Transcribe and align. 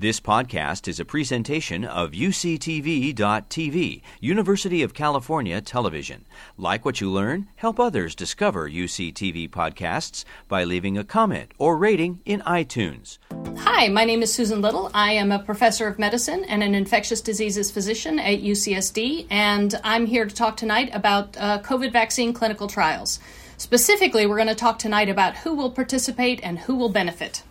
This 0.00 0.20
podcast 0.20 0.86
is 0.86 1.00
a 1.00 1.04
presentation 1.04 1.84
of 1.84 2.12
UCTV.tv, 2.12 4.02
University 4.20 4.82
of 4.84 4.94
California 4.94 5.60
Television. 5.60 6.24
Like 6.56 6.84
what 6.84 7.00
you 7.00 7.10
learn, 7.10 7.48
help 7.56 7.80
others 7.80 8.14
discover 8.14 8.70
UCTV 8.70 9.50
podcasts 9.50 10.24
by 10.46 10.62
leaving 10.62 10.96
a 10.96 11.02
comment 11.02 11.50
or 11.58 11.76
rating 11.76 12.20
in 12.24 12.42
iTunes. 12.42 13.18
Hi, 13.56 13.88
my 13.88 14.04
name 14.04 14.22
is 14.22 14.32
Susan 14.32 14.60
Little. 14.60 14.88
I 14.94 15.14
am 15.14 15.32
a 15.32 15.40
professor 15.40 15.88
of 15.88 15.98
medicine 15.98 16.44
and 16.44 16.62
an 16.62 16.76
infectious 16.76 17.20
diseases 17.20 17.72
physician 17.72 18.20
at 18.20 18.40
UCSD, 18.40 19.26
and 19.30 19.80
I'm 19.82 20.06
here 20.06 20.26
to 20.26 20.32
talk 20.32 20.56
tonight 20.56 20.90
about 20.92 21.36
uh, 21.36 21.58
COVID 21.62 21.92
vaccine 21.92 22.32
clinical 22.32 22.68
trials. 22.68 23.18
Specifically, 23.56 24.26
we're 24.26 24.36
going 24.36 24.46
to 24.46 24.54
talk 24.54 24.78
tonight 24.78 25.08
about 25.08 25.38
who 25.38 25.56
will 25.56 25.72
participate 25.72 26.38
and 26.44 26.56
who 26.56 26.76
will 26.76 26.88
benefit. 26.88 27.42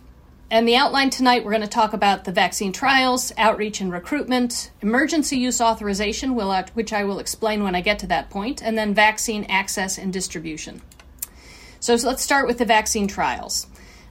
And 0.50 0.66
the 0.66 0.76
outline 0.76 1.10
tonight, 1.10 1.44
we're 1.44 1.50
going 1.50 1.60
to 1.60 1.68
talk 1.68 1.92
about 1.92 2.24
the 2.24 2.32
vaccine 2.32 2.72
trials, 2.72 3.32
outreach 3.36 3.82
and 3.82 3.92
recruitment, 3.92 4.70
emergency 4.80 5.36
use 5.36 5.60
authorization, 5.60 6.34
which 6.74 6.90
I 6.90 7.04
will 7.04 7.18
explain 7.18 7.62
when 7.62 7.74
I 7.74 7.82
get 7.82 7.98
to 7.98 8.06
that 8.06 8.30
point, 8.30 8.62
and 8.62 8.76
then 8.76 8.94
vaccine 8.94 9.44
access 9.44 9.98
and 9.98 10.10
distribution. 10.10 10.80
So, 11.80 11.98
so 11.98 12.08
let's 12.08 12.22
start 12.22 12.46
with 12.46 12.56
the 12.56 12.64
vaccine 12.64 13.08
trials. 13.08 13.66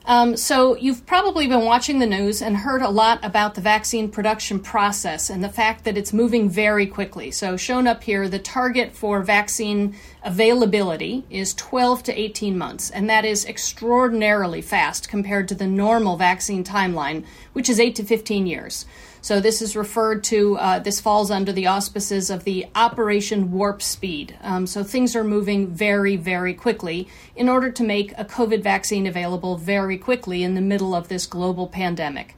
Um, 0.08 0.38
so, 0.38 0.78
you've 0.78 1.06
probably 1.06 1.48
been 1.48 1.66
watching 1.66 2.00
the 2.00 2.06
news 2.06 2.42
and 2.42 2.56
heard 2.56 2.82
a 2.82 2.88
lot 2.88 3.20
about 3.26 3.56
the 3.56 3.62
vaccine 3.62 4.10
production 4.10 4.58
process 4.58 5.30
and 5.30 5.44
the 5.44 5.50
fact 5.50 5.84
that 5.84 5.98
it's 5.98 6.14
moving 6.14 6.50
very 6.50 6.88
quickly. 6.88 7.30
So, 7.30 7.58
shown 7.58 7.88
up 7.88 8.04
here, 8.04 8.30
the 8.30 8.40
target 8.40 8.94
for 8.94 9.22
vaccine 9.22 9.96
availability 10.24 11.26
is 11.30 11.54
12 11.56 12.04
to 12.04 12.18
18 12.18 12.58
months, 12.58 12.90
and 12.90 13.10
that 13.10 13.26
is 13.26 13.46
extraordinarily 13.46 14.62
fast 14.62 15.10
compared 15.10 15.50
to 15.50 15.56
the 15.56 15.68
normal 15.68 16.16
vaccine 16.16 16.64
timeline, 16.64 17.26
which 17.52 17.68
is 17.68 17.78
8 17.78 17.94
to 17.96 18.06
15 18.06 18.48
years. 18.48 18.86
So 19.28 19.42
this 19.42 19.62
is 19.62 19.76
referred 19.76 20.24
to, 20.32 20.56
uh, 20.58 20.80
this 20.80 21.02
falls 21.02 21.32
under 21.32 21.52
the 21.52 21.68
auspices 21.68 22.30
of 22.30 22.46
the 22.46 22.66
Operation 22.76 23.52
Warp 23.52 23.82
Speed. 23.82 24.38
Um, 24.42 24.66
so 24.66 24.86
things 24.86 25.18
are 25.18 25.24
moving 25.26 25.68
very, 25.68 26.16
very 26.16 26.54
quickly 26.54 27.10
in 27.36 27.50
order 27.50 27.70
to 27.70 27.84
make 27.84 28.14
a 28.18 28.24
COVID 28.24 28.64
vaccine 28.64 29.06
available 29.06 29.58
very 29.58 29.98
quickly 29.98 30.44
in 30.44 30.54
the 30.56 30.62
middle 30.62 30.96
of 30.96 31.10
this 31.10 31.26
global 31.26 31.68
pandemic. 31.68 32.38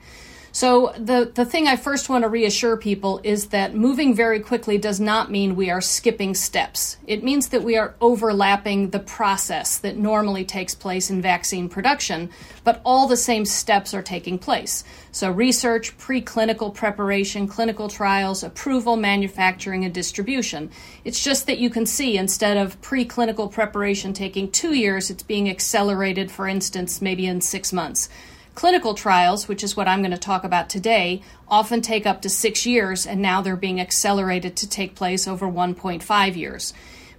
So, 0.52 0.94
the, 0.98 1.32
the 1.32 1.46
thing 1.46 1.68
I 1.68 1.76
first 1.76 2.10
want 2.10 2.24
to 2.24 2.28
reassure 2.28 2.76
people 2.76 3.22
is 3.24 3.50
that 3.50 3.76
moving 3.76 4.16
very 4.16 4.40
quickly 4.40 4.80
does 4.80 5.00
not 5.00 5.30
mean 5.30 5.56
we 5.56 5.70
are 5.70 5.82
skipping 5.82 6.34
steps. 6.34 6.98
It 7.06 7.24
means 7.24 7.50
that 7.50 7.64
we 7.64 7.78
are 7.78 7.94
overlapping 8.02 8.90
the 8.90 9.00
process 9.00 9.78
that 9.78 9.98
normally 9.98 10.44
takes 10.44 10.74
place 10.74 11.12
in 11.12 11.22
vaccine 11.22 11.70
production, 11.70 12.32
but 12.64 12.82
all 12.84 13.08
the 13.08 13.16
same 13.16 13.46
steps 13.46 13.94
are 13.94 14.02
taking 14.02 14.40
place. 14.40 14.84
So, 15.12 15.32
research, 15.32 15.98
preclinical 15.98 16.74
preparation, 16.74 17.48
clinical 17.48 17.90
trials, 17.90 18.44
approval, 18.44 18.96
manufacturing, 18.96 19.84
and 19.84 19.94
distribution. 19.94 20.70
It's 21.04 21.24
just 21.24 21.48
that 21.48 21.58
you 21.58 21.72
can 21.72 21.88
see 21.88 22.18
instead 22.18 22.58
of 22.58 22.80
preclinical 22.82 23.52
preparation 23.52 24.14
taking 24.14 24.52
two 24.52 24.76
years, 24.76 25.10
it's 25.10 25.24
being 25.24 25.50
accelerated, 25.50 26.30
for 26.30 26.48
instance, 26.48 27.02
maybe 27.02 27.26
in 27.26 27.42
six 27.42 27.74
months. 27.74 28.08
Clinical 28.54 28.94
trials, 28.94 29.48
which 29.48 29.64
is 29.64 29.76
what 29.76 29.88
I'm 29.88 30.02
going 30.02 30.12
to 30.12 30.18
talk 30.18 30.44
about 30.44 30.70
today, 30.70 31.24
often 31.48 31.82
take 31.82 32.06
up 32.06 32.22
to 32.22 32.30
six 32.30 32.68
years, 32.68 33.08
and 33.08 33.20
now 33.22 33.42
they're 33.42 33.56
being 33.56 33.82
accelerated 33.82 34.56
to 34.58 34.70
take 34.70 34.96
place 34.96 35.28
over 35.28 35.48
1.5 35.48 36.36
years. 36.36 36.74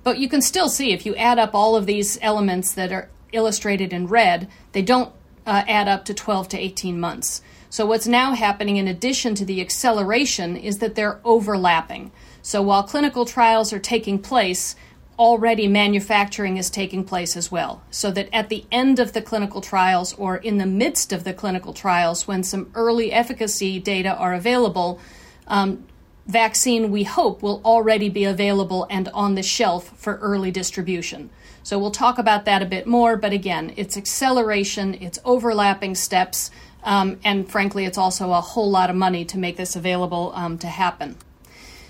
But 0.04 0.18
you 0.18 0.28
can 0.28 0.42
still 0.42 0.68
see 0.68 0.92
if 0.92 1.04
you 1.04 1.16
add 1.16 1.38
up 1.38 1.54
all 1.54 1.74
of 1.74 1.86
these 1.86 2.18
elements 2.22 2.72
that 2.74 2.92
are 2.92 3.08
illustrated 3.32 3.92
in 3.92 4.06
red, 4.06 4.48
they 4.72 4.82
don't 4.82 5.12
uh, 5.46 5.64
add 5.66 5.88
up 5.88 6.04
to 6.04 6.14
12 6.14 6.48
to 6.50 6.58
18 6.58 7.00
months. 7.00 7.42
So, 7.70 7.86
what's 7.86 8.06
now 8.06 8.34
happening 8.34 8.76
in 8.76 8.88
addition 8.88 9.34
to 9.36 9.44
the 9.44 9.60
acceleration 9.60 10.56
is 10.56 10.78
that 10.78 10.96
they're 10.96 11.20
overlapping. 11.24 12.12
So, 12.42 12.60
while 12.60 12.82
clinical 12.82 13.24
trials 13.24 13.72
are 13.72 13.78
taking 13.78 14.18
place, 14.18 14.74
already 15.20 15.68
manufacturing 15.68 16.56
is 16.56 16.70
taking 16.70 17.04
place 17.04 17.36
as 17.36 17.52
well. 17.52 17.82
So 17.90 18.10
that 18.12 18.30
at 18.32 18.48
the 18.48 18.64
end 18.72 18.98
of 18.98 19.12
the 19.12 19.20
clinical 19.20 19.60
trials 19.60 20.14
or 20.14 20.38
in 20.38 20.56
the 20.56 20.64
midst 20.64 21.12
of 21.12 21.24
the 21.24 21.34
clinical 21.34 21.74
trials, 21.74 22.26
when 22.26 22.42
some 22.42 22.70
early 22.74 23.12
efficacy 23.12 23.78
data 23.78 24.14
are 24.14 24.32
available, 24.32 24.98
um, 25.46 25.84
vaccine 26.26 26.90
we 26.90 27.04
hope 27.04 27.42
will 27.42 27.60
already 27.66 28.08
be 28.08 28.24
available 28.24 28.86
and 28.88 29.08
on 29.08 29.34
the 29.34 29.42
shelf 29.42 29.92
for 29.94 30.16
early 30.16 30.50
distribution. 30.50 31.28
So 31.62 31.78
we'll 31.78 31.90
talk 31.90 32.18
about 32.18 32.46
that 32.46 32.62
a 32.62 32.66
bit 32.66 32.86
more, 32.86 33.18
but 33.18 33.34
again, 33.34 33.74
it's 33.76 33.98
acceleration, 33.98 34.94
it's 35.02 35.18
overlapping 35.24 35.96
steps, 35.96 36.50
um, 36.82 37.18
and 37.24 37.50
frankly, 37.50 37.84
it's 37.84 37.98
also 37.98 38.32
a 38.32 38.40
whole 38.40 38.70
lot 38.70 38.90
of 38.90 38.96
money 38.96 39.24
to 39.26 39.38
make 39.38 39.56
this 39.56 39.76
available 39.76 40.32
um, 40.34 40.58
to 40.58 40.66
happen. 40.66 41.16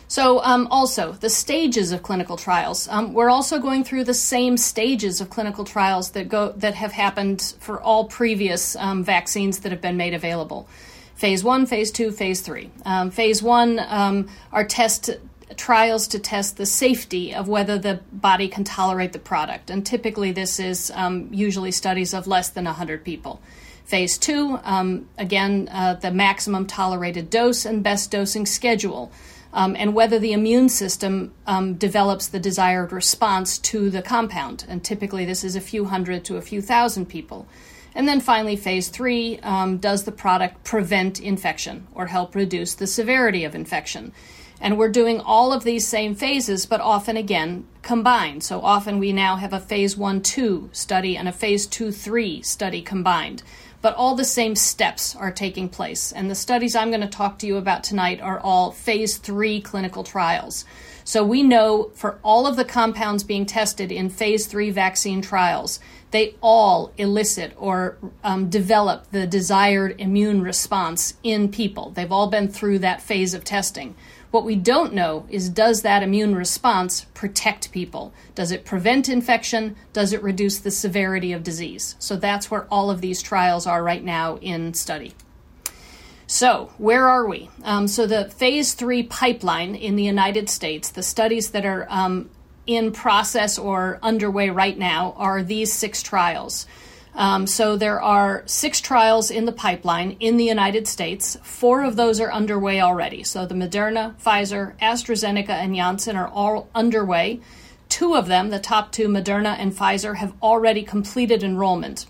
So, 0.09 0.43
um, 0.43 0.67
also, 0.73 1.13
the 1.13 1.31
stages 1.31 1.93
of 1.93 2.03
clinical 2.03 2.37
trials. 2.37 2.89
Um, 2.89 3.13
we're 3.13 3.31
also 3.31 3.61
going 3.61 3.85
through 3.85 4.05
the 4.05 4.15
same 4.15 4.57
stages 4.57 5.21
of 5.21 5.31
clinical 5.31 5.65
trials 5.65 6.11
that, 6.11 6.29
go, 6.29 6.51
that 6.57 6.75
have 6.75 6.91
happened 6.91 7.55
for 7.61 7.81
all 7.81 8.07
previous 8.07 8.75
um, 8.75 9.05
vaccines 9.05 9.61
that 9.61 9.71
have 9.71 9.81
been 9.81 9.97
made 9.97 10.13
available. 10.13 10.69
Phase 11.15 11.45
one, 11.45 11.65
phase 11.65 11.93
two, 11.93 12.11
phase 12.11 12.41
three. 12.41 12.71
Um, 12.85 13.13
phase 13.13 13.41
one 13.41 13.79
are 13.79 14.65
test 14.65 15.11
trials 15.57 16.09
to 16.09 16.19
test 16.19 16.57
the 16.57 16.67
safety 16.67 17.35
of 17.35 17.49
whether 17.49 17.79
the 17.79 18.01
body 18.13 18.49
can 18.49 18.65
tolerate 18.65 19.13
the 19.13 19.19
product, 19.19 19.71
and 19.71 19.85
typically 19.85 20.33
this 20.33 20.61
is 20.61 20.91
um, 20.95 21.29
usually 21.33 21.71
studies 21.71 22.15
of 22.15 22.27
less 22.27 22.51
than 22.51 22.65
100 22.65 23.05
people. 23.05 23.41
Phase 23.91 24.19
two, 24.19 24.61
again, 25.19 25.69
uh, 25.73 25.95
the 25.95 26.13
maximum 26.13 26.65
tolerated 26.65 27.29
dose 27.29 27.65
and 27.65 27.83
best 27.83 28.09
dosing 28.13 28.47
schedule 28.47 29.11
um, 29.53 29.75
and 29.77 29.95
whether 29.95 30.21
the 30.21 30.33
immune 30.33 30.69
system 30.69 31.35
um, 31.45 31.75
develops 31.75 32.29
the 32.29 32.39
desired 32.39 32.93
response 32.93 33.59
to 33.59 33.91
the 33.91 34.01
compound. 34.01 34.65
And 34.69 34.85
typically, 34.85 35.25
this 35.25 35.43
is 35.43 35.57
a 35.57 35.61
few 35.61 35.87
hundred 35.87 36.25
to 36.27 36.37
a 36.37 36.41
few 36.41 36.63
thousand 36.63 37.07
people. 37.07 37.49
And 37.93 38.07
then 38.07 38.21
finally, 38.21 38.55
phase 38.55 38.91
three 38.91 39.41
um, 39.41 39.79
does 39.79 40.05
the 40.05 40.13
product 40.13 40.63
prevent 40.63 41.19
infection 41.19 41.89
or 41.93 42.07
help 42.07 42.37
reduce 42.37 42.75
the 42.75 42.87
severity 42.87 43.43
of 43.43 43.57
infection? 43.57 44.13
And 44.61 44.79
we're 44.79 44.91
doing 44.91 45.19
all 45.19 45.53
of 45.53 45.65
these 45.65 45.89
same 45.89 46.15
phases, 46.15 46.65
but 46.65 46.81
often 46.81 47.17
again 47.17 47.67
combined. 47.83 48.45
So 48.45 48.61
often 48.61 49.01
we 49.01 49.13
now 49.13 49.35
have 49.35 49.53
a 49.53 49.59
phase 49.59 49.97
one 49.97 50.23
2 50.23 50.69
study 50.71 51.17
and 51.17 51.27
a 51.27 51.33
phase 51.33 51.67
two 51.67 51.91
3 51.91 52.43
study 52.43 52.83
combined 52.83 53.43
but 53.83 53.95
all 53.95 54.15
the 54.15 54.25
same 54.25 54.55
steps 54.55 55.17
are 55.17 55.31
taking 55.31 55.69
place. 55.69 56.13
And 56.13 56.31
the 56.31 56.35
studies 56.35 56.77
I'm 56.77 56.91
going 56.91 57.01
to 57.01 57.07
talk 57.07 57.39
to 57.39 57.47
you 57.47 57.57
about 57.57 57.83
tonight 57.83 58.21
are 58.21 58.39
all 58.41 58.73
phase 58.73 59.17
three 59.17 59.61
clinical 59.61 60.05
trials. 60.05 60.65
So 61.05 61.25
we 61.25 61.43
know 61.43 61.91
for 61.95 62.19
all 62.23 62.47
of 62.47 62.57
the 62.57 62.65
compounds 62.65 63.25
being 63.25 63.47
tested 63.47 63.91
in 63.91 64.11
phase 64.11 64.47
three 64.47 64.71
vaccine 64.71 65.23
trials, 65.23 65.81
they 66.11 66.35
all 66.43 66.93
elicit 66.99 67.53
or 67.57 67.97
um, 68.23 68.51
develop 68.51 69.11
the 69.11 69.27
desired 69.27 69.95
immune 69.99 70.43
response 70.43 71.15
in 71.23 71.51
people. 71.51 71.91
They've 71.91 72.13
all 72.13 72.29
been 72.29 72.49
through 72.49 72.81
that 72.81 73.01
phase 73.01 73.33
of 73.33 73.45
testing. 73.45 73.95
What 74.31 74.45
we 74.45 74.55
don't 74.55 74.95
know 74.95 75.27
is 75.29 75.49
does 75.49 75.83
that 75.83 76.03
immune 76.03 76.35
response 76.35 77.07
protect 77.15 77.73
people? 77.73 78.13
Does 78.35 78.53
it 78.53 78.65
prevent 78.65 79.09
infection? 79.09 79.77
Does 79.93 80.13
it 80.13 80.23
reduce 80.23 80.59
the 80.59 80.71
severity 80.71 81.33
of 81.33 81.43
disease? 81.43 81.97
So 81.99 82.17
that's 82.17 82.51
where 82.51 82.67
all 82.71 82.91
of 82.91 83.01
these 83.01 83.23
trials 83.23 83.67
are 83.67 83.83
right 83.83 84.05
now 84.05 84.39
in 84.39 84.75
study. 84.75 85.15
So, 86.29 86.71
where 86.79 87.09
are 87.09 87.27
we? 87.27 87.51
Um, 87.65 87.89
so, 87.89 88.07
the 88.07 88.31
phase 88.31 88.75
three 88.75 89.03
pipeline 89.03 89.75
in 89.75 89.97
the 89.97 90.05
United 90.05 90.49
States, 90.49 90.91
the 90.91 91.03
studies 91.03 91.51
that 91.51 91.67
are 91.67 91.89
um, 91.91 92.31
in 92.69 92.93
process 92.93 93.59
or 93.59 93.99
underway 94.01 94.49
right 94.49 94.79
now, 94.79 95.13
are 95.17 95.43
these 95.43 95.73
six 95.73 96.05
trials. 96.05 96.69
Um, 97.15 97.47
so 97.47 97.77
there 97.77 98.01
are 98.01 98.43
six 98.47 98.81
trials 98.81 99.31
in 99.31 99.45
the 99.45 99.53
pipeline 99.53 100.17
in 100.21 100.37
the 100.37 100.45
United 100.45 100.87
States. 100.87 101.37
Four 101.43 101.83
of 101.83 101.97
those 101.97 102.21
are 102.21 102.33
underway 102.33 102.81
already. 102.81 103.25
So 103.25 103.47
the 103.47 103.55
Moderna, 103.55 104.15
Pfizer, 104.23 104.79
AstraZeneca, 104.79 105.51
and 105.51 105.75
Janssen 105.75 106.17
are 106.17 106.29
all 106.29 106.69
underway. 106.75 107.41
Two 107.89 108.15
of 108.15 108.27
them, 108.27 108.51
the 108.51 108.61
top 108.61 108.93
two, 108.93 109.09
Moderna 109.09 109.59
and 109.59 109.73
Pfizer, 109.73 110.17
have 110.17 110.35
already 110.41 110.83
completed 110.83 111.43
enrollment. 111.43 112.07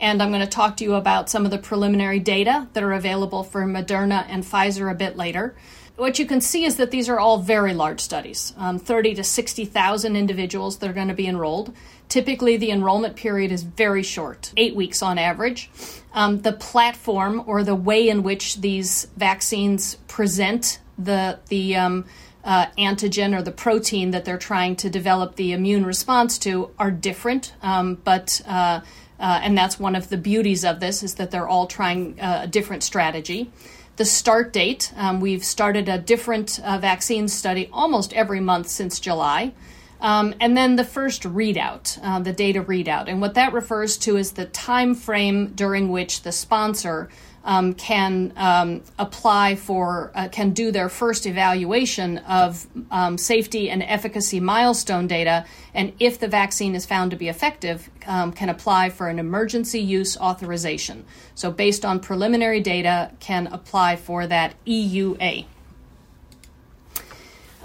And 0.00 0.22
I'm 0.22 0.30
going 0.30 0.40
to 0.40 0.46
talk 0.46 0.76
to 0.76 0.84
you 0.84 0.94
about 0.94 1.28
some 1.28 1.44
of 1.44 1.50
the 1.50 1.58
preliminary 1.58 2.20
data 2.20 2.68
that 2.72 2.84
are 2.84 2.92
available 2.92 3.42
for 3.42 3.62
Moderna 3.64 4.24
and 4.28 4.44
Pfizer 4.44 4.90
a 4.90 4.94
bit 4.94 5.16
later 5.16 5.56
what 5.98 6.18
you 6.18 6.26
can 6.26 6.40
see 6.40 6.64
is 6.64 6.76
that 6.76 6.92
these 6.92 7.08
are 7.08 7.18
all 7.18 7.38
very 7.38 7.74
large 7.74 8.00
studies 8.00 8.54
um, 8.56 8.78
30 8.78 9.16
to 9.16 9.24
60,000 9.24 10.16
individuals 10.16 10.78
that 10.78 10.88
are 10.88 10.94
going 10.94 11.08
to 11.08 11.14
be 11.14 11.26
enrolled. 11.26 11.74
Typically, 12.08 12.56
the 12.56 12.70
enrollment 12.70 13.16
period 13.16 13.52
is 13.52 13.62
very 13.62 14.02
short, 14.02 14.52
eight 14.56 14.74
weeks 14.74 15.02
on 15.02 15.18
average. 15.18 15.70
Um, 16.14 16.40
the 16.40 16.52
platform 16.52 17.42
or 17.46 17.62
the 17.62 17.74
way 17.74 18.08
in 18.08 18.22
which 18.22 18.60
these 18.60 19.08
vaccines 19.16 19.96
present 20.08 20.80
the, 20.98 21.38
the 21.48 21.76
um, 21.76 22.06
uh, 22.44 22.66
antigen 22.78 23.36
or 23.36 23.42
the 23.42 23.52
protein 23.52 24.10
that 24.12 24.24
they're 24.24 24.38
trying 24.38 24.74
to 24.76 24.88
develop 24.88 25.36
the 25.36 25.52
immune 25.52 25.84
response 25.84 26.38
to 26.38 26.70
are 26.78 26.90
different, 26.90 27.52
um, 27.62 27.96
but 28.04 28.40
uh, 28.46 28.80
uh, 29.20 29.40
and 29.42 29.58
that's 29.58 29.78
one 29.78 29.94
of 29.94 30.08
the 30.08 30.16
beauties 30.16 30.64
of 30.64 30.80
this 30.80 31.02
is 31.02 31.16
that 31.16 31.30
they're 31.30 31.48
all 31.48 31.66
trying 31.66 32.18
uh, 32.20 32.42
a 32.44 32.46
different 32.46 32.82
strategy. 32.82 33.50
the 33.96 34.04
start 34.04 34.52
date. 34.52 34.92
Um, 34.96 35.20
we've 35.20 35.44
started 35.44 35.88
a 35.88 35.98
different 35.98 36.60
uh, 36.60 36.78
vaccine 36.78 37.26
study 37.26 37.68
almost 37.72 38.12
every 38.12 38.38
month 38.38 38.68
since 38.68 39.00
July. 39.00 39.52
Um, 40.00 40.34
and 40.40 40.56
then 40.56 40.76
the 40.76 40.84
first 40.84 41.22
readout, 41.22 41.98
uh, 42.02 42.20
the 42.20 42.32
data 42.32 42.62
readout. 42.62 43.08
And 43.08 43.20
what 43.20 43.34
that 43.34 43.52
refers 43.52 43.96
to 43.98 44.16
is 44.16 44.32
the 44.32 44.46
time 44.46 44.94
frame 44.94 45.48
during 45.48 45.90
which 45.90 46.22
the 46.22 46.32
sponsor 46.32 47.08
um, 47.44 47.72
can 47.72 48.32
um, 48.36 48.82
apply 48.98 49.56
for, 49.56 50.12
uh, 50.14 50.28
can 50.28 50.50
do 50.50 50.70
their 50.70 50.90
first 50.90 51.24
evaluation 51.24 52.18
of 52.18 52.66
um, 52.90 53.16
safety 53.16 53.70
and 53.70 53.82
efficacy 53.82 54.38
milestone 54.38 55.06
data, 55.06 55.46
and 55.72 55.94
if 55.98 56.18
the 56.18 56.28
vaccine 56.28 56.74
is 56.74 56.84
found 56.84 57.10
to 57.10 57.16
be 57.16 57.28
effective, 57.28 57.88
um, 58.06 58.32
can 58.32 58.50
apply 58.50 58.90
for 58.90 59.08
an 59.08 59.18
emergency 59.18 59.80
use 59.80 60.16
authorization. 60.18 61.04
So, 61.34 61.50
based 61.50 61.86
on 61.86 62.00
preliminary 62.00 62.60
data, 62.60 63.12
can 63.18 63.46
apply 63.46 63.96
for 63.96 64.26
that 64.26 64.52
EUA. 64.66 65.46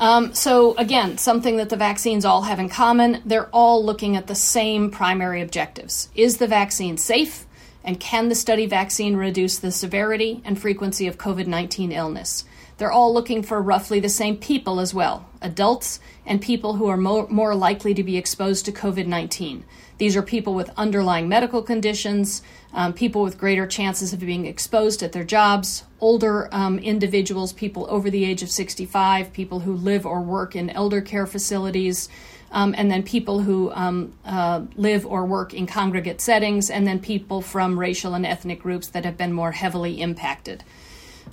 Um, 0.04 0.34
so, 0.34 0.76
again, 0.76 1.18
something 1.18 1.56
that 1.56 1.70
the 1.70 1.78
vaccines 1.78 2.26
all 2.26 2.42
have 2.42 2.60
in 2.60 2.68
common, 2.68 3.22
they're 3.26 3.48
all 3.52 3.86
looking 3.86 4.18
at 4.18 4.28
the 4.28 4.36
same 4.36 4.92
primary 4.92 5.42
objectives. 5.42 6.10
Is 6.14 6.40
the 6.40 6.48
vaccine 6.48 6.98
safe? 6.98 7.46
And 7.86 8.02
can 8.02 8.28
the 8.28 8.36
study 8.36 8.66
vaccine 8.66 9.16
reduce 9.16 9.58
the 9.60 9.72
severity 9.72 10.42
and 10.44 10.60
frequency 10.60 11.08
of 11.08 11.18
COVID 11.18 11.48
19 11.48 11.94
illness? 11.94 12.44
They're 12.78 12.92
all 12.92 13.14
looking 13.14 13.44
for 13.44 13.62
roughly 13.62 14.02
the 14.02 14.10
same 14.10 14.36
people 14.36 14.82
as 14.82 14.94
well 14.94 15.26
adults 15.42 16.02
and 16.26 16.42
people 16.42 16.76
who 16.76 16.88
are 16.88 16.98
more, 16.98 17.26
more 17.30 17.56
likely 17.56 17.94
to 17.94 18.04
be 18.04 18.18
exposed 18.18 18.66
to 18.66 18.74
COVID 18.74 19.08
19. 19.08 19.64
These 20.00 20.18
are 20.18 20.22
people 20.22 20.54
with 20.54 20.70
underlying 20.76 21.30
medical 21.30 21.62
conditions, 21.62 22.42
um, 22.74 22.94
people 22.94 23.22
with 23.22 23.38
greater 23.38 23.68
chances 23.68 24.14
of 24.14 24.20
being 24.20 24.46
exposed 24.46 25.04
at 25.04 25.12
their 25.12 25.24
jobs, 25.24 25.84
older 26.00 26.50
um, 26.52 26.80
individuals, 26.80 27.54
people 27.54 27.86
over 27.90 28.10
the 28.10 28.25
age 28.25 28.42
of 28.42 28.50
65, 28.50 29.31
people 29.31 29.60
who 29.62 29.74
live 29.74 30.06
or 30.06 30.22
work 30.22 30.56
in 30.56 30.70
elder 30.72 31.00
care 31.00 31.28
facilities, 31.28 32.10
um, 32.52 32.74
and 32.78 32.92
then 32.92 33.04
people 33.04 33.42
who 33.42 33.72
um, 33.74 34.14
uh, 34.25 34.62
live 34.75 35.06
or 35.06 35.25
work 35.25 35.54
in 35.54 35.68
congregate 35.68 36.20
settings, 36.20 36.70
and 36.70 36.88
then 36.88 37.00
people 37.00 37.42
from 37.42 37.80
racial 37.80 38.16
and 38.16 38.25
ethnic 38.25 38.62
groups 38.62 38.88
that 38.88 39.06
have 39.06 39.18
been 39.18 39.34
more 39.34 39.52
heavily 39.52 40.02
impacted. 40.02 40.64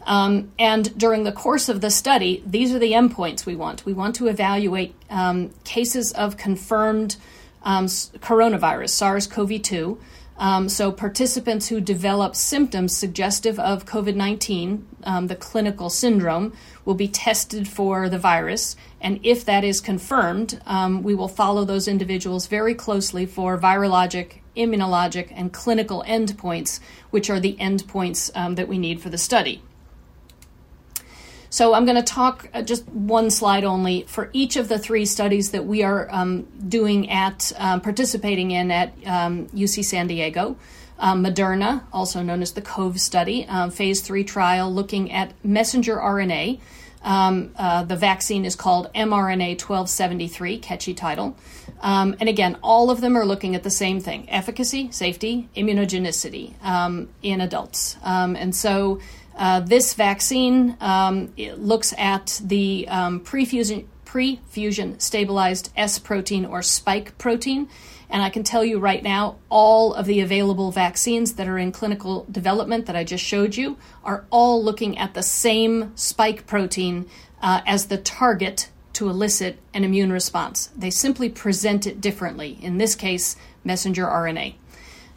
Um, 0.06 0.50
and 0.58 0.96
during 0.98 1.24
the 1.24 1.32
course 1.32 1.68
of 1.68 1.80
the 1.80 1.90
study, 1.90 2.42
these 2.46 2.72
are 2.74 2.78
the 2.78 2.92
endpoints 2.92 3.44
we 3.44 3.54
want. 3.54 3.84
We 3.84 3.92
want 3.92 4.14
to 4.16 4.28
evaluate 4.28 4.94
um, 5.10 5.50
cases 5.64 6.12
of 6.12 6.36
confirmed 6.36 7.16
um, 7.62 7.86
coronavirus, 7.86 8.90
SARS 8.90 9.26
CoV 9.26 9.60
2. 9.60 9.98
Um, 10.40 10.70
so, 10.70 10.90
participants 10.90 11.68
who 11.68 11.82
develop 11.82 12.34
symptoms 12.34 12.96
suggestive 12.96 13.58
of 13.58 13.84
COVID 13.84 14.16
19, 14.16 14.86
um, 15.04 15.26
the 15.26 15.36
clinical 15.36 15.90
syndrome, 15.90 16.54
will 16.86 16.94
be 16.94 17.08
tested 17.08 17.68
for 17.68 18.08
the 18.08 18.18
virus. 18.18 18.74
And 19.02 19.20
if 19.22 19.44
that 19.44 19.64
is 19.64 19.82
confirmed, 19.82 20.58
um, 20.64 21.02
we 21.02 21.14
will 21.14 21.28
follow 21.28 21.66
those 21.66 21.86
individuals 21.86 22.46
very 22.46 22.74
closely 22.74 23.26
for 23.26 23.58
virologic, 23.58 24.38
immunologic, 24.56 25.30
and 25.36 25.52
clinical 25.52 26.02
endpoints, 26.08 26.80
which 27.10 27.28
are 27.28 27.38
the 27.38 27.56
endpoints 27.60 28.30
um, 28.34 28.54
that 28.54 28.66
we 28.66 28.78
need 28.78 29.02
for 29.02 29.10
the 29.10 29.18
study. 29.18 29.62
So 31.52 31.74
I'm 31.74 31.84
going 31.84 31.96
to 31.96 32.02
talk 32.02 32.48
uh, 32.54 32.62
just 32.62 32.88
one 32.88 33.28
slide 33.28 33.64
only 33.64 34.02
for 34.02 34.30
each 34.32 34.54
of 34.54 34.68
the 34.68 34.78
three 34.78 35.04
studies 35.04 35.50
that 35.50 35.66
we 35.66 35.82
are 35.82 36.08
um, 36.10 36.42
doing 36.68 37.10
at 37.10 37.52
um, 37.58 37.80
participating 37.80 38.52
in 38.52 38.70
at 38.70 38.94
um, 39.04 39.48
UC 39.48 39.84
San 39.84 40.06
Diego. 40.06 40.56
Um, 41.00 41.24
Moderna, 41.24 41.82
also 41.92 42.22
known 42.22 42.42
as 42.42 42.52
the 42.52 42.62
COVE 42.62 43.00
study, 43.00 43.46
um, 43.46 43.70
phase 43.70 44.00
three 44.00 44.22
trial 44.22 44.72
looking 44.72 45.10
at 45.10 45.32
messenger 45.44 45.96
RNA. 45.96 46.60
Um, 47.02 47.52
uh, 47.56 47.82
the 47.84 47.96
vaccine 47.96 48.44
is 48.44 48.54
called 48.54 48.92
mRNA 48.94 49.52
1273, 49.52 50.58
catchy 50.58 50.94
title. 50.94 51.36
And 51.82 52.28
again, 52.28 52.58
all 52.62 52.90
of 52.90 53.00
them 53.00 53.16
are 53.16 53.24
looking 53.24 53.56
at 53.56 53.62
the 53.62 53.70
same 53.70 53.98
thing 54.00 54.28
efficacy, 54.28 54.92
safety, 54.92 55.48
immunogenicity 55.56 56.52
in 57.22 57.40
adults. 57.40 57.96
And 58.04 58.54
so 58.54 59.00
uh, 59.40 59.58
this 59.58 59.94
vaccine 59.94 60.76
um, 60.80 61.32
looks 61.56 61.94
at 61.96 62.42
the 62.44 62.86
um, 62.88 63.20
prefusion, 63.20 63.86
pre-fusion 64.04 65.00
stabilized 65.00 65.72
S 65.78 65.98
protein 65.98 66.44
or 66.44 66.60
spike 66.60 67.16
protein. 67.16 67.66
And 68.10 68.22
I 68.22 68.28
can 68.28 68.42
tell 68.42 68.62
you 68.62 68.78
right 68.78 69.02
now, 69.02 69.38
all 69.48 69.94
of 69.94 70.04
the 70.04 70.20
available 70.20 70.72
vaccines 70.72 71.34
that 71.34 71.48
are 71.48 71.56
in 71.56 71.72
clinical 71.72 72.26
development 72.30 72.84
that 72.84 72.96
I 72.96 73.02
just 73.02 73.24
showed 73.24 73.56
you 73.56 73.78
are 74.04 74.26
all 74.28 74.62
looking 74.62 74.98
at 74.98 75.14
the 75.14 75.22
same 75.22 75.96
spike 75.96 76.46
protein 76.46 77.08
uh, 77.40 77.62
as 77.64 77.86
the 77.86 77.96
target 77.96 78.68
to 78.92 79.08
elicit 79.08 79.58
an 79.72 79.84
immune 79.84 80.12
response. 80.12 80.68
They 80.76 80.90
simply 80.90 81.30
present 81.30 81.86
it 81.86 82.02
differently. 82.02 82.58
In 82.60 82.76
this 82.76 82.94
case, 82.94 83.36
messenger 83.64 84.04
RNA. 84.04 84.56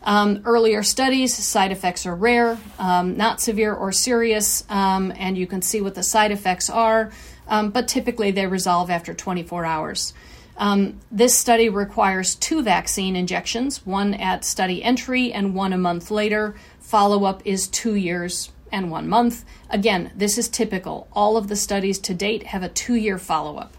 Um, 0.03 0.41
earlier 0.45 0.83
studies, 0.83 1.33
side 1.33 1.71
effects 1.71 2.05
are 2.05 2.15
rare, 2.15 2.57
um, 2.77 3.15
not 3.15 3.39
severe 3.39 3.73
or 3.73 3.91
serious, 3.91 4.65
um, 4.69 5.13
and 5.15 5.37
you 5.37 5.47
can 5.47 5.61
see 5.61 5.79
what 5.79 5.95
the 5.95 6.03
side 6.03 6.31
effects 6.31 6.69
are, 6.69 7.11
um, 7.47 7.69
but 7.69 7.87
typically 7.87 8.31
they 8.31 8.45
resolve 8.45 8.89
after 8.89 9.13
24 9.13 9.65
hours. 9.65 10.13
Um, 10.57 10.99
this 11.09 11.35
study 11.35 11.69
requires 11.69 12.35
two 12.35 12.61
vaccine 12.61 13.15
injections, 13.15 13.85
one 13.85 14.13
at 14.13 14.45
study 14.45 14.83
entry 14.83 15.31
and 15.31 15.55
one 15.55 15.73
a 15.73 15.77
month 15.77 16.11
later. 16.11 16.55
Follow 16.79 17.23
up 17.23 17.41
is 17.45 17.67
two 17.67 17.95
years 17.95 18.51
and 18.71 18.91
one 18.91 19.07
month. 19.07 19.45
Again, 19.69 20.11
this 20.15 20.37
is 20.37 20.49
typical. 20.49 21.07
All 21.13 21.37
of 21.37 21.47
the 21.47 21.55
studies 21.55 21.97
to 21.99 22.13
date 22.13 22.43
have 22.47 22.61
a 22.61 22.69
two 22.69 22.95
year 22.95 23.17
follow 23.17 23.57
up. 23.57 23.75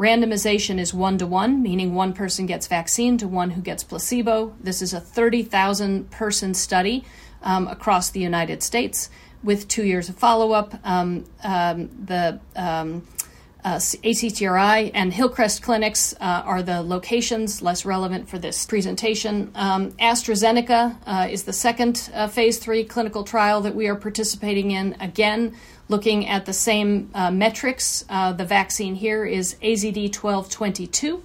Randomization 0.00 0.78
is 0.78 0.94
one 0.94 1.18
to 1.18 1.26
one, 1.26 1.62
meaning 1.62 1.94
one 1.94 2.14
person 2.14 2.46
gets 2.46 2.66
vaccine 2.66 3.18
to 3.18 3.28
one 3.28 3.50
who 3.50 3.60
gets 3.60 3.84
placebo. 3.84 4.56
This 4.58 4.80
is 4.80 4.94
a 4.94 5.00
30,000 5.00 6.10
person 6.10 6.54
study 6.54 7.04
um, 7.42 7.68
across 7.68 8.08
the 8.08 8.20
United 8.20 8.62
States 8.62 9.10
with 9.42 9.68
two 9.68 9.84
years 9.84 10.08
of 10.08 10.16
follow 10.16 10.52
up. 10.52 10.74
Um, 10.84 11.26
um, 11.44 11.90
the 12.06 12.40
um, 12.56 13.06
uh, 13.64 13.76
ACTRI 13.76 14.90
and 14.94 15.12
Hillcrest 15.12 15.62
clinics 15.62 16.14
uh, 16.20 16.42
are 16.44 16.62
the 16.62 16.82
locations 16.82 17.62
less 17.62 17.84
relevant 17.84 18.28
for 18.28 18.38
this 18.38 18.64
presentation. 18.66 19.50
Um, 19.54 19.92
AstraZeneca 19.92 20.96
uh, 21.06 21.28
is 21.30 21.44
the 21.44 21.52
second 21.52 22.10
uh, 22.14 22.28
phase 22.28 22.58
three 22.58 22.84
clinical 22.84 23.24
trial 23.24 23.60
that 23.62 23.74
we 23.74 23.86
are 23.88 23.96
participating 23.96 24.70
in. 24.70 24.96
Again, 25.00 25.54
looking 25.88 26.26
at 26.26 26.46
the 26.46 26.52
same 26.52 27.10
uh, 27.14 27.30
metrics. 27.30 28.04
Uh, 28.08 28.32
the 28.32 28.44
vaccine 28.44 28.94
here 28.94 29.24
is 29.24 29.56
AZD 29.62 30.14
1222. 30.14 31.22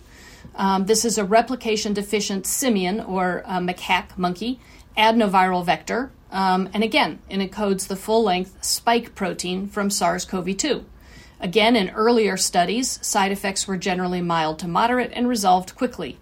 Um, 0.56 0.86
this 0.86 1.06
is 1.06 1.18
a 1.18 1.26
replication 1.26 1.94
deficient 1.94 2.46
simian 2.46 3.00
or 3.00 3.44
macaque 3.48 4.18
monkey 4.18 4.60
adenoviral 4.98 5.66
vector. 5.66 6.12
Um, 6.32 6.70
and 6.74 6.84
again, 6.84 7.20
it 7.30 7.40
encodes 7.40 7.88
the 7.88 7.96
full 7.96 8.24
length 8.24 8.64
spike 8.64 9.16
protein 9.16 9.68
from 9.68 9.90
SARS 9.90 10.26
CoV 10.26 10.58
2. 10.58 10.86
Again, 11.40 11.76
in 11.76 11.90
earlier 11.90 12.38
studies, 12.38 13.00
side 13.06 13.32
effects 13.32 13.68
were 13.68 13.78
generally 13.78 14.22
mild 14.22 14.60
to 14.60 14.68
moderate 14.68 15.12
and 15.14 15.28
resolved 15.28 15.76
quickly. 15.76 16.18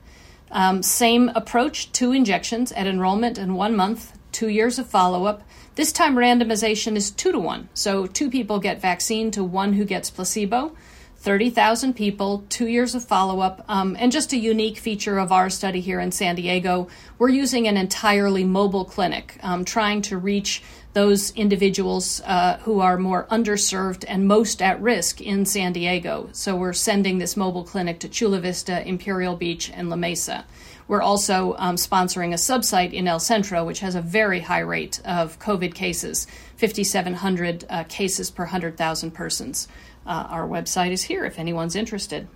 Um, 0.51 0.84
same 0.84 1.29
approach, 1.29 1.91
two 1.91 2.12
injections 2.12 2.72
at 2.72 2.88
enrollment 2.88 3.38
in 3.38 3.55
one 3.55 3.75
month, 3.75 4.17
two 4.32 4.50
years 4.50 4.77
of 4.79 4.88
follow 4.88 5.25
up. 5.25 5.43
This 5.75 5.91
time, 5.91 6.15
randomization 6.15 6.96
is 6.96 7.10
two 7.10 7.32
to 7.32 7.39
one. 7.39 7.70
So, 7.74 8.05
two 8.05 8.29
people 8.29 8.60
get 8.60 8.82
vaccine 8.82 9.32
to 9.32 9.43
one 9.43 9.74
who 9.74 9.86
gets 9.86 10.12
placebo. 10.12 10.75
30,000 11.24 11.93
people, 11.93 12.43
two 12.50 12.67
years 12.67 12.93
of 12.96 13.05
follow 13.05 13.39
up, 13.39 13.63
um, 13.70 13.96
and 13.98 14.12
just 14.12 14.34
a 14.34 14.38
unique 14.38 14.77
feature 14.77 15.17
of 15.17 15.32
our 15.32 15.50
study 15.50 15.79
here 15.79 16.01
in 16.01 16.12
San 16.12 16.36
Diego. 16.36 16.89
We're 17.17 17.29
using 17.29 17.65
an 17.65 17.77
entirely 17.77 18.43
mobile 18.43 18.84
clinic, 18.84 19.39
um, 19.41 19.63
trying 19.63 20.01
to 20.03 20.17
reach 20.17 20.62
those 20.93 21.31
individuals 21.31 22.21
uh, 22.21 22.57
who 22.63 22.79
are 22.79 22.97
more 22.97 23.25
underserved 23.25 24.05
and 24.07 24.27
most 24.27 24.62
at 24.62 24.79
risk 24.79 25.19
in 25.21 25.45
San 25.45 25.73
Diego. 25.73 26.29
So 26.31 26.55
we're 26.55 26.73
sending 26.73 27.17
this 27.17 27.35
mobile 27.35 27.63
clinic 27.63 28.00
to 28.01 28.09
Chula 28.09 28.39
Vista, 28.39 28.88
Imperial 28.88 29.35
Beach, 29.35 29.71
and 29.73 29.89
La 29.89 29.95
Mesa. 29.95 30.45
We're 30.88 31.01
also 31.01 31.55
um, 31.57 31.75
sponsoring 31.77 32.31
a 32.31 32.35
subsite 32.35 32.93
in 32.93 33.07
El 33.07 33.19
Centro, 33.19 33.63
which 33.65 33.79
has 33.79 33.95
a 33.95 34.01
very 34.01 34.41
high 34.41 34.59
rate 34.59 35.00
of 35.05 35.39
COVID 35.39 35.73
cases 35.73 36.27
5,700 36.57 37.65
uh, 37.69 37.83
cases 37.85 38.29
per 38.29 38.43
100,000 38.43 39.12
persons. 39.12 39.67
Uh, 40.05 40.27
our 40.29 40.47
website 40.47 40.91
is 40.91 41.03
here 41.03 41.25
if 41.25 41.39
anyone's 41.39 41.75
interested. 41.75 42.27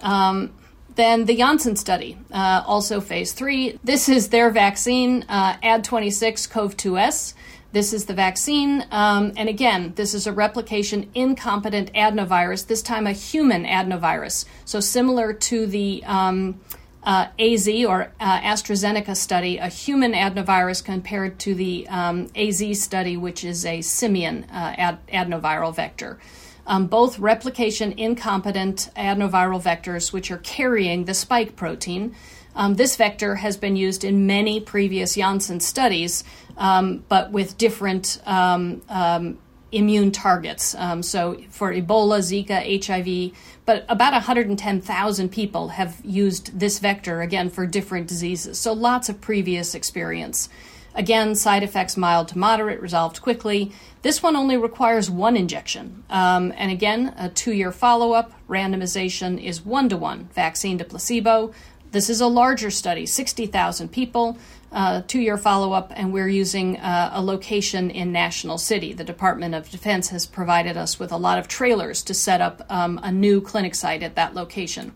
Um, 0.00 0.52
then 0.96 1.24
the 1.24 1.36
Janssen 1.36 1.76
study, 1.76 2.18
uh, 2.32 2.62
also 2.66 3.00
phase 3.00 3.32
three. 3.32 3.78
This 3.82 4.08
is 4.08 4.28
their 4.28 4.50
vaccine, 4.50 5.24
uh, 5.28 5.56
AD26 5.58 6.48
COV2S. 6.48 7.34
This 7.72 7.94
is 7.94 8.04
the 8.04 8.14
vaccine. 8.14 8.84
Um, 8.90 9.32
and 9.36 9.48
again, 9.48 9.94
this 9.96 10.12
is 10.12 10.26
a 10.26 10.32
replication 10.32 11.10
incompetent 11.14 11.92
adenovirus, 11.94 12.66
this 12.66 12.82
time 12.82 13.06
a 13.06 13.12
human 13.12 13.64
adenovirus. 13.64 14.44
So 14.66 14.80
similar 14.80 15.32
to 15.32 15.66
the 15.66 16.04
um, 16.04 16.60
uh, 17.02 17.28
AZ 17.38 17.68
or 17.68 18.12
uh, 18.20 18.40
AstraZeneca 18.40 19.16
study, 19.16 19.56
a 19.58 19.68
human 19.68 20.12
adenovirus 20.12 20.84
compared 20.84 21.38
to 21.40 21.54
the 21.54 21.88
um, 21.88 22.28
AZ 22.36 22.80
study, 22.80 23.16
which 23.16 23.42
is 23.42 23.64
a 23.64 23.80
simian 23.80 24.44
uh, 24.44 24.74
ad- 24.76 25.06
adenoviral 25.08 25.74
vector. 25.74 26.18
Um, 26.66 26.86
both 26.86 27.18
replication 27.18 27.92
incompetent 27.92 28.90
adenoviral 28.96 29.60
vectors, 29.60 30.12
which 30.12 30.30
are 30.30 30.38
carrying 30.38 31.04
the 31.04 31.14
spike 31.14 31.56
protein. 31.56 32.14
Um, 32.54 32.74
this 32.74 32.96
vector 32.96 33.36
has 33.36 33.56
been 33.56 33.76
used 33.76 34.04
in 34.04 34.26
many 34.26 34.60
previous 34.60 35.14
Janssen 35.14 35.60
studies, 35.60 36.22
um, 36.56 37.04
but 37.08 37.32
with 37.32 37.56
different 37.58 38.20
um, 38.26 38.82
um, 38.88 39.38
immune 39.72 40.12
targets. 40.12 40.74
Um, 40.74 41.02
so 41.02 41.40
for 41.48 41.72
Ebola, 41.72 42.20
Zika, 42.20 42.84
HIV, 42.84 43.34
but 43.64 43.84
about 43.88 44.12
110,000 44.12 45.28
people 45.30 45.68
have 45.68 45.98
used 46.04 46.58
this 46.58 46.78
vector 46.78 47.22
again 47.22 47.48
for 47.48 47.66
different 47.66 48.06
diseases. 48.06 48.60
So 48.60 48.74
lots 48.74 49.08
of 49.08 49.20
previous 49.20 49.74
experience. 49.74 50.50
Again, 50.94 51.34
side 51.34 51.62
effects 51.62 51.96
mild 51.96 52.28
to 52.28 52.38
moderate, 52.38 52.80
resolved 52.80 53.22
quickly. 53.22 53.72
This 54.02 54.22
one 54.22 54.36
only 54.36 54.56
requires 54.56 55.10
one 55.10 55.36
injection. 55.36 56.04
Um, 56.10 56.52
and 56.56 56.70
again, 56.70 57.14
a 57.16 57.28
two 57.28 57.52
year 57.52 57.72
follow 57.72 58.12
up. 58.12 58.32
Randomization 58.48 59.42
is 59.42 59.64
one 59.64 59.88
to 59.88 59.96
one, 59.96 60.28
vaccine 60.34 60.78
to 60.78 60.84
placebo. 60.84 61.52
This 61.92 62.08
is 62.08 62.20
a 62.20 62.26
larger 62.26 62.70
study, 62.70 63.04
60,000 63.04 63.92
people, 63.92 64.38
uh, 64.72 65.02
two 65.06 65.20
year 65.20 65.36
follow 65.36 65.72
up, 65.72 65.92
and 65.94 66.12
we're 66.12 66.28
using 66.28 66.78
uh, 66.78 67.10
a 67.12 67.22
location 67.22 67.90
in 67.90 68.12
National 68.12 68.56
City. 68.56 68.94
The 68.94 69.04
Department 69.04 69.54
of 69.54 69.70
Defense 69.70 70.08
has 70.08 70.26
provided 70.26 70.78
us 70.78 70.98
with 70.98 71.12
a 71.12 71.18
lot 71.18 71.38
of 71.38 71.48
trailers 71.48 72.02
to 72.04 72.14
set 72.14 72.40
up 72.40 72.64
um, 72.70 72.98
a 73.02 73.12
new 73.12 73.42
clinic 73.42 73.74
site 73.74 74.02
at 74.02 74.16
that 74.16 74.34
location. 74.34 74.94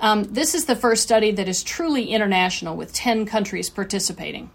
Um, 0.00 0.24
this 0.24 0.54
is 0.54 0.66
the 0.66 0.76
first 0.76 1.04
study 1.04 1.30
that 1.30 1.48
is 1.48 1.62
truly 1.62 2.10
international 2.10 2.76
with 2.76 2.92
10 2.92 3.24
countries 3.24 3.70
participating. 3.70 4.50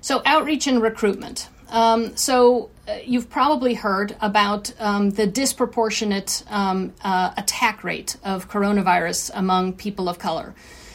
So, 0.00 0.22
outreach 0.24 0.66
and 0.66 0.80
recruitment. 0.82 1.48
Um, 1.68 2.16
so, 2.16 2.70
uh, 2.86 2.98
you've 3.04 3.28
probably 3.28 3.74
heard 3.74 4.16
about 4.20 4.72
um, 4.80 5.10
the 5.10 5.26
disproportionate 5.26 6.42
um, 6.48 6.94
uh, 7.02 7.32
attack 7.36 7.84
rate 7.84 8.16
of 8.24 8.48
coronavirus 8.48 9.30
among 9.34 9.74
people 9.74 10.08
of 10.08 10.18
color. 10.18 10.54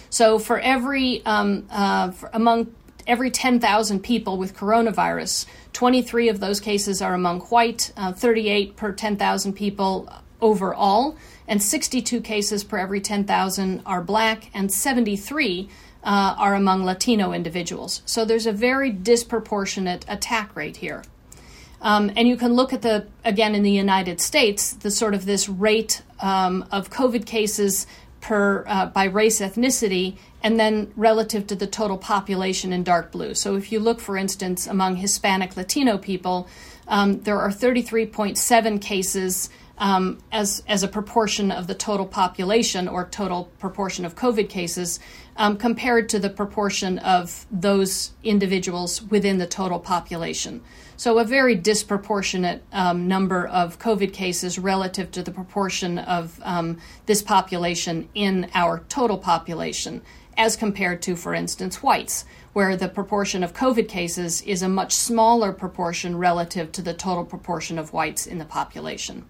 So, 0.10 0.40
for 0.40 0.60
every 0.60 1.26
um, 1.26 1.68
uh, 1.70 2.12
for 2.12 2.30
among 2.34 2.74
every 3.08 3.30
10,000 3.30 4.02
people 4.02 4.38
with 4.38 4.56
coronavirus, 4.56 5.46
23 5.74 6.30
of 6.30 6.40
those 6.40 6.60
cases 6.60 7.02
are 7.02 7.14
among 7.14 7.42
white, 7.42 7.92
uh, 7.98 8.14
38 8.14 8.76
per 8.76 8.92
10,000 8.92 9.54
people 9.54 10.10
overall, 10.42 11.18
and 11.48 11.62
62 11.62 12.22
cases 12.22 12.64
per 12.64 12.78
every 12.78 13.02
10,000 13.02 13.82
are 13.86 14.02
black, 14.02 14.50
and 14.54 14.72
73 14.72 15.70
uh, 16.04 16.36
are 16.38 16.56
among 16.56 16.84
Latino 16.84 17.32
individuals. 17.32 18.02
So 18.06 18.26
there's 18.26 18.46
a 18.46 18.52
very 18.52 18.92
disproportionate 18.92 20.06
attack 20.08 20.56
rate 20.56 20.78
here. 20.78 21.04
Um, 21.82 22.12
and 22.16 22.28
you 22.28 22.38
can 22.38 22.54
look 22.54 22.72
at 22.72 22.82
the, 22.82 23.08
again, 23.26 23.56
in 23.56 23.64
the 23.64 23.72
United 23.72 24.22
States, 24.22 24.74
the 24.74 24.92
sort 24.92 25.14
of 25.14 25.26
this 25.26 25.50
rate 25.50 26.02
um, 26.22 26.66
of 26.72 26.90
COVID 26.90 27.26
cases 27.26 27.86
per 28.22 28.64
uh, 28.68 28.86
by 28.86 29.04
race 29.04 29.42
ethnicity 29.42 30.16
and 30.42 30.58
then 30.58 30.92
relative 30.96 31.46
to 31.48 31.56
the 31.56 31.68
total 31.68 31.98
population 31.98 32.72
in 32.72 32.84
dark 32.84 33.12
blue. 33.12 33.34
So 33.34 33.56
if 33.56 33.72
you 33.72 33.82
look, 33.82 34.00
for 34.00 34.16
instance, 34.16 34.66
among 34.66 34.96
Hispanic 34.96 35.58
Latino 35.58 35.98
people, 35.98 36.48
um, 36.88 37.22
there 37.22 37.40
are 37.40 37.50
33.7 37.50 38.82
cases 38.82 39.50
um, 39.78 40.20
as 40.32 40.64
as 40.68 40.84
a 40.84 40.88
proportion 40.88 41.52
of 41.52 41.68
the 41.68 41.76
total 41.76 42.06
population 42.06 42.88
or 42.88 43.08
total 43.10 43.46
proportion 43.60 44.06
of 44.06 44.16
COVID 44.16 44.48
cases, 44.48 45.00
um, 45.36 45.58
compared 45.58 46.10
to 46.10 46.20
the 46.20 46.30
proportion 46.30 47.00
of 47.00 47.46
those 47.52 48.12
individuals 48.24 49.02
within 49.02 49.38
the 49.38 49.48
total 49.48 49.80
population. 49.80 50.62
So, 50.96 51.18
a 51.18 51.24
very 51.24 51.56
disproportionate 51.56 52.63
um, 52.72 53.08
number 53.08 53.48
of 53.48 53.80
COVID 53.80 54.13
cases 54.13 54.60
relative 54.60 55.12
to 55.12 55.24
the 55.24 55.32
proportion 55.32 55.98
of 55.98 56.40
um, 56.44 56.78
this 57.08 57.22
population 57.22 58.10
in 58.13 58.50
our 58.54 58.84
total 58.90 59.18
population, 59.18 60.02
as 60.38 60.56
compared 60.56 61.02
to, 61.04 61.16
for 61.16 61.34
instance, 61.34 61.82
whites, 61.82 62.25
where 62.54 62.78
the 62.78 62.88
proportion 62.88 63.44
of 63.44 63.54
COVID 63.54 63.88
cases 63.88 64.42
is 64.44 64.62
a 64.62 64.70
much 64.70 64.94
smaller 64.94 65.52
proportion 65.52 66.18
relative 66.18 66.72
to 66.74 66.82
the 66.82 66.94
total 66.94 67.25
proportion 67.25 67.80
of 67.80 67.92
whites 67.92 68.28
in 68.28 68.38
the 68.38 68.46
population. 68.46 69.25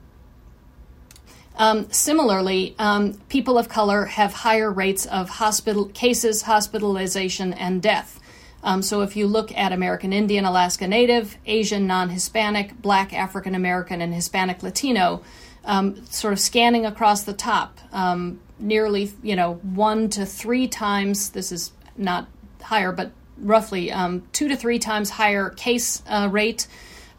Um, 1.56 1.92
similarly, 1.92 2.76
um, 2.80 3.14
people 3.30 3.58
of 3.58 3.70
color 3.70 4.06
have 4.06 4.34
higher 4.34 4.72
rates 4.72 5.06
of 5.06 5.30
hospital 5.30 5.86
cases, 5.86 6.44
hospitalization, 6.44 7.54
and 7.54 7.82
death. 7.82 8.20
Um, 8.64 8.82
so 8.82 9.02
if 9.02 9.16
you 9.16 9.28
look 9.28 9.56
at 9.56 9.72
American 9.72 10.14
Indian, 10.14 10.46
Alaska 10.46 10.88
Native, 10.88 11.38
Asian, 11.46 11.86
non-Hispanic, 11.86 12.82
Black, 12.82 13.14
African 13.14 13.56
American, 13.56 14.02
and 14.02 14.14
Hispanic 14.14 14.64
Latino, 14.64 15.22
um, 15.66 16.06
sort 16.06 16.34
of 16.34 16.40
scanning 16.40 16.86
across 16.86 17.24
the 17.24 17.34
top, 17.34 17.78
um, 17.92 18.40
nearly 18.60 19.12
you 19.22 19.36
know 19.36 19.56
one 19.56 20.10
to 20.10 20.26
three 20.26 20.68
times. 20.68 21.30
This 21.30 21.52
is 21.52 21.72
not 21.98 22.28
higher, 22.62 22.92
but 22.92 23.12
roughly 23.38 23.92
um, 23.92 24.24
two 24.32 24.48
to 24.48 24.56
three 24.56 24.80
times 24.80 25.10
higher 25.10 25.50
case 25.50 26.02
uh, 26.08 26.30
rate 26.32 26.68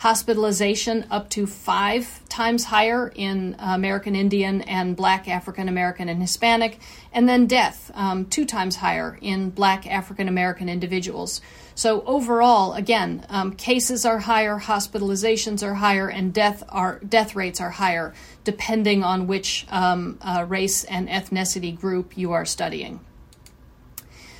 hospitalization 0.05 1.07
up 1.11 1.31
to 1.31 1.47
five 1.47 2.21
times 2.29 2.65
higher 2.65 3.11
in 3.15 3.57
American 3.59 4.15
Indian 4.15 4.61
and 4.61 4.95
Black 4.95 5.27
African 5.27 5.67
American 5.67 6.11
and 6.11 6.21
Hispanic, 6.21 6.79
and 7.11 7.27
then 7.27 7.47
death 7.47 7.91
um, 7.95 8.27
two 8.27 8.45
times 8.45 8.77
higher 8.77 9.19
in 9.23 9.49
Black 9.49 9.87
African 9.87 10.29
American 10.29 10.69
individuals. 10.69 11.41
So 11.75 12.03
overall, 12.05 12.75
again, 12.75 13.25
um, 13.31 13.55
cases 13.55 14.05
are 14.05 14.19
higher, 14.19 14.59
hospitalizations 14.59 15.63
are 15.67 15.77
higher, 15.77 16.11
and 16.11 16.35
death 16.35 16.63
are 16.69 16.99
death 16.99 17.35
rates 17.35 17.59
are 17.59 17.71
higher, 17.71 18.13
depending 18.45 19.03
on 19.03 19.27
which 19.27 19.67
um, 19.71 20.19
uh, 20.21 20.45
race 20.47 20.85
and 20.85 21.09
ethnicity 21.09 21.75
group 21.75 22.19
you 22.19 22.33
are 22.33 22.45
studying. 22.45 23.01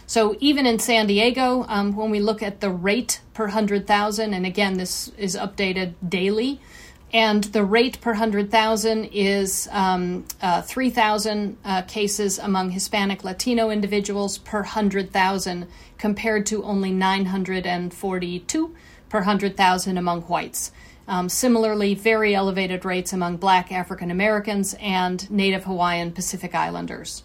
So 0.07 0.37
even 0.41 0.67
in 0.67 0.79
San 0.79 1.07
Diego, 1.07 1.65
um, 1.69 1.97
when 1.97 2.11
we 2.11 2.21
look 2.21 2.43
at 2.43 2.61
the 2.61 2.71
rate 2.71 3.21
per 3.33 3.45
100,000, 3.45 4.35
and 4.35 4.45
again, 4.45 4.75
this 4.75 5.11
is 5.17 5.35
updated 5.35 5.95
daily, 6.07 6.61
and 7.13 7.45
the 7.45 7.65
rate 7.65 8.01
per 8.01 8.11
100,000 8.11 9.05
is 9.13 9.69
um, 9.71 10.25
uh, 10.43 10.63
3,000 10.63 11.57
uh, 11.65 11.83
cases 11.83 12.39
among 12.39 12.71
Hispanic 12.71 13.23
Latino 13.23 13.71
individuals 13.71 14.39
per 14.39 14.59
100,000 14.59 15.69
compared 15.97 16.45
to 16.47 16.65
only 16.65 16.91
942 16.91 18.75
per 19.09 19.19
100,000 19.19 19.97
among 19.97 20.23
whites. 20.23 20.73
Um, 21.07 21.29
similarly, 21.29 21.95
very 21.95 22.35
elevated 22.35 22.85
rates 22.85 23.13
among 23.13 23.37
black 23.37 23.71
African 23.71 24.11
Americans 24.11 24.75
and 24.81 25.31
Native 25.31 25.65
Hawaiian 25.65 26.13
Pacific 26.13 26.55
Islanders. 26.55 27.23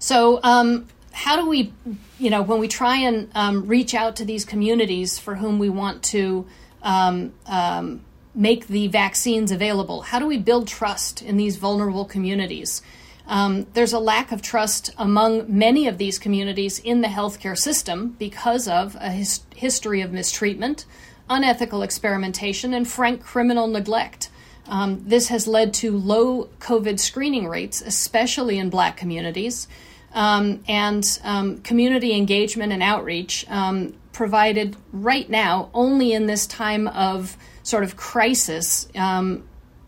So, 0.00 0.40
um, 0.42 0.88
how 1.12 1.36
do 1.36 1.46
we, 1.46 1.74
you 2.18 2.30
know, 2.30 2.40
when 2.40 2.58
we 2.58 2.68
try 2.68 2.96
and 2.96 3.30
um, 3.34 3.66
reach 3.66 3.94
out 3.94 4.16
to 4.16 4.24
these 4.24 4.46
communities 4.46 5.18
for 5.18 5.34
whom 5.34 5.58
we 5.58 5.68
want 5.68 6.02
to 6.04 6.46
um, 6.82 7.34
um, 7.44 8.00
make 8.34 8.66
the 8.68 8.88
vaccines 8.88 9.52
available, 9.52 10.00
how 10.00 10.18
do 10.18 10.26
we 10.26 10.38
build 10.38 10.66
trust 10.66 11.20
in 11.20 11.36
these 11.36 11.58
vulnerable 11.58 12.06
communities? 12.06 12.80
Um, 13.26 13.66
there's 13.74 13.92
a 13.92 13.98
lack 13.98 14.32
of 14.32 14.40
trust 14.40 14.90
among 14.96 15.44
many 15.46 15.86
of 15.86 15.98
these 15.98 16.18
communities 16.18 16.78
in 16.78 17.02
the 17.02 17.08
healthcare 17.08 17.56
system 17.56 18.16
because 18.18 18.66
of 18.66 18.96
a 18.98 19.10
his- 19.10 19.42
history 19.54 20.00
of 20.00 20.12
mistreatment, 20.12 20.86
unethical 21.28 21.82
experimentation, 21.82 22.72
and 22.72 22.88
frank 22.88 23.22
criminal 23.22 23.66
neglect. 23.66 24.30
Um, 24.66 25.04
this 25.06 25.28
has 25.28 25.46
led 25.46 25.74
to 25.74 25.94
low 25.94 26.48
COVID 26.58 26.98
screening 26.98 27.46
rates, 27.48 27.82
especially 27.82 28.58
in 28.58 28.70
black 28.70 28.96
communities 28.96 29.68
um, 30.12 30.62
and 30.66 31.20
um, 31.22 31.58
community 31.58 32.14
engagement 32.14 32.72
and 32.72 32.82
outreach 32.82 33.46
um, 33.48 33.94
provided 34.12 34.76
right 34.92 35.28
now 35.30 35.70
only 35.72 36.12
in 36.12 36.26
this 36.26 36.46
time 36.46 36.88
of 36.88 37.36
sort 37.62 37.84
of 37.84 37.96
crisis 37.96 38.88
um, 38.96 39.44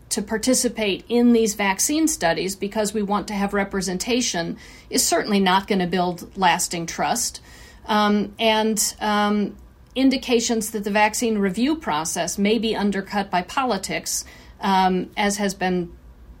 to 0.09 0.21
participate 0.21 1.03
in 1.09 1.33
these 1.33 1.55
vaccine 1.55 2.07
studies 2.07 2.55
because 2.55 2.93
we 2.93 3.01
want 3.01 3.27
to 3.27 3.33
have 3.33 3.53
representation 3.53 4.57
is 4.89 5.05
certainly 5.05 5.39
not 5.39 5.67
going 5.67 5.79
to 5.79 5.87
build 5.87 6.37
lasting 6.37 6.85
trust. 6.85 7.41
Um, 7.85 8.33
and 8.39 8.95
um, 9.01 9.57
indications 9.95 10.71
that 10.71 10.83
the 10.83 10.91
vaccine 10.91 11.37
review 11.37 11.75
process 11.75 12.37
may 12.37 12.59
be 12.59 12.75
undercut 12.75 13.29
by 13.29 13.41
politics, 13.41 14.23
as 14.61 15.37
has 15.37 15.53
been 15.53 15.91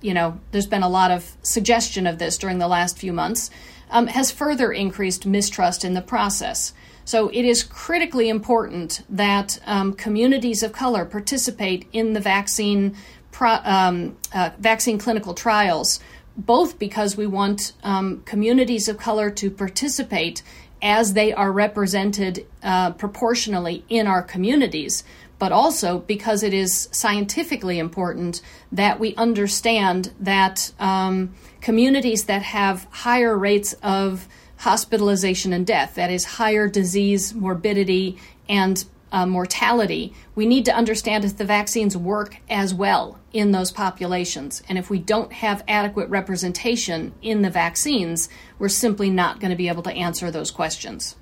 you 0.03 0.13
know, 0.13 0.37
there's 0.51 0.67
been 0.67 0.83
a 0.83 0.89
lot 0.89 1.11
of 1.11 1.35
suggestion 1.41 2.05
of 2.05 2.19
this 2.19 2.37
during 2.37 2.59
the 2.59 2.67
last 2.67 2.97
few 2.97 3.13
months 3.13 3.49
um, 3.93 4.07
has 4.07 4.31
further 4.31 4.73
increased 4.73 5.25
mistrust 5.25 5.85
in 5.85 5.93
the 5.93 6.01
process. 6.01 6.73
So 7.05 7.29
it 7.29 7.45
is 7.45 7.63
critically 7.63 8.27
important 8.27 9.03
that 9.09 9.59
um, 9.65 9.93
communities 9.93 10.63
of 10.63 10.73
color 10.73 11.05
participate 11.05 11.87
in 11.93 12.13
the 12.13 12.19
vaccine 12.19 12.95
pro, 13.31 13.57
um, 13.63 14.17
uh, 14.33 14.51
vaccine 14.59 14.97
clinical 14.97 15.33
trials 15.33 15.99
both 16.35 16.79
because 16.79 17.15
we 17.15 17.27
want 17.27 17.73
um, 17.83 18.21
communities 18.25 18.87
of 18.87 18.97
color 18.97 19.29
to 19.29 19.51
participate 19.51 20.41
as 20.81 21.13
they 21.13 21.31
are 21.31 21.51
represented 21.51 22.45
uh, 22.61 22.91
proportionally 22.91 23.85
in 23.87 24.07
our 24.07 24.21
communities, 24.21 25.03
but 25.39 25.51
also 25.51 25.99
because 25.99 26.43
it 26.43 26.53
is 26.53 26.89
scientifically 26.91 27.79
important 27.79 28.41
that 28.71 28.99
we 28.99 29.15
understand 29.15 30.11
that 30.19 30.73
um, 30.79 31.33
communities 31.63 32.25
that 32.25 32.43
have 32.43 32.85
higher 32.91 33.37
rates 33.37 33.73
of 33.81 34.27
hospitalization 34.57 35.53
and 35.53 35.65
death, 35.65 35.95
that 35.95 36.11
is, 36.11 36.25
higher 36.25 36.67
disease 36.67 37.33
morbidity 37.33 38.17
and 38.49 38.85
uh, 39.13 39.25
mortality, 39.25 40.13
we 40.35 40.45
need 40.45 40.65
to 40.65 40.75
understand 40.75 41.23
if 41.23 41.37
the 41.37 41.45
vaccines 41.45 41.95
work 41.95 42.35
as 42.49 42.73
well 42.73 43.17
in 43.31 43.51
those 43.51 43.71
populations. 43.71 44.61
And 44.67 44.77
if 44.77 44.89
we 44.89 44.99
don't 44.99 45.31
have 45.31 45.63
adequate 45.67 46.09
representation 46.09 47.13
in 47.21 47.43
the 47.43 47.49
vaccines, 47.49 48.27
we're 48.59 48.69
simply 48.69 49.09
not 49.09 49.39
going 49.39 49.51
to 49.51 49.55
be 49.55 49.69
able 49.69 49.83
to 49.83 49.91
answer 49.91 50.29
those 50.31 50.51
questions. 50.51 51.15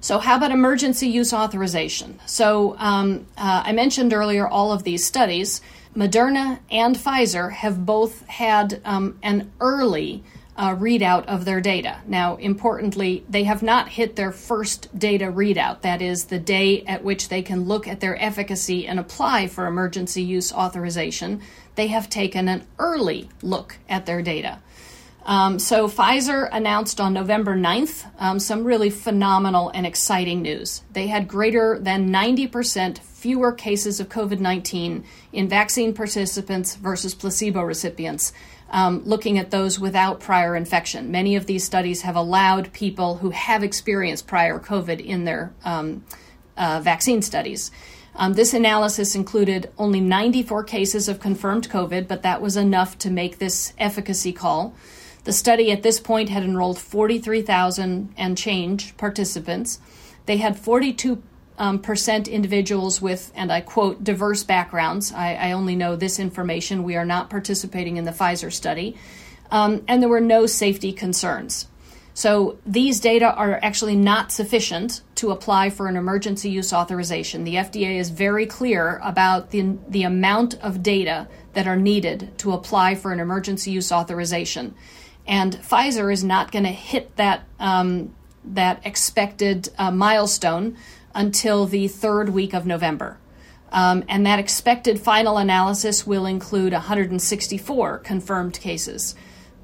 So, 0.00 0.18
how 0.18 0.36
about 0.36 0.50
emergency 0.50 1.08
use 1.08 1.32
authorization? 1.32 2.20
So, 2.26 2.76
um, 2.78 3.26
uh, 3.38 3.62
I 3.64 3.72
mentioned 3.72 4.12
earlier 4.12 4.46
all 4.46 4.70
of 4.70 4.82
these 4.82 5.02
studies. 5.02 5.62
Moderna 5.96 6.58
and 6.70 6.96
Pfizer 6.96 7.52
have 7.52 7.86
both 7.86 8.26
had 8.26 8.80
um, 8.84 9.18
an 9.22 9.52
early 9.60 10.24
uh, 10.56 10.74
readout 10.74 11.24
of 11.26 11.44
their 11.44 11.60
data. 11.60 12.00
Now, 12.06 12.36
importantly, 12.36 13.24
they 13.28 13.44
have 13.44 13.62
not 13.62 13.88
hit 13.88 14.16
their 14.16 14.32
first 14.32 14.96
data 14.96 15.26
readout, 15.26 15.82
that 15.82 16.02
is, 16.02 16.26
the 16.26 16.38
day 16.38 16.82
at 16.82 17.04
which 17.04 17.28
they 17.28 17.42
can 17.42 17.64
look 17.64 17.88
at 17.88 18.00
their 18.00 18.20
efficacy 18.22 18.86
and 18.86 18.98
apply 18.98 19.48
for 19.48 19.66
emergency 19.66 20.22
use 20.22 20.52
authorization. 20.52 21.40
They 21.74 21.88
have 21.88 22.08
taken 22.08 22.48
an 22.48 22.66
early 22.78 23.28
look 23.42 23.76
at 23.88 24.06
their 24.06 24.22
data. 24.22 24.60
Um, 25.24 25.58
so, 25.58 25.88
Pfizer 25.88 26.48
announced 26.52 27.00
on 27.00 27.14
November 27.14 27.56
9th 27.56 28.06
um, 28.18 28.38
some 28.38 28.64
really 28.64 28.90
phenomenal 28.90 29.70
and 29.70 29.86
exciting 29.86 30.42
news. 30.42 30.82
They 30.92 31.06
had 31.06 31.28
greater 31.28 31.78
than 31.78 32.10
90% 32.10 32.98
fewer 33.24 33.52
cases 33.52 34.00
of 34.00 34.10
COVID 34.10 34.38
19 34.38 35.02
in 35.32 35.48
vaccine 35.48 35.94
participants 35.94 36.74
versus 36.74 37.14
placebo 37.14 37.62
recipients 37.62 38.34
um, 38.68 39.00
looking 39.06 39.38
at 39.38 39.50
those 39.50 39.80
without 39.80 40.20
prior 40.20 40.54
infection. 40.54 41.10
Many 41.10 41.34
of 41.34 41.46
these 41.46 41.64
studies 41.64 42.02
have 42.02 42.16
allowed 42.16 42.74
people 42.74 43.16
who 43.16 43.30
have 43.30 43.64
experienced 43.64 44.26
prior 44.26 44.58
COVID 44.58 45.02
in 45.02 45.24
their 45.24 45.54
um, 45.64 46.04
uh, 46.58 46.80
vaccine 46.80 47.22
studies. 47.22 47.70
Um, 48.14 48.34
this 48.34 48.52
analysis 48.52 49.14
included 49.14 49.70
only 49.78 50.02
94 50.02 50.64
cases 50.64 51.08
of 51.08 51.18
confirmed 51.18 51.70
COVID, 51.70 52.06
but 52.06 52.20
that 52.24 52.42
was 52.42 52.58
enough 52.58 52.98
to 52.98 53.10
make 53.10 53.38
this 53.38 53.72
efficacy 53.78 54.34
call. 54.34 54.74
The 55.24 55.32
study 55.32 55.72
at 55.72 55.82
this 55.82 55.98
point 55.98 56.28
had 56.28 56.42
enrolled 56.42 56.78
43,000 56.78 58.12
and 58.18 58.36
change 58.36 58.98
participants. 58.98 59.80
They 60.26 60.36
had 60.36 60.58
42 60.58 61.22
um, 61.58 61.78
percent 61.78 62.26
individuals 62.28 63.00
with, 63.00 63.30
and 63.34 63.52
I 63.52 63.60
quote, 63.60 64.02
diverse 64.02 64.42
backgrounds. 64.42 65.12
I, 65.12 65.34
I, 65.34 65.52
only 65.52 65.76
know 65.76 65.94
this 65.94 66.18
information. 66.18 66.82
We 66.82 66.96
are 66.96 67.04
not 67.04 67.30
participating 67.30 67.96
in 67.96 68.04
the 68.04 68.10
Pfizer 68.10 68.52
study. 68.52 68.96
Um, 69.50 69.84
and 69.86 70.02
there 70.02 70.08
were 70.08 70.20
no 70.20 70.46
safety 70.46 70.92
concerns. 70.92 71.68
So 72.14 72.58
these 72.64 73.00
data 73.00 73.32
are 73.34 73.58
actually 73.62 73.96
not 73.96 74.30
sufficient 74.30 75.02
to 75.16 75.32
apply 75.32 75.70
for 75.70 75.88
an 75.88 75.96
emergency 75.96 76.48
use 76.48 76.72
authorization. 76.72 77.42
The 77.42 77.56
FDA 77.56 77.98
is 77.98 78.10
very 78.10 78.46
clear 78.46 79.00
about 79.02 79.50
the, 79.50 79.76
the 79.88 80.04
amount 80.04 80.54
of 80.62 80.82
data 80.82 81.26
that 81.54 81.66
are 81.66 81.76
needed 81.76 82.36
to 82.38 82.52
apply 82.52 82.94
for 82.94 83.12
an 83.12 83.18
emergency 83.18 83.72
use 83.72 83.90
authorization. 83.90 84.74
And 85.26 85.54
Pfizer 85.56 86.12
is 86.12 86.22
not 86.22 86.52
going 86.52 86.64
to 86.64 86.70
hit 86.70 87.16
that, 87.16 87.44
um, 87.58 88.14
that 88.44 88.80
expected 88.84 89.68
uh, 89.76 89.90
milestone 89.90 90.76
until 91.14 91.66
the 91.66 91.88
third 91.88 92.30
week 92.30 92.54
of 92.54 92.66
November. 92.66 93.18
Um, 93.72 94.04
and 94.08 94.24
that 94.24 94.38
expected 94.38 95.00
final 95.00 95.36
analysis 95.36 96.06
will 96.06 96.26
include 96.26 96.72
164 96.72 97.98
confirmed 97.98 98.60
cases. 98.60 99.14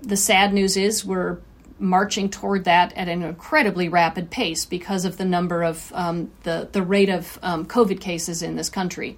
The 0.02 0.16
sad 0.16 0.52
news 0.52 0.76
is 0.76 1.04
we're 1.04 1.38
marching 1.78 2.28
toward 2.28 2.64
that 2.64 2.92
at 2.94 3.08
an 3.08 3.22
incredibly 3.22 3.88
rapid 3.88 4.30
pace 4.30 4.64
because 4.64 5.04
of 5.04 5.16
the 5.16 5.24
number 5.24 5.62
of 5.62 5.92
um, 5.94 6.30
the 6.42 6.68
the 6.72 6.82
rate 6.82 7.08
of 7.08 7.38
um, 7.42 7.66
COVID 7.66 8.00
cases 8.00 8.42
in 8.42 8.56
this 8.56 8.68
country. 8.68 9.16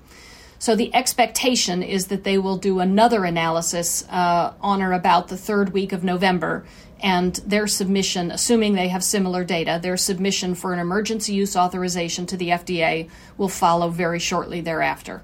So 0.58 0.76
the 0.76 0.94
expectation 0.94 1.82
is 1.82 2.06
that 2.06 2.22
they 2.22 2.38
will 2.38 2.56
do 2.56 2.78
another 2.78 3.24
analysis 3.24 4.06
uh, 4.08 4.52
on 4.60 4.80
or 4.80 4.92
about 4.92 5.26
the 5.26 5.36
third 5.36 5.72
week 5.72 5.92
of 5.92 6.04
November 6.04 6.64
and 7.02 7.34
their 7.46 7.66
submission, 7.66 8.30
assuming 8.30 8.74
they 8.74 8.88
have 8.88 9.02
similar 9.02 9.44
data, 9.44 9.80
their 9.82 9.96
submission 9.96 10.54
for 10.54 10.72
an 10.72 10.78
emergency 10.78 11.34
use 11.34 11.56
authorization 11.56 12.26
to 12.26 12.36
the 12.36 12.50
FDA 12.50 13.10
will 13.36 13.48
follow 13.48 13.88
very 13.88 14.20
shortly 14.20 14.60
thereafter. 14.60 15.22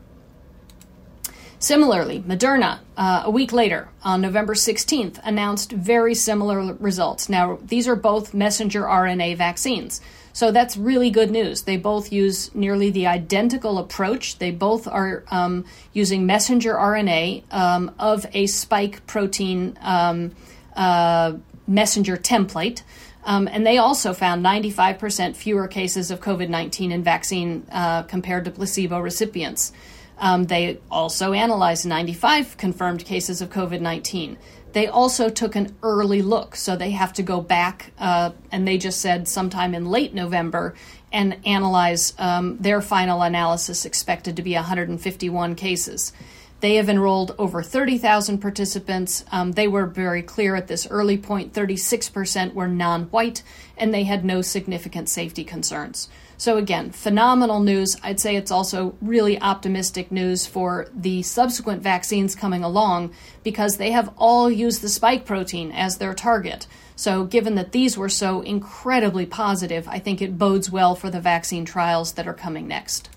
Similarly, 1.61 2.21
Moderna, 2.21 2.81
uh, 2.97 3.23
a 3.25 3.31
week 3.31 3.53
later, 3.53 3.89
on 4.05 4.21
November 4.21 4.55
16th, 4.55 5.19
announced 5.25 5.73
very 5.73 6.15
similar 6.15 6.75
results. 6.75 7.29
Now, 7.29 7.59
these 7.65 7.89
are 7.89 7.97
both 7.97 8.33
messenger 8.33 8.83
RNA 8.83 9.37
vaccines, 9.37 10.01
so 10.33 10.53
that's 10.53 10.77
really 10.77 11.11
good 11.11 11.33
news. 11.33 11.63
They 11.63 11.77
both 11.77 12.13
use 12.13 12.55
nearly 12.55 12.91
the 12.91 13.09
identical 13.09 13.79
approach. 13.79 14.39
They 14.39 14.53
both 14.53 14.87
are 14.87 15.25
um, 15.33 15.65
using 15.93 16.27
messenger 16.27 16.75
RNA 16.75 17.43
um, 17.53 17.93
of 17.99 18.25
a 18.33 18.47
spike 18.47 19.05
protein 19.09 19.77
um, 19.81 20.37
uh, 20.77 21.33
messenger 21.69 22.17
template. 22.17 22.83
Um, 23.25 23.47
and 23.47 23.67
they 23.67 23.79
also 23.79 24.15
found 24.15 24.45
95% 24.45 25.37
fewer 25.37 25.69
cases 25.69 26.11
of 26.11 26.21
COVID 26.21 26.49
19 26.49 26.93
in 26.93 27.03
vaccine 27.03 27.67
uh, 27.71 28.03
compared 28.05 28.47
to 28.47 28.51
placebo 28.51 29.01
recipients. 29.01 29.73
Um, 30.19 30.45
they 30.45 30.81
also 30.91 31.33
analyzed 31.33 31.87
95 31.87 32.57
confirmed 32.57 33.05
cases 33.05 33.41
of 33.41 33.51
COVID 33.51 33.81
19. 33.81 34.39
They 34.73 34.87
also 34.87 35.29
took 35.29 35.57
an 35.57 35.77
early 35.83 36.23
look, 36.23 36.55
so 36.55 36.77
they 36.77 36.91
have 36.91 37.13
to 37.15 37.23
go 37.23 37.41
back, 37.41 37.93
uh, 37.99 38.31
and 38.53 38.67
they 38.67 38.79
just 38.79 39.01
said 39.01 39.27
sometime 39.27 39.75
in 39.75 39.87
late 39.87 40.15
November 40.15 40.75
and 41.11 41.39
analyze 41.47 42.13
um, 42.19 42.59
their 42.59 42.83
final 42.83 43.23
analysis, 43.23 43.87
expected 43.87 44.37
to 44.37 44.43
be 44.43 44.55
151 44.55 45.55
cases. 45.55 46.13
They 46.61 46.75
have 46.75 46.89
enrolled 46.89 47.37
over 47.39 47.63
30,000 47.63 48.39
participants. 48.39 49.25
Um, 49.31 49.53
they 49.53 49.69
were 49.69 49.87
very 49.87 50.23
clear 50.23 50.57
at 50.57 50.67
this 50.67 50.89
early 50.91 51.17
point 51.17 51.53
36% 51.53 52.53
were 52.53 52.67
non 52.67 53.05
white, 53.05 53.43
and 53.77 53.95
they 53.95 54.05
had 54.05 54.25
no 54.25 54.43
significant 54.43 55.09
safety 55.09 55.45
concerns. 55.45 56.09
So, 56.37 56.57
again, 56.57 56.91
phenomenal 56.91 57.61
news. 57.61 57.97
I'd 58.03 58.21
say 58.21 58.37
it's 58.37 58.51
also 58.51 58.95
really 59.01 59.41
optimistic 59.41 60.13
news 60.13 60.47
for 60.47 60.87
the 60.95 61.23
subsequent 61.23 61.83
vaccines 61.83 62.35
coming 62.35 62.63
along 62.63 63.13
because 63.43 63.77
they 63.77 63.91
have 63.91 64.13
all 64.17 64.51
used 64.51 64.81
the 64.81 64.89
spike 64.89 65.25
protein 65.25 65.73
as 65.73 65.99
their 65.99 66.15
target. 66.15 66.67
So, 66.95 67.25
given 67.25 67.55
that 67.57 67.73
these 67.73 67.99
were 67.99 68.09
so 68.09 68.41
incredibly 68.41 69.27
positive, 69.27 69.89
I 69.89 69.99
think 70.01 70.21
it 70.21 70.39
bodes 70.39 70.71
well 70.71 70.97
for 70.97 71.11
the 71.11 71.21
vaccine 71.21 71.65
trials 71.65 72.13
that 72.13 72.27
are 72.27 72.35
coming 72.35 72.67
next. 72.67 73.11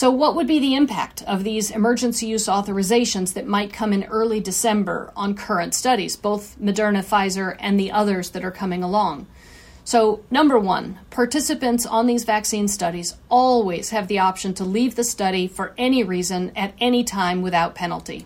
So, 0.00 0.10
what 0.10 0.34
would 0.34 0.46
be 0.46 0.58
the 0.58 0.76
impact 0.76 1.22
of 1.24 1.44
these 1.44 1.70
emergency 1.70 2.24
use 2.24 2.46
authorizations 2.46 3.34
that 3.34 3.46
might 3.46 3.70
come 3.70 3.92
in 3.92 4.04
early 4.04 4.40
December 4.40 5.12
on 5.14 5.34
current 5.34 5.74
studies, 5.74 6.16
both 6.16 6.58
Moderna, 6.58 7.04
Pfizer, 7.04 7.54
and 7.60 7.78
the 7.78 7.92
others 7.92 8.30
that 8.30 8.42
are 8.42 8.50
coming 8.50 8.82
along? 8.82 9.26
So, 9.84 10.24
number 10.30 10.58
one, 10.58 11.00
participants 11.10 11.84
on 11.84 12.06
these 12.06 12.24
vaccine 12.24 12.66
studies 12.66 13.18
always 13.28 13.90
have 13.90 14.08
the 14.08 14.20
option 14.20 14.54
to 14.54 14.64
leave 14.64 14.94
the 14.94 15.04
study 15.04 15.46
for 15.46 15.74
any 15.76 16.02
reason 16.02 16.52
at 16.56 16.72
any 16.80 17.04
time 17.04 17.42
without 17.42 17.74
penalty. 17.74 18.24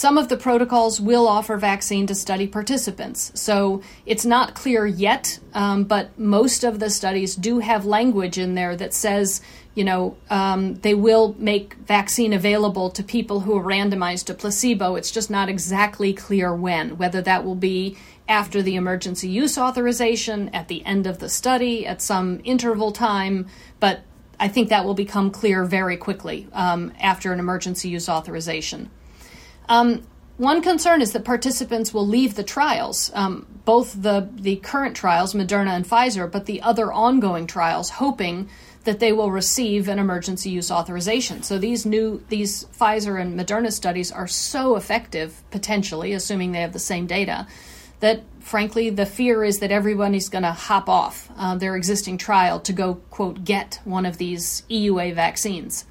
Some 0.00 0.16
of 0.16 0.30
the 0.30 0.38
protocols 0.38 0.98
will 0.98 1.28
offer 1.28 1.58
vaccine 1.58 2.06
to 2.06 2.14
study 2.14 2.46
participants, 2.46 3.32
so 3.34 3.82
it's 4.06 4.24
not 4.24 4.54
clear 4.54 4.86
yet, 4.86 5.38
um, 5.52 5.84
but 5.84 6.18
most 6.18 6.64
of 6.64 6.78
the 6.78 6.88
studies 6.88 7.34
do 7.34 7.58
have 7.58 7.84
language 7.84 8.38
in 8.38 8.54
there 8.54 8.74
that 8.76 8.94
says 8.94 9.42
you 9.74 9.84
know, 9.84 10.16
um, 10.30 10.76
they 10.76 10.94
will 10.94 11.34
make 11.38 11.74
vaccine 11.74 12.32
available 12.32 12.88
to 12.88 13.02
people 13.02 13.40
who 13.40 13.54
are 13.58 13.62
randomized 13.62 14.24
to 14.24 14.34
placebo. 14.34 14.96
It's 14.96 15.10
just 15.10 15.28
not 15.28 15.50
exactly 15.50 16.14
clear 16.14 16.54
when, 16.54 16.96
whether 16.96 17.20
that 17.20 17.44
will 17.44 17.54
be 17.54 17.98
after 18.26 18.62
the 18.62 18.76
emergency 18.76 19.28
use 19.28 19.58
authorization, 19.58 20.48
at 20.54 20.68
the 20.68 20.82
end 20.86 21.06
of 21.06 21.18
the 21.18 21.28
study, 21.28 21.86
at 21.86 22.00
some 22.00 22.40
interval 22.42 22.90
time, 22.90 23.48
but 23.80 24.00
I 24.40 24.48
think 24.48 24.70
that 24.70 24.86
will 24.86 24.94
become 24.94 25.30
clear 25.30 25.66
very 25.66 25.98
quickly 25.98 26.48
um, 26.54 26.94
after 26.98 27.34
an 27.34 27.38
emergency 27.38 27.90
use 27.90 28.08
authorization. 28.08 28.88
Um, 29.70 30.02
one 30.36 30.62
concern 30.62 31.00
is 31.00 31.12
that 31.12 31.24
participants 31.24 31.94
will 31.94 32.06
leave 32.06 32.34
the 32.34 32.42
trials, 32.42 33.10
um, 33.14 33.46
both 33.64 34.02
the, 34.02 34.28
the 34.34 34.56
current 34.56 34.96
trials, 34.96 35.32
Moderna 35.32 35.70
and 35.70 35.84
Pfizer, 35.84 36.30
but 36.30 36.46
the 36.46 36.60
other 36.62 36.92
ongoing 36.92 37.46
trials, 37.46 37.88
hoping 37.90 38.48
that 38.84 38.98
they 38.98 39.12
will 39.12 39.30
receive 39.30 39.88
an 39.88 39.98
emergency 39.98 40.50
use 40.50 40.70
authorization. 40.70 41.42
So 41.42 41.58
these 41.58 41.84
new 41.84 42.24
these 42.30 42.64
Pfizer 42.64 43.20
and 43.20 43.38
Moderna 43.38 43.70
studies 43.70 44.10
are 44.10 44.26
so 44.26 44.76
effective, 44.76 45.42
potentially, 45.50 46.14
assuming 46.14 46.52
they 46.52 46.62
have 46.62 46.72
the 46.72 46.78
same 46.78 47.06
data, 47.06 47.46
that 48.00 48.22
frankly 48.40 48.88
the 48.88 49.04
fear 49.06 49.44
is 49.44 49.58
that 49.58 49.70
everyone 49.70 50.14
is 50.14 50.30
going 50.30 50.42
to 50.42 50.52
hop 50.52 50.88
off 50.88 51.30
uh, 51.36 51.54
their 51.54 51.76
existing 51.76 52.16
trial 52.16 52.58
to 52.60 52.72
go 52.72 52.94
quote 53.10 53.44
get 53.44 53.80
one 53.84 54.06
of 54.06 54.16
these 54.16 54.62
EUA 54.70 55.14
vaccines. 55.14 55.84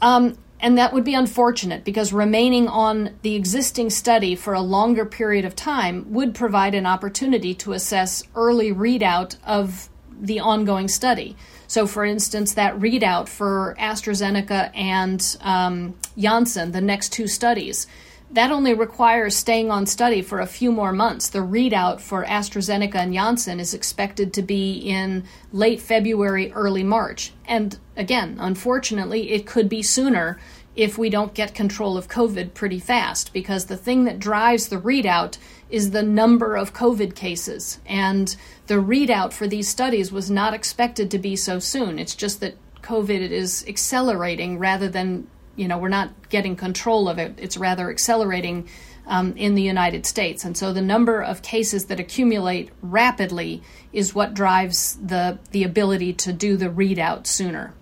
Um, 0.00 0.38
and 0.60 0.76
that 0.76 0.92
would 0.92 1.04
be 1.04 1.14
unfortunate 1.14 1.84
because 1.84 2.12
remaining 2.12 2.68
on 2.68 3.16
the 3.22 3.34
existing 3.34 3.90
study 3.90 4.34
for 4.34 4.52
a 4.52 4.60
longer 4.60 5.06
period 5.06 5.44
of 5.44 5.56
time 5.56 6.12
would 6.12 6.34
provide 6.34 6.74
an 6.74 6.86
opportunity 6.86 7.54
to 7.54 7.72
assess 7.72 8.22
early 8.34 8.72
readout 8.72 9.36
of 9.44 9.88
the 10.20 10.40
ongoing 10.40 10.88
study. 10.88 11.36
So, 11.66 11.86
for 11.86 12.04
instance, 12.04 12.54
that 12.54 12.78
readout 12.78 13.28
for 13.28 13.76
AstraZeneca 13.78 14.76
and 14.76 15.36
um, 15.40 15.94
Janssen, 16.18 16.72
the 16.72 16.80
next 16.80 17.12
two 17.12 17.26
studies, 17.26 17.86
that 18.32 18.52
only 18.52 18.74
requires 18.74 19.34
staying 19.34 19.70
on 19.70 19.86
study 19.86 20.22
for 20.22 20.40
a 20.40 20.46
few 20.46 20.70
more 20.70 20.92
months. 20.92 21.28
The 21.28 21.40
readout 21.40 22.00
for 22.00 22.24
AstraZeneca 22.24 22.94
and 22.94 23.14
Janssen 23.14 23.58
is 23.58 23.74
expected 23.74 24.32
to 24.34 24.42
be 24.42 24.74
in 24.78 25.24
late 25.52 25.80
February, 25.80 26.52
early 26.52 26.84
March. 26.84 27.32
And 27.44 27.76
again, 27.96 28.36
unfortunately, 28.38 29.32
it 29.32 29.46
could 29.46 29.68
be 29.68 29.82
sooner 29.82 30.38
if 30.76 30.96
we 30.96 31.10
don't 31.10 31.34
get 31.34 31.54
control 31.54 31.96
of 31.96 32.08
COVID 32.08 32.54
pretty 32.54 32.78
fast, 32.78 33.32
because 33.32 33.66
the 33.66 33.76
thing 33.76 34.04
that 34.04 34.20
drives 34.20 34.68
the 34.68 34.80
readout 34.80 35.36
is 35.68 35.90
the 35.90 36.02
number 36.02 36.56
of 36.56 36.72
COVID 36.72 37.16
cases. 37.16 37.80
And 37.84 38.34
the 38.68 38.74
readout 38.74 39.32
for 39.32 39.48
these 39.48 39.68
studies 39.68 40.12
was 40.12 40.30
not 40.30 40.54
expected 40.54 41.10
to 41.10 41.18
be 41.18 41.34
so 41.34 41.58
soon. 41.58 41.98
It's 41.98 42.14
just 42.14 42.40
that 42.40 42.54
COVID 42.82 43.30
is 43.30 43.64
accelerating 43.66 44.58
rather 44.58 44.88
than 44.88 45.26
you 45.60 45.68
know, 45.68 45.76
we're 45.76 45.88
not 45.88 46.30
getting 46.30 46.56
control 46.56 47.06
of 47.06 47.18
it. 47.18 47.34
It's 47.36 47.58
rather 47.58 47.90
accelerating 47.90 48.66
um, 49.06 49.36
in 49.36 49.54
the 49.54 49.62
United 49.62 50.06
States. 50.06 50.42
And 50.42 50.56
so 50.56 50.72
the 50.72 50.80
number 50.80 51.20
of 51.20 51.42
cases 51.42 51.84
that 51.86 52.00
accumulate 52.00 52.70
rapidly 52.80 53.62
is 53.92 54.14
what 54.14 54.32
drives 54.32 54.96
the, 54.96 55.38
the 55.50 55.64
ability 55.64 56.14
to 56.14 56.32
do 56.32 56.56
the 56.56 56.68
readout 56.68 57.26
sooner. 57.26 57.74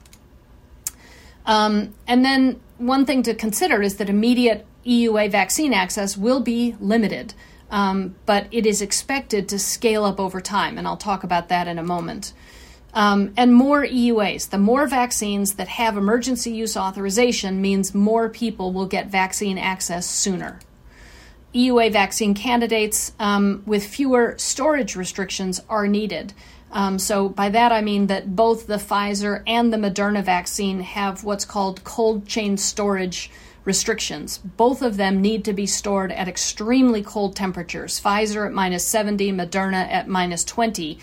Um, 1.46 1.94
and 2.08 2.24
then 2.24 2.60
one 2.78 3.06
thing 3.06 3.22
to 3.22 3.34
consider 3.34 3.80
is 3.80 3.96
that 3.96 4.10
immediate 4.10 4.66
EUA 4.84 5.30
vaccine 5.30 5.72
access 5.72 6.16
will 6.16 6.40
be 6.40 6.74
limited, 6.80 7.32
um, 7.70 8.16
but 8.26 8.48
it 8.50 8.66
is 8.66 8.82
expected 8.82 9.48
to 9.50 9.58
scale 9.58 10.04
up 10.04 10.18
over 10.18 10.40
time, 10.40 10.78
and 10.78 10.86
I'll 10.86 10.96
talk 10.96 11.22
about 11.22 11.48
that 11.48 11.68
in 11.68 11.78
a 11.78 11.82
moment. 11.82 12.32
Um, 12.94 13.34
and 13.36 13.54
more 13.54 13.84
EUAs. 13.84 14.48
The 14.48 14.58
more 14.58 14.86
vaccines 14.86 15.54
that 15.54 15.68
have 15.68 15.96
emergency 15.96 16.50
use 16.50 16.76
authorization 16.76 17.60
means 17.60 17.94
more 17.94 18.28
people 18.28 18.72
will 18.72 18.86
get 18.86 19.08
vaccine 19.08 19.58
access 19.58 20.06
sooner. 20.06 20.60
EUA 21.54 21.92
vaccine 21.92 22.34
candidates 22.34 23.12
um, 23.18 23.62
with 23.66 23.86
fewer 23.86 24.34
storage 24.38 24.96
restrictions 24.96 25.60
are 25.68 25.86
needed. 25.86 26.32
Um, 26.70 26.98
so, 26.98 27.28
by 27.30 27.48
that 27.48 27.72
I 27.72 27.80
mean 27.80 28.08
that 28.08 28.36
both 28.36 28.66
the 28.66 28.76
Pfizer 28.76 29.42
and 29.46 29.72
the 29.72 29.78
Moderna 29.78 30.22
vaccine 30.22 30.80
have 30.80 31.24
what's 31.24 31.46
called 31.46 31.82
cold 31.84 32.26
chain 32.26 32.58
storage 32.58 33.30
restrictions. 33.64 34.38
Both 34.38 34.82
of 34.82 34.96
them 34.96 35.22
need 35.22 35.44
to 35.46 35.52
be 35.52 35.66
stored 35.66 36.12
at 36.12 36.28
extremely 36.28 37.02
cold 37.02 37.36
temperatures 37.36 38.00
Pfizer 38.00 38.46
at 38.46 38.52
minus 38.52 38.86
70, 38.86 39.32
Moderna 39.32 39.90
at 39.90 40.08
minus 40.08 40.44
20 40.44 40.98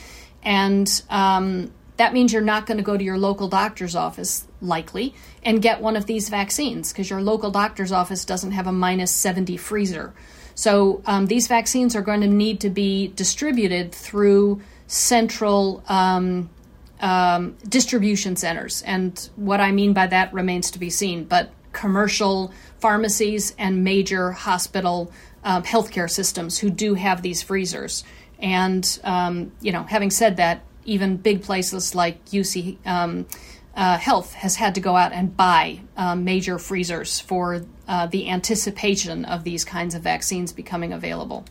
and 0.46 1.02
um, 1.10 1.72
that 1.98 2.14
means 2.14 2.32
you're 2.32 2.42
not 2.42 2.66
going 2.66 2.78
to 2.78 2.84
go 2.84 2.96
to 2.96 3.04
your 3.04 3.18
local 3.18 3.48
doctor's 3.48 3.96
office, 3.96 4.48
likely, 4.62 5.14
and 5.44 5.62
get 5.62 5.82
one 5.82 5.96
of 5.96 6.06
these 6.06 6.30
vaccines 6.30 6.92
because 6.92 7.10
your 7.10 7.22
local 7.22 7.52
doctor's 7.52 7.92
office 7.92 8.24
doesn't 8.24 8.52
have 8.52 8.68
a 8.68 8.72
minus 8.72 9.12
70 9.12 9.58
freezer. 9.58 10.14
So 10.54 11.02
um, 11.06 11.26
these 11.26 11.48
vaccines 11.48 11.96
are 11.96 12.02
going 12.02 12.22
to 12.22 12.28
need 12.28 12.62
to 12.62 12.70
be 12.70 13.08
distributed 13.08 13.94
through 13.94 14.62
central 14.88 15.84
um, 15.88 16.50
um, 17.02 17.58
distribution 17.68 18.36
centers. 18.36 18.82
And 18.84 19.30
what 19.36 19.60
I 19.60 19.72
mean 19.72 19.94
by 19.94 20.08
that 20.08 20.34
remains 20.34 20.72
to 20.72 20.80
be 20.80 20.90
seen. 20.90 21.26
But 21.26 21.52
commercial 21.74 22.54
pharmacies 22.80 23.54
and 23.58 23.84
major 23.84 24.32
hospital 24.32 25.12
um, 25.44 25.64
healthcare 25.64 26.10
systems 26.10 26.60
who 26.60 26.70
do 26.70 26.96
have 26.96 27.22
these 27.22 27.42
freezers. 27.42 28.04
And, 28.40 29.00
um, 29.04 29.52
you 29.62 29.72
know, 29.72 29.84
having 29.84 30.12
said 30.12 30.38
that, 30.38 30.64
even 30.86 31.18
big 31.18 31.42
places 31.42 31.96
like 31.96 32.24
UC 32.26 32.78
um, 32.86 33.26
uh, 33.76 33.98
Health 33.98 34.34
has 34.34 34.56
had 34.56 34.76
to 34.76 34.82
go 34.82 34.96
out 34.96 35.12
and 35.12 35.36
buy 35.36 35.82
um, 35.98 36.24
major 36.24 36.58
freezers 36.58 37.20
for 37.20 37.66
uh, 37.88 38.08
the 38.08 38.30
anticipation 38.30 39.26
of 39.26 39.44
these 39.44 39.66
kinds 39.66 39.96
of 39.96 40.02
vaccines 40.02 40.54
becoming 40.54 40.94
available. 40.94 41.46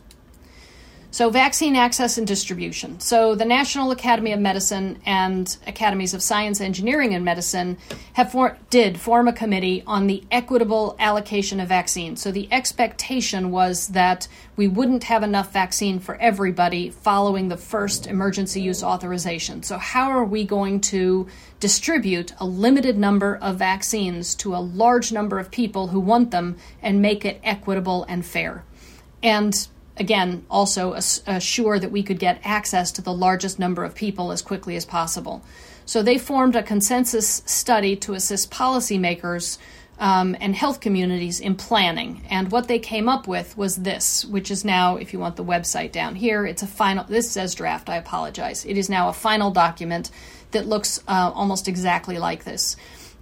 So, 1.15 1.29
vaccine 1.29 1.77
access 1.77 2.17
and 2.17 2.27
distribution. 2.27 2.99
So, 2.99 3.35
the 3.35 3.45
National 3.45 3.91
Academy 3.91 4.33
of 4.33 4.41
Medicine 4.41 4.99
and 5.05 5.55
Academies 5.65 6.13
of 6.13 6.21
Science, 6.21 6.59
Engineering, 6.59 7.15
and 7.15 7.23
Medicine 7.23 7.77
have 8.15 8.33
for, 8.33 8.57
did 8.69 8.99
form 8.99 9.29
a 9.29 9.31
committee 9.31 9.81
on 9.87 10.07
the 10.07 10.25
equitable 10.29 10.93
allocation 10.99 11.61
of 11.61 11.69
vaccines. 11.69 12.21
So, 12.21 12.33
the 12.33 12.49
expectation 12.51 13.49
was 13.49 13.87
that 13.87 14.27
we 14.57 14.67
wouldn't 14.67 15.05
have 15.05 15.23
enough 15.23 15.53
vaccine 15.53 15.99
for 15.99 16.15
everybody 16.15 16.89
following 16.89 17.47
the 17.47 17.55
first 17.55 18.07
emergency 18.07 18.59
use 18.59 18.83
authorization. 18.83 19.63
So, 19.63 19.77
how 19.77 20.09
are 20.11 20.25
we 20.25 20.43
going 20.43 20.81
to 20.81 21.27
distribute 21.61 22.33
a 22.41 22.45
limited 22.45 22.97
number 22.97 23.37
of 23.37 23.55
vaccines 23.55 24.35
to 24.35 24.53
a 24.53 24.57
large 24.57 25.13
number 25.13 25.39
of 25.39 25.49
people 25.49 25.87
who 25.87 26.01
want 26.01 26.31
them 26.31 26.57
and 26.81 27.01
make 27.01 27.23
it 27.23 27.39
equitable 27.41 28.03
and 28.09 28.25
fair? 28.25 28.65
And 29.23 29.65
again, 29.97 30.45
also 30.49 30.93
assure 30.93 31.79
that 31.79 31.91
we 31.91 32.03
could 32.03 32.19
get 32.19 32.41
access 32.43 32.91
to 32.93 33.01
the 33.01 33.13
largest 33.13 33.59
number 33.59 33.83
of 33.83 33.95
people 33.95 34.31
as 34.31 34.41
quickly 34.41 34.75
as 34.75 34.85
possible. 34.85 35.43
So 35.85 36.01
they 36.01 36.17
formed 36.17 36.55
a 36.55 36.63
consensus 36.63 37.43
study 37.45 37.95
to 37.97 38.13
assist 38.13 38.51
policymakers 38.51 39.57
um, 39.99 40.35
and 40.41 40.55
health 40.55 40.81
communities 40.81 41.39
in 41.39 41.55
planning. 41.55 42.23
And 42.29 42.51
what 42.51 42.67
they 42.67 42.79
came 42.79 43.07
up 43.07 43.27
with 43.27 43.57
was 43.57 43.77
this, 43.77 44.25
which 44.25 44.51
is 44.51 44.65
now, 44.65 44.97
if 44.97 45.13
you 45.13 45.19
want 45.19 45.35
the 45.35 45.43
website 45.43 45.91
down 45.91 46.15
here, 46.15 46.45
it's 46.45 46.63
a 46.63 46.67
final, 46.67 47.05
this 47.05 47.31
says 47.31 47.55
draft, 47.55 47.89
I 47.89 47.95
apologize. 47.95 48.65
It 48.65 48.77
is 48.77 48.89
now 48.89 49.09
a 49.09 49.13
final 49.13 49.51
document 49.51 50.11
that 50.51 50.65
looks 50.65 50.99
uh, 51.07 51.31
almost 51.33 51.67
exactly 51.67 52.17
like 52.17 52.43
this. 52.43 52.75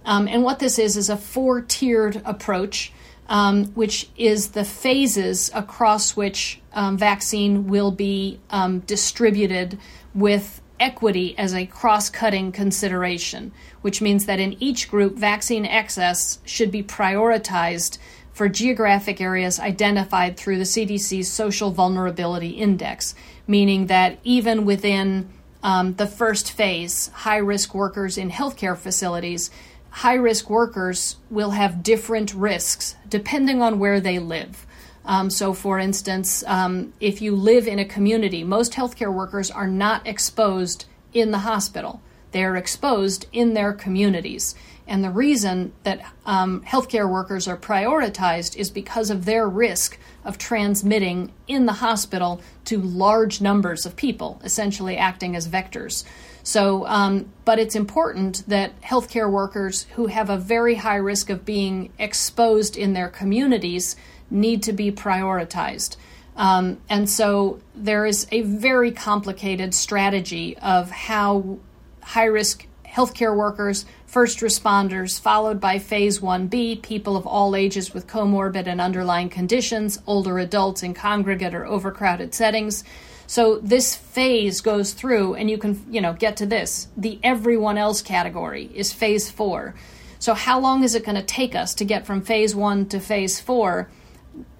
Um, 0.04 0.26
and 0.26 0.42
what 0.42 0.58
this 0.58 0.78
is, 0.78 0.96
is 0.96 1.08
a 1.08 1.16
four 1.16 1.60
tiered 1.60 2.20
approach 2.24 2.92
um, 3.28 3.66
which 3.74 4.08
is 4.16 4.50
the 4.50 4.64
phases 4.64 5.50
across 5.54 6.16
which 6.16 6.60
um, 6.72 6.98
vaccine 6.98 7.66
will 7.66 7.90
be 7.90 8.40
um, 8.50 8.80
distributed 8.80 9.78
with 10.14 10.60
equity 10.80 11.36
as 11.38 11.54
a 11.54 11.66
cross 11.66 12.10
cutting 12.10 12.52
consideration, 12.52 13.52
which 13.80 14.02
means 14.02 14.26
that 14.26 14.40
in 14.40 14.60
each 14.62 14.90
group, 14.90 15.14
vaccine 15.16 15.64
access 15.64 16.38
should 16.44 16.70
be 16.70 16.82
prioritized 16.82 17.98
for 18.32 18.48
geographic 18.48 19.20
areas 19.20 19.60
identified 19.60 20.36
through 20.36 20.58
the 20.58 20.64
CDC's 20.64 21.30
Social 21.30 21.70
Vulnerability 21.70 22.50
Index, 22.50 23.14
meaning 23.46 23.86
that 23.86 24.18
even 24.24 24.64
within 24.64 25.28
um, 25.62 25.94
the 25.94 26.06
first 26.06 26.50
phase, 26.52 27.08
high 27.14 27.38
risk 27.38 27.74
workers 27.74 28.18
in 28.18 28.30
healthcare 28.30 28.76
facilities 28.76 29.50
high 29.94 30.14
risk 30.14 30.50
workers 30.50 31.16
will 31.30 31.52
have 31.52 31.84
different 31.84 32.34
risks 32.34 32.96
depending 33.08 33.62
on 33.62 33.78
where 33.78 34.00
they 34.00 34.18
live. 34.18 34.66
Um, 35.04 35.30
so, 35.30 35.54
for 35.54 35.78
instance, 35.78 36.42
um, 36.48 36.92
if 36.98 37.22
you 37.22 37.36
live 37.36 37.68
in 37.68 37.78
a 37.78 37.84
community, 37.84 38.42
most 38.42 38.72
healthcare 38.72 39.12
workers 39.12 39.52
are 39.52 39.68
not 39.68 40.04
exposed 40.04 40.86
in 41.12 41.30
the 41.30 41.38
hospital. 41.38 42.02
They 42.32 42.42
are 42.42 42.56
exposed 42.56 43.26
in 43.32 43.54
their 43.54 43.72
communities. 43.72 44.56
And 44.88 45.04
the 45.04 45.10
reason 45.10 45.72
that 45.84 46.04
um, 46.26 46.62
healthcare 46.62 47.08
workers 47.08 47.46
are 47.46 47.56
prioritized 47.56 48.56
is 48.56 48.70
because 48.70 49.10
of 49.10 49.24
their 49.26 49.48
risk 49.48 49.96
of 50.24 50.38
transmitting 50.38 51.32
in 51.46 51.66
the 51.66 51.74
hospital 51.74 52.42
to 52.64 52.80
large 52.80 53.40
numbers 53.40 53.86
of 53.86 53.94
people, 53.94 54.40
essentially 54.42 54.96
acting 54.96 55.36
as 55.36 55.46
vectors. 55.46 56.02
So, 56.44 56.86
um, 56.86 57.32
but 57.46 57.58
it's 57.58 57.74
important 57.74 58.44
that 58.48 58.78
healthcare 58.82 59.30
workers 59.30 59.84
who 59.94 60.06
have 60.06 60.28
a 60.28 60.36
very 60.36 60.76
high 60.76 60.96
risk 60.96 61.30
of 61.30 61.44
being 61.44 61.90
exposed 61.98 62.76
in 62.76 62.92
their 62.92 63.08
communities 63.08 63.96
need 64.30 64.62
to 64.64 64.72
be 64.74 64.92
prioritized. 64.92 65.96
Um, 66.36 66.78
and 66.88 67.08
so 67.08 67.60
there 67.74 68.04
is 68.04 68.26
a 68.30 68.42
very 68.42 68.92
complicated 68.92 69.72
strategy 69.72 70.56
of 70.58 70.90
how 70.90 71.58
high 72.02 72.24
risk 72.24 72.66
healthcare 72.86 73.34
workers, 73.34 73.86
first 74.06 74.40
responders, 74.40 75.18
followed 75.18 75.60
by 75.60 75.78
phase 75.78 76.20
1B, 76.20 76.82
people 76.82 77.16
of 77.16 77.26
all 77.26 77.56
ages 77.56 77.94
with 77.94 78.06
comorbid 78.06 78.66
and 78.66 78.80
underlying 78.80 79.28
conditions, 79.28 79.98
older 80.06 80.38
adults 80.38 80.82
in 80.82 80.92
congregate 80.92 81.54
or 81.54 81.64
overcrowded 81.64 82.34
settings. 82.34 82.84
So 83.26 83.58
this 83.58 83.94
phase 83.94 84.60
goes 84.60 84.92
through 84.92 85.34
and 85.34 85.50
you 85.50 85.58
can, 85.58 85.84
you 85.90 86.00
know, 86.00 86.12
get 86.12 86.36
to 86.38 86.46
this. 86.46 86.88
The 86.96 87.18
everyone 87.22 87.78
else 87.78 88.02
category 88.02 88.70
is 88.74 88.92
phase 88.92 89.30
4. 89.30 89.74
So 90.18 90.34
how 90.34 90.60
long 90.60 90.82
is 90.82 90.94
it 90.94 91.04
going 91.04 91.16
to 91.16 91.22
take 91.22 91.54
us 91.54 91.74
to 91.74 91.84
get 91.84 92.06
from 92.06 92.22
phase 92.22 92.54
1 92.54 92.88
to 92.88 93.00
phase 93.00 93.40
4? 93.40 93.90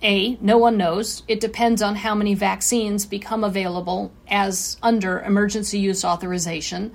A, 0.02 0.36
no 0.40 0.58
one 0.58 0.76
knows. 0.76 1.22
It 1.26 1.40
depends 1.40 1.82
on 1.82 1.96
how 1.96 2.14
many 2.14 2.34
vaccines 2.34 3.06
become 3.06 3.42
available 3.42 4.12
as 4.28 4.76
under 4.82 5.20
emergency 5.20 5.78
use 5.78 6.04
authorization, 6.04 6.92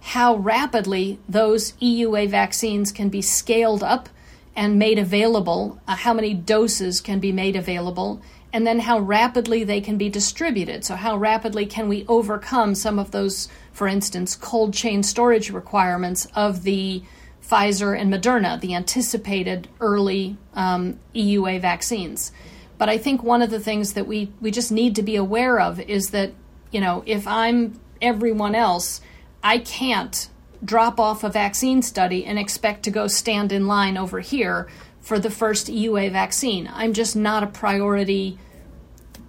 how 0.00 0.36
rapidly 0.36 1.18
those 1.28 1.72
EUA 1.80 2.28
vaccines 2.28 2.92
can 2.92 3.08
be 3.08 3.22
scaled 3.22 3.82
up 3.82 4.08
and 4.54 4.78
made 4.78 4.98
available, 4.98 5.80
uh, 5.88 5.96
how 5.96 6.12
many 6.12 6.34
doses 6.34 7.00
can 7.00 7.20
be 7.20 7.32
made 7.32 7.56
available, 7.56 8.20
and 8.52 8.66
then 8.66 8.80
how 8.80 8.98
rapidly 8.98 9.64
they 9.64 9.80
can 9.80 9.96
be 9.96 10.08
distributed. 10.08 10.84
So, 10.84 10.96
how 10.96 11.16
rapidly 11.16 11.66
can 11.66 11.88
we 11.88 12.04
overcome 12.08 12.74
some 12.74 12.98
of 12.98 13.10
those, 13.10 13.48
for 13.72 13.86
instance, 13.86 14.34
cold 14.34 14.74
chain 14.74 15.02
storage 15.02 15.50
requirements 15.50 16.26
of 16.34 16.62
the 16.62 17.02
Pfizer 17.50 17.98
and 17.98 18.12
Moderna, 18.12 18.60
the 18.60 18.74
anticipated 18.74 19.68
early 19.80 20.36
um, 20.54 20.98
EUA 21.14 21.60
vaccines. 21.60 22.32
But 22.78 22.88
I 22.88 22.96
think 22.96 23.22
one 23.22 23.42
of 23.42 23.50
the 23.50 23.60
things 23.60 23.94
that 23.94 24.06
we, 24.06 24.32
we 24.40 24.50
just 24.50 24.70
need 24.70 24.94
to 24.96 25.02
be 25.02 25.16
aware 25.16 25.60
of 25.60 25.80
is 25.80 26.10
that, 26.10 26.32
you 26.70 26.80
know, 26.80 27.02
if 27.06 27.26
I'm 27.26 27.78
everyone 28.00 28.54
else, 28.54 29.00
I 29.42 29.58
can't 29.58 30.28
drop 30.64 31.00
off 31.00 31.24
a 31.24 31.28
vaccine 31.28 31.82
study 31.82 32.24
and 32.24 32.38
expect 32.38 32.84
to 32.84 32.90
go 32.90 33.06
stand 33.06 33.52
in 33.52 33.66
line 33.66 33.96
over 33.96 34.20
here 34.20 34.68
for 35.10 35.18
the 35.18 35.28
first 35.28 35.66
EUA 35.66 36.12
vaccine. 36.12 36.70
I'm 36.72 36.92
just 36.92 37.16
not 37.16 37.42
a 37.42 37.48
priority 37.48 38.38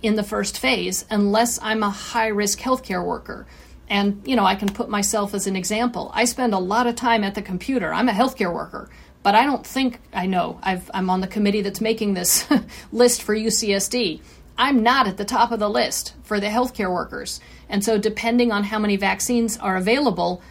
in 0.04 0.15
the 0.15 0.22
first 0.22 0.60
phase 0.60 1.06
unless 1.10 1.60
I'm 1.60 1.82
a 1.82 1.89
high 1.89 2.28
risk 2.28 2.60
healthcare 2.60 3.04
worker. 3.04 3.48
And, 3.89 4.22
you 4.24 4.36
know, 4.36 4.46
I 4.46 4.54
can 4.54 4.70
put 4.70 4.89
myself 4.89 5.34
as 5.34 5.48
an 5.48 5.56
example. 5.56 6.12
I 6.13 6.26
spend 6.26 6.54
a 6.54 6.60
lot 6.60 6.86
of 6.86 6.96
time 6.96 7.24
at 7.24 7.34
the 7.34 7.41
computer. 7.41 7.91
I'm 7.91 8.10
a 8.10 8.12
healthcare 8.12 8.54
worker, 8.54 8.91
but 9.24 9.34
I 9.34 9.44
don't 9.44 9.65
think 9.65 10.00
I 10.13 10.28
know. 10.28 10.60
i 10.62 10.80
am 10.94 11.10
on 11.10 11.22
the 11.22 11.26
committee 11.26 11.63
that's 11.63 11.82
making 11.82 12.13
this 12.13 12.48
list 12.91 13.24
for 13.24 13.36
UCSD. 13.36 14.22
I'm 14.60 14.84
not 14.84 15.08
at 15.08 15.17
the 15.17 15.26
top 15.26 15.52
of 15.52 15.58
the 15.58 15.67
list 15.67 16.13
for 16.22 16.39
the 16.39 16.46
healthcare 16.46 16.94
workers. 16.94 17.39
And 17.70 17.84
so, 17.84 17.98
depending 17.98 18.52
on 18.52 18.65
how 18.65 18.78
many 18.78 18.98
vaccines 18.98 19.58
are 19.58 19.78
available, 19.78 20.44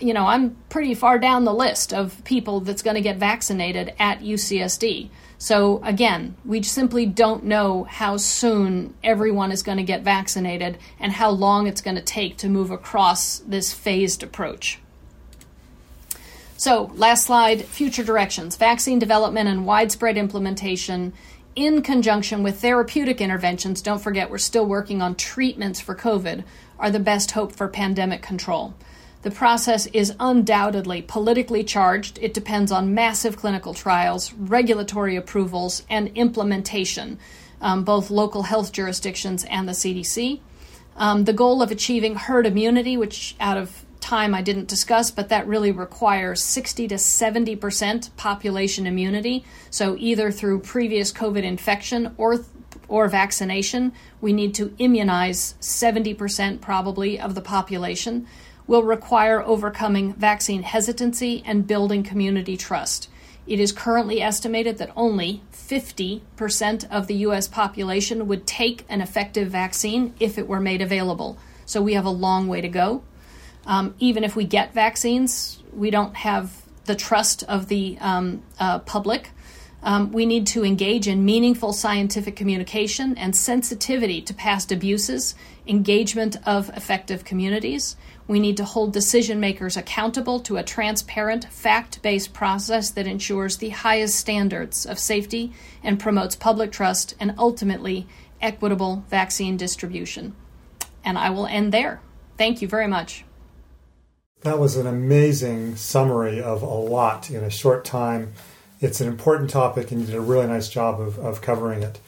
you 0.00 0.14
know, 0.14 0.26
I'm 0.26 0.56
pretty 0.68 0.94
far 0.94 1.18
down 1.18 1.44
the 1.44 1.54
list 1.54 1.92
of 1.92 2.22
people 2.24 2.60
that's 2.60 2.82
going 2.82 2.96
to 2.96 3.00
get 3.00 3.16
vaccinated 3.16 3.94
at 3.98 4.20
UCSD. 4.20 5.08
So, 5.38 5.80
again, 5.82 6.36
we 6.44 6.62
simply 6.62 7.06
don't 7.06 7.44
know 7.44 7.84
how 7.84 8.18
soon 8.18 8.92
everyone 9.02 9.52
is 9.52 9.62
going 9.62 9.78
to 9.78 9.84
get 9.84 10.02
vaccinated 10.02 10.76
and 10.98 11.12
how 11.12 11.30
long 11.30 11.66
it's 11.66 11.80
going 11.80 11.96
to 11.96 12.02
take 12.02 12.36
to 12.38 12.48
move 12.48 12.70
across 12.70 13.38
this 13.38 13.72
phased 13.72 14.22
approach. 14.22 14.78
So, 16.58 16.92
last 16.94 17.24
slide 17.24 17.64
future 17.64 18.04
directions 18.04 18.56
vaccine 18.56 18.98
development 18.98 19.48
and 19.48 19.64
widespread 19.64 20.18
implementation 20.18 21.14
in 21.56 21.80
conjunction 21.80 22.42
with 22.42 22.60
therapeutic 22.60 23.22
interventions. 23.22 23.80
Don't 23.80 24.02
forget, 24.02 24.30
we're 24.30 24.36
still 24.36 24.66
working 24.66 25.00
on 25.00 25.14
treatments 25.14 25.80
for 25.80 25.94
COVID, 25.94 26.44
are 26.78 26.90
the 26.90 27.00
best 27.00 27.30
hope 27.30 27.52
for 27.52 27.66
pandemic 27.66 28.20
control. 28.20 28.74
The 29.22 29.30
process 29.30 29.86
is 29.86 30.14
undoubtedly 30.18 31.02
politically 31.02 31.62
charged. 31.62 32.18
It 32.22 32.32
depends 32.32 32.72
on 32.72 32.94
massive 32.94 33.36
clinical 33.36 33.74
trials, 33.74 34.32
regulatory 34.32 35.14
approvals, 35.16 35.82
and 35.90 36.08
implementation, 36.14 37.18
um, 37.60 37.84
both 37.84 38.10
local 38.10 38.44
health 38.44 38.72
jurisdictions 38.72 39.44
and 39.44 39.68
the 39.68 39.72
CDC. 39.72 40.40
Um, 40.96 41.24
the 41.24 41.34
goal 41.34 41.60
of 41.60 41.70
achieving 41.70 42.14
herd 42.14 42.46
immunity, 42.46 42.96
which 42.96 43.36
out 43.38 43.58
of 43.58 43.84
time 44.00 44.34
I 44.34 44.40
didn't 44.40 44.68
discuss, 44.68 45.10
but 45.10 45.28
that 45.28 45.46
really 45.46 45.70
requires 45.70 46.42
60 46.42 46.88
to 46.88 46.98
70 46.98 47.56
percent 47.56 48.16
population 48.16 48.86
immunity. 48.86 49.44
So 49.68 49.96
either 49.98 50.30
through 50.30 50.60
previous 50.60 51.12
COVID 51.12 51.42
infection 51.42 52.14
or 52.16 52.38
or 52.88 53.06
vaccination, 53.08 53.92
we 54.20 54.32
need 54.32 54.54
to 54.54 54.74
immunize 54.78 55.54
70 55.60 56.14
percent 56.14 56.60
probably 56.62 57.20
of 57.20 57.34
the 57.34 57.42
population 57.42 58.26
will 58.70 58.84
require 58.84 59.42
overcoming 59.42 60.12
vaccine 60.14 60.62
hesitancy 60.62 61.42
and 61.44 61.66
building 61.66 62.04
community 62.04 62.56
trust. 62.56 63.08
It 63.44 63.58
is 63.58 63.72
currently 63.72 64.22
estimated 64.22 64.78
that 64.78 64.92
only 64.94 65.42
50% 65.52 66.88
of 66.88 67.08
the 67.08 67.14
U.S. 67.26 67.48
population 67.48 68.28
would 68.28 68.46
take 68.46 68.84
an 68.88 69.00
effective 69.00 69.48
vaccine 69.48 70.14
if 70.20 70.38
it 70.38 70.46
were 70.46 70.60
made 70.60 70.82
available. 70.82 71.36
So 71.66 71.82
we 71.82 71.94
have 71.94 72.04
a 72.04 72.10
long 72.10 72.46
way 72.46 72.60
to 72.60 72.68
go. 72.68 73.02
Um, 73.66 73.96
even 73.98 74.22
if 74.22 74.36
we 74.36 74.44
get 74.44 74.72
vaccines, 74.72 75.60
we 75.72 75.90
don't 75.90 76.14
have 76.14 76.62
the 76.84 76.94
trust 76.94 77.42
of 77.42 77.66
the 77.66 77.98
um, 78.00 78.40
uh, 78.60 78.78
public. 78.78 79.30
Um, 79.82 80.12
we 80.12 80.26
need 80.26 80.46
to 80.48 80.64
engage 80.64 81.08
in 81.08 81.24
meaningful 81.24 81.72
scientific 81.72 82.36
communication 82.36 83.16
and 83.16 83.34
sensitivity 83.34 84.20
to 84.22 84.34
past 84.34 84.70
abuses, 84.70 85.34
engagement 85.66 86.36
of 86.46 86.68
effective 86.76 87.24
communities. 87.24 87.96
We 88.30 88.38
need 88.38 88.58
to 88.58 88.64
hold 88.64 88.92
decision 88.92 89.40
makers 89.40 89.76
accountable 89.76 90.38
to 90.42 90.56
a 90.56 90.62
transparent, 90.62 91.46
fact 91.46 92.00
based 92.00 92.32
process 92.32 92.90
that 92.90 93.08
ensures 93.08 93.56
the 93.56 93.70
highest 93.70 94.14
standards 94.14 94.86
of 94.86 95.00
safety 95.00 95.52
and 95.82 95.98
promotes 95.98 96.36
public 96.36 96.70
trust 96.70 97.16
and 97.18 97.34
ultimately 97.36 98.06
equitable 98.40 99.04
vaccine 99.08 99.56
distribution. 99.56 100.36
And 101.04 101.18
I 101.18 101.30
will 101.30 101.48
end 101.48 101.74
there. 101.74 102.02
Thank 102.38 102.62
you 102.62 102.68
very 102.68 102.86
much. 102.86 103.24
That 104.42 104.60
was 104.60 104.76
an 104.76 104.86
amazing 104.86 105.74
summary 105.74 106.40
of 106.40 106.62
a 106.62 106.66
lot 106.66 107.30
in 107.30 107.42
a 107.42 107.50
short 107.50 107.84
time. 107.84 108.34
It's 108.80 109.00
an 109.00 109.08
important 109.08 109.50
topic, 109.50 109.90
and 109.90 110.02
you 110.02 110.06
did 110.06 110.14
a 110.14 110.20
really 110.20 110.46
nice 110.46 110.68
job 110.68 111.00
of, 111.00 111.18
of 111.18 111.42
covering 111.42 111.82
it. 111.82 111.98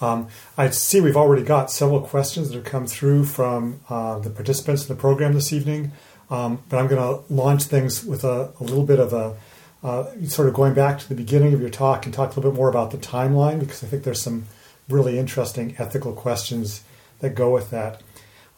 Um, 0.00 0.28
I 0.56 0.70
see 0.70 1.00
we've 1.00 1.16
already 1.16 1.42
got 1.42 1.70
several 1.70 2.00
questions 2.00 2.48
that 2.48 2.54
have 2.54 2.64
come 2.64 2.86
through 2.86 3.24
from 3.24 3.80
uh, 3.88 4.18
the 4.18 4.30
participants 4.30 4.88
in 4.88 4.94
the 4.94 5.00
program 5.00 5.34
this 5.34 5.52
evening, 5.52 5.92
um, 6.30 6.62
but 6.68 6.78
I'm 6.78 6.86
going 6.86 7.02
to 7.02 7.32
launch 7.32 7.64
things 7.64 8.04
with 8.04 8.24
a, 8.24 8.52
a 8.58 8.62
little 8.62 8.84
bit 8.84 8.98
of 8.98 9.12
a 9.12 9.36
uh, 9.82 10.04
sort 10.26 10.48
of 10.48 10.54
going 10.54 10.74
back 10.74 10.98
to 10.98 11.08
the 11.08 11.14
beginning 11.14 11.54
of 11.54 11.60
your 11.60 11.70
talk 11.70 12.04
and 12.04 12.14
talk 12.14 12.32
a 12.32 12.36
little 12.36 12.50
bit 12.50 12.56
more 12.56 12.68
about 12.68 12.90
the 12.90 12.98
timeline 12.98 13.58
because 13.58 13.82
I 13.82 13.86
think 13.86 14.04
there's 14.04 14.20
some 14.20 14.46
really 14.88 15.18
interesting 15.18 15.74
ethical 15.78 16.12
questions 16.12 16.82
that 17.20 17.34
go 17.34 17.50
with 17.50 17.70
that. 17.70 18.02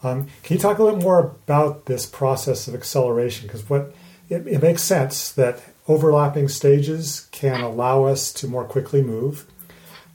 Um, 0.01 0.27
can 0.43 0.57
you 0.57 0.61
talk 0.61 0.79
a 0.79 0.83
little 0.83 0.99
more 0.99 1.19
about 1.19 1.85
this 1.85 2.05
process 2.05 2.67
of 2.67 2.75
acceleration? 2.75 3.47
Because 3.47 3.69
what 3.69 3.95
it, 4.29 4.45
it 4.47 4.61
makes 4.61 4.83
sense 4.83 5.31
that 5.31 5.63
overlapping 5.87 6.49
stages 6.49 7.27
can 7.31 7.61
allow 7.61 8.03
us 8.03 8.33
to 8.33 8.47
more 8.47 8.65
quickly 8.65 9.01
move. 9.01 9.45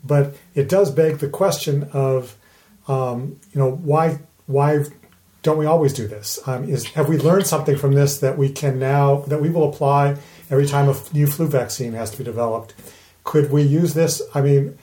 But 0.09 0.35
it 0.55 0.69
does 0.69 0.91
beg 0.91 1.19
the 1.19 1.29
question 1.29 1.85
of, 1.93 2.37
um, 2.89 3.39
you 3.53 3.61
know, 3.61 3.71
why 3.71 4.19
why 4.47 4.85
don't 5.43 5.59
we 5.59 5.67
always 5.67 5.93
do 5.93 6.09
this? 6.09 6.41
Um, 6.49 6.69
is 6.69 6.87
have 6.89 7.09
we 7.09 7.19
learned 7.19 7.47
something 7.47 7.77
from 7.77 7.93
this 7.93 8.19
that 8.19 8.37
we 8.37 8.49
can 8.51 8.79
now 8.79 9.21
that 9.29 9.41
we 9.41 9.51
will 9.51 9.69
apply 9.69 10.17
every 10.51 10.67
time 10.67 10.89
a 10.89 10.97
new 11.13 11.27
flu 11.27 11.47
vaccine 11.47 11.93
has 11.93 12.11
to 12.11 12.19
be 12.19 12.25
developed? 12.25 12.75
Could 13.23 13.53
we 13.53 13.63
use 13.63 13.95
this? 13.95 14.23
I 14.35 14.41
mean, 14.41 14.79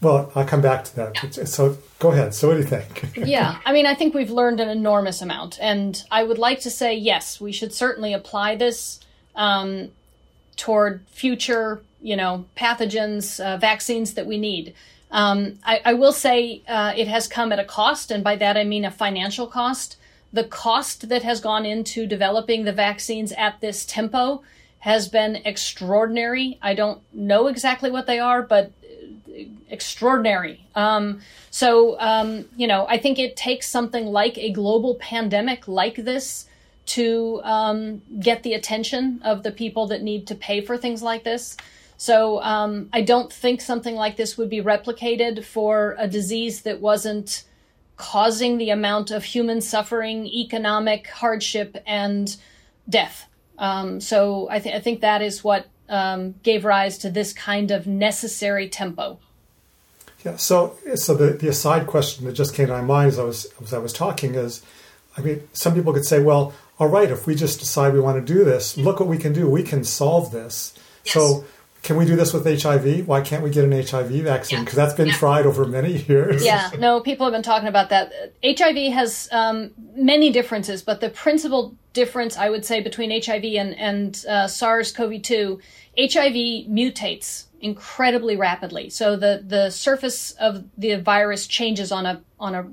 well, 0.00 0.30
I'll 0.34 0.44
come 0.44 0.60
back 0.60 0.84
to 0.84 0.96
that. 0.96 1.48
So 1.48 1.78
go 1.98 2.12
ahead. 2.12 2.34
So 2.34 2.48
what 2.48 2.54
do 2.54 2.60
you 2.60 2.66
think? 2.66 3.16
yeah, 3.26 3.58
I 3.64 3.72
mean, 3.72 3.86
I 3.86 3.94
think 3.94 4.14
we've 4.14 4.30
learned 4.30 4.60
an 4.60 4.68
enormous 4.68 5.22
amount, 5.22 5.58
and 5.60 6.00
I 6.10 6.22
would 6.22 6.38
like 6.38 6.60
to 6.60 6.70
say 6.70 6.94
yes, 6.94 7.40
we 7.40 7.52
should 7.52 7.72
certainly 7.72 8.12
apply 8.12 8.56
this 8.56 9.00
um, 9.34 9.90
toward 10.56 11.02
future 11.08 11.82
you 12.04 12.16
know, 12.16 12.44
pathogens, 12.54 13.42
uh, 13.44 13.56
vaccines 13.56 14.14
that 14.14 14.26
we 14.26 14.36
need. 14.38 14.74
Um, 15.10 15.58
I, 15.64 15.80
I, 15.86 15.94
will 15.94 16.12
say 16.12 16.62
uh, 16.68 16.92
it 16.96 17.08
has 17.08 17.26
come 17.26 17.50
at 17.50 17.58
a 17.58 17.64
cost, 17.64 18.10
and 18.10 18.22
by 18.22 18.36
that 18.36 18.56
I 18.56 18.64
mean 18.64 18.84
a 18.84 18.90
financial 18.90 19.46
cost. 19.46 19.96
The 20.32 20.44
cost 20.44 21.08
that 21.08 21.22
has 21.22 21.40
gone 21.40 21.64
into 21.64 22.06
developing 22.06 22.64
the 22.64 22.72
vaccines 22.72 23.32
at 23.32 23.60
this 23.60 23.86
tempo 23.86 24.42
has 24.80 25.08
been 25.08 25.36
extraordinary. 25.46 26.58
I 26.60 26.74
don't 26.74 27.00
know 27.14 27.46
exactly 27.46 27.90
what 27.90 28.06
they 28.06 28.18
are, 28.18 28.42
but 28.42 28.72
extraordinary. 29.70 30.66
Um, 30.74 31.20
so, 31.50 31.98
um, 32.00 32.44
you 32.56 32.66
know, 32.66 32.86
I 32.86 32.98
think 32.98 33.18
it 33.18 33.36
takes 33.36 33.68
something 33.68 34.06
like 34.06 34.36
a 34.36 34.50
global 34.50 34.96
pandemic 34.96 35.66
like 35.66 35.96
this 35.96 36.46
to 36.86 37.40
um, 37.44 38.02
get 38.20 38.42
the 38.42 38.52
attention 38.54 39.22
of 39.24 39.42
the 39.42 39.50
people 39.50 39.86
that 39.86 40.02
need 40.02 40.26
to 40.26 40.34
pay 40.34 40.60
for 40.60 40.76
things 40.76 41.02
like 41.02 41.24
this. 41.24 41.56
So 41.96 42.42
um, 42.42 42.88
I 42.92 43.02
don't 43.02 43.32
think 43.32 43.60
something 43.60 43.94
like 43.94 44.16
this 44.16 44.36
would 44.36 44.50
be 44.50 44.60
replicated 44.60 45.44
for 45.44 45.96
a 45.98 46.08
disease 46.08 46.62
that 46.62 46.80
wasn't 46.80 47.44
causing 47.96 48.58
the 48.58 48.70
amount 48.70 49.10
of 49.10 49.24
human 49.24 49.60
suffering, 49.60 50.26
economic 50.26 51.08
hardship, 51.08 51.76
and 51.86 52.36
death 52.88 53.28
Um, 53.58 54.00
so 54.00 54.48
I, 54.50 54.58
th- 54.58 54.74
I, 54.74 54.80
think 54.80 55.00
that 55.00 55.22
is 55.22 55.44
what 55.44 55.66
um, 55.88 56.34
gave 56.42 56.64
rise 56.64 56.98
to 56.98 57.10
this 57.10 57.32
kind 57.32 57.70
of 57.70 57.86
necessary 57.86 58.68
tempo. 58.68 59.18
Yeah. 60.24 60.36
So, 60.36 60.76
so 60.96 61.14
the, 61.14 61.34
the 61.34 61.48
aside 61.48 61.86
question 61.86 62.24
that 62.26 62.32
just 62.32 62.54
came 62.54 62.66
to 62.66 62.72
my 62.72 62.80
mind 62.80 63.08
as 63.08 63.18
I 63.18 63.24
was 63.24 63.46
as 63.62 63.72
I 63.72 63.78
was 63.78 63.92
talking 63.92 64.34
is, 64.34 64.62
I 65.16 65.20
mean, 65.20 65.48
some 65.52 65.74
people 65.74 65.92
could 65.92 66.04
say, 66.04 66.20
well, 66.20 66.52
all 66.78 66.88
right, 66.88 67.10
if 67.10 67.26
we 67.26 67.34
just 67.34 67.60
decide 67.60 67.92
we 67.92 68.00
want 68.00 68.26
to 68.26 68.34
do 68.34 68.42
this, 68.44 68.76
look 68.76 68.98
what 68.98 69.08
we 69.08 69.18
can 69.18 69.32
do. 69.32 69.48
We 69.48 69.62
can 69.62 69.84
solve 69.84 70.32
this. 70.32 70.74
Yes. 71.04 71.14
So 71.14 71.44
can 71.84 71.96
we 71.96 72.06
do 72.06 72.16
this 72.16 72.32
with 72.32 72.44
HIV? 72.46 73.06
Why 73.06 73.20
can't 73.20 73.44
we 73.44 73.50
get 73.50 73.64
an 73.64 73.70
HIV 73.70 74.10
vaccine? 74.24 74.60
Because 74.60 74.76
yeah. 74.76 74.84
that's 74.84 74.96
been 74.96 75.08
yeah. 75.08 75.16
tried 75.16 75.44
over 75.44 75.66
many 75.66 75.98
years. 76.08 76.44
Yeah, 76.44 76.70
no, 76.78 77.00
people 77.00 77.26
have 77.26 77.32
been 77.32 77.42
talking 77.42 77.68
about 77.68 77.90
that. 77.90 78.32
HIV 78.42 78.92
has 78.94 79.28
um, 79.30 79.70
many 79.94 80.30
differences, 80.30 80.82
but 80.82 81.02
the 81.02 81.10
principal 81.10 81.76
difference, 81.92 82.38
I 82.38 82.48
would 82.48 82.64
say, 82.64 82.80
between 82.80 83.10
HIV 83.10 83.44
and, 83.44 83.78
and 83.78 84.24
uh, 84.26 84.48
SARS 84.48 84.92
CoV 84.92 85.20
2, 85.20 85.60
HIV 85.98 86.34
mutates 86.68 87.44
incredibly 87.60 88.36
rapidly. 88.36 88.88
So 88.88 89.16
the, 89.16 89.44
the 89.46 89.68
surface 89.68 90.32
of 90.32 90.64
the 90.78 90.96
virus 90.96 91.46
changes 91.46 91.92
on 91.92 92.06
a, 92.06 92.22
on 92.40 92.54
a 92.54 92.66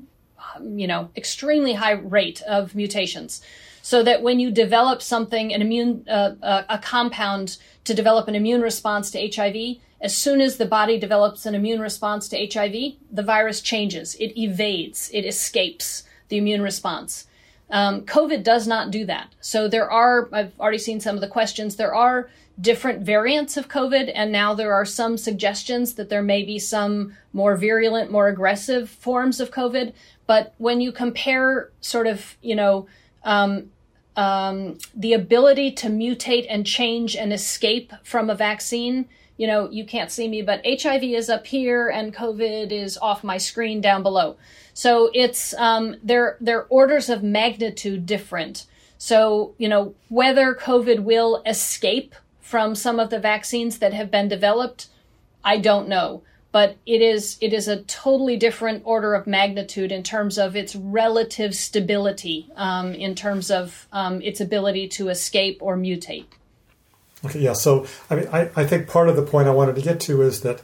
you 0.63 0.88
know, 0.88 1.10
extremely 1.17 1.74
high 1.74 1.91
rate 1.91 2.41
of 2.43 2.76
mutations 2.76 3.41
so 3.81 4.03
that 4.03 4.21
when 4.21 4.39
you 4.39 4.51
develop 4.51 5.01
something, 5.01 5.53
an 5.53 5.61
immune, 5.61 6.05
uh, 6.07 6.35
uh, 6.41 6.63
a 6.69 6.77
compound 6.77 7.57
to 7.83 7.93
develop 7.93 8.27
an 8.27 8.35
immune 8.35 8.61
response 8.61 9.11
to 9.11 9.31
HIV, 9.33 9.77
as 10.01 10.15
soon 10.15 10.41
as 10.41 10.57
the 10.57 10.65
body 10.65 10.99
develops 10.99 11.45
an 11.45 11.55
immune 11.55 11.79
response 11.79 12.27
to 12.29 12.47
HIV, 12.47 12.95
the 13.11 13.23
virus 13.23 13.61
changes. 13.61 14.15
It 14.15 14.39
evades, 14.39 15.09
it 15.13 15.25
escapes 15.25 16.03
the 16.29 16.37
immune 16.37 16.61
response. 16.61 17.27
Um, 17.69 18.01
COVID 18.01 18.43
does 18.43 18.67
not 18.67 18.91
do 18.91 19.05
that. 19.05 19.33
So 19.39 19.67
there 19.67 19.89
are, 19.89 20.27
I've 20.33 20.59
already 20.59 20.77
seen 20.77 20.99
some 20.99 21.15
of 21.15 21.21
the 21.21 21.27
questions, 21.27 21.75
there 21.75 21.95
are 21.95 22.29
different 22.59 23.03
variants 23.03 23.57
of 23.57 23.69
COVID, 23.69 24.11
and 24.13 24.31
now 24.31 24.53
there 24.53 24.73
are 24.73 24.85
some 24.85 25.17
suggestions 25.17 25.95
that 25.95 26.09
there 26.09 26.21
may 26.21 26.43
be 26.43 26.59
some 26.59 27.15
more 27.31 27.55
virulent, 27.55 28.11
more 28.11 28.27
aggressive 28.27 28.89
forms 28.89 29.39
of 29.39 29.51
COVID. 29.51 29.93
But 30.27 30.53
when 30.57 30.81
you 30.81 30.91
compare 30.91 31.71
sort 31.79 32.07
of, 32.07 32.37
you 32.41 32.55
know, 32.55 32.87
um, 33.23 33.71
um, 34.15 34.77
the 34.95 35.13
ability 35.13 35.71
to 35.71 35.88
mutate 35.88 36.45
and 36.49 36.65
change 36.65 37.15
and 37.15 37.31
escape 37.31 37.93
from 38.03 38.29
a 38.29 38.36
vaccine. 38.36 39.07
You 39.38 39.47
know, 39.47 39.69
you 39.69 39.86
can't 39.86 40.12
see 40.12 40.27
me, 40.27 40.41
but 40.41 40.62
HIV 40.65 41.03
is 41.03 41.29
up 41.29 41.47
here 41.47 41.89
and 41.89 42.13
COVID 42.13 42.71
is 42.71 42.97
off 42.97 43.23
my 43.23 43.38
screen 43.38 43.81
down 43.81 44.03
below. 44.03 44.38
So 44.73 45.10
it's 45.13 45.53
um, 45.55 45.95
they're 46.03 46.38
they're 46.39 46.65
orders 46.65 47.10
of 47.10 47.23
magnitude 47.23 48.05
different. 48.05 48.65
So 48.97 49.55
you 49.57 49.67
know 49.67 49.95
whether 50.10 50.53
COVID 50.53 51.03
will 51.03 51.41
escape 51.45 52.15
from 52.39 52.75
some 52.75 52.99
of 52.99 53.10
the 53.10 53.19
vaccines 53.19 53.79
that 53.79 53.93
have 53.93 54.12
been 54.12 54.27
developed, 54.27 54.88
I 55.43 55.57
don't 55.57 55.88
know 55.88 56.23
but 56.51 56.77
it 56.85 57.01
is 57.01 57.37
it 57.41 57.53
is 57.53 57.67
a 57.67 57.81
totally 57.83 58.37
different 58.37 58.83
order 58.85 59.13
of 59.13 59.25
magnitude 59.25 59.91
in 59.91 60.03
terms 60.03 60.37
of 60.37 60.55
its 60.55 60.75
relative 60.75 61.55
stability, 61.55 62.49
um, 62.55 62.93
in 62.93 63.15
terms 63.15 63.49
of 63.49 63.87
um, 63.91 64.21
its 64.21 64.41
ability 64.41 64.87
to 64.87 65.09
escape 65.09 65.59
or 65.61 65.77
mutate. 65.77 66.25
Okay, 67.23 67.39
yeah. 67.39 67.53
So 67.53 67.85
I 68.09 68.15
mean, 68.15 68.27
I, 68.31 68.49
I 68.55 68.65
think 68.65 68.87
part 68.87 69.07
of 69.07 69.15
the 69.15 69.21
point 69.21 69.47
I 69.47 69.51
wanted 69.51 69.75
to 69.75 69.81
get 69.81 69.99
to 70.01 70.21
is 70.21 70.41
that 70.41 70.61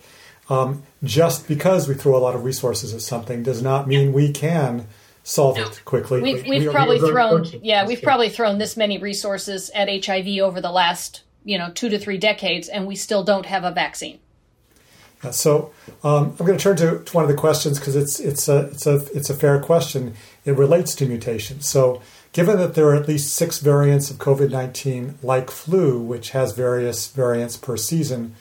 um, 0.50 0.84
just 1.04 1.47
because 1.47 1.88
we 1.88 1.93
throw 1.93 2.17
a 2.17 2.19
lot 2.19 2.36
of 2.36 2.43
resources 2.43 2.93
at 2.93 3.02
something 3.02 3.43
does 3.43 3.62
not 3.62 3.88
mean 3.88 4.13
we 4.13 4.32
can 4.32 4.88
solve 5.23 5.58
it 5.58 5.82
quickly. 5.86 6.21
We've, 6.21 6.45
we've 6.47 6.65
we 6.65 6.69
probably 6.69 7.00
thrown 7.00 7.45
yeah 7.62 7.86
we've 7.86 8.02
probably 8.02 8.30
thrown 8.30 8.58
this 8.58 8.76
many 8.76 8.97
resources 8.97 9.69
at 9.73 10.06
HIV 10.06 10.39
over 10.39 10.60
the 10.60 10.71
last 10.71 11.23
you 11.43 11.58
know 11.58 11.71
two 11.73 11.89
to 11.89 12.00
three 12.00 12.17
decades, 12.17 12.67
and 12.67 12.88
we 12.88 12.95
still 12.95 13.23
don't 13.23 13.45
have 13.45 13.63
a 13.63 13.71
vaccine. 13.71 14.19
Uh, 15.23 15.32
so 15.32 15.73
um, 16.03 16.36
I'm 16.39 16.45
going 16.45 16.58
to 16.58 16.63
turn 16.63 16.77
to, 16.77 17.03
to 17.03 17.13
one 17.13 17.23
of 17.23 17.30
the 17.30 17.36
questions 17.36 17.80
because 17.80 17.95
it's 17.95 18.19
it's 18.19 18.47
a 18.47 18.67
it's 18.67 18.86
a 18.86 18.95
it's 19.15 19.30
a 19.30 19.34
fair 19.34 19.60
question. 19.60 20.13
It 20.45 20.51
relates 20.51 20.93
to 20.95 21.08
mutations. 21.08 21.67
So 21.67 22.01
given 22.34 22.58
that 22.58 22.75
there 22.75 22.88
are 22.88 22.95
at 22.95 23.08
least 23.08 23.36
six 23.36 23.60
variants 23.60 24.12
of 24.12 24.17
COVID-19, 24.17 25.15
like 25.23 25.49
flu, 25.49 25.99
which 25.99 26.32
has 26.32 26.51
various 26.53 27.08
variants 27.08 27.58
per 27.58 27.77
season, 27.77 28.36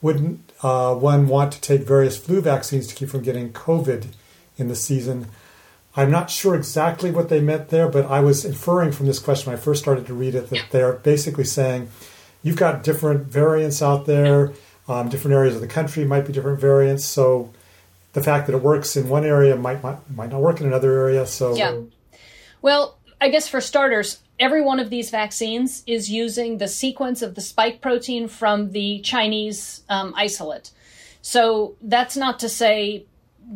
wouldn't 0.00 0.52
uh, 0.62 0.94
one 0.94 1.28
want 1.28 1.52
to 1.52 1.60
take 1.60 1.82
various 1.82 2.16
flu 2.16 2.40
vaccines 2.40 2.86
to 2.86 2.94
keep 2.94 3.10
from 3.10 3.22
getting 3.22 3.52
COVID 3.52 4.06
in 4.56 4.68
the 4.68 4.76
season? 4.76 5.26
I'm 5.94 6.10
not 6.10 6.30
sure 6.30 6.54
exactly 6.54 7.10
what 7.10 7.28
they 7.28 7.40
meant 7.40 7.68
there, 7.68 7.88
but 7.88 8.06
I 8.06 8.20
was 8.20 8.46
inferring 8.46 8.92
from 8.92 9.06
this 9.06 9.18
question 9.18 9.50
when 9.50 9.58
I 9.58 9.62
first 9.62 9.82
started 9.82 10.06
to 10.06 10.14
read 10.14 10.34
it 10.34 10.48
that 10.48 10.64
they're 10.70 10.94
basically 10.94 11.44
saying 11.44 11.90
you've 12.42 12.56
got 12.56 12.82
different 12.82 13.26
variants 13.26 13.82
out 13.82 14.06
there 14.06 14.52
um, 14.88 15.08
different 15.08 15.34
areas 15.34 15.54
of 15.54 15.60
the 15.60 15.68
country 15.68 16.04
might 16.04 16.26
be 16.26 16.32
different 16.32 16.60
variants. 16.60 17.04
So 17.04 17.52
the 18.12 18.22
fact 18.22 18.46
that 18.46 18.54
it 18.54 18.62
works 18.62 18.96
in 18.96 19.08
one 19.08 19.24
area 19.24 19.56
might 19.56 19.82
might, 19.82 19.98
might 20.10 20.30
not 20.30 20.40
work 20.40 20.60
in 20.60 20.66
another 20.66 20.92
area. 20.92 21.26
So 21.26 21.54
yeah. 21.54 21.80
Well, 22.60 22.98
I 23.20 23.28
guess 23.28 23.48
for 23.48 23.60
starters, 23.60 24.20
every 24.38 24.62
one 24.62 24.80
of 24.80 24.90
these 24.90 25.10
vaccines 25.10 25.82
is 25.86 26.10
using 26.10 26.58
the 26.58 26.68
sequence 26.68 27.22
of 27.22 27.34
the 27.34 27.40
spike 27.40 27.80
protein 27.80 28.28
from 28.28 28.72
the 28.72 29.00
Chinese 29.00 29.82
um, 29.88 30.12
isolate. 30.16 30.70
So 31.22 31.76
that's 31.80 32.16
not 32.16 32.40
to 32.40 32.48
say 32.48 33.06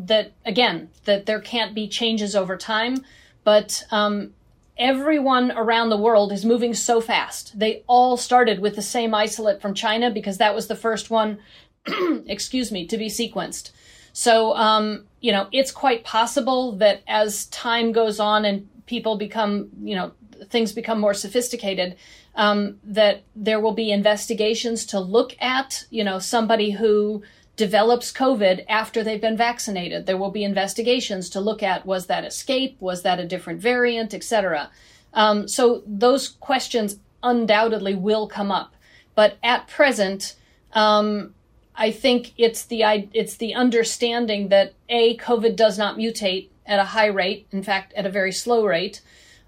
that 0.05 0.33
again 0.45 0.89
that 1.05 1.27
there 1.27 1.41
can't 1.41 1.75
be 1.75 1.89
changes 1.89 2.37
over 2.37 2.57
time, 2.57 3.05
but 3.45 3.83
um, 3.91 4.35
everyone 4.79 5.53
around 5.53 5.91
the 5.91 5.97
world 5.97 6.33
is 6.33 6.45
moving 6.45 6.75
so 6.75 7.01
fast. 7.01 7.59
They 7.59 7.83
all 7.87 8.17
started 8.17 8.61
with 8.61 8.77
the 8.77 8.83
same 8.83 9.15
isolate 9.15 9.61
from 9.61 9.75
China 9.75 10.11
because 10.11 10.39
that 10.39 10.55
was 10.55 10.67
the 10.67 10.77
first 10.77 11.11
one, 11.11 11.39
excuse 12.27 12.71
me, 12.71 12.87
to 12.87 12.99
be 12.99 13.09
sequenced. 13.09 13.71
So, 14.13 14.55
um, 14.55 15.05
you 15.21 15.33
know, 15.33 15.49
it's 15.53 15.71
quite 15.71 16.05
possible 16.05 16.73
that 16.79 17.03
as 17.07 17.47
time 17.47 17.93
goes 17.93 18.19
on 18.19 18.45
and 18.45 18.69
people 18.87 19.17
become, 19.17 19.69
you 19.83 19.95
know, 19.95 20.13
things 20.49 20.73
become 20.73 21.01
more 21.01 21.15
sophisticated, 21.15 21.97
um, 22.35 22.79
that 22.85 23.23
there 23.35 23.61
will 23.61 23.73
be 23.73 23.91
investigations 23.91 24.87
to 24.87 25.01
look 25.01 25.35
at, 25.41 25.87
you 25.91 26.05
know, 26.05 26.19
somebody 26.19 26.71
who 26.71 27.23
develops 27.57 28.13
COVID 28.13 28.65
after 28.69 29.03
they've 29.03 29.21
been 29.21 29.37
vaccinated. 29.37 30.07
There 30.07 30.19
will 30.19 30.31
be 30.31 30.45
investigations 30.45 31.31
to 31.31 31.41
look 31.41 31.63
at 31.63 31.87
was 31.87 32.07
that 32.07 32.25
escape, 32.25 32.77
was 32.81 33.03
that 33.03 33.19
a 33.19 33.27
different 33.27 33.61
variant, 33.61 34.13
etc. 34.13 34.71
Um, 35.15 35.49
so 35.49 35.83
those 35.87 36.29
questions 36.29 36.99
undoubtedly 37.23 37.95
will 37.95 38.29
come 38.29 38.53
up. 38.53 38.75
But 39.15 39.39
at 39.43 39.67
present, 39.67 40.37
um, 40.73 41.35
I 41.75 41.91
think 41.91 42.33
it's 42.37 42.65
the 42.65 42.83
it's 43.13 43.37
the 43.37 43.55
understanding 43.55 44.49
that 44.49 44.75
a 44.89 45.17
COVID 45.17 45.57
does 45.57 45.79
not 45.79 45.97
mutate 45.97 46.49
at 46.67 46.79
a 46.79 46.85
high 46.85 47.07
rate, 47.07 47.47
in 47.51 47.63
fact, 47.63 47.93
at 47.95 48.07
a 48.07 48.11
very 48.11 48.33
slow 48.33 48.65
rate, 48.65 49.01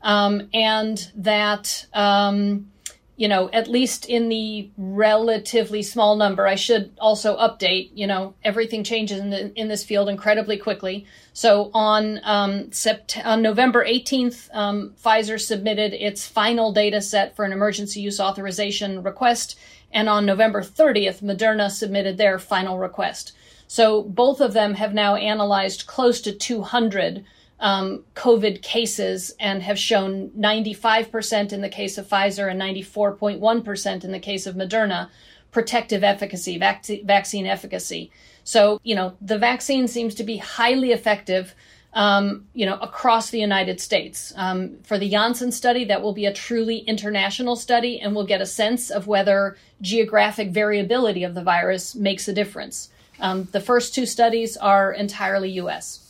um, 0.02 0.48
and 0.54 1.10
that 1.14 1.86
um, 1.92 2.70
you 3.18 3.26
know, 3.26 3.50
at 3.52 3.66
least 3.66 4.06
in 4.06 4.28
the 4.28 4.70
relatively 4.76 5.82
small 5.82 6.14
number. 6.14 6.46
I 6.46 6.54
should 6.54 6.92
also 7.00 7.36
update, 7.36 7.90
you 7.92 8.06
know, 8.06 8.34
everything 8.44 8.84
changes 8.84 9.18
in, 9.18 9.30
the, 9.30 9.52
in 9.60 9.66
this 9.66 9.82
field 9.82 10.08
incredibly 10.08 10.56
quickly. 10.56 11.04
So 11.32 11.72
on, 11.74 12.20
um, 12.22 12.66
Sept- 12.66 13.20
on 13.26 13.42
November 13.42 13.84
18th, 13.84 14.48
um, 14.54 14.94
Pfizer 15.04 15.40
submitted 15.40 15.94
its 15.94 16.28
final 16.28 16.72
data 16.72 17.00
set 17.00 17.34
for 17.34 17.44
an 17.44 17.52
emergency 17.52 18.00
use 18.00 18.20
authorization 18.20 19.02
request. 19.02 19.58
And 19.90 20.08
on 20.08 20.24
November 20.24 20.62
30th, 20.62 21.20
Moderna 21.20 21.72
submitted 21.72 22.18
their 22.18 22.38
final 22.38 22.78
request. 22.78 23.32
So 23.66 24.04
both 24.04 24.40
of 24.40 24.52
them 24.52 24.74
have 24.74 24.94
now 24.94 25.16
analyzed 25.16 25.88
close 25.88 26.20
to 26.20 26.32
200 26.32 27.24
um, 27.60 28.04
COVID 28.14 28.62
cases 28.62 29.34
and 29.40 29.62
have 29.62 29.78
shown 29.78 30.30
95% 30.30 31.52
in 31.52 31.60
the 31.60 31.68
case 31.68 31.98
of 31.98 32.08
Pfizer 32.08 32.50
and 32.50 32.60
94.1% 32.60 34.04
in 34.04 34.12
the 34.12 34.20
case 34.20 34.46
of 34.46 34.54
Moderna 34.54 35.08
protective 35.50 36.04
efficacy, 36.04 36.58
vac- 36.58 36.86
vaccine 37.04 37.46
efficacy. 37.46 38.10
So, 38.44 38.80
you 38.82 38.94
know, 38.94 39.16
the 39.20 39.38
vaccine 39.38 39.88
seems 39.88 40.14
to 40.16 40.24
be 40.24 40.36
highly 40.36 40.92
effective, 40.92 41.54
um, 41.94 42.46
you 42.54 42.64
know, 42.64 42.78
across 42.78 43.30
the 43.30 43.40
United 43.40 43.80
States. 43.80 44.32
Um, 44.36 44.78
for 44.84 44.98
the 44.98 45.10
Janssen 45.10 45.50
study, 45.50 45.84
that 45.86 46.02
will 46.02 46.12
be 46.12 46.26
a 46.26 46.32
truly 46.32 46.78
international 46.78 47.56
study, 47.56 48.00
and 48.00 48.14
we'll 48.14 48.26
get 48.26 48.40
a 48.40 48.46
sense 48.46 48.90
of 48.90 49.06
whether 49.06 49.56
geographic 49.80 50.50
variability 50.50 51.24
of 51.24 51.34
the 51.34 51.42
virus 51.42 51.94
makes 51.94 52.28
a 52.28 52.32
difference. 52.32 52.90
Um, 53.20 53.48
the 53.52 53.60
first 53.60 53.94
two 53.94 54.06
studies 54.06 54.56
are 54.56 54.92
entirely 54.92 55.50
U.S. 55.52 56.07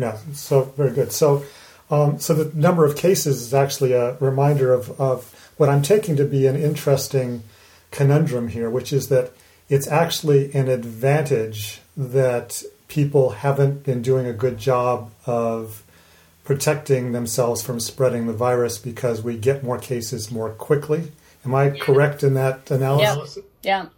Yeah, 0.00 0.16
so 0.32 0.62
very 0.76 0.92
good. 0.92 1.12
So, 1.12 1.44
um, 1.90 2.18
so 2.18 2.34
the 2.34 2.56
number 2.58 2.84
of 2.84 2.96
cases 2.96 3.42
is 3.42 3.54
actually 3.54 3.92
a 3.92 4.16
reminder 4.16 4.72
of, 4.72 4.98
of 5.00 5.52
what 5.56 5.68
I'm 5.68 5.82
taking 5.82 6.16
to 6.16 6.24
be 6.24 6.46
an 6.46 6.56
interesting 6.56 7.42
conundrum 7.90 8.48
here, 8.48 8.70
which 8.70 8.92
is 8.92 9.08
that 9.08 9.32
it's 9.68 9.86
actually 9.86 10.52
an 10.54 10.68
advantage 10.68 11.80
that 11.96 12.62
people 12.88 13.30
haven't 13.30 13.84
been 13.84 14.02
doing 14.02 14.26
a 14.26 14.32
good 14.32 14.58
job 14.58 15.10
of 15.26 15.82
protecting 16.44 17.12
themselves 17.12 17.62
from 17.62 17.78
spreading 17.78 18.26
the 18.26 18.32
virus 18.32 18.78
because 18.78 19.22
we 19.22 19.36
get 19.36 19.62
more 19.62 19.78
cases 19.78 20.30
more 20.30 20.50
quickly. 20.50 21.12
Am 21.44 21.54
I 21.54 21.70
correct 21.70 22.22
in 22.22 22.34
that 22.34 22.70
analysis? 22.70 23.38
Yeah. 23.62 23.82
yeah. 23.82 23.88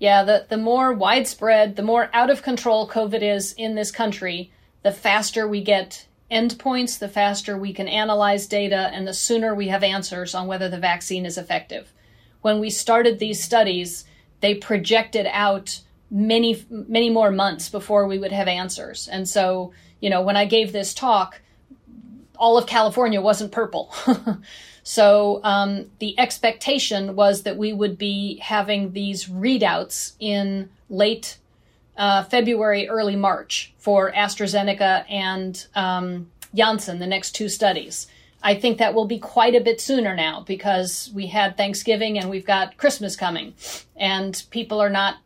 Yeah, 0.00 0.22
the, 0.22 0.46
the 0.48 0.56
more 0.56 0.92
widespread, 0.92 1.74
the 1.74 1.82
more 1.82 2.08
out 2.12 2.30
of 2.30 2.42
control 2.42 2.88
COVID 2.88 3.20
is 3.20 3.52
in 3.54 3.74
this 3.74 3.90
country, 3.90 4.52
the 4.82 4.92
faster 4.92 5.46
we 5.46 5.62
get 5.62 6.06
endpoints, 6.30 6.98
the 6.98 7.08
faster 7.08 7.56
we 7.56 7.72
can 7.72 7.88
analyze 7.88 8.46
data, 8.46 8.90
and 8.92 9.06
the 9.06 9.14
sooner 9.14 9.54
we 9.54 9.68
have 9.68 9.82
answers 9.82 10.34
on 10.34 10.46
whether 10.46 10.68
the 10.68 10.78
vaccine 10.78 11.24
is 11.24 11.38
effective. 11.38 11.92
When 12.42 12.60
we 12.60 12.70
started 12.70 13.18
these 13.18 13.42
studies, 13.42 14.04
they 14.40 14.54
projected 14.54 15.26
out 15.30 15.80
many, 16.10 16.64
many 16.70 17.10
more 17.10 17.30
months 17.30 17.68
before 17.68 18.06
we 18.06 18.18
would 18.18 18.32
have 18.32 18.48
answers. 18.48 19.08
And 19.08 19.28
so, 19.28 19.72
you 20.00 20.10
know, 20.10 20.22
when 20.22 20.36
I 20.36 20.44
gave 20.44 20.72
this 20.72 20.94
talk, 20.94 21.40
all 22.36 22.56
of 22.56 22.66
California 22.66 23.20
wasn't 23.20 23.52
purple. 23.52 23.92
so 24.82 25.40
um, 25.42 25.90
the 25.98 26.18
expectation 26.18 27.16
was 27.16 27.42
that 27.42 27.56
we 27.56 27.72
would 27.72 27.98
be 27.98 28.38
having 28.38 28.92
these 28.92 29.26
readouts 29.26 30.12
in 30.20 30.70
late 30.88 31.38
uh, 31.98 32.22
February, 32.24 32.88
early 32.88 33.16
March 33.16 33.74
for 33.76 34.12
AstraZeneca 34.12 35.04
and 35.10 35.66
um, 35.74 36.30
Janssen, 36.54 37.00
the 37.00 37.06
next 37.06 37.32
two 37.32 37.48
studies. 37.48 38.06
I 38.40 38.54
think 38.54 38.78
that 38.78 38.94
will 38.94 39.06
be 39.06 39.18
quite 39.18 39.56
a 39.56 39.60
bit 39.60 39.80
sooner 39.80 40.14
now 40.14 40.44
because 40.46 41.10
we 41.12 41.26
had 41.26 41.56
Thanksgiving 41.56 42.18
and 42.18 42.30
we've 42.30 42.46
got 42.46 42.76
Christmas 42.76 43.16
coming, 43.16 43.54
and 43.96 44.40
people 44.50 44.80
are 44.80 44.90
not 44.90 45.16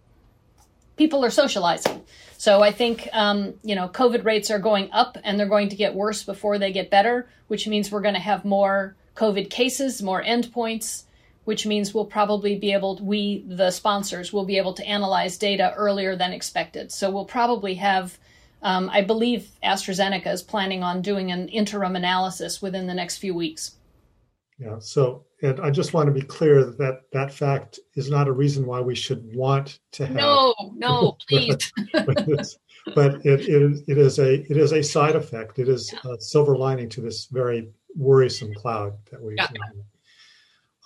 people 0.97 1.25
are 1.25 1.31
socializing. 1.31 2.03
So 2.39 2.63
I 2.63 2.73
think 2.73 3.09
um, 3.13 3.55
you 3.63 3.75
know 3.75 3.89
COVID 3.89 4.25
rates 4.25 4.51
are 4.51 4.59
going 4.59 4.91
up 4.93 5.19
and 5.25 5.39
they're 5.39 5.47
going 5.47 5.69
to 5.69 5.77
get 5.77 5.95
worse 5.95 6.23
before 6.23 6.59
they 6.59 6.73
get 6.73 6.89
better, 6.89 7.29
which 7.49 7.69
means 7.69 7.93
we're 7.93 8.01
going 8.01 8.15
to 8.15 8.21
have 8.21 8.47
more 8.47 8.97
COVID 9.15 9.51
cases, 9.51 10.03
more 10.03 10.23
endpoints, 10.23 11.05
which 11.45 11.67
means 11.67 11.93
we'll 11.93 12.05
probably 12.05 12.57
be 12.57 12.73
able 12.73 12.97
to, 12.97 13.03
we 13.03 13.45
the 13.49 13.71
sponsors 13.71 14.33
will 14.33 14.45
be 14.45 14.59
able 14.59 14.75
to 14.75 14.87
analyze 14.87 15.37
data 15.37 15.73
earlier 15.77 16.17
than 16.17 16.33
expected. 16.33 16.93
So 16.93 17.11
we'll 17.11 17.25
probably 17.25 17.75
have 17.75 18.19
um, 18.63 18.89
I 18.91 19.03
believe 19.03 19.51
AstraZeneca 19.65 20.29
is 20.29 20.43
planning 20.43 20.83
on 20.83 21.03
doing 21.03 21.33
an 21.33 21.49
interim 21.49 21.97
analysis 21.97 22.63
within 22.63 22.87
the 22.87 22.95
next 22.95 23.19
few 23.19 23.35
weeks. 23.35 23.73
Yeah. 24.59 24.79
So, 24.79 25.25
and 25.43 25.59
I 25.61 25.71
just 25.71 25.93
want 25.93 26.07
to 26.07 26.13
be 26.13 26.23
clear 26.23 26.65
that 26.65 27.01
that 27.13 27.35
fact 27.35 27.81
is 27.97 28.09
not 28.09 28.29
a 28.29 28.33
reason 28.33 28.65
why 28.65 28.81
we 28.81 28.95
should 28.95 29.35
want 29.35 29.81
to 29.93 30.07
have. 30.07 30.15
No, 30.15 30.55
no, 30.77 31.17
please. 31.29 31.73
but 32.95 33.27
it, 33.27 33.49
it, 33.49 33.83
it 33.89 33.99
is 33.99 34.21
a 34.21 34.35
it 34.35 34.57
is 34.57 34.73
a 34.73 34.83
side 34.83 35.17
effect. 35.17 35.59
It 35.59 35.69
is 35.69 35.93
a 36.05 36.21
silver 36.21 36.57
lining 36.57 36.89
to 36.91 37.01
this 37.01 37.27
very 37.27 37.69
worrisome 37.97 38.55
cloud 38.55 38.93
that 39.11 39.21
we. 39.21 39.35
Yeah. 39.37 39.49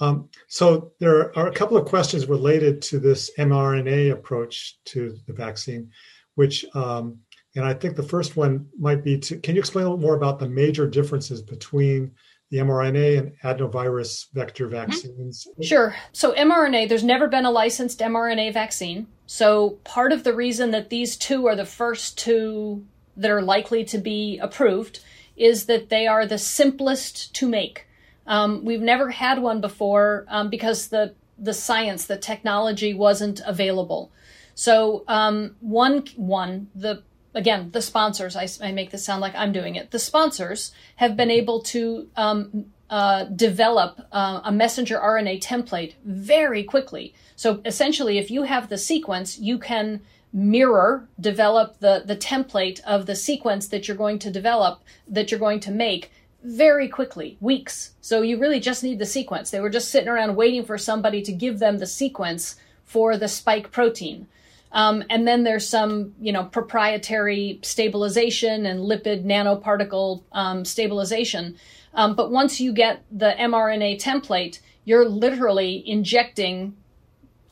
Um, 0.01 0.29
so 0.49 0.93
there 0.99 1.37
are 1.39 1.49
a 1.49 1.53
couple 1.53 1.77
of 1.77 1.87
questions 1.87 2.27
related 2.27 2.83
to 2.83 2.99
this 2.99 3.31
mRNA 3.39 4.13
approach 4.13 4.79
to 4.87 5.17
the 5.27 5.33
vaccine, 5.33 5.91
which 6.35 6.65
um, 6.75 7.19
and 7.55 7.65
I 7.65 7.73
think 7.73 7.97
the 7.97 8.03
first 8.03 8.37
one 8.37 8.67
might 8.79 9.03
be 9.03 9.19
to 9.19 9.39
can 9.39 9.55
you 9.55 9.61
explain 9.61 9.87
a 9.87 9.89
little 9.89 10.03
more 10.03 10.17
about 10.17 10.39
the 10.39 10.49
major 10.49 10.87
differences 10.87 11.41
between 11.41 12.13
the 12.51 12.59
mRNA 12.59 13.19
and 13.19 13.33
adenovirus 13.43 14.27
vector 14.33 14.67
mm-hmm. 14.67 14.75
vaccines? 14.75 15.47
Sure. 15.63 15.97
So, 16.13 16.33
mRNA, 16.35 16.89
there's 16.89 17.03
never 17.03 17.29
been 17.29 17.47
a 17.47 17.51
licensed 17.51 17.99
mRNA 18.01 18.53
vaccine. 18.53 19.07
So, 19.27 19.71
part 19.85 20.13
of 20.13 20.25
the 20.25 20.35
reason 20.35 20.71
that 20.71 20.91
these 20.91 21.17
two 21.17 21.47
are 21.47 21.57
the 21.57 21.65
first 21.65 22.19
two 22.19 22.85
that 23.17 23.31
are 23.31 23.43
likely 23.43 23.85
to 23.85 23.99
be 23.99 24.39
approved 24.39 25.01
is 25.37 25.67
that 25.67 25.89
they 25.89 26.07
are 26.07 26.27
the 26.27 26.39
simplest 26.39 27.35
to 27.35 27.49
make. 27.49 27.87
Um, 28.27 28.65
we've 28.65 28.81
never 28.81 29.11
had 29.11 29.41
one 29.41 29.61
before 29.61 30.27
um, 30.29 30.51
because 30.51 30.89
the 30.89 31.15
the 31.39 31.55
science, 31.55 32.07
the 32.07 32.17
technology 32.17 32.95
wasn't 32.95 33.43
available. 33.45 34.11
So 34.55 35.05
um, 35.07 35.57
one 35.61 36.05
one 36.17 36.69
the 36.75 37.03
again, 37.35 37.71
the 37.73 37.83
sponsors, 37.83 38.35
I, 38.35 38.49
I, 38.63 38.73
make 38.73 38.91
this 38.91 39.05
sound 39.05 39.21
like 39.21 39.35
I'm 39.35 39.53
doing 39.53 39.77
it. 39.77 39.91
The 39.91 39.99
sponsors 39.99 40.73
have 40.97 41.19
been 41.19 41.31
able 41.31 41.61
to 41.65 42.09
um, 42.17 42.73
uh, 42.89 43.25
develop 43.25 44.01
uh, 44.11 44.41
a 44.43 44.51
messenger 44.51 44.99
RNA 44.99 45.43
template 45.43 45.95
very 46.05 46.65
quickly. 46.65 47.15
So 47.37 47.61
essentially, 47.67 48.17
if 48.17 48.31
you 48.31 48.45
have 48.45 48.71
the 48.71 48.79
sequence, 48.79 49.39
you 49.39 49.59
can 49.59 50.01
mirror, 50.33 51.09
develop 51.21 51.79
the, 51.81 52.03
the 52.05 52.17
template 52.17 52.81
of 52.81 53.07
the 53.07 53.17
sequence 53.17 53.69
that 53.69 53.87
you're 53.87 53.97
going 53.97 54.19
to 54.21 54.31
develop, 54.31 54.83
that 55.09 55.31
you're 55.31 55.41
going 55.41 55.61
to 55.61 55.71
make 55.71 56.11
very 56.47 56.89
quickly, 56.89 57.37
weeks. 57.41 57.91
So 58.01 58.23
you 58.23 58.39
really 58.39 58.61
just 58.61 58.85
need 58.85 59.01
the 59.01 59.07
sequence. 59.07 59.51
They 59.51 59.61
were 59.61 59.71
just 59.71 59.91
sitting 59.91 60.09
around 60.09 60.37
waiting 60.37 60.65
for 60.65 60.79
somebody 60.79 61.21
to 61.23 61.33
give 61.33 61.59
them 61.59 61.79
the 61.79 61.87
sequence 61.87 62.57
for 62.85 63.17
the 63.17 63.29
spike 63.29 63.73
protein. 63.73 64.29
Um, 64.71 65.03
and 65.11 65.27
then 65.27 65.43
there's 65.43 65.69
some, 65.69 66.15
you 66.21 66.33
know, 66.33 66.45
proprietary 66.45 67.59
stabilization 67.63 68.67
and 68.67 68.81
lipid 68.81 69.25
nanoparticle 69.25 70.23
um, 70.33 70.65
stabilization. 70.65 71.57
Um, 71.95 72.15
but 72.15 72.31
once 72.31 72.61
you 72.61 72.73
get 72.73 73.03
the 73.11 73.35
mRNA 73.39 74.01
template, 74.01 74.61
you're 74.85 75.09
literally 75.09 75.83
injecting 75.89 76.77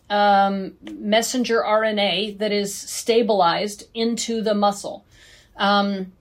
um, 0.08 0.74
messenger 0.92 1.62
RNA 1.66 2.38
that 2.38 2.52
is 2.52 2.74
stabilized 2.74 3.88
into 3.94 4.42
the 4.42 4.54
muscle. 4.54 5.04
Um, 5.56 6.12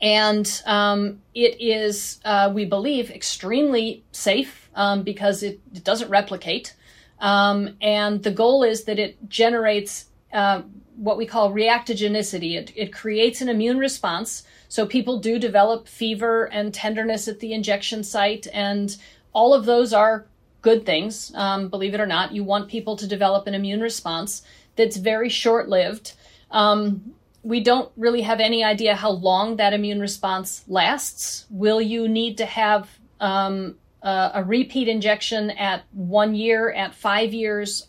and 0.00 0.62
um, 0.66 1.20
it 1.34 1.60
is, 1.60 2.20
uh, 2.24 2.50
we 2.54 2.64
believe, 2.64 3.10
extremely 3.10 4.04
safe 4.12 4.70
because 5.04 5.42
it, 5.42 5.60
it, 5.74 5.84
doesn't 5.84 6.10
replicate. 6.10 6.74
and 7.20 8.22
the 8.22 8.30
goal 8.30 8.62
is 8.62 8.84
that 8.84 8.98
it 8.98 9.28
generates 9.28 10.06
uh, 10.32 10.62
what 10.96 11.16
we 11.16 11.26
call 11.26 11.50
reactogenicity. 11.50 12.56
It, 12.56 12.72
it 12.76 12.92
creates 12.92 13.40
an 13.40 13.48
immune 13.48 13.78
response. 13.78 14.44
So 14.68 14.86
people 14.86 15.18
do 15.18 15.38
develop 15.38 15.88
fever 15.88 16.44
and 16.44 16.72
tenderness 16.72 17.26
at 17.26 17.40
the 17.40 17.52
injection 17.52 18.04
site, 18.04 18.46
and 18.52 18.96
all 19.32 19.54
of 19.54 19.64
those 19.64 19.92
are 19.92 20.26
good 20.62 20.84
things. 20.84 21.32
Um, 21.34 21.68
believe 21.68 21.94
it 21.94 22.00
or 22.00 22.06
not, 22.06 22.32
you 22.32 22.44
want 22.44 22.68
people 22.68 22.96
to 22.96 23.06
develop 23.06 23.46
an 23.46 23.54
immune 23.54 23.80
response 23.80 24.42
that's 24.76 24.96
very 24.96 25.28
short 25.28 25.68
lived. 25.68 26.12
Um, 26.50 27.14
we 27.42 27.60
don't 27.60 27.90
really 27.96 28.22
have 28.22 28.40
any 28.40 28.62
idea 28.62 28.94
how 28.94 29.10
long 29.10 29.56
that 29.56 29.72
immune 29.72 30.00
response 30.00 30.64
lasts. 30.68 31.46
Will 31.50 31.80
you 31.80 32.08
need 32.08 32.38
to 32.38 32.46
have 32.46 32.88
um, 33.18 33.76
a, 34.02 34.30
a 34.34 34.44
repeat 34.44 34.88
injection 34.88 35.50
at 35.50 35.84
one 35.92 36.34
year, 36.34 36.70
at 36.70 36.94
five 36.94 37.32
years? 37.32 37.88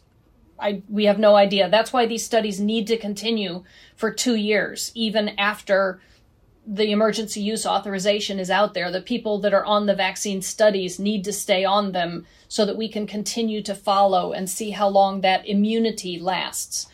I, 0.57 0.83
we 0.87 1.05
have 1.05 1.19
no 1.19 1.35
idea. 1.35 1.69
That's 1.69 1.91
why 1.91 2.05
these 2.05 2.23
studies 2.23 2.59
need 2.59 2.87
to 2.87 2.97
continue 2.97 3.63
for 3.95 4.11
two 4.11 4.35
years, 4.35 4.91
even 4.95 5.29
after 5.37 5.99
the 6.65 6.91
emergency 6.91 7.41
use 7.41 7.65
authorization 7.65 8.39
is 8.39 8.51
out 8.51 8.73
there. 8.73 8.91
The 8.91 9.01
people 9.01 9.39
that 9.39 9.53
are 9.53 9.65
on 9.65 9.87
the 9.87 9.95
vaccine 9.95 10.41
studies 10.41 10.99
need 10.99 11.23
to 11.23 11.33
stay 11.33 11.65
on 11.65 11.91
them 11.91 12.25
so 12.47 12.65
that 12.65 12.77
we 12.77 12.87
can 12.87 13.07
continue 13.07 13.63
to 13.63 13.73
follow 13.73 14.31
and 14.31 14.49
see 14.49 14.69
how 14.69 14.87
long 14.87 15.21
that 15.21 15.47
immunity 15.47 16.19
lasts. 16.19 16.87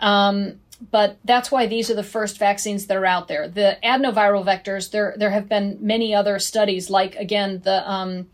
Um, 0.00 0.60
but 0.90 1.18
that's 1.24 1.50
why 1.50 1.66
these 1.66 1.90
are 1.90 1.94
the 1.94 2.02
first 2.02 2.38
vaccines 2.38 2.86
that 2.86 2.96
are 2.96 3.06
out 3.06 3.28
there. 3.28 3.48
The 3.48 3.78
adenoviral 3.82 4.44
vectors, 4.44 4.90
there 4.90 5.14
there 5.16 5.30
have 5.30 5.48
been 5.48 5.78
many 5.80 6.14
other 6.14 6.38
studies, 6.38 6.90
like 6.90 7.14
again 7.16 7.60
the 7.64 7.88
um, 7.90 8.28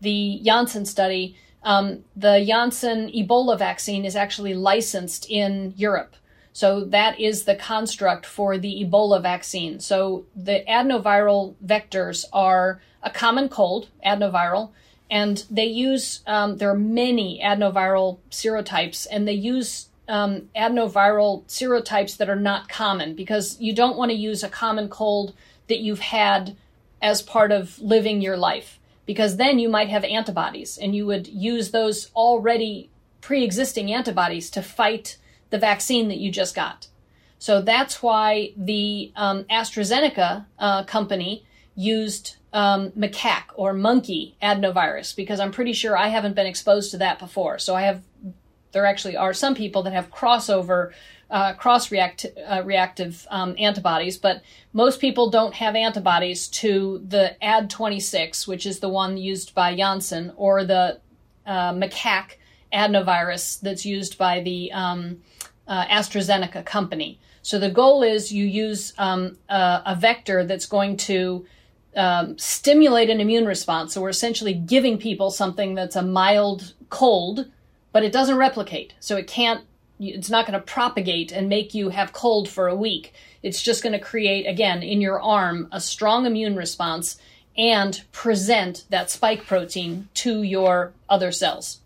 the 0.00 0.40
Janssen 0.44 0.86
study 0.86 1.36
um, 1.62 2.04
the 2.16 2.42
Janssen 2.46 3.10
Ebola 3.10 3.58
vaccine 3.58 4.04
is 4.04 4.16
actually 4.16 4.54
licensed 4.54 5.28
in 5.28 5.74
Europe. 5.76 6.16
So 6.52 6.84
that 6.84 7.20
is 7.20 7.44
the 7.44 7.54
construct 7.54 8.26
for 8.26 8.58
the 8.58 8.84
Ebola 8.84 9.22
vaccine. 9.22 9.78
So 9.80 10.24
the 10.34 10.64
adenoviral 10.68 11.54
vectors 11.64 12.24
are 12.32 12.80
a 13.02 13.10
common 13.10 13.48
cold, 13.48 13.88
adenoviral, 14.04 14.70
and 15.10 15.44
they 15.50 15.66
use, 15.66 16.20
um, 16.26 16.56
there 16.56 16.70
are 16.70 16.78
many 16.78 17.40
adenoviral 17.42 18.18
serotypes, 18.30 19.06
and 19.10 19.26
they 19.26 19.32
use 19.34 19.88
um, 20.10 20.48
adenoviral 20.56 21.44
serotypes 21.46 22.16
that 22.16 22.28
are 22.28 22.36
not 22.36 22.68
common 22.68 23.14
because 23.14 23.58
you 23.60 23.74
don't 23.74 23.96
want 23.96 24.10
to 24.10 24.16
use 24.16 24.42
a 24.42 24.48
common 24.48 24.88
cold 24.88 25.32
that 25.68 25.78
you've 25.78 26.00
had 26.00 26.56
as 27.00 27.22
part 27.22 27.52
of 27.52 27.78
living 27.78 28.20
your 28.20 28.36
life 28.36 28.78
because 29.06 29.36
then 29.36 29.58
you 29.58 29.68
might 29.68 29.88
have 29.88 30.04
antibodies 30.04 30.76
and 30.76 30.94
you 30.94 31.06
would 31.06 31.26
use 31.26 31.70
those 31.70 32.10
already 32.14 32.90
pre 33.20 33.44
existing 33.44 33.92
antibodies 33.92 34.50
to 34.50 34.62
fight 34.62 35.16
the 35.50 35.58
vaccine 35.58 36.08
that 36.08 36.18
you 36.18 36.30
just 36.30 36.54
got. 36.54 36.88
So 37.38 37.62
that's 37.62 38.02
why 38.02 38.52
the 38.56 39.12
um, 39.16 39.44
AstraZeneca 39.44 40.44
uh, 40.58 40.84
company 40.84 41.44
used 41.74 42.36
um, 42.52 42.90
macaque 42.90 43.50
or 43.54 43.72
monkey 43.72 44.36
adenovirus 44.42 45.14
because 45.16 45.40
I'm 45.40 45.52
pretty 45.52 45.72
sure 45.72 45.96
I 45.96 46.08
haven't 46.08 46.36
been 46.36 46.46
exposed 46.46 46.90
to 46.90 46.98
that 46.98 47.18
before. 47.18 47.58
So 47.58 47.74
I 47.74 47.82
have, 47.82 48.02
there 48.72 48.86
actually 48.86 49.16
are 49.16 49.32
some 49.32 49.54
people 49.54 49.82
that 49.82 49.92
have 49.92 50.10
crossover 50.10 50.92
uh, 51.30 51.52
cross 51.54 51.92
uh, 51.92 52.62
reactive 52.64 53.26
um, 53.30 53.54
antibodies, 53.58 54.18
but 54.18 54.42
most 54.72 55.00
people 55.00 55.30
don't 55.30 55.54
have 55.54 55.76
antibodies 55.76 56.48
to 56.48 57.00
the 57.06 57.36
AD26, 57.40 58.48
which 58.48 58.66
is 58.66 58.80
the 58.80 58.88
one 58.88 59.16
used 59.16 59.54
by 59.54 59.76
Janssen, 59.76 60.32
or 60.36 60.64
the 60.64 60.98
uh, 61.46 61.72
macaque 61.72 62.36
adenovirus 62.72 63.60
that's 63.60 63.86
used 63.86 64.18
by 64.18 64.40
the 64.40 64.72
um, 64.72 65.20
uh, 65.68 65.86
AstraZeneca 65.86 66.64
company. 66.64 67.20
So 67.42 67.58
the 67.58 67.70
goal 67.70 68.02
is 68.02 68.32
you 68.32 68.44
use 68.44 68.92
um, 68.98 69.38
a, 69.48 69.82
a, 69.86 69.96
vector 69.96 70.44
that's 70.44 70.66
going 70.66 70.96
to 70.98 71.46
um, 71.96 72.36
stimulate 72.38 73.08
an 73.08 73.20
immune 73.20 73.46
response. 73.46 73.94
So 73.94 74.02
we're 74.02 74.10
essentially 74.10 74.52
giving 74.52 74.98
people 74.98 75.30
something 75.30 75.74
that's 75.74 75.96
a 75.96 76.02
mild 76.02 76.74
cold, 76.90 77.46
but 77.92 78.04
it 78.04 78.12
doesn't 78.12 78.36
replicate. 78.36 78.94
So 79.00 79.16
it 79.16 79.26
can't 79.26 79.64
it's 80.00 80.30
not 80.30 80.46
going 80.46 80.58
to 80.58 80.64
propagate 80.64 81.30
and 81.30 81.48
make 81.48 81.74
you 81.74 81.90
have 81.90 82.12
cold 82.12 82.48
for 82.48 82.68
a 82.68 82.74
week. 82.74 83.12
It's 83.42 83.62
just 83.62 83.82
going 83.82 83.92
to 83.92 83.98
create, 83.98 84.46
again, 84.46 84.82
in 84.82 85.00
your 85.00 85.20
arm, 85.20 85.68
a 85.72 85.80
strong 85.80 86.24
immune 86.24 86.56
response 86.56 87.18
and 87.56 88.02
present 88.12 88.84
that 88.88 89.10
spike 89.10 89.46
protein 89.46 90.08
to 90.14 90.42
your 90.42 90.92
other 91.08 91.30
cells. 91.32 91.80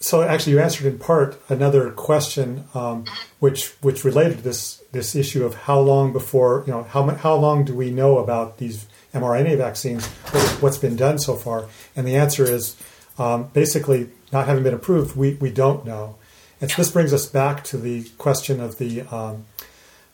So, 0.00 0.22
actually, 0.22 0.54
you 0.54 0.60
answered 0.60 0.86
in 0.86 0.98
part 0.98 1.40
another 1.48 1.90
question, 1.90 2.64
um, 2.74 3.06
which 3.38 3.68
which 3.80 4.04
related 4.04 4.38
to 4.38 4.44
this 4.44 4.82
this 4.92 5.14
issue 5.14 5.44
of 5.44 5.54
how 5.54 5.80
long 5.80 6.12
before 6.12 6.64
you 6.66 6.72
know 6.72 6.82
how 6.82 7.08
how 7.08 7.34
long 7.34 7.64
do 7.64 7.74
we 7.74 7.90
know 7.90 8.18
about 8.18 8.58
these 8.58 8.86
mRNA 9.14 9.56
vaccines? 9.56 10.06
What's 10.60 10.78
been 10.78 10.96
done 10.96 11.18
so 11.18 11.34
far? 11.34 11.66
And 11.94 12.06
the 12.06 12.14
answer 12.14 12.44
is 12.44 12.76
um, 13.18 13.44
basically 13.54 14.10
not 14.32 14.46
having 14.46 14.64
been 14.64 14.74
approved. 14.74 15.16
We 15.16 15.34
we 15.34 15.50
don't 15.50 15.84
know. 15.84 16.16
And 16.60 16.70
so 16.70 16.76
this 16.78 16.90
brings 16.90 17.12
us 17.12 17.26
back 17.26 17.64
to 17.64 17.76
the 17.76 18.04
question 18.16 18.60
of 18.60 18.78
the 18.78 19.02
um, 19.02 19.44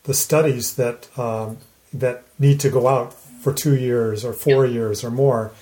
the 0.04 0.14
studies 0.14 0.74
that 0.74 1.08
um, 1.18 1.58
that 1.92 2.24
need 2.38 2.60
to 2.60 2.70
go 2.70 2.88
out 2.88 3.14
for 3.14 3.52
two 3.52 3.76
years 3.76 4.24
or 4.24 4.32
four 4.32 4.64
yep. 4.64 4.74
years 4.74 5.04
or 5.04 5.10
more. 5.10 5.52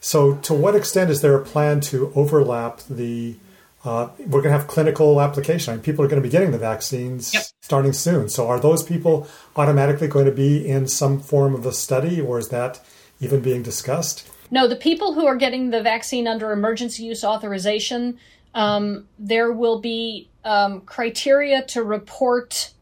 So, 0.00 0.34
to 0.36 0.54
what 0.54 0.74
extent 0.74 1.10
is 1.10 1.20
there 1.20 1.36
a 1.36 1.44
plan 1.44 1.80
to 1.82 2.12
overlap 2.14 2.80
the? 2.90 3.36
Uh, 3.84 4.08
we're 4.18 4.42
going 4.42 4.52
to 4.52 4.58
have 4.58 4.68
clinical 4.68 5.20
application. 5.20 5.72
I 5.72 5.76
mean, 5.76 5.82
people 5.82 6.04
are 6.04 6.08
going 6.08 6.22
to 6.22 6.26
be 6.26 6.30
getting 6.30 6.52
the 6.52 6.58
vaccines 6.58 7.34
yep. 7.34 7.44
starting 7.60 7.92
soon. 7.92 8.28
So, 8.28 8.48
are 8.48 8.60
those 8.60 8.82
people 8.82 9.28
automatically 9.56 10.08
going 10.08 10.26
to 10.26 10.32
be 10.32 10.66
in 10.66 10.88
some 10.88 11.20
form 11.20 11.54
of 11.54 11.66
a 11.66 11.72
study, 11.72 12.20
or 12.20 12.38
is 12.38 12.48
that 12.48 12.80
even 13.20 13.40
being 13.40 13.62
discussed? 13.62 14.28
No, 14.52 14.68
the 14.68 14.76
people 14.76 15.14
who 15.14 15.26
are 15.26 15.34
getting 15.34 15.70
the 15.70 15.82
vaccine 15.82 16.28
under 16.28 16.52
emergency 16.52 17.04
use 17.04 17.24
authorization 17.24 18.18
um, 18.54 19.08
there 19.18 19.50
will 19.50 19.80
be 19.80 20.28
um, 20.44 20.82
criteria 20.82 21.62
to 21.62 21.82
report 21.82 22.72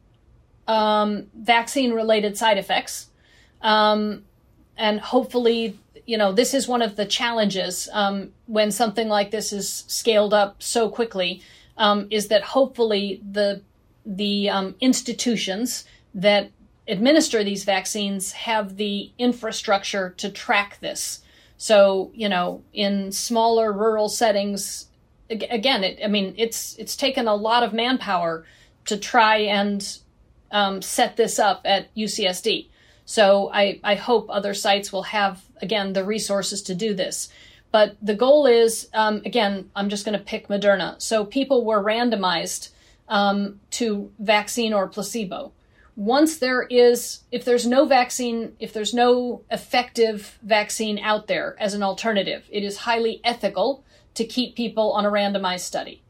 um, 0.67 1.29
vaccine 1.33 1.93
related 1.93 2.37
side 2.37 2.59
effects. 2.59 3.09
Um, 3.63 4.25
and 4.77 4.99
hopefully, 4.99 5.79
you 6.07 6.19
know, 6.19 6.33
this 6.33 6.55
is 6.55 6.67
one 6.67 6.83
of 6.83 6.97
the 6.97 7.07
challenges 7.07 7.89
um, 7.93 8.33
when 8.47 8.73
something 8.73 9.09
like 9.09 9.31
this 9.31 9.53
is 9.53 9.85
scaled 9.87 10.35
up 10.35 10.61
so 10.61 10.89
quickly, 10.89 11.41
um, 11.77 12.09
is 12.11 12.29
that 12.29 12.43
hopefully 12.43 13.23
the 13.31 13.63
the 14.05 14.49
institutions 14.81 15.85
that 16.15 16.51
administer 16.89 17.45
these 17.45 17.63
vaccines 17.63 18.33
have 18.33 18.77
the 18.77 19.13
infrastructure 19.19 20.11
to 20.17 20.31
track 20.31 20.79
this. 20.81 21.21
So, 21.61 22.11
you 22.15 22.31
know, 22.31 22.63
in 22.73 23.13
smaller 23.13 23.71
rural 23.71 24.09
settings, 24.09 24.87
again, 25.29 25.85
it, 25.85 26.01
I 26.03 26.09
mean, 26.09 26.33
it's 26.39 26.75
it's 26.79 26.97
taken 26.97 27.29
a 27.29 27.35
lot 27.35 27.63
of 27.63 27.75
manpower 27.75 28.47
to 28.87 28.97
try 28.97 29.37
and 29.37 29.99
um, 30.51 30.81
set 30.81 31.19
this 31.19 31.39
up 31.39 31.61
at 31.67 31.95
UCSD. 31.95 32.69
So 33.05 33.51
I, 33.53 33.79
I 33.85 33.95
hope 33.97 34.31
other 34.31 34.55
sites 34.55 34.91
will 34.91 35.03
have 35.03 35.43
again 35.61 35.93
the 35.93 36.03
resources 36.03 36.63
to 36.63 36.75
do 36.75 36.95
this. 36.95 37.29
But 37.71 37.95
the 38.01 38.15
goal 38.15 38.47
is 38.47 38.89
um, 38.95 39.21
again, 39.27 39.69
I'm 39.77 39.91
just 39.91 40.07
going 40.07 40.19
to 40.19 40.25
pick 40.25 40.49
Moderna. 40.49 40.99
So 41.03 41.27
people 41.27 41.67
were 41.67 41.85
randomized 41.85 42.71
um, 43.07 43.61
to 43.73 44.11
vaccine 44.19 44.73
or 44.73 44.89
placebo. 44.89 45.53
Once 45.97 46.39
there 46.39 46.63
is, 46.63 47.21
if 47.31 47.45
there's 47.45 47.67
no 47.67 47.85
vaccine, 47.85 48.55
if 48.59 48.73
there's 48.73 48.95
no 48.95 49.43
effective 49.51 50.39
vaccine 50.43 50.99
out 50.99 51.27
there 51.27 51.57
as 51.59 51.75
an 51.75 51.83
alternative, 51.83 52.45
it 52.51 52.63
is 52.63 52.79
highly 52.79 53.21
ethical 53.25 53.85
to 54.15 54.25
keep 54.25 54.57
people 54.57 54.93
on 54.93 55.05
a 55.05 55.11
randomized 55.11 55.61
study. 55.61 56.03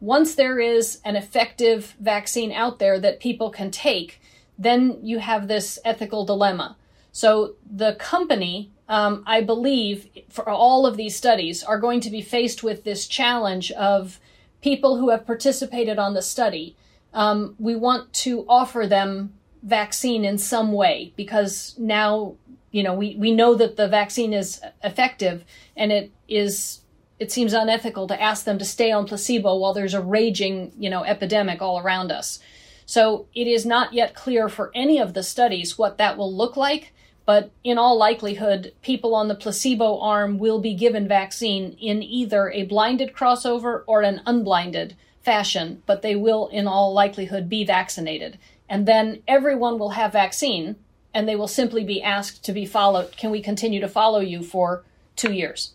Once 0.00 0.34
there 0.34 0.60
is 0.60 1.00
an 1.04 1.16
effective 1.16 1.96
vaccine 2.00 2.52
out 2.52 2.78
there 2.78 3.00
that 3.00 3.20
people 3.20 3.50
can 3.50 3.70
take, 3.70 4.20
then 4.58 4.98
you 5.02 5.18
have 5.18 5.48
this 5.48 5.78
ethical 5.84 6.24
dilemma. 6.24 6.76
So 7.12 7.54
the 7.68 7.94
company, 7.94 8.70
um, 8.88 9.24
I 9.26 9.40
believe, 9.40 10.08
for 10.28 10.48
all 10.48 10.86
of 10.86 10.96
these 10.96 11.16
studies, 11.16 11.64
are 11.64 11.80
going 11.80 12.00
to 12.00 12.10
be 12.10 12.22
faced 12.22 12.62
with 12.62 12.84
this 12.84 13.06
challenge 13.06 13.72
of 13.72 14.20
people 14.60 14.96
who 14.98 15.10
have 15.10 15.26
participated 15.26 15.98
on 15.98 16.14
the 16.14 16.22
study. 16.22 16.76
Um, 17.18 17.56
we 17.58 17.74
want 17.74 18.12
to 18.24 18.46
offer 18.48 18.86
them 18.86 19.34
vaccine 19.64 20.24
in 20.24 20.38
some 20.38 20.72
way 20.72 21.12
because 21.16 21.74
now 21.76 22.36
you 22.70 22.84
know 22.84 22.94
we, 22.94 23.16
we 23.16 23.32
know 23.32 23.56
that 23.56 23.76
the 23.76 23.88
vaccine 23.88 24.32
is 24.32 24.60
effective 24.84 25.44
and 25.76 25.90
it 25.90 26.12
is 26.28 26.82
it 27.18 27.32
seems 27.32 27.54
unethical 27.54 28.06
to 28.06 28.22
ask 28.22 28.44
them 28.44 28.56
to 28.58 28.64
stay 28.64 28.92
on 28.92 29.04
placebo 29.04 29.56
while 29.56 29.74
there's 29.74 29.94
a 29.94 30.00
raging, 30.00 30.70
you 30.78 30.88
know, 30.88 31.02
epidemic 31.02 31.60
all 31.60 31.80
around 31.80 32.12
us. 32.12 32.38
So 32.86 33.26
it 33.34 33.48
is 33.48 33.66
not 33.66 33.92
yet 33.92 34.14
clear 34.14 34.48
for 34.48 34.70
any 34.72 35.00
of 35.00 35.12
the 35.12 35.24
studies 35.24 35.76
what 35.76 35.98
that 35.98 36.16
will 36.16 36.32
look 36.32 36.56
like, 36.56 36.94
but 37.26 37.50
in 37.64 37.78
all 37.78 37.98
likelihood, 37.98 38.72
people 38.80 39.16
on 39.16 39.26
the 39.26 39.34
placebo 39.34 39.98
arm 39.98 40.38
will 40.38 40.60
be 40.60 40.74
given 40.74 41.08
vaccine 41.08 41.76
in 41.80 42.00
either 42.00 42.48
a 42.52 42.62
blinded 42.62 43.12
crossover 43.12 43.82
or 43.88 44.02
an 44.02 44.22
unblinded 44.24 44.94
fashion, 45.22 45.82
but 45.86 46.02
they 46.02 46.16
will 46.16 46.48
in 46.48 46.66
all 46.66 46.92
likelihood 46.92 47.48
be 47.48 47.64
vaccinated. 47.64 48.38
And 48.68 48.86
then 48.86 49.22
everyone 49.26 49.78
will 49.78 49.90
have 49.90 50.12
vaccine 50.12 50.76
and 51.14 51.28
they 51.28 51.36
will 51.36 51.48
simply 51.48 51.84
be 51.84 52.02
asked 52.02 52.44
to 52.44 52.52
be 52.52 52.66
followed. 52.66 53.16
Can 53.16 53.30
we 53.30 53.40
continue 53.40 53.80
to 53.80 53.88
follow 53.88 54.20
you 54.20 54.42
for 54.42 54.84
two 55.16 55.32
years? 55.32 55.72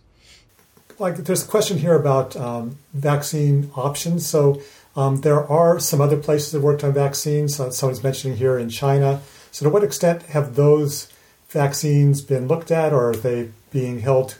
like 0.99 1.17
there's 1.17 1.43
a 1.43 1.47
question 1.47 1.77
here 1.77 1.95
about 1.95 2.35
um, 2.35 2.77
vaccine 2.93 3.71
options. 3.75 4.25
So 4.25 4.61
um, 4.95 5.21
there 5.21 5.45
are 5.47 5.79
some 5.79 6.01
other 6.01 6.17
places 6.17 6.51
that 6.51 6.61
worked 6.61 6.83
on 6.83 6.93
vaccines. 6.93 7.55
So 7.55 7.69
someone's 7.69 8.03
mentioning 8.03 8.37
here 8.37 8.57
in 8.57 8.69
China. 8.69 9.21
So 9.51 9.65
to 9.65 9.69
what 9.69 9.83
extent 9.83 10.23
have 10.23 10.55
those 10.55 11.11
vaccines 11.49 12.21
been 12.21 12.47
looked 12.47 12.71
at, 12.71 12.93
or 12.93 13.09
are 13.09 13.15
they 13.15 13.51
being 13.71 13.99
held? 13.99 14.37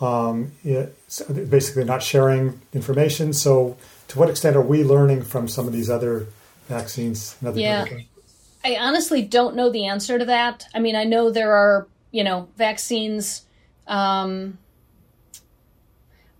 Um, 0.00 0.52
basically, 0.64 1.84
not 1.84 2.02
sharing 2.02 2.60
information. 2.72 3.32
So 3.32 3.76
to 4.08 4.18
what 4.18 4.30
extent 4.30 4.56
are 4.56 4.62
we 4.62 4.82
learning 4.82 5.22
from 5.22 5.48
some 5.48 5.66
of 5.66 5.72
these 5.72 5.88
other 5.88 6.26
vaccines? 6.66 7.36
Other 7.44 7.60
yeah, 7.60 7.86
I 8.64 8.76
honestly 8.76 9.22
don't 9.22 9.54
know 9.54 9.70
the 9.70 9.86
answer 9.86 10.18
to 10.18 10.24
that. 10.24 10.66
I 10.74 10.80
mean, 10.80 10.96
I 10.96 11.04
know 11.04 11.30
there 11.30 11.52
are 11.52 11.86
you 12.10 12.24
know 12.24 12.48
vaccines. 12.56 13.46
Um, 13.86 14.58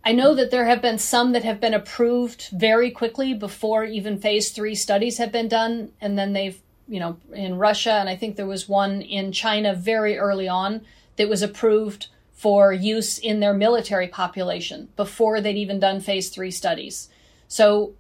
I 0.09 0.13
know 0.13 0.35
that 0.35 0.51
there 0.51 0.65
have 0.65 0.81
been 0.81 0.99
some 0.99 1.33
that 1.33 1.45
have 1.45 1.61
been 1.61 1.75
approved 1.75 2.49
very 2.51 2.91
quickly 2.91 3.35
before 3.35 3.85
even 3.85 4.19
phase 4.19 4.53
three 4.53 4.75
studies 4.75 5.19
have 5.19 5.31
been 5.31 5.49
done. 5.49 5.91
And 6.01 6.19
then 6.19 6.33
they've, 6.33 6.59
you 6.89 6.99
know, 6.99 7.19
in 7.35 7.59
Russia, 7.59 7.93
and 7.93 8.09
I 8.09 8.17
think 8.17 8.37
there 8.37 8.47
was 8.47 8.69
one 8.69 9.03
in 9.03 9.33
China 9.33 9.75
very 9.75 10.17
early 10.17 10.49
on 10.49 10.81
that 11.17 11.29
was 11.29 11.43
approved 11.43 12.07
for 12.33 12.73
use 12.73 13.19
in 13.19 13.41
their 13.41 13.53
military 13.53 14.09
population 14.09 14.89
before 14.97 15.43
they'd 15.43 15.57
even 15.57 15.79
done 15.79 16.01
phase 16.01 16.31
three 16.31 16.53
studies. 16.53 17.11
So 17.49 17.95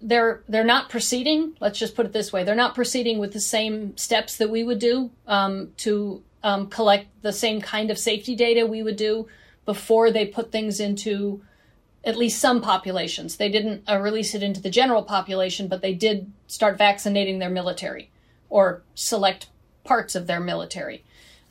they're 0.00 0.42
they're 0.48 0.64
not 0.64 0.88
proceeding. 0.88 1.56
Let's 1.60 1.78
just 1.78 1.96
put 1.96 2.06
it 2.06 2.12
this 2.12 2.32
way: 2.32 2.44
they're 2.44 2.54
not 2.54 2.74
proceeding 2.74 3.18
with 3.18 3.32
the 3.32 3.40
same 3.40 3.96
steps 3.96 4.36
that 4.36 4.50
we 4.50 4.62
would 4.62 4.78
do 4.78 5.10
um, 5.26 5.72
to 5.78 6.22
um, 6.42 6.68
collect 6.68 7.08
the 7.22 7.32
same 7.32 7.60
kind 7.60 7.90
of 7.90 7.98
safety 7.98 8.36
data 8.36 8.66
we 8.66 8.82
would 8.82 8.96
do 8.96 9.26
before 9.64 10.10
they 10.10 10.26
put 10.26 10.52
things 10.52 10.78
into 10.78 11.42
at 12.04 12.16
least 12.16 12.38
some 12.38 12.60
populations. 12.60 13.36
They 13.36 13.48
didn't 13.48 13.82
uh, 13.88 13.98
release 13.98 14.34
it 14.34 14.42
into 14.42 14.60
the 14.60 14.70
general 14.70 15.02
population, 15.02 15.68
but 15.68 15.80
they 15.80 15.94
did 15.94 16.30
start 16.46 16.76
vaccinating 16.76 17.38
their 17.38 17.50
military 17.50 18.10
or 18.50 18.82
select 18.94 19.48
parts 19.84 20.14
of 20.14 20.26
their 20.26 20.40
military. 20.40 21.02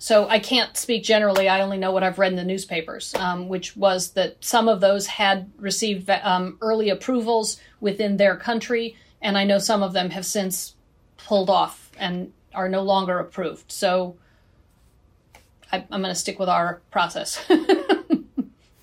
So 0.04 0.28
I 0.28 0.40
can't 0.40 0.76
speak 0.76 1.02
generally. 1.02 1.48
I 1.48 1.62
only 1.62 1.78
know 1.78 1.94
what 1.94 2.04
I've 2.04 2.20
read 2.20 2.34
in 2.34 2.36
the 2.36 2.44
newspapers, 2.44 3.16
um, 3.16 3.48
which 3.48 3.78
was 3.78 4.10
that 4.12 4.36
some 4.44 4.68
of 4.68 4.82
those 4.82 5.08
had 5.08 5.50
received 5.58 6.10
um, 6.10 6.58
early 6.60 6.90
approvals 6.90 7.58
within 7.80 8.18
their 8.18 8.36
country, 8.36 8.98
and 9.22 9.38
I 9.38 9.46
know 9.46 9.60
some 9.60 9.82
of 9.82 9.94
them 9.94 10.10
have 10.10 10.26
since 10.26 10.76
pulled 11.16 11.50
off 11.50 11.90
and 11.98 12.34
are 12.54 12.68
no 12.68 12.82
longer 12.82 13.18
approved. 13.18 13.72
So 13.72 14.18
I, 15.72 15.78
am 15.78 16.02
going 16.02 16.04
to 16.04 16.16
stick 16.16 16.38
with 16.38 16.50
our 16.50 16.82
process. 16.92 17.42
it, 17.50 18.26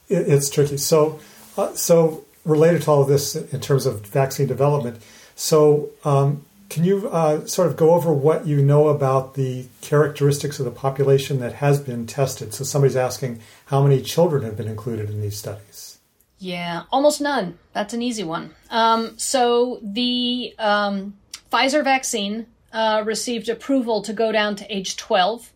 it's 0.08 0.48
tricky. 0.48 0.78
So, 0.78 1.20
uh, 1.58 1.74
so 1.74 2.24
related 2.46 2.80
to 2.84 2.92
all 2.92 3.02
of 3.02 3.08
this 3.08 3.36
in 3.36 3.60
terms 3.60 3.84
of 3.84 4.06
vaccine 4.06 4.46
development. 4.46 5.02
So, 5.36 5.90
um, 6.02 6.46
can 6.70 6.84
you 6.84 7.08
uh, 7.08 7.44
sort 7.46 7.68
of 7.68 7.76
go 7.76 7.94
over 7.94 8.12
what 8.12 8.46
you 8.46 8.62
know 8.62 8.88
about 8.88 9.34
the 9.34 9.66
characteristics 9.80 10.58
of 10.60 10.64
the 10.64 10.70
population 10.70 11.40
that 11.40 11.54
has 11.54 11.80
been 11.80 12.06
tested? 12.06 12.54
So 12.54 12.64
somebody's 12.64 12.96
asking 12.96 13.40
how 13.66 13.82
many 13.82 14.00
children 14.00 14.44
have 14.44 14.56
been 14.56 14.68
included 14.68 15.10
in 15.10 15.20
these 15.20 15.36
studies. 15.36 15.98
Yeah, 16.38 16.84
almost 16.90 17.20
none. 17.20 17.58
That's 17.74 17.92
an 17.92 18.00
easy 18.00 18.24
one. 18.24 18.54
Um, 18.70 19.18
so 19.18 19.80
the 19.82 20.54
um, 20.58 21.18
Pfizer 21.52 21.84
vaccine 21.84 22.46
uh, 22.72 23.02
received 23.04 23.48
approval 23.48 24.00
to 24.02 24.12
go 24.12 24.30
down 24.32 24.54
to 24.56 24.74
age 24.74 24.96
12. 24.96 25.52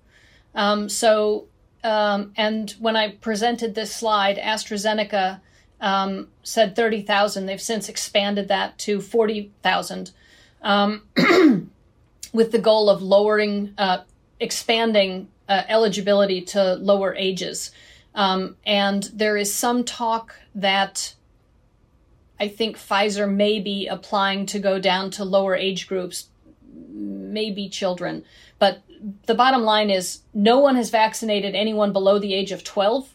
Um, 0.55 0.89
so, 0.89 1.47
um, 1.85 2.33
and 2.37 2.73
when 2.81 2.97
I 2.97 3.13
presented 3.13 3.75
this 3.75 3.95
slide, 3.95 4.37
AstraZeneca 4.37 5.41
um, 5.81 6.29
said 6.43 6.75
30,000. 6.75 7.47
They've 7.47 7.61
since 7.61 7.89
expanded 7.89 8.49
that 8.49 8.77
to 8.81 9.01
40,000 9.01 10.11
um, 10.65 11.03
with 12.33 12.51
the 12.51 12.59
goal 12.59 12.91
of 12.91 13.03
lowering, 13.03 13.75
uh, 13.79 13.99
expanding 14.41 15.29
uh, 15.49 15.63
eligibility 15.69 16.41
to 16.41 16.75
lower 16.75 17.15
ages. 17.15 17.71
Um, 18.15 18.57
and 18.67 19.05
there 19.13 19.37
is 19.37 19.55
some 19.55 19.85
talk 19.85 20.35
that 20.55 21.15
I 22.41 22.49
think 22.49 22.77
Pfizer 22.77 23.33
may 23.33 23.61
be 23.61 23.87
applying 23.87 24.47
to 24.47 24.59
go 24.59 24.79
down 24.81 25.11
to 25.13 25.25
lower 25.25 25.55
age 25.55 25.87
groups, 25.87 26.29
maybe 26.73 27.69
children. 27.69 28.25
But 28.59 28.83
the 29.27 29.35
bottom 29.35 29.63
line 29.63 29.91
is 29.91 30.21
no 30.33 30.59
one 30.59 30.77
has 30.77 30.91
vaccinated 30.91 31.55
anyone 31.55 31.93
below 31.93 32.19
the 32.19 32.35
age 32.35 32.53
of 32.53 32.65
12. 32.65 33.15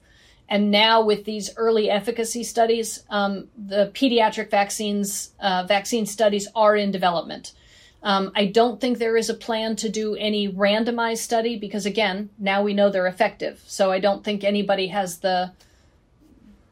And 0.51 0.71
now, 0.71 1.03
with 1.03 1.25
these 1.25 1.51
early 1.57 1.91
efficacy 1.91 2.43
studies, 2.43 3.03
um, 3.11 3.49
the 3.55 3.91
pediatric 3.93 4.49
vaccines 4.49 5.31
uh, 5.39 5.65
vaccine 5.67 6.07
studies 6.07 6.47
are 6.55 6.75
in 6.75 6.91
development. 6.91 7.53
Um, 8.01 8.31
I 8.33 8.45
don't 8.45 8.81
think 8.81 8.97
there 8.97 9.15
is 9.15 9.29
a 9.29 9.35
plan 9.35 9.75
to 9.75 9.89
do 9.89 10.15
any 10.15 10.51
randomized 10.51 11.19
study 11.19 11.55
because, 11.57 11.85
again, 11.85 12.31
now 12.39 12.63
we 12.63 12.73
know 12.73 12.89
they're 12.89 13.05
effective. 13.05 13.61
So 13.67 13.91
I 13.91 13.99
don't 13.99 14.23
think 14.23 14.43
anybody 14.43 14.87
has 14.87 15.19
the. 15.19 15.51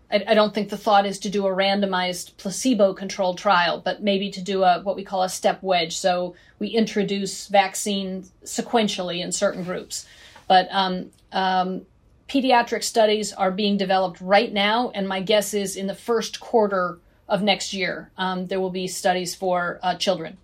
I, 0.10 0.24
I 0.30 0.34
don't 0.34 0.56
think 0.56 0.70
the 0.70 0.78
thought 0.78 1.06
is 1.06 1.20
to 1.20 1.30
do 1.30 1.46
a 1.46 1.52
randomized 1.52 2.38
placebo-controlled 2.38 3.38
trial, 3.38 3.82
but 3.84 4.02
maybe 4.02 4.32
to 4.32 4.42
do 4.42 4.64
a 4.64 4.82
what 4.82 4.96
we 4.96 5.04
call 5.04 5.22
a 5.22 5.30
step 5.30 5.62
wedge. 5.62 5.96
So 5.96 6.34
we 6.58 6.70
introduce 6.70 7.48
vaccine 7.48 8.24
sequentially 8.44 9.22
in 9.22 9.32
certain 9.32 9.64
groups. 9.64 10.08
But 10.48 10.68
um, 10.72 11.12
um, 11.32 11.86
pediatric 12.28 12.84
studies 12.84 13.34
are 13.34 13.52
being 13.52 13.78
developed 13.78 14.20
right 14.22 14.52
now, 14.52 14.92
and 14.94 15.08
my 15.08 15.22
guess 15.22 15.54
is 15.54 15.76
in 15.76 15.88
the 15.88 15.96
first 15.96 16.40
quarter 16.40 17.00
of 17.28 17.42
next 17.42 17.74
year, 17.74 18.12
um, 18.18 18.48
there 18.48 18.60
will 18.60 18.70
be 18.70 18.88
studies 18.88 19.36
for 19.36 19.80
uh, 19.84 19.96
children. 19.96 20.38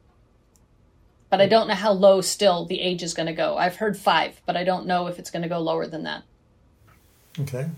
But 1.30 1.42
I 1.42 1.48
don't 1.48 1.68
know 1.68 1.74
how 1.74 1.92
low 1.92 2.22
still 2.22 2.66
the 2.66 2.80
age 2.80 3.02
is 3.02 3.14
going 3.14 3.28
to 3.28 3.34
go. 3.34 3.58
I've 3.58 3.78
heard 3.78 3.98
five, 3.98 4.40
but 4.46 4.56
I 4.56 4.64
don't 4.64 4.86
know 4.86 5.08
if 5.08 5.18
it's 5.18 5.32
going 5.32 5.42
to 5.44 5.50
go 5.50 5.60
lower 5.60 5.88
than 5.88 6.04
that. 6.04 6.24
Okay. 7.40 7.70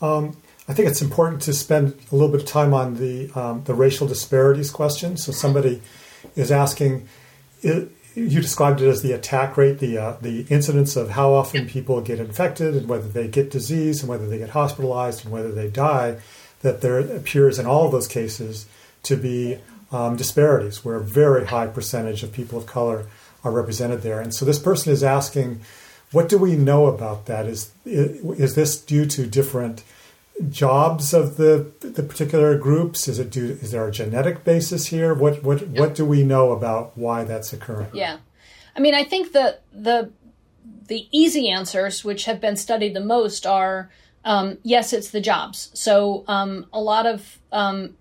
Um, 0.00 0.36
I 0.68 0.74
think 0.74 0.88
it's 0.88 1.02
important 1.02 1.42
to 1.42 1.52
spend 1.52 1.98
a 2.12 2.14
little 2.14 2.30
bit 2.30 2.42
of 2.42 2.46
time 2.46 2.72
on 2.72 2.94
the 2.94 3.30
um, 3.34 3.64
the 3.64 3.74
racial 3.74 4.06
disparities 4.06 4.70
question. 4.70 5.16
So 5.16 5.32
somebody 5.32 5.82
is 6.36 6.52
asking, 6.52 7.08
you 8.14 8.40
described 8.40 8.80
it 8.80 8.88
as 8.88 9.02
the 9.02 9.12
attack 9.12 9.56
rate, 9.56 9.78
the 9.78 9.98
uh, 9.98 10.16
the 10.20 10.46
incidence 10.48 10.96
of 10.96 11.10
how 11.10 11.32
often 11.32 11.66
people 11.66 12.00
get 12.00 12.18
infected 12.18 12.74
and 12.74 12.88
whether 12.88 13.08
they 13.08 13.28
get 13.28 13.50
disease 13.50 14.00
and 14.00 14.08
whether 14.08 14.26
they 14.26 14.38
get 14.38 14.50
hospitalized 14.50 15.24
and 15.24 15.32
whether 15.32 15.52
they 15.52 15.68
die. 15.68 16.18
That 16.62 16.82
there 16.82 16.98
appears 17.00 17.58
in 17.58 17.66
all 17.66 17.86
of 17.86 17.92
those 17.92 18.08
cases 18.08 18.66
to 19.04 19.16
be 19.16 19.58
um, 19.90 20.16
disparities, 20.16 20.84
where 20.84 20.96
a 20.96 21.02
very 21.02 21.46
high 21.46 21.66
percentage 21.66 22.22
of 22.22 22.32
people 22.32 22.58
of 22.58 22.66
color 22.66 23.06
are 23.42 23.50
represented 23.50 24.02
there. 24.02 24.20
And 24.20 24.34
so 24.34 24.44
this 24.44 24.58
person 24.58 24.92
is 24.92 25.02
asking, 25.02 25.62
what 26.12 26.28
do 26.28 26.36
we 26.36 26.56
know 26.56 26.86
about 26.86 27.26
that? 27.26 27.46
Is 27.46 27.72
is 27.84 28.54
this 28.54 28.80
due 28.80 29.06
to 29.06 29.26
different 29.26 29.82
jobs 30.48 31.12
of 31.12 31.36
the 31.36 31.72
the 31.80 32.02
particular 32.02 32.56
groups? 32.56 33.08
Is 33.08 33.18
it 33.18 33.30
due? 33.30 33.58
Is 33.60 33.72
there 33.72 33.86
a 33.86 33.90
genetic 33.90 34.44
basis 34.44 34.86
here? 34.86 35.14
What 35.14 35.42
what 35.42 35.68
yeah. 35.68 35.80
what 35.80 35.94
do 35.94 36.04
we 36.04 36.22
know 36.22 36.52
about 36.52 36.96
why 36.96 37.24
that's 37.24 37.52
occurring? 37.52 37.90
Yeah, 37.92 38.18
I 38.76 38.80
mean, 38.80 38.94
I 38.94 39.04
think 39.04 39.32
the 39.32 39.58
the 39.72 40.10
the 40.86 41.06
easy 41.12 41.48
answers, 41.50 42.04
which 42.04 42.24
have 42.24 42.40
been 42.40 42.56
studied 42.56 42.94
the 42.94 43.00
most, 43.00 43.46
are 43.46 43.90
um, 44.24 44.58
yes, 44.62 44.92
it's 44.92 45.10
the 45.10 45.20
jobs. 45.20 45.70
So 45.74 46.24
um, 46.28 46.66
a 46.72 46.80
lot 46.80 47.06
of 47.06 47.38
um, 47.52 47.96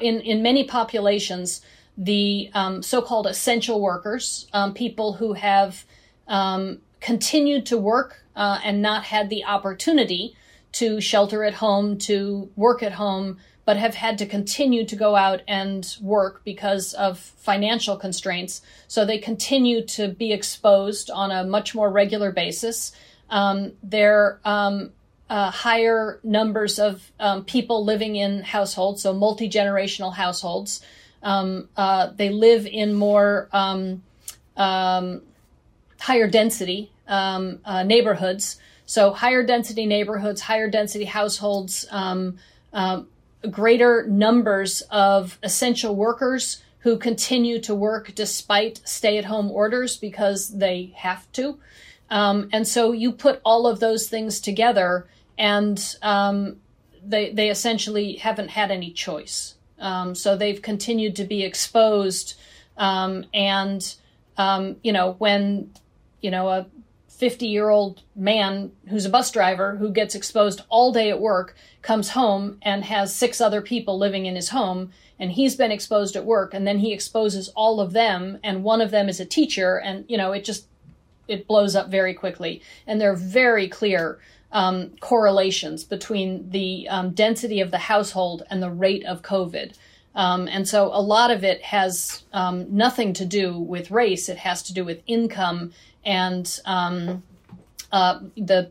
in 0.00 0.20
in 0.20 0.42
many 0.42 0.64
populations, 0.64 1.62
the 1.96 2.50
um, 2.54 2.82
so-called 2.82 3.26
essential 3.26 3.80
workers, 3.80 4.46
um, 4.52 4.74
people 4.74 5.14
who 5.14 5.34
have 5.34 5.84
um, 6.28 6.78
continued 7.00 7.66
to 7.66 7.78
work 7.78 8.22
uh, 8.36 8.60
and 8.64 8.82
not 8.82 9.04
had 9.04 9.30
the 9.30 9.44
opportunity 9.44 10.36
to 10.72 11.00
shelter 11.00 11.44
at 11.44 11.54
home, 11.54 11.98
to 11.98 12.50
work 12.56 12.82
at 12.82 12.92
home, 12.92 13.38
but 13.64 13.76
have 13.76 13.94
had 13.94 14.18
to 14.18 14.26
continue 14.26 14.84
to 14.84 14.96
go 14.96 15.14
out 15.14 15.42
and 15.46 15.96
work 16.00 16.42
because 16.44 16.92
of 16.94 17.18
financial 17.18 17.96
constraints. 17.96 18.62
So 18.88 19.04
they 19.04 19.18
continue 19.18 19.84
to 19.86 20.08
be 20.08 20.32
exposed 20.32 21.10
on 21.10 21.30
a 21.30 21.44
much 21.44 21.74
more 21.74 21.90
regular 21.90 22.32
basis. 22.32 22.92
Um, 23.28 23.72
are 23.94 24.40
um, 24.44 24.90
uh, 25.28 25.52
higher 25.52 26.18
numbers 26.24 26.80
of 26.80 27.12
um, 27.20 27.44
people 27.44 27.84
living 27.84 28.16
in 28.16 28.42
households, 28.42 29.02
so 29.02 29.12
multi 29.12 29.48
generational 29.48 30.12
households. 30.12 30.80
Um, 31.22 31.68
uh, 31.76 32.10
they 32.16 32.30
live 32.30 32.66
in 32.66 32.94
more 32.94 33.48
um, 33.52 34.02
um, 34.56 35.22
higher 36.00 36.26
density 36.26 36.90
uh, 37.06 37.84
neighborhoods. 37.84 38.58
So 38.90 39.12
higher 39.12 39.44
density 39.44 39.86
neighborhoods, 39.86 40.40
higher 40.40 40.68
density 40.68 41.04
households, 41.04 41.86
um, 41.92 42.38
um, 42.72 43.06
greater 43.48 44.04
numbers 44.08 44.82
of 44.90 45.38
essential 45.44 45.94
workers 45.94 46.60
who 46.80 46.98
continue 46.98 47.60
to 47.60 47.72
work 47.72 48.12
despite 48.16 48.80
stay 48.82 49.16
at 49.16 49.26
home 49.26 49.48
orders 49.52 49.96
because 49.96 50.48
they 50.58 50.92
have 50.96 51.30
to. 51.34 51.60
Um, 52.10 52.48
and 52.52 52.66
so 52.66 52.90
you 52.90 53.12
put 53.12 53.40
all 53.44 53.68
of 53.68 53.78
those 53.78 54.08
things 54.08 54.40
together, 54.40 55.06
and 55.38 55.78
um, 56.02 56.56
they, 57.06 57.32
they 57.32 57.48
essentially 57.48 58.14
haven't 58.14 58.48
had 58.48 58.72
any 58.72 58.90
choice. 58.90 59.54
Um, 59.78 60.16
so 60.16 60.36
they've 60.36 60.60
continued 60.60 61.14
to 61.14 61.24
be 61.24 61.44
exposed. 61.44 62.34
Um, 62.76 63.26
and, 63.32 63.94
you 64.82 64.92
know, 64.92 65.14
when, 65.18 65.70
you 66.22 66.32
know, 66.32 66.48
a 66.48 66.66
50 67.20 67.46
year 67.46 67.68
old 67.68 68.02
man 68.16 68.72
who's 68.88 69.04
a 69.04 69.10
bus 69.10 69.30
driver 69.30 69.76
who 69.76 69.90
gets 69.90 70.14
exposed 70.14 70.62
all 70.68 70.90
day 70.90 71.10
at 71.10 71.20
work 71.20 71.54
comes 71.82 72.10
home 72.10 72.58
and 72.62 72.84
has 72.84 73.14
six 73.14 73.40
other 73.40 73.60
people 73.60 73.98
living 73.98 74.26
in 74.26 74.34
his 74.34 74.48
home 74.48 74.90
and 75.18 75.32
he's 75.32 75.54
been 75.54 75.70
exposed 75.70 76.16
at 76.16 76.24
work 76.24 76.54
and 76.54 76.66
then 76.66 76.78
he 76.78 76.92
exposes 76.92 77.48
all 77.50 77.80
of 77.80 77.92
them 77.92 78.38
and 78.42 78.64
one 78.64 78.80
of 78.80 78.90
them 78.90 79.08
is 79.08 79.20
a 79.20 79.24
teacher 79.24 79.76
and 79.76 80.04
you 80.08 80.16
know 80.16 80.32
it 80.32 80.44
just 80.44 80.64
it 81.30 81.46
blows 81.46 81.76
up 81.76 81.88
very 81.88 82.12
quickly. 82.12 82.60
And 82.86 83.00
there 83.00 83.12
are 83.12 83.16
very 83.16 83.68
clear 83.68 84.18
um, 84.52 84.90
correlations 85.00 85.84
between 85.84 86.50
the 86.50 86.88
um, 86.88 87.10
density 87.12 87.60
of 87.60 87.70
the 87.70 87.78
household 87.78 88.42
and 88.50 88.62
the 88.62 88.70
rate 88.70 89.04
of 89.06 89.22
covid. 89.22 89.74
Um, 90.12 90.48
and 90.48 90.66
so 90.66 90.86
a 90.86 91.00
lot 91.00 91.30
of 91.30 91.44
it 91.44 91.62
has 91.62 92.24
um, 92.32 92.66
nothing 92.76 93.12
to 93.14 93.24
do 93.24 93.56
with 93.56 93.92
race. 93.92 94.28
It 94.28 94.38
has 94.38 94.60
to 94.64 94.74
do 94.74 94.84
with 94.84 95.02
income 95.06 95.72
and 96.04 96.60
um, 96.64 97.22
uh, 97.92 98.20
the 98.36 98.70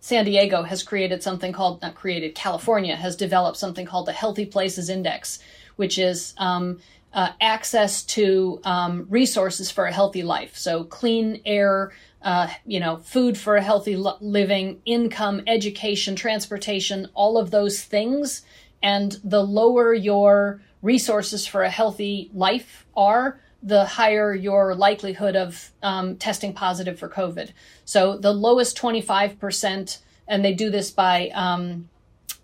San 0.00 0.24
Diego 0.24 0.62
has 0.62 0.82
created 0.82 1.22
something 1.22 1.52
called 1.52 1.82
not 1.82 1.94
created 1.94 2.34
California 2.34 2.96
has 2.96 3.16
developed 3.16 3.58
something 3.58 3.86
called 3.86 4.06
the 4.06 4.12
Healthy 4.12 4.46
Places 4.46 4.88
Index, 4.88 5.38
which 5.76 5.98
is 5.98 6.34
um, 6.38 6.78
uh, 7.12 7.30
access 7.40 8.02
to 8.04 8.60
um, 8.64 9.06
resources 9.08 9.70
for 9.70 9.86
a 9.86 9.92
healthy 9.92 10.22
life. 10.22 10.56
So 10.56 10.84
clean 10.84 11.40
air, 11.44 11.92
uh, 12.22 12.48
you 12.66 12.80
know, 12.80 12.98
food 12.98 13.36
for 13.36 13.56
a 13.56 13.62
healthy 13.62 13.96
lo- 13.96 14.18
living, 14.20 14.80
income, 14.84 15.42
education, 15.46 16.16
transportation, 16.16 17.08
all 17.14 17.38
of 17.38 17.50
those 17.50 17.82
things. 17.82 18.42
And 18.82 19.18
the 19.24 19.42
lower 19.42 19.92
your 19.94 20.62
resources 20.82 21.46
for 21.46 21.62
a 21.62 21.70
healthy 21.70 22.30
life 22.32 22.86
are, 22.96 23.40
the 23.62 23.84
higher 23.84 24.34
your 24.34 24.74
likelihood 24.74 25.36
of 25.36 25.72
um, 25.82 26.16
testing 26.16 26.52
positive 26.52 26.98
for 26.98 27.08
COVID. 27.08 27.50
So 27.84 28.16
the 28.16 28.32
lowest 28.32 28.78
25%, 28.78 29.98
and 30.28 30.44
they 30.44 30.54
do 30.54 30.70
this 30.70 30.90
by 30.90 31.30
um, 31.30 31.88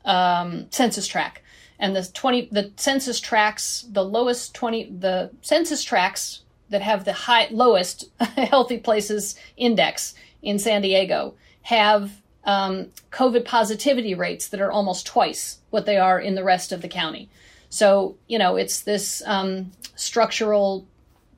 um, 0.04 0.66
census 0.70 1.06
tract. 1.06 1.40
And 1.78 1.94
the 1.94 2.04
20, 2.04 2.48
the 2.52 2.72
census 2.76 3.20
tracts, 3.20 3.82
the 3.90 4.04
lowest 4.04 4.54
20, 4.54 4.96
the 4.98 5.30
census 5.42 5.82
tracts 5.82 6.42
that 6.70 6.82
have 6.82 7.04
the 7.04 7.12
high, 7.12 7.48
lowest 7.50 8.10
healthy 8.20 8.78
places 8.78 9.36
index 9.56 10.14
in 10.42 10.58
San 10.58 10.82
Diego 10.82 11.34
have 11.62 12.10
um, 12.44 12.88
COVID 13.10 13.44
positivity 13.44 14.14
rates 14.14 14.48
that 14.48 14.60
are 14.60 14.72
almost 14.72 15.06
twice 15.06 15.58
what 15.70 15.86
they 15.86 15.96
are 15.96 16.20
in 16.20 16.34
the 16.34 16.44
rest 16.44 16.72
of 16.72 16.82
the 16.82 16.88
county. 16.88 17.28
So, 17.70 18.16
you 18.28 18.38
know, 18.38 18.56
it's 18.56 18.82
this 18.82 19.22
um, 19.26 19.72
structural 19.96 20.86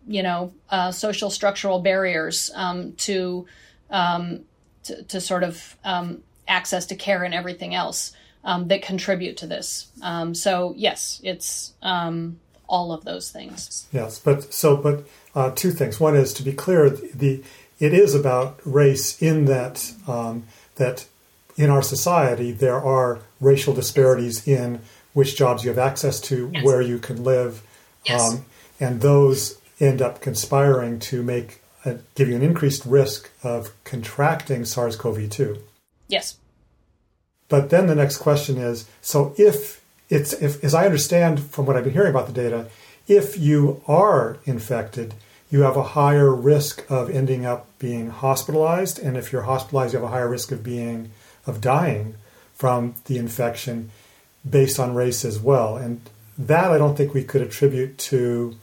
you 0.06 0.22
know, 0.22 0.52
uh, 0.70 0.90
social 0.92 1.30
structural 1.30 1.80
barriers 1.80 2.50
um, 2.54 2.92
to, 2.92 3.46
um, 3.90 4.40
to, 4.84 5.02
to 5.04 5.20
sort 5.20 5.42
of 5.42 5.76
um, 5.84 6.22
access 6.46 6.86
to 6.86 6.94
care 6.94 7.24
and 7.24 7.34
everything 7.34 7.74
else 7.74 8.12
um, 8.44 8.68
that 8.68 8.82
contribute 8.82 9.36
to 9.38 9.46
this. 9.46 9.88
Um, 10.02 10.34
so 10.34 10.74
yes, 10.76 11.20
it's 11.24 11.72
um, 11.82 12.38
all 12.68 12.92
of 12.92 13.04
those 13.04 13.30
things. 13.30 13.86
Yes, 13.92 14.18
but 14.18 14.52
so 14.54 14.76
but 14.76 15.06
uh, 15.34 15.50
two 15.50 15.72
things. 15.72 15.98
One 15.98 16.16
is 16.16 16.32
to 16.34 16.42
be 16.42 16.52
clear, 16.52 16.88
the 16.90 17.42
it 17.78 17.92
is 17.92 18.14
about 18.14 18.60
race 18.64 19.20
in 19.20 19.46
that 19.46 19.92
that 20.76 21.06
in 21.56 21.70
our 21.70 21.82
society 21.82 22.52
there 22.52 22.80
are 22.82 23.20
racial 23.40 23.74
disparities 23.74 24.46
in 24.46 24.80
which 25.12 25.36
jobs 25.36 25.64
you 25.64 25.70
have 25.70 25.78
access 25.78 26.20
to, 26.20 26.50
yes. 26.52 26.62
where 26.62 26.82
you 26.82 26.98
can 26.98 27.24
live, 27.24 27.62
yes. 28.04 28.34
um, 28.34 28.44
and 28.78 29.00
those 29.00 29.58
end 29.80 30.00
up 30.00 30.20
conspiring 30.20 30.98
to 30.98 31.22
make 31.22 31.62
a, 31.84 31.98
give 32.14 32.28
you 32.28 32.36
an 32.36 32.42
increased 32.42 32.84
risk 32.84 33.30
of 33.42 33.72
contracting 33.84 34.64
SARS-CoV-2. 34.64 35.58
Yes. 36.08 36.36
But 37.48 37.70
then 37.70 37.86
the 37.86 37.94
next 37.94 38.18
question 38.18 38.58
is: 38.58 38.86
so 39.00 39.34
if 39.36 39.84
it's 40.08 40.32
if, 40.34 40.62
as 40.64 40.74
I 40.74 40.84
understand 40.84 41.40
from 41.40 41.66
what 41.66 41.76
I've 41.76 41.84
been 41.84 41.92
hearing 41.92 42.10
about 42.10 42.26
the 42.26 42.32
data, 42.32 42.68
if 43.06 43.38
you 43.38 43.82
are 43.86 44.38
infected, 44.44 45.14
you 45.50 45.62
have 45.62 45.76
a 45.76 45.82
higher 45.82 46.34
risk 46.34 46.84
of 46.90 47.08
ending 47.08 47.46
up 47.46 47.66
being 47.78 48.10
hospitalized, 48.10 48.98
and 48.98 49.16
if 49.16 49.32
you're 49.32 49.42
hospitalized, 49.42 49.92
you 49.92 50.00
have 50.00 50.08
a 50.08 50.12
higher 50.12 50.28
risk 50.28 50.50
of 50.50 50.64
being 50.64 51.10
of 51.46 51.60
dying 51.60 52.14
from 52.54 52.94
the 53.04 53.18
infection 53.18 53.90
based 54.48 54.80
on 54.80 54.94
race 54.94 55.24
as 55.24 55.38
well. 55.38 55.76
And 55.76 56.00
that 56.38 56.72
I 56.72 56.78
don't 56.78 56.96
think 56.96 57.14
we 57.14 57.24
could 57.24 57.42
attribute 57.42 57.96
to 57.98 58.56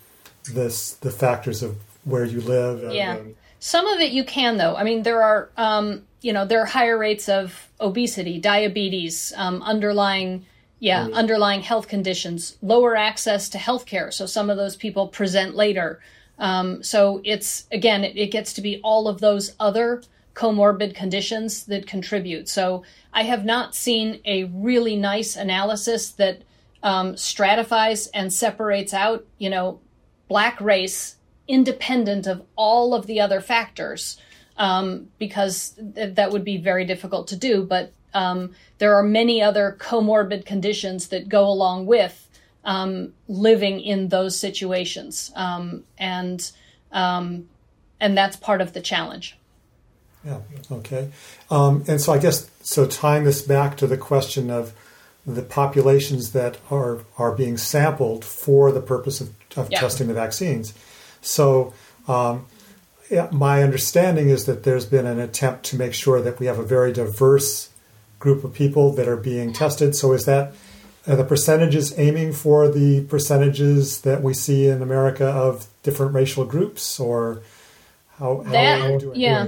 this 0.51 0.93
the 0.95 1.11
factors 1.11 1.63
of 1.63 1.77
where 2.03 2.25
you 2.25 2.41
live. 2.41 2.83
And, 2.83 2.93
yeah, 2.93 3.17
some 3.59 3.87
of 3.87 3.99
it 3.99 4.11
you 4.11 4.23
can 4.23 4.57
though. 4.57 4.75
I 4.75 4.83
mean, 4.83 5.03
there 5.03 5.21
are 5.23 5.49
um, 5.57 6.03
you 6.21 6.33
know 6.33 6.45
there 6.45 6.61
are 6.61 6.65
higher 6.65 6.97
rates 6.97 7.29
of 7.29 7.69
obesity, 7.79 8.39
diabetes, 8.39 9.33
um, 9.35 9.61
underlying 9.61 10.45
yeah 10.79 11.07
mm. 11.07 11.13
underlying 11.13 11.61
health 11.61 11.87
conditions, 11.87 12.57
lower 12.61 12.95
access 12.95 13.49
to 13.49 13.57
health 13.57 13.85
care. 13.85 14.11
So 14.11 14.25
some 14.25 14.49
of 14.49 14.57
those 14.57 14.75
people 14.75 15.07
present 15.07 15.55
later. 15.55 15.99
Um, 16.39 16.83
so 16.83 17.21
it's 17.23 17.67
again, 17.71 18.03
it, 18.03 18.17
it 18.17 18.31
gets 18.31 18.53
to 18.53 18.61
be 18.61 18.81
all 18.83 19.07
of 19.07 19.21
those 19.21 19.55
other 19.59 20.03
comorbid 20.35 20.95
conditions 20.95 21.65
that 21.65 21.87
contribute. 21.87 22.49
So 22.49 22.83
I 23.13 23.23
have 23.23 23.45
not 23.45 23.75
seen 23.75 24.19
a 24.25 24.45
really 24.45 24.95
nice 24.95 25.35
analysis 25.35 26.11
that 26.11 26.41
um, 26.81 27.15
stratifies 27.15 28.07
and 28.07 28.33
separates 28.33 28.93
out, 28.93 29.25
you 29.37 29.49
know, 29.49 29.79
black 30.33 30.59
race 30.59 31.17
independent 31.47 32.25
of 32.25 32.41
all 32.55 32.95
of 32.95 33.05
the 33.05 33.21
other 33.21 33.39
factors, 33.39 34.19
um, 34.57 35.07
because 35.19 35.75
th- 35.95 36.15
that 36.15 36.31
would 36.31 36.43
be 36.43 36.57
very 36.57 36.85
difficult 36.85 37.27
to 37.27 37.35
do. 37.35 37.63
But 37.63 37.91
um, 38.15 38.39
there 38.79 38.95
are 38.95 39.03
many 39.03 39.43
other 39.43 39.77
comorbid 39.79 40.43
conditions 40.53 41.09
that 41.09 41.29
go 41.29 41.43
along 41.45 41.85
with 41.85 42.15
um, 42.63 43.13
living 43.27 43.79
in 43.79 44.09
those 44.09 44.39
situations, 44.39 45.31
um, 45.35 45.83
and 45.99 46.51
um, 46.91 47.47
and 47.99 48.17
that's 48.17 48.35
part 48.35 48.61
of 48.61 48.73
the 48.73 48.81
challenge. 48.81 49.37
Yeah. 50.25 50.39
Okay. 50.71 51.11
Um, 51.51 51.83
and 51.87 52.01
so 52.01 52.13
I 52.13 52.17
guess 52.17 52.49
so. 52.61 52.87
Tying 52.87 53.23
this 53.23 53.41
back 53.43 53.77
to 53.77 53.87
the 53.87 53.97
question 53.97 54.49
of 54.49 54.73
the 55.27 55.43
populations 55.43 56.31
that 56.31 56.57
are 56.71 56.99
are 57.17 57.33
being 57.35 57.57
sampled 57.57 58.25
for 58.25 58.71
the 58.71 58.81
purpose 58.81 59.21
of, 59.21 59.29
of 59.55 59.71
yeah. 59.71 59.79
testing 59.79 60.07
the 60.07 60.13
vaccines. 60.13 60.73
So 61.21 61.73
um, 62.07 62.45
my 63.31 63.63
understanding 63.63 64.29
is 64.29 64.45
that 64.45 64.63
there's 64.63 64.85
been 64.85 65.05
an 65.05 65.19
attempt 65.19 65.63
to 65.65 65.77
make 65.77 65.93
sure 65.93 66.21
that 66.21 66.39
we 66.39 66.45
have 66.47 66.59
a 66.59 66.63
very 66.63 66.91
diverse 66.91 67.69
group 68.19 68.43
of 68.43 68.53
people 68.53 68.93
that 68.93 69.07
are 69.07 69.17
being 69.17 69.53
tested. 69.53 69.95
So 69.95 70.13
is 70.13 70.25
that 70.25 70.53
are 71.05 71.17
the 71.17 71.25
percentages 71.25 71.97
aiming 71.99 72.31
for 72.31 72.69
the 72.69 73.03
percentages 73.05 74.01
that 74.01 74.23
we 74.23 74.33
see 74.33 74.67
in 74.67 74.81
America 74.81 75.27
of 75.27 75.67
different 75.83 76.13
racial 76.13 76.45
groups, 76.45 76.99
or 76.99 77.41
how, 78.17 78.41
how 78.43 78.51
that, 78.51 78.81
are 78.81 78.91
we 78.93 78.97
doing? 78.99 79.19
Yeah. 79.19 79.47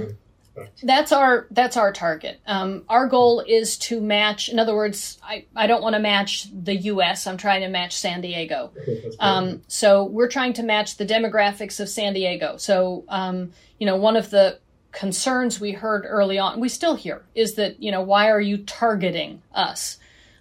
That's 0.82 1.12
our 1.12 1.46
that's 1.50 1.76
our 1.76 1.92
target. 1.92 2.40
Um, 2.46 2.84
our 2.88 3.06
goal 3.06 3.40
is 3.46 3.76
to 3.78 4.00
match. 4.00 4.48
In 4.48 4.58
other 4.58 4.74
words, 4.74 5.18
I, 5.22 5.44
I 5.54 5.66
don't 5.66 5.82
want 5.82 5.94
to 5.94 6.00
match 6.00 6.46
the 6.52 6.76
U.S. 6.76 7.26
I'm 7.26 7.36
trying 7.36 7.62
to 7.62 7.68
match 7.68 7.96
San 7.96 8.20
Diego. 8.20 8.72
Um, 9.18 9.62
so 9.66 10.04
we're 10.04 10.28
trying 10.28 10.52
to 10.54 10.62
match 10.62 10.98
the 10.98 11.06
demographics 11.06 11.80
of 11.80 11.88
San 11.88 12.12
Diego. 12.12 12.56
So 12.58 13.04
um, 13.08 13.52
you 13.78 13.86
know, 13.86 13.96
one 13.96 14.16
of 14.16 14.30
the 14.30 14.58
concerns 14.92 15.58
we 15.58 15.72
heard 15.72 16.04
early 16.06 16.38
on, 16.38 16.60
we 16.60 16.68
still 16.68 16.96
hear, 16.96 17.22
is 17.34 17.54
that 17.54 17.82
you 17.82 17.90
know 17.90 18.02
why 18.02 18.30
are 18.30 18.40
you 18.40 18.58
targeting 18.58 19.42
us? 19.54 19.98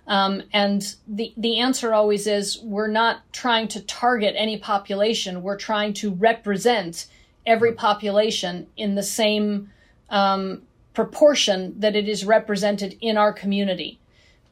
Um, 0.07 0.43
and 0.53 0.95
the 1.07 1.33
the 1.37 1.59
answer 1.59 1.93
always 1.93 2.27
is 2.27 2.59
we're 2.61 2.87
not 2.87 3.21
trying 3.31 3.67
to 3.69 3.81
target 3.81 4.35
any 4.37 4.57
population. 4.57 5.41
We're 5.41 5.57
trying 5.57 5.93
to 5.95 6.11
represent 6.11 7.07
every 7.45 7.73
population 7.73 8.67
in 8.75 8.95
the 8.95 9.03
same 9.03 9.71
um, 10.09 10.61
proportion 10.93 11.79
that 11.79 11.95
it 11.95 12.07
is 12.07 12.25
represented 12.25 12.97
in 13.01 13.17
our 13.17 13.33
community. 13.33 13.99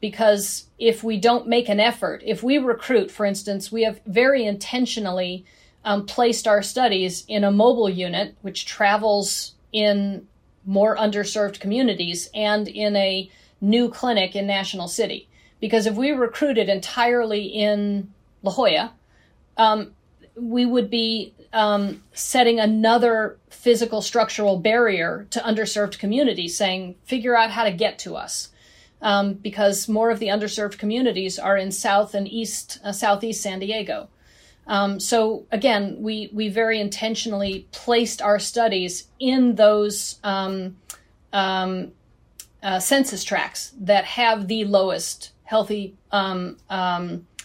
Because 0.00 0.66
if 0.78 1.02
we 1.02 1.18
don't 1.18 1.48
make 1.48 1.68
an 1.68 1.80
effort, 1.80 2.22
if 2.24 2.42
we 2.42 2.58
recruit, 2.58 3.10
for 3.10 3.24
instance, 3.24 3.72
we 3.72 3.84
have 3.84 4.00
very 4.06 4.44
intentionally 4.44 5.44
um, 5.84 6.06
placed 6.06 6.46
our 6.46 6.62
studies 6.62 7.24
in 7.26 7.44
a 7.44 7.50
mobile 7.50 7.88
unit 7.88 8.36
which 8.42 8.66
travels 8.66 9.54
in 9.72 10.26
more 10.66 10.96
underserved 10.96 11.60
communities 11.60 12.30
and 12.34 12.68
in 12.68 12.96
a 12.96 13.30
new 13.60 13.88
clinic 13.88 14.36
in 14.36 14.46
National 14.46 14.88
City. 14.88 15.28
Because 15.60 15.86
if 15.86 15.94
we 15.94 16.10
recruited 16.10 16.68
entirely 16.68 17.44
in 17.44 18.12
La 18.42 18.52
Jolla, 18.52 18.92
um, 19.56 19.92
we 20.36 20.66
would 20.66 20.90
be 20.90 21.32
um, 21.54 22.02
setting 22.12 22.58
another 22.58 23.38
physical 23.48 24.02
structural 24.02 24.58
barrier 24.58 25.26
to 25.30 25.38
underserved 25.40 25.98
communities, 25.98 26.56
saying, 26.56 26.96
figure 27.04 27.36
out 27.36 27.50
how 27.50 27.64
to 27.64 27.70
get 27.70 27.98
to 28.00 28.16
us. 28.16 28.50
Um, 29.00 29.34
because 29.34 29.88
more 29.88 30.10
of 30.10 30.18
the 30.18 30.28
underserved 30.28 30.78
communities 30.78 31.38
are 31.38 31.58
in 31.58 31.70
South 31.72 32.14
and 32.14 32.26
East, 32.26 32.80
uh, 32.82 32.92
Southeast 32.92 33.42
San 33.42 33.58
Diego. 33.58 34.08
Um, 34.66 34.98
so 34.98 35.44
again, 35.52 35.96
we 36.00 36.30
we 36.32 36.48
very 36.48 36.80
intentionally 36.80 37.66
placed 37.70 38.22
our 38.22 38.38
studies 38.38 39.08
in 39.20 39.56
those 39.56 40.18
um, 40.24 40.78
um, 41.34 41.92
uh, 42.62 42.78
census 42.78 43.24
tracts 43.24 43.74
that 43.78 44.06
have 44.06 44.48
the 44.48 44.64
lowest 44.64 45.32
healthy 45.42 45.96
um, 46.10 46.56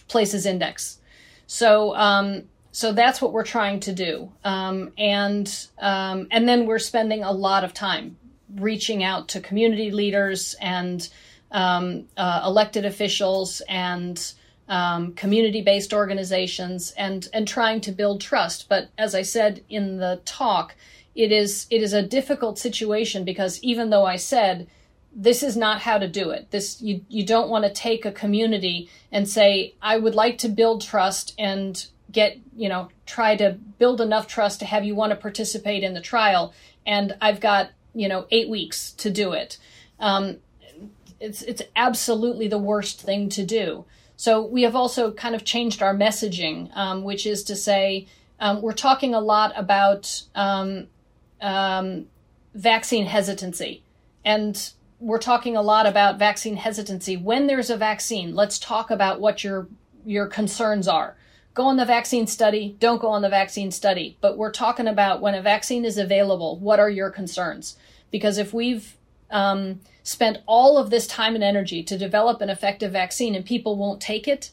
places 0.08 0.46
index. 0.46 0.98
So 1.46 1.94
um, 1.94 2.44
so 2.72 2.92
that's 2.92 3.20
what 3.20 3.32
we're 3.32 3.44
trying 3.44 3.80
to 3.80 3.92
do, 3.92 4.30
um, 4.44 4.92
and 4.96 5.66
um, 5.78 6.28
and 6.30 6.48
then 6.48 6.66
we're 6.66 6.78
spending 6.78 7.24
a 7.24 7.32
lot 7.32 7.64
of 7.64 7.74
time 7.74 8.16
reaching 8.56 9.02
out 9.02 9.28
to 9.28 9.40
community 9.40 9.90
leaders 9.90 10.54
and 10.60 11.08
um, 11.50 12.06
uh, 12.16 12.42
elected 12.44 12.84
officials 12.84 13.60
and 13.68 14.34
um, 14.68 15.12
community-based 15.14 15.92
organizations 15.92 16.92
and 16.92 17.28
and 17.32 17.48
trying 17.48 17.80
to 17.80 17.92
build 17.92 18.20
trust. 18.20 18.68
But 18.68 18.90
as 18.96 19.14
I 19.14 19.22
said 19.22 19.64
in 19.68 19.96
the 19.96 20.20
talk, 20.24 20.76
it 21.14 21.32
is 21.32 21.66
it 21.70 21.82
is 21.82 21.92
a 21.92 22.02
difficult 22.02 22.58
situation 22.58 23.24
because 23.24 23.60
even 23.62 23.90
though 23.90 24.06
I 24.06 24.16
said 24.16 24.68
this 25.12 25.42
is 25.42 25.56
not 25.56 25.80
how 25.80 25.98
to 25.98 26.06
do 26.06 26.30
it. 26.30 26.50
This 26.50 26.80
you 26.80 27.04
you 27.08 27.26
don't 27.26 27.50
want 27.50 27.64
to 27.64 27.72
take 27.72 28.04
a 28.04 28.12
community 28.12 28.88
and 29.10 29.28
say 29.28 29.74
I 29.82 29.98
would 29.98 30.14
like 30.14 30.38
to 30.38 30.48
build 30.48 30.82
trust 30.82 31.34
and 31.36 31.84
get, 32.10 32.38
you 32.56 32.68
know, 32.68 32.88
try 33.06 33.36
to 33.36 33.52
build 33.78 34.00
enough 34.00 34.26
trust 34.26 34.60
to 34.60 34.66
have 34.66 34.84
you 34.84 34.94
want 34.94 35.10
to 35.10 35.16
participate 35.16 35.82
in 35.82 35.94
the 35.94 36.00
trial. 36.00 36.52
And 36.86 37.16
I've 37.20 37.40
got, 37.40 37.70
you 37.94 38.08
know, 38.08 38.26
eight 38.30 38.48
weeks 38.48 38.92
to 38.92 39.10
do 39.10 39.32
it. 39.32 39.58
Um, 39.98 40.38
it's, 41.18 41.42
it's 41.42 41.62
absolutely 41.76 42.48
the 42.48 42.58
worst 42.58 43.02
thing 43.02 43.28
to 43.30 43.44
do. 43.44 43.84
So 44.16 44.44
we 44.44 44.62
have 44.62 44.76
also 44.76 45.12
kind 45.12 45.34
of 45.34 45.44
changed 45.44 45.82
our 45.82 45.94
messaging, 45.94 46.74
um, 46.76 47.04
which 47.04 47.26
is 47.26 47.42
to 47.44 47.56
say, 47.56 48.06
um, 48.38 48.62
we're 48.62 48.72
talking 48.72 49.14
a 49.14 49.20
lot 49.20 49.52
about 49.56 50.22
um, 50.34 50.88
um, 51.40 52.06
vaccine 52.54 53.06
hesitancy. 53.06 53.82
And 54.24 54.72
we're 54.98 55.18
talking 55.18 55.56
a 55.56 55.62
lot 55.62 55.86
about 55.86 56.18
vaccine 56.18 56.56
hesitancy. 56.56 57.16
When 57.16 57.46
there's 57.46 57.70
a 57.70 57.76
vaccine, 57.76 58.34
let's 58.34 58.58
talk 58.58 58.90
about 58.90 59.20
what 59.20 59.42
your 59.42 59.68
your 60.06 60.26
concerns 60.26 60.88
are 60.88 61.16
go 61.54 61.64
on 61.64 61.76
the 61.76 61.84
vaccine 61.84 62.26
study, 62.26 62.76
don't 62.78 63.00
go 63.00 63.08
on 63.08 63.22
the 63.22 63.28
vaccine 63.28 63.70
study. 63.70 64.16
But 64.20 64.36
we're 64.36 64.52
talking 64.52 64.86
about 64.86 65.20
when 65.20 65.34
a 65.34 65.42
vaccine 65.42 65.84
is 65.84 65.98
available, 65.98 66.58
what 66.58 66.78
are 66.78 66.90
your 66.90 67.10
concerns? 67.10 67.76
Because 68.10 68.38
if 68.38 68.54
we've 68.54 68.96
um, 69.30 69.80
spent 70.02 70.38
all 70.46 70.78
of 70.78 70.90
this 70.90 71.06
time 71.06 71.34
and 71.34 71.44
energy 71.44 71.82
to 71.82 71.98
develop 71.98 72.40
an 72.40 72.50
effective 72.50 72.92
vaccine 72.92 73.34
and 73.34 73.44
people 73.44 73.76
won't 73.76 74.00
take 74.00 74.26
it, 74.26 74.50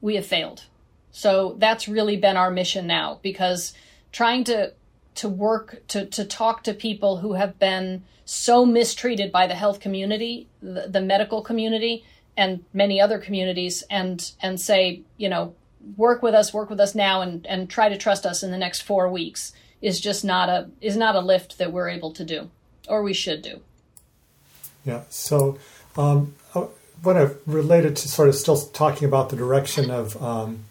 we 0.00 0.14
have 0.16 0.26
failed. 0.26 0.64
So 1.10 1.56
that's 1.58 1.88
really 1.88 2.16
been 2.16 2.36
our 2.36 2.50
mission 2.50 2.86
now 2.86 3.20
because 3.22 3.72
trying 4.12 4.44
to 4.44 4.72
to 5.14 5.28
work 5.28 5.82
to 5.88 6.04
to 6.06 6.24
talk 6.24 6.62
to 6.64 6.74
people 6.74 7.18
who 7.18 7.32
have 7.32 7.58
been 7.58 8.04
so 8.26 8.66
mistreated 8.66 9.32
by 9.32 9.46
the 9.46 9.54
health 9.54 9.80
community, 9.80 10.46
the, 10.60 10.86
the 10.88 11.00
medical 11.00 11.40
community, 11.40 12.04
and 12.36 12.64
many 12.74 13.00
other 13.00 13.18
communities, 13.18 13.82
and 13.88 14.32
and 14.42 14.60
say, 14.60 15.02
you 15.16 15.28
know, 15.28 15.54
work 15.96 16.22
with 16.22 16.34
us, 16.34 16.52
work 16.52 16.70
with 16.70 16.80
us 16.80 16.94
now, 16.94 17.22
and 17.22 17.46
and 17.46 17.68
try 17.68 17.88
to 17.88 17.96
trust 17.96 18.26
us 18.26 18.42
in 18.42 18.50
the 18.50 18.58
next 18.58 18.82
four 18.82 19.08
weeks 19.08 19.52
is 19.82 20.00
just 20.00 20.24
not 20.24 20.48
a 20.48 20.68
is 20.80 20.96
not 20.96 21.14
a 21.14 21.20
lift 21.20 21.58
that 21.58 21.72
we're 21.72 21.88
able 21.88 22.12
to 22.12 22.24
do, 22.24 22.50
or 22.88 23.02
we 23.02 23.12
should 23.12 23.42
do. 23.42 23.60
Yeah. 24.84 25.02
So, 25.10 25.58
um, 25.96 26.34
what 27.02 27.16
I've 27.16 27.38
related 27.46 27.96
to 27.96 28.08
sort 28.08 28.28
of 28.28 28.34
still 28.34 28.56
talking 28.56 29.06
about 29.06 29.30
the 29.30 29.36
direction 29.36 29.90
of 29.90 30.20
um, 30.22 30.64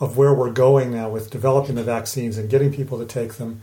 of 0.00 0.16
where 0.16 0.34
we're 0.34 0.50
going 0.50 0.90
now 0.90 1.08
with 1.08 1.30
developing 1.30 1.76
the 1.76 1.84
vaccines 1.84 2.36
and 2.36 2.50
getting 2.50 2.72
people 2.72 2.98
to 2.98 3.06
take 3.06 3.34
them. 3.34 3.62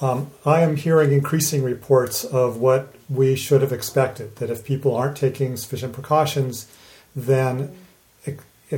Um, 0.00 0.30
I 0.44 0.62
am 0.62 0.76
hearing 0.76 1.12
increasing 1.12 1.62
reports 1.62 2.24
of 2.24 2.56
what 2.56 2.94
we 3.08 3.36
should 3.36 3.62
have 3.62 3.72
expected 3.72 4.36
that 4.36 4.50
if 4.50 4.64
people 4.64 4.96
aren't 4.96 5.16
taking 5.16 5.56
sufficient 5.56 5.92
precautions, 5.92 6.66
then 7.14 7.72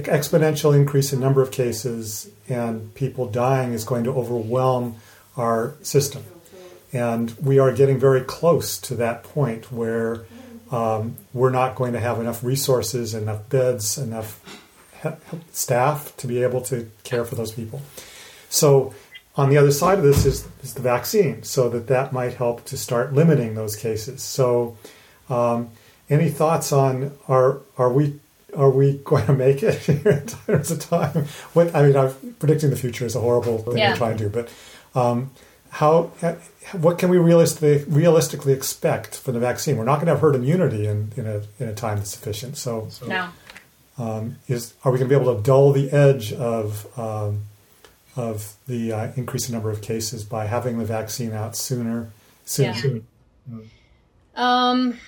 exponential 0.03 0.75
increase 0.75 1.13
in 1.13 1.21
number 1.21 1.41
of 1.41 1.51
cases 1.51 2.31
and 2.49 2.95
people 2.95 3.27
dying 3.27 3.73
is 3.73 3.85
going 3.85 4.05
to 4.05 4.11
overwhelm 4.11 4.97
our 5.37 5.75
system. 5.83 6.25
And 6.93 7.33
we 7.41 7.59
are 7.59 7.73
getting 7.73 7.99
very 7.99 8.21
close 8.21 8.79
to 8.83 8.95
that 8.97 9.25
point 9.25 9.73
where 9.73 10.25
um, 10.71 11.17
we're 11.33 11.51
not 11.51 11.75
going 11.75 11.93
to 11.93 12.01
have 12.01 12.21
enough 12.21 12.43
resources, 12.43 13.15
enough 13.15 13.49
beds, 13.49 13.99
enough 13.99 14.41
staff 15.53 16.17
to 16.17 16.27
be 16.27 16.43
able 16.43 16.61
to 16.63 16.91
care 17.03 17.25
for 17.25 17.35
those 17.35 17.53
people. 17.53 17.83
So, 18.49 18.95
on 19.37 19.51
the 19.51 19.57
other 19.57 19.73
side 19.73 19.99
of 19.99 20.05
this 20.05 20.25
is, 20.25 20.47
is 20.63 20.75
the 20.75 20.83
vaccine, 20.83 21.43
so 21.43 21.69
that 21.71 21.89
that 21.89 22.13
might 22.13 22.35
help 22.35 22.65
to 22.67 22.77
start 22.77 23.13
limiting 23.13 23.55
those 23.55 23.75
cases. 23.75 24.23
So, 24.23 24.79
um, 25.29 25.71
any 26.09 26.31
thoughts 26.31 26.71
on 26.71 27.13
are 27.27 27.61
are 27.77 27.93
we 27.93 28.21
are 28.57 28.71
we 28.71 28.99
going 29.05 29.27
to 29.27 29.35
make 29.35 29.63
it 29.63 29.89
in 30.07 30.27
terms 30.27 30.71
of 30.71 30.81
time? 30.81 31.27
What 31.53 31.75
I 31.75 31.83
mean, 31.87 31.97
I'm 31.97 32.35
predicting 32.39 32.71
the 32.71 32.77
future 32.77 33.07
is 33.07 33.15
a 33.15 33.21
horrible 33.21 33.59
thing 33.59 33.79
yeah. 33.79 33.93
to 33.93 33.99
try 33.99 34.11
and 34.11 34.19
do, 34.19 34.29
but 34.29 34.53
um, 34.95 35.31
how 35.71 36.13
what 36.73 36.99
can 36.99 37.09
we 37.09 37.19
realistically 37.19 37.85
realistically 37.89 38.53
expect 38.53 39.17
from 39.17 39.35
the 39.35 39.41
vaccine? 39.41 39.77
We're 39.77 39.85
not 39.85 39.97
going 39.97 40.07
to 40.07 40.13
have 40.13 40.21
herd 40.21 40.37
immunity 40.37 40.87
in, 40.87 41.13
in 41.17 41.27
a 41.27 41.43
in 41.59 41.69
a 41.69 41.75
time 41.75 41.99
that's 41.99 42.11
sufficient. 42.11 42.57
So, 42.57 42.87
so 42.91 43.07
no. 43.07 43.29
Um, 43.97 44.37
is 44.49 44.75
are 44.85 44.93
we 44.93 44.99
going 44.99 45.09
to 45.09 45.17
be 45.17 45.21
able 45.21 45.37
to 45.37 45.43
dull 45.43 45.73
the 45.73 45.91
edge 45.91 46.33
of 46.33 46.87
um, 46.99 47.43
of 48.17 48.55
the 48.67 48.93
uh, 48.93 49.13
increasing 49.17 49.53
number 49.53 49.71
of 49.71 49.83
cases 49.83 50.25
by 50.25 50.47
having 50.47 50.79
the 50.79 50.85
vaccine 50.85 51.33
out 51.33 51.57
sooner? 51.57 52.11
Soon, 52.45 52.65
yeah. 52.67 52.73
Soon. 52.75 53.07
Um, 54.37 54.99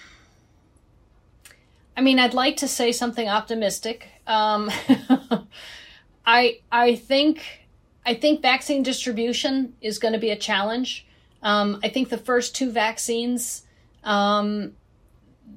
I 1.96 2.02
mean, 2.02 2.18
I'd 2.18 2.34
like 2.34 2.58
to 2.58 2.68
say 2.68 2.92
something 2.92 3.28
optimistic. 3.28 4.08
Um, 4.26 4.70
I 6.26 6.60
I 6.70 6.96
think 6.96 7.66
I 8.04 8.14
think 8.14 8.42
vaccine 8.42 8.82
distribution 8.82 9.74
is 9.80 9.98
going 9.98 10.12
to 10.12 10.20
be 10.20 10.30
a 10.30 10.36
challenge. 10.36 11.06
Um, 11.42 11.80
I 11.82 11.88
think 11.88 12.08
the 12.08 12.18
first 12.18 12.54
two 12.54 12.70
vaccines, 12.70 13.62
um, 14.04 14.72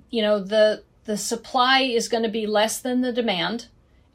you 0.09 0.21
know, 0.21 0.39
the 0.39 0.83
the 1.05 1.17
supply 1.17 1.81
is 1.81 2.07
going 2.07 2.23
to 2.23 2.29
be 2.29 2.45
less 2.45 2.79
than 2.79 3.01
the 3.01 3.11
demand. 3.11 3.67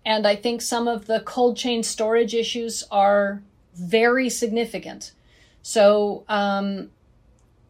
And 0.07 0.27
I 0.27 0.37
think 0.37 0.63
some 0.63 0.87
of 0.87 1.07
the 1.07 1.21
cold 1.21 1.57
chain 1.57 1.83
storage 1.83 2.35
issues 2.35 2.85
are 2.91 3.43
very 3.75 4.29
significant. 4.31 5.13
So, 5.63 6.25
um, 6.29 6.91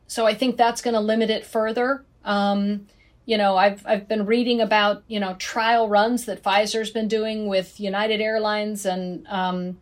so 0.09 0.27
I 0.27 0.35
think 0.35 0.57
that's 0.57 0.83
going 0.83 0.95
to 0.95 1.01
limit 1.01 1.31
it 1.31 1.47
further. 1.47 2.05
Um, 2.25 2.87
you 3.27 3.39
know, 3.39 3.57
I've 3.57 3.85
I've 3.87 4.07
been 4.07 4.27
reading 4.27 4.61
about 4.61 5.03
you 5.09 5.19
know 5.19 5.35
trial 5.35 5.89
runs 5.89 6.27
that 6.27 6.43
Pfizer's 6.43 6.91
been 6.91 7.09
doing 7.09 7.47
with 7.49 7.81
United 7.81 8.21
Airlines 8.21 8.85
and 8.85 9.27
um, 9.29 9.79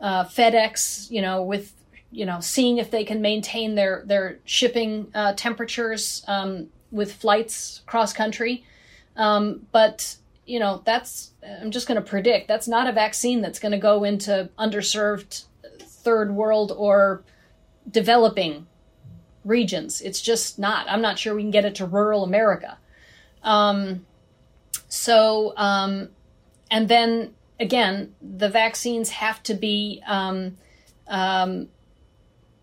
uh, 0.00 0.24
FedEx. 0.24 1.10
You 1.10 1.22
know, 1.22 1.42
with 1.42 1.72
you 2.10 2.24
know 2.24 2.40
seeing 2.40 2.78
if 2.78 2.90
they 2.90 3.04
can 3.04 3.20
maintain 3.20 3.74
their 3.74 4.02
their 4.06 4.38
shipping 4.44 5.08
uh, 5.14 5.34
temperatures 5.34 6.24
um, 6.26 6.68
with 6.90 7.12
flights 7.12 7.82
cross 7.86 8.12
country. 8.12 8.64
Um, 9.16 9.66
but 9.72 10.16
you 10.46 10.58
know, 10.58 10.82
that's 10.84 11.32
I'm 11.60 11.70
just 11.70 11.86
going 11.86 12.00
to 12.02 12.08
predict 12.08 12.48
that's 12.48 12.68
not 12.68 12.88
a 12.88 12.92
vaccine 12.92 13.42
that's 13.42 13.58
going 13.58 13.72
to 13.72 13.78
go 13.78 14.04
into 14.04 14.48
underserved 14.58 15.44
third 15.80 16.34
world 16.34 16.72
or 16.74 17.22
developing 17.90 18.66
regions. 19.44 20.00
It's 20.00 20.22
just 20.22 20.58
not. 20.58 20.86
I'm 20.88 21.02
not 21.02 21.18
sure 21.18 21.34
we 21.34 21.42
can 21.42 21.50
get 21.50 21.66
it 21.66 21.74
to 21.76 21.86
rural 21.86 22.24
America. 22.24 22.78
Um, 23.46 24.04
so, 24.88 25.54
um, 25.56 26.10
and 26.70 26.88
then 26.88 27.34
again, 27.58 28.14
the 28.20 28.50
vaccines 28.50 29.10
have 29.10 29.42
to 29.44 29.54
be 29.54 30.02
um, 30.06 30.58
um 31.08 31.68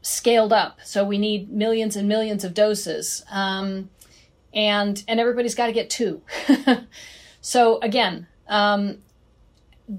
scaled 0.01 0.51
up. 0.51 0.79
So 0.83 1.05
we 1.05 1.17
need 1.17 1.49
millions 1.49 1.95
and 1.95 2.07
millions 2.07 2.43
of 2.43 2.53
doses. 2.53 3.23
Um, 3.31 3.89
and 4.53 5.03
and 5.07 5.19
everybody's 5.19 5.55
got 5.55 5.67
to 5.67 5.71
get 5.71 5.89
two. 5.89 6.21
so 7.41 7.79
again, 7.79 8.27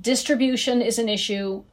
distribution 0.00 0.82
is 0.82 0.98
an 0.98 1.08
issue. 1.08 1.64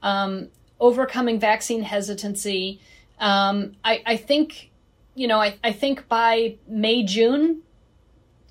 Overcoming 0.79 1.39
vaccine 1.39 1.83
hesitancy. 1.83 2.79
I, 3.19 4.01
I, 4.03 4.17
think, 4.17 4.71
you 5.13 5.27
know, 5.27 5.39
I, 5.39 5.59
I 5.63 5.73
think 5.73 6.07
by 6.07 6.57
May 6.67 7.03
June, 7.03 7.61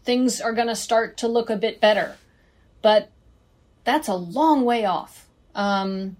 things 0.04 0.40
are 0.40 0.52
going 0.52 0.68
to 0.68 0.76
start 0.76 1.16
to 1.18 1.28
look 1.28 1.50
a 1.50 1.56
bit 1.56 1.80
better, 1.80 2.16
but 2.82 3.10
that's 3.84 4.08
a 4.08 4.14
long 4.14 4.64
way 4.64 4.84
off. 4.84 5.28
Um, 5.54 6.16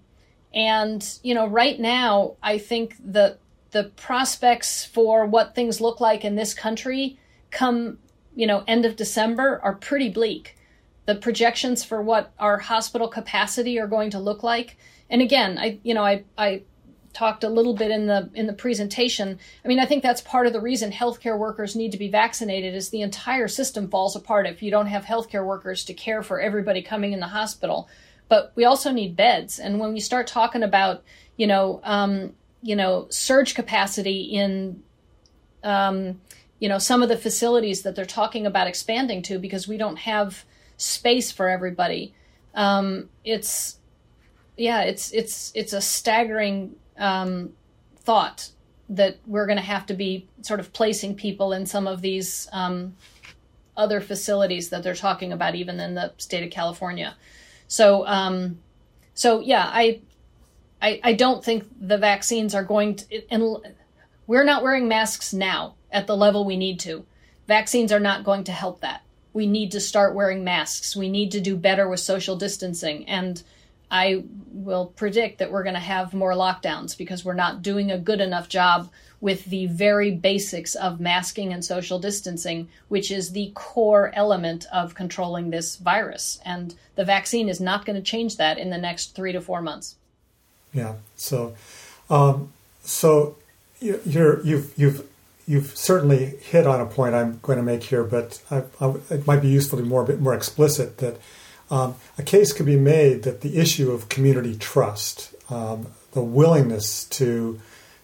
and 0.53 1.07
you 1.23 1.33
know, 1.33 1.47
right 1.47 1.79
now, 1.79 2.35
I 2.43 2.57
think 2.57 2.95
the 3.03 3.37
the 3.71 3.85
prospects 3.95 4.83
for 4.83 5.25
what 5.25 5.55
things 5.55 5.79
look 5.79 6.01
like 6.01 6.25
in 6.25 6.35
this 6.35 6.53
country 6.53 7.17
come, 7.51 7.97
you 8.35 8.45
know, 8.45 8.63
end 8.67 8.85
of 8.85 8.97
December 8.97 9.61
are 9.63 9.75
pretty 9.75 10.09
bleak. 10.09 10.57
The 11.05 11.15
projections 11.15 11.83
for 11.83 12.01
what 12.01 12.33
our 12.37 12.57
hospital 12.57 13.07
capacity 13.07 13.79
are 13.79 13.87
going 13.87 14.09
to 14.11 14.19
look 14.19 14.43
like. 14.43 14.77
And 15.09 15.21
again, 15.21 15.57
I 15.57 15.79
you 15.83 15.93
know, 15.93 16.03
I 16.03 16.23
I 16.37 16.63
talked 17.13 17.43
a 17.43 17.49
little 17.49 17.73
bit 17.73 17.91
in 17.91 18.07
the 18.07 18.29
in 18.33 18.47
the 18.47 18.53
presentation. 18.53 19.37
I 19.63 19.67
mean, 19.67 19.79
I 19.79 19.85
think 19.85 20.03
that's 20.03 20.21
part 20.21 20.47
of 20.47 20.53
the 20.53 20.61
reason 20.61 20.91
healthcare 20.91 21.37
workers 21.37 21.75
need 21.75 21.91
to 21.91 21.97
be 21.97 22.09
vaccinated 22.09 22.73
is 22.73 22.89
the 22.89 23.01
entire 23.01 23.47
system 23.47 23.89
falls 23.89 24.15
apart 24.15 24.47
if 24.47 24.63
you 24.63 24.71
don't 24.71 24.87
have 24.87 25.05
healthcare 25.05 25.45
workers 25.45 25.85
to 25.85 25.93
care 25.93 26.23
for 26.23 26.39
everybody 26.39 26.81
coming 26.81 27.13
in 27.13 27.19
the 27.19 27.27
hospital. 27.27 27.89
But 28.27 28.51
we 28.55 28.65
also 28.65 28.91
need 28.91 29.15
beds, 29.15 29.59
and 29.59 29.79
when 29.79 29.93
we 29.93 29.99
start 29.99 30.27
talking 30.27 30.63
about 30.63 31.03
you 31.37 31.47
know 31.47 31.81
um, 31.83 32.33
you 32.61 32.75
know 32.75 33.07
surge 33.09 33.55
capacity 33.55 34.21
in 34.21 34.81
um, 35.63 36.21
you 36.59 36.69
know 36.69 36.77
some 36.77 37.03
of 37.03 37.09
the 37.09 37.17
facilities 37.17 37.81
that 37.83 37.95
they're 37.95 38.05
talking 38.05 38.45
about 38.45 38.67
expanding 38.67 39.21
to 39.23 39.39
because 39.39 39.67
we 39.67 39.77
don't 39.77 39.97
have 39.97 40.45
space 40.77 41.31
for 41.31 41.49
everybody. 41.49 42.13
Um, 42.53 43.09
it's 43.23 43.77
yeah, 44.57 44.81
it's 44.81 45.11
it's 45.11 45.51
it's 45.55 45.73
a 45.73 45.81
staggering 45.81 46.75
um, 46.97 47.53
thought 47.97 48.49
that 48.89 49.17
we're 49.25 49.45
going 49.45 49.57
to 49.57 49.63
have 49.63 49.85
to 49.85 49.93
be 49.93 50.27
sort 50.41 50.59
of 50.59 50.73
placing 50.73 51.15
people 51.15 51.53
in 51.53 51.65
some 51.65 51.87
of 51.87 52.01
these 52.01 52.47
um, 52.51 52.95
other 53.77 54.01
facilities 54.01 54.69
that 54.69 54.83
they're 54.83 54.95
talking 54.95 55.31
about, 55.31 55.55
even 55.55 55.79
in 55.79 55.95
the 55.95 56.13
state 56.17 56.43
of 56.43 56.51
California. 56.51 57.15
So, 57.67 58.05
um, 58.05 58.59
so 59.13 59.39
yeah, 59.39 59.63
I, 59.65 60.01
I, 60.81 60.99
I 61.03 61.13
don't 61.13 61.43
think 61.43 61.65
the 61.79 61.97
vaccines 61.97 62.53
are 62.53 62.63
going 62.63 62.95
to. 62.95 63.31
And 63.31 63.57
we're 64.27 64.43
not 64.43 64.63
wearing 64.63 64.87
masks 64.87 65.33
now 65.33 65.75
at 65.91 66.07
the 66.07 66.17
level 66.17 66.43
we 66.43 66.57
need 66.57 66.79
to. 66.81 67.05
Vaccines 67.47 67.91
are 67.91 67.99
not 67.99 68.23
going 68.23 68.43
to 68.45 68.51
help 68.51 68.81
that. 68.81 69.03
We 69.33 69.47
need 69.47 69.71
to 69.71 69.79
start 69.79 70.15
wearing 70.15 70.43
masks. 70.43 70.95
We 70.95 71.09
need 71.09 71.31
to 71.31 71.39
do 71.39 71.55
better 71.55 71.87
with 71.87 72.01
social 72.01 72.35
distancing. 72.35 73.07
And 73.07 73.41
I 73.91 74.23
will 74.51 74.87
predict 74.87 75.39
that 75.39 75.51
we're 75.51 75.63
going 75.63 75.75
to 75.75 75.79
have 75.79 76.13
more 76.13 76.31
lockdowns 76.31 76.97
because 76.97 77.25
we're 77.25 77.33
not 77.33 77.61
doing 77.61 77.91
a 77.91 77.97
good 77.97 78.21
enough 78.21 78.47
job 78.47 78.89
with 79.19 79.45
the 79.45 79.67
very 79.67 80.11
basics 80.11 80.73
of 80.73 80.99
masking 80.99 81.53
and 81.53 81.63
social 81.63 81.99
distancing, 81.99 82.69
which 82.87 83.11
is 83.11 83.31
the 83.31 83.51
core 83.53 84.11
element 84.15 84.65
of 84.73 84.95
controlling 84.95 85.51
this 85.51 85.75
virus. 85.75 86.39
And 86.43 86.73
the 86.95 87.05
vaccine 87.05 87.49
is 87.49 87.59
not 87.59 87.85
going 87.85 87.97
to 87.97 88.01
change 88.01 88.37
that 88.37 88.57
in 88.57 88.71
the 88.71 88.77
next 88.77 89.15
three 89.15 89.33
to 89.33 89.41
four 89.41 89.61
months. 89.61 89.95
Yeah. 90.73 90.95
So, 91.17 91.53
um, 92.09 92.51
so 92.83 93.35
you're, 93.79 94.41
you've 94.41 94.73
you've 94.77 95.07
you've 95.47 95.77
certainly 95.77 96.37
hit 96.41 96.65
on 96.65 96.79
a 96.79 96.85
point 96.85 97.13
I'm 97.13 97.39
going 97.41 97.57
to 97.57 97.63
make 97.63 97.83
here, 97.83 98.03
but 98.03 98.41
I, 98.49 98.63
I, 98.79 98.93
it 99.09 99.27
might 99.27 99.41
be 99.41 99.49
useful 99.49 99.77
to 99.77 99.83
be 99.83 99.89
more 99.89 100.03
a 100.03 100.05
bit 100.05 100.21
more 100.21 100.33
explicit 100.33 100.97
that 100.99 101.19
um, 101.71 101.95
a 102.17 102.23
case 102.23 102.51
could 102.51 102.65
be 102.65 102.75
made 102.75 103.23
that 103.23 103.41
the 103.41 103.57
issue 103.57 103.91
of 103.91 104.09
community 104.09 104.55
trust, 104.55 105.33
um, 105.49 105.87
the 106.11 106.21
willingness 106.21 107.05
to 107.05 107.59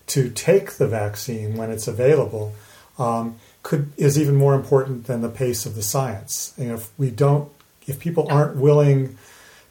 to 0.08 0.30
take 0.30 0.74
the 0.74 0.88
vaccine 0.88 1.58
when 1.58 1.70
it's 1.70 1.86
available 1.86 2.54
um, 2.98 3.36
could 3.64 3.92
is 3.98 4.18
even 4.18 4.36
more 4.36 4.56
important 4.56 5.06
than 5.06 5.22
the 5.22 5.30
pace 5.30 5.66
of 5.66 5.76
the 5.76 5.84
science. 5.84 6.54
And 6.58 6.72
if 6.72 6.90
we 6.98 7.12
don't, 7.12 7.52
if 7.86 8.00
people 8.00 8.26
aren't 8.30 8.56
willing 8.56 9.18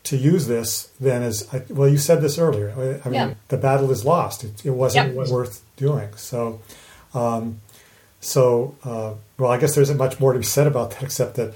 to 0.05 0.17
use 0.17 0.47
this, 0.47 0.91
then 1.01 1.23
as 1.23 1.49
I, 1.53 1.63
well, 1.71 1.89
you 1.89 1.99
said 1.99 2.21
this 2.21 2.39
earlier. 2.39 3.01
I 3.05 3.09
mean, 3.09 3.15
yeah. 3.15 3.35
the 3.49 3.57
battle 3.57 3.91
is 3.91 4.05
lost. 4.05 4.45
It, 4.45 4.65
it 4.65 4.71
wasn't 4.71 5.17
yep. 5.17 5.29
worth 5.29 5.63
doing. 5.77 6.15
So, 6.17 6.61
um, 7.15 7.63
so 8.21 8.77
uh, 8.85 9.15
well, 9.39 9.51
I 9.51 9.57
guess 9.57 9.75
there 9.75 9.83
isn't 9.83 9.97
much 9.97 10.21
more 10.21 10.35
to 10.35 10.39
be 10.39 10.45
said 10.45 10.67
about 10.67 10.91
that 10.91 11.03
except 11.03 11.37
that 11.37 11.55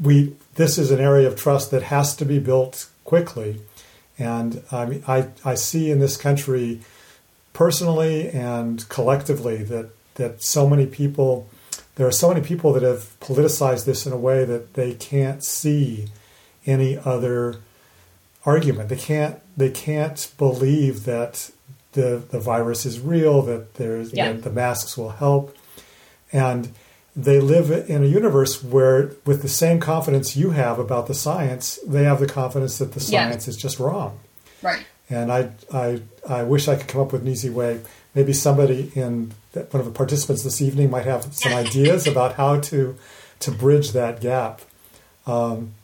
we 0.00 0.36
this 0.54 0.78
is 0.78 0.90
an 0.90 1.00
area 1.00 1.26
of 1.26 1.36
trust 1.36 1.70
that 1.70 1.84
has 1.84 2.14
to 2.16 2.24
be 2.24 2.38
built 2.38 2.88
quickly. 3.04 3.60
And 4.18 4.62
I 4.70 4.84
mean, 4.84 5.02
I, 5.08 5.28
I 5.44 5.54
see 5.54 5.90
in 5.90 5.98
this 5.98 6.16
country 6.16 6.80
personally 7.52 8.28
and 8.28 8.86
collectively 8.88 9.62
that 9.64 9.90
that 10.14 10.42
so 10.42 10.68
many 10.68 10.86
people 10.86 11.48
there 11.96 12.06
are 12.06 12.12
so 12.12 12.28
many 12.28 12.40
people 12.40 12.72
that 12.72 12.82
have 12.82 13.18
politicized 13.20 13.84
this 13.84 14.06
in 14.06 14.12
a 14.12 14.16
way 14.16 14.44
that 14.44 14.74
they 14.74 14.94
can't 14.94 15.44
see 15.44 16.06
any 16.66 16.96
other 16.96 17.56
argument. 18.44 18.88
They 18.88 18.96
can't 18.96 19.40
they 19.56 19.70
can't 19.70 20.32
believe 20.38 21.04
that 21.04 21.50
the 21.92 22.22
the 22.30 22.40
virus 22.40 22.86
is 22.86 23.00
real, 23.00 23.42
that 23.42 23.74
there's 23.74 24.12
yeah. 24.12 24.32
that 24.32 24.42
the 24.42 24.50
masks 24.50 24.96
will 24.96 25.10
help. 25.10 25.56
And 26.32 26.72
they 27.16 27.40
live 27.40 27.70
in 27.70 28.04
a 28.04 28.06
universe 28.06 28.62
where 28.62 29.12
with 29.24 29.42
the 29.42 29.48
same 29.48 29.80
confidence 29.80 30.36
you 30.36 30.50
have 30.50 30.78
about 30.78 31.06
the 31.06 31.14
science, 31.14 31.78
they 31.86 32.04
have 32.04 32.20
the 32.20 32.26
confidence 32.26 32.78
that 32.78 32.92
the 32.92 33.00
science 33.00 33.46
yeah. 33.46 33.50
is 33.50 33.56
just 33.56 33.78
wrong. 33.78 34.20
Right. 34.62 34.84
And 35.08 35.32
I, 35.32 35.50
I, 35.72 36.02
I 36.28 36.42
wish 36.44 36.68
I 36.68 36.76
could 36.76 36.86
come 36.86 37.00
up 37.00 37.12
with 37.12 37.22
an 37.22 37.28
easy 37.28 37.50
way. 37.50 37.80
Maybe 38.14 38.32
somebody 38.32 38.92
in 38.94 39.32
one 39.52 39.80
of 39.80 39.84
the 39.84 39.90
participants 39.90 40.44
this 40.44 40.62
evening 40.62 40.90
might 40.90 41.04
have 41.04 41.34
some 41.34 41.52
ideas 41.66 42.06
about 42.06 42.34
how 42.34 42.60
to 42.60 42.96
to 43.40 43.50
bridge 43.50 43.92
that 43.92 44.20
gap. 44.20 44.60
Um, 45.26 45.74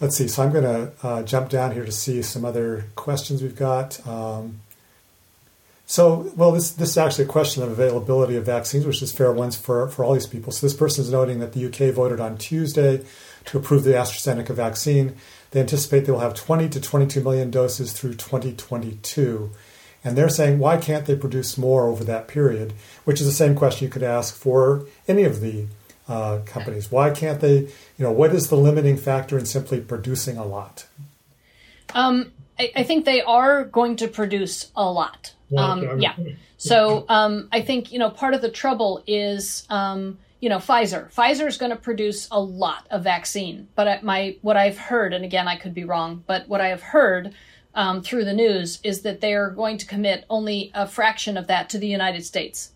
let's 0.00 0.16
see. 0.16 0.28
So 0.28 0.44
I'm 0.44 0.52
going 0.52 0.64
to 0.64 0.92
uh, 1.02 1.22
jump 1.24 1.50
down 1.50 1.72
here 1.72 1.84
to 1.84 1.92
see 1.92 2.22
some 2.22 2.44
other 2.44 2.86
questions 2.94 3.42
we've 3.42 3.56
got. 3.56 4.06
Um, 4.06 4.60
so, 5.86 6.32
well, 6.34 6.52
this 6.52 6.70
this 6.70 6.90
is 6.90 6.98
actually 6.98 7.24
a 7.24 7.28
question 7.28 7.62
of 7.62 7.70
availability 7.70 8.36
of 8.36 8.46
vaccines, 8.46 8.86
which 8.86 9.02
is 9.02 9.12
fair 9.12 9.32
ones 9.32 9.56
for, 9.56 9.88
for 9.88 10.04
all 10.04 10.14
these 10.14 10.26
people. 10.26 10.50
So 10.50 10.66
this 10.66 10.74
person 10.74 11.04
is 11.04 11.10
noting 11.10 11.40
that 11.40 11.52
the 11.52 11.66
UK 11.66 11.94
voted 11.94 12.20
on 12.20 12.38
Tuesday 12.38 13.04
to 13.46 13.58
approve 13.58 13.84
the 13.84 13.90
AstraZeneca 13.90 14.54
vaccine. 14.54 15.16
They 15.50 15.60
anticipate 15.60 16.06
they 16.06 16.12
will 16.12 16.20
have 16.20 16.34
20 16.34 16.68
to 16.70 16.80
22 16.80 17.20
million 17.22 17.50
doses 17.50 17.92
through 17.92 18.14
2022. 18.14 19.50
And 20.02 20.18
they're 20.18 20.28
saying, 20.28 20.58
why 20.58 20.78
can't 20.78 21.06
they 21.06 21.16
produce 21.16 21.56
more 21.56 21.86
over 21.86 22.02
that 22.04 22.28
period? 22.28 22.74
Which 23.04 23.20
is 23.20 23.26
the 23.26 23.32
same 23.32 23.54
question 23.54 23.86
you 23.86 23.92
could 23.92 24.02
ask 24.02 24.34
for 24.34 24.86
any 25.06 25.24
of 25.24 25.40
the 25.40 25.66
uh, 26.08 26.40
companies. 26.44 26.90
Why 26.90 27.10
can't 27.10 27.40
they, 27.40 27.56
you 27.58 27.70
know, 27.98 28.12
what 28.12 28.34
is 28.34 28.48
the 28.48 28.56
limiting 28.56 28.96
factor 28.96 29.38
in 29.38 29.46
simply 29.46 29.80
producing 29.80 30.36
a 30.36 30.44
lot? 30.44 30.86
Um, 31.94 32.32
I, 32.58 32.72
I, 32.76 32.82
think 32.82 33.04
they 33.04 33.22
are 33.22 33.64
going 33.64 33.96
to 33.96 34.08
produce 34.08 34.70
a 34.74 34.90
lot. 34.90 35.33
Um, 35.56 36.00
yeah. 36.00 36.16
So 36.56 37.04
um, 37.08 37.48
I 37.52 37.60
think, 37.60 37.92
you 37.92 37.98
know, 37.98 38.10
part 38.10 38.34
of 38.34 38.42
the 38.42 38.50
trouble 38.50 39.04
is 39.06 39.66
um, 39.70 40.18
you 40.44 40.50
know, 40.50 40.58
Pfizer. 40.58 41.10
Pfizer 41.10 41.46
is 41.46 41.56
going 41.56 41.70
to 41.70 41.76
produce 41.76 42.28
a 42.30 42.38
lot 42.38 42.86
of 42.90 43.02
vaccine, 43.02 43.66
but 43.74 44.04
my 44.04 44.36
what 44.42 44.58
I've 44.58 44.76
heard, 44.76 45.14
and 45.14 45.24
again 45.24 45.48
I 45.48 45.56
could 45.56 45.72
be 45.72 45.84
wrong, 45.84 46.22
but 46.26 46.46
what 46.50 46.60
I 46.60 46.68
have 46.68 46.82
heard 46.82 47.34
um, 47.74 48.02
through 48.02 48.26
the 48.26 48.34
news 48.34 48.78
is 48.82 49.00
that 49.02 49.22
they 49.22 49.32
are 49.32 49.48
going 49.48 49.78
to 49.78 49.86
commit 49.86 50.26
only 50.28 50.70
a 50.74 50.86
fraction 50.86 51.38
of 51.38 51.46
that 51.46 51.70
to 51.70 51.78
the 51.78 51.86
United 51.86 52.26
States. 52.26 52.72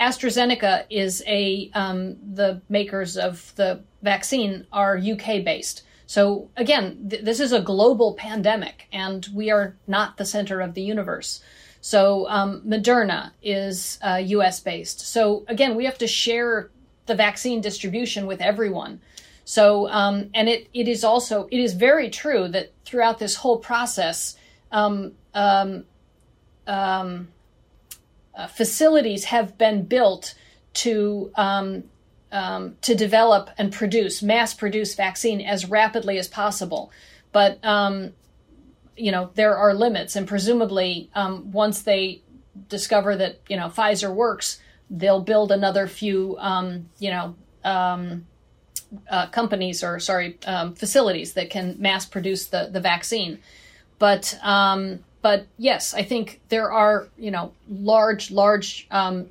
AstraZeneca 0.00 0.84
is 0.90 1.24
a 1.26 1.72
um, 1.74 2.18
the 2.34 2.62
makers 2.68 3.16
of 3.16 3.52
the 3.56 3.82
vaccine 4.00 4.68
are 4.72 4.96
UK 4.96 5.44
based. 5.44 5.82
So 6.06 6.50
again, 6.56 7.08
th- 7.10 7.24
this 7.24 7.40
is 7.40 7.52
a 7.52 7.60
global 7.60 8.14
pandemic, 8.14 8.86
and 8.92 9.26
we 9.34 9.50
are 9.50 9.76
not 9.88 10.18
the 10.18 10.24
center 10.24 10.60
of 10.60 10.74
the 10.74 10.82
universe. 10.82 11.40
So 11.80 12.28
um, 12.28 12.62
Moderna 12.62 13.32
is 13.42 13.98
uh, 14.02 14.20
U.S. 14.24 14.60
based. 14.60 15.00
So 15.00 15.44
again, 15.48 15.76
we 15.76 15.84
have 15.84 15.98
to 15.98 16.06
share 16.06 16.70
the 17.06 17.14
vaccine 17.14 17.60
distribution 17.60 18.26
with 18.26 18.40
everyone. 18.40 19.00
So, 19.44 19.88
um, 19.88 20.30
and 20.34 20.48
it, 20.48 20.68
it 20.74 20.88
is 20.88 21.04
also, 21.04 21.48
it 21.50 21.58
is 21.58 21.72
very 21.72 22.10
true 22.10 22.48
that 22.48 22.72
throughout 22.84 23.18
this 23.18 23.36
whole 23.36 23.58
process, 23.58 24.36
um, 24.70 25.12
um, 25.34 25.84
um 26.66 27.28
uh, 28.34 28.46
facilities 28.46 29.24
have 29.24 29.58
been 29.58 29.84
built 29.84 30.34
to, 30.72 31.32
um, 31.34 31.82
um, 32.30 32.76
to 32.82 32.94
develop 32.94 33.50
and 33.58 33.72
produce, 33.72 34.22
mass 34.22 34.54
produce 34.54 34.94
vaccine 34.94 35.40
as 35.40 35.68
rapidly 35.68 36.18
as 36.18 36.28
possible. 36.28 36.92
But, 37.32 37.58
you 38.98 39.12
know, 39.12 39.30
there 39.34 39.56
are 39.56 39.74
limits 39.74 40.16
and 40.16 40.26
presumably 40.26 41.10
once 41.14 41.82
they 41.82 42.22
discover 42.68 43.16
that, 43.16 43.40
you 43.48 43.56
know, 43.56 43.68
Pfizer 43.68 44.12
works, 44.12 44.60
they'll 44.90 45.20
build 45.20 45.52
another 45.52 45.86
few, 45.86 46.36
um, 46.38 46.88
you 46.98 47.10
know, 47.10 47.34
um, 47.64 48.26
uh, 49.10 49.26
companies 49.28 49.84
or 49.84 49.98
sorry 49.98 50.38
um, 50.46 50.74
facilities 50.74 51.34
that 51.34 51.50
can 51.50 51.76
mass 51.78 52.06
produce 52.06 52.46
the 52.46 52.68
the 52.72 52.80
vaccine. 52.80 53.38
But 53.98 54.38
um, 54.42 55.04
but 55.22 55.46
yes, 55.56 55.94
I 55.94 56.02
think 56.02 56.40
there 56.48 56.72
are 56.72 57.08
you 57.18 57.30
know 57.30 57.52
large 57.68 58.30
large 58.30 58.86
um, 58.90 59.26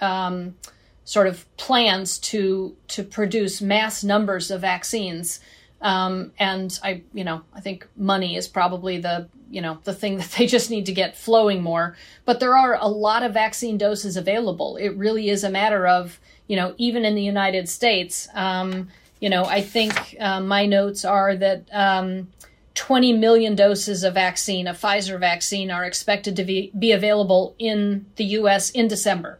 um, 0.00 0.56
sort 1.04 1.26
of 1.26 1.44
plans 1.56 2.18
to 2.18 2.76
to 2.88 3.04
produce 3.04 3.60
mass 3.60 4.02
numbers 4.02 4.50
of 4.50 4.60
vaccines. 4.60 5.40
Um, 5.82 6.32
and 6.38 6.78
I, 6.82 7.02
you 7.12 7.24
know, 7.24 7.42
I 7.52 7.60
think 7.60 7.86
money 7.96 8.36
is 8.36 8.48
probably 8.48 8.98
the, 8.98 9.28
you 9.50 9.60
know, 9.60 9.78
the 9.84 9.92
thing 9.92 10.16
that 10.18 10.30
they 10.32 10.46
just 10.46 10.70
need 10.70 10.86
to 10.86 10.92
get 10.92 11.16
flowing 11.16 11.62
more. 11.62 11.96
But 12.24 12.40
there 12.40 12.56
are 12.56 12.78
a 12.80 12.88
lot 12.88 13.22
of 13.22 13.34
vaccine 13.34 13.76
doses 13.76 14.16
available. 14.16 14.76
It 14.76 14.90
really 14.96 15.28
is 15.28 15.44
a 15.44 15.50
matter 15.50 15.86
of, 15.86 16.18
you 16.46 16.56
know, 16.56 16.74
even 16.78 17.04
in 17.04 17.14
the 17.14 17.22
United 17.22 17.68
States, 17.68 18.28
um, 18.34 18.88
you 19.20 19.30
know, 19.30 19.44
I 19.44 19.60
think 19.60 20.16
uh, 20.18 20.40
my 20.40 20.66
notes 20.66 21.04
are 21.04 21.36
that 21.36 21.68
um, 21.72 22.32
20 22.74 23.12
million 23.12 23.54
doses 23.54 24.02
of 24.02 24.14
vaccine, 24.14 24.66
a 24.66 24.72
Pfizer 24.72 25.18
vaccine, 25.20 25.70
are 25.70 25.84
expected 25.84 26.34
to 26.36 26.44
be, 26.44 26.72
be 26.76 26.90
available 26.90 27.54
in 27.56 28.06
the 28.16 28.24
U.S. 28.24 28.70
in 28.70 28.88
December. 28.88 29.38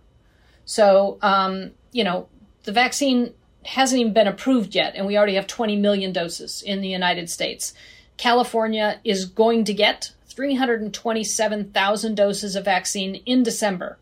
So, 0.65 1.19
um, 1.21 1.73
you 1.91 2.05
know, 2.05 2.29
the 2.63 2.71
vaccine 2.71 3.35
hasn't 3.65 4.01
even 4.01 4.13
been 4.13 4.27
approved 4.27 4.75
yet, 4.75 4.95
and 4.95 5.07
we 5.07 5.17
already 5.17 5.35
have 5.35 5.47
20 5.47 5.77
million 5.77 6.13
doses 6.13 6.63
in 6.63 6.81
the 6.81 6.89
United 6.89 7.31
States. 7.31 7.73
California 8.17 9.01
is 9.05 9.25
going 9.27 9.65
to 9.65 9.75
get 9.75 10.13
327,000 10.27 12.15
doses 12.15 12.57
of 12.57 12.65
vaccine 12.65 13.17
in 13.27 13.43
December. 13.43 13.99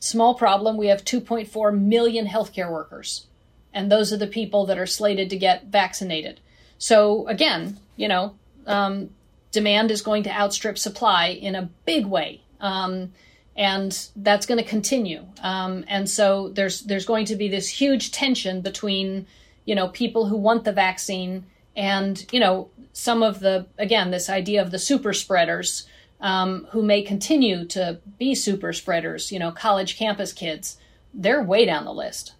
Small 0.00 0.34
problem, 0.34 0.76
we 0.76 0.88
have 0.88 1.04
2.4 1.04 1.78
million 1.78 2.26
healthcare 2.26 2.70
workers, 2.70 3.26
and 3.72 3.90
those 3.90 4.12
are 4.12 4.16
the 4.16 4.26
people 4.26 4.66
that 4.66 4.78
are 4.78 4.86
slated 4.86 5.30
to 5.30 5.36
get 5.36 5.66
vaccinated. 5.66 6.40
So, 6.78 7.26
again, 7.28 7.78
you 7.96 8.08
know, 8.08 8.34
um, 8.66 9.10
demand 9.52 9.90
is 9.90 10.02
going 10.02 10.24
to 10.24 10.30
outstrip 10.30 10.78
supply 10.78 11.28
in 11.28 11.54
a 11.54 11.70
big 11.84 12.06
way. 12.06 12.42
Um, 12.60 13.12
and 13.56 14.08
that's 14.16 14.46
going 14.46 14.62
to 14.62 14.68
continue. 14.68 15.24
Um, 15.42 15.84
and 15.88 16.08
so 16.08 16.48
there's 16.50 16.82
there's 16.82 17.06
going 17.06 17.26
to 17.26 17.36
be 17.36 17.48
this 17.48 17.68
huge 17.68 18.10
tension 18.10 18.60
between 18.60 19.26
you 19.64 19.74
know 19.74 19.88
people 19.88 20.26
who 20.26 20.36
want 20.36 20.64
the 20.64 20.72
vaccine 20.72 21.46
and 21.76 22.26
you 22.32 22.40
know 22.40 22.70
some 22.92 23.22
of 23.22 23.40
the 23.40 23.66
again 23.78 24.10
this 24.10 24.30
idea 24.30 24.62
of 24.62 24.70
the 24.70 24.78
super 24.78 25.12
spreaders 25.12 25.86
um, 26.22 26.68
who 26.70 26.82
may 26.82 27.02
continue 27.02 27.64
to 27.66 27.98
be 28.18 28.34
super 28.34 28.72
spreaders. 28.72 29.30
You 29.30 29.38
know, 29.38 29.50
college 29.50 29.98
campus 29.98 30.32
kids, 30.32 30.78
they're 31.12 31.42
way 31.42 31.66
down 31.66 31.84
the 31.84 31.92
list. 31.92 32.34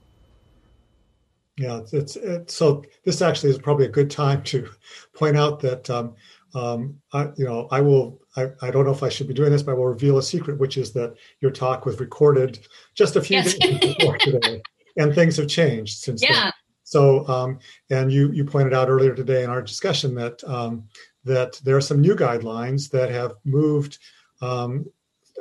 Yeah, 1.58 1.82
it's, 1.92 2.16
it's 2.16 2.54
so. 2.54 2.82
This 3.04 3.20
actually 3.20 3.50
is 3.50 3.58
probably 3.58 3.84
a 3.84 3.90
good 3.90 4.10
time 4.10 4.42
to 4.44 4.70
point 5.14 5.36
out 5.36 5.60
that 5.60 5.90
um, 5.90 6.14
um, 6.54 7.00
I, 7.12 7.30
you 7.36 7.44
know, 7.44 7.68
I 7.70 7.80
will. 7.80 8.20
I, 8.36 8.48
I 8.62 8.70
don't 8.70 8.86
know 8.86 8.92
if 8.92 9.02
I 9.02 9.08
should 9.08 9.28
be 9.28 9.34
doing 9.34 9.52
this, 9.52 9.62
but 9.62 9.72
I 9.72 9.74
will 9.74 9.86
reveal 9.86 10.18
a 10.18 10.22
secret, 10.22 10.58
which 10.58 10.78
is 10.78 10.92
that 10.92 11.14
your 11.40 11.50
talk 11.50 11.84
was 11.84 12.00
recorded 12.00 12.66
just 12.94 13.16
a 13.16 13.20
few 13.20 13.38
yes. 13.38 13.54
days 13.54 13.78
before 13.78 14.16
today, 14.18 14.62
and 14.96 15.14
things 15.14 15.36
have 15.36 15.48
changed 15.48 15.98
since 15.98 16.22
yeah. 16.22 16.44
then. 16.44 16.52
So, 16.84 17.26
um, 17.28 17.58
and 17.90 18.12
you 18.12 18.30
you 18.32 18.44
pointed 18.44 18.74
out 18.74 18.88
earlier 18.88 19.14
today 19.14 19.44
in 19.44 19.50
our 19.50 19.62
discussion 19.62 20.14
that 20.16 20.42
um, 20.44 20.84
that 21.24 21.60
there 21.64 21.76
are 21.76 21.82
some 21.82 22.00
new 22.00 22.14
guidelines 22.14 22.90
that 22.90 23.10
have 23.10 23.34
moved 23.44 23.98
um, 24.40 24.86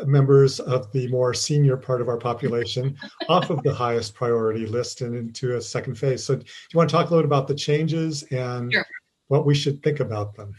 members 0.06 0.60
of 0.60 0.92
the 0.92 1.08
more 1.10 1.34
senior 1.34 1.78
part 1.78 2.02
of 2.02 2.08
our 2.08 2.18
population 2.18 2.96
off 3.30 3.50
of 3.50 3.62
the 3.64 3.74
highest 3.74 4.14
priority 4.14 4.66
list 4.66 5.02
and 5.02 5.16
into 5.16 5.56
a 5.56 5.62
second 5.62 5.96
phase. 5.96 6.24
So, 6.24 6.36
do 6.36 6.46
you 6.46 6.78
want 6.78 6.90
to 6.90 6.96
talk 6.96 7.10
a 7.10 7.14
little 7.14 7.24
bit 7.24 7.36
about 7.36 7.48
the 7.48 7.56
changes 7.56 8.24
and 8.32 8.72
sure. 8.72 8.86
what 9.28 9.46
we 9.46 9.56
should 9.56 9.84
think 9.84 10.00
about 10.00 10.36
them? 10.36 10.54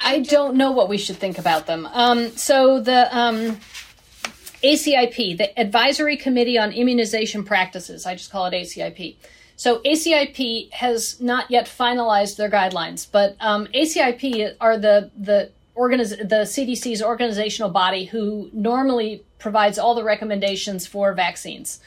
I 0.00 0.20
don't 0.20 0.56
know 0.56 0.72
what 0.72 0.88
we 0.88 0.98
should 0.98 1.16
think 1.16 1.38
about 1.38 1.66
them. 1.66 1.86
Um, 1.92 2.30
so 2.30 2.80
the 2.80 3.16
um, 3.16 3.58
ACIP, 4.62 5.38
the 5.38 5.58
Advisory 5.58 6.16
Committee 6.16 6.58
on 6.58 6.72
Immunization 6.72 7.44
Practices. 7.44 8.06
I 8.06 8.14
just 8.14 8.30
call 8.30 8.46
it 8.46 8.54
ACIP. 8.54 9.16
So 9.56 9.80
ACIP 9.80 10.72
has 10.72 11.20
not 11.20 11.50
yet 11.50 11.66
finalized 11.66 12.36
their 12.36 12.50
guidelines, 12.50 13.08
but 13.10 13.36
um, 13.40 13.66
ACIP 13.74 14.54
are 14.60 14.78
the 14.78 15.10
the 15.16 15.50
organiz- 15.76 16.16
the 16.16 16.44
CDC's 16.44 17.02
organizational 17.02 17.70
body 17.70 18.04
who 18.04 18.50
normally 18.52 19.24
provides 19.38 19.78
all 19.78 19.94
the 19.96 20.04
recommendations 20.04 20.86
for 20.86 21.12
vaccines, 21.12 21.80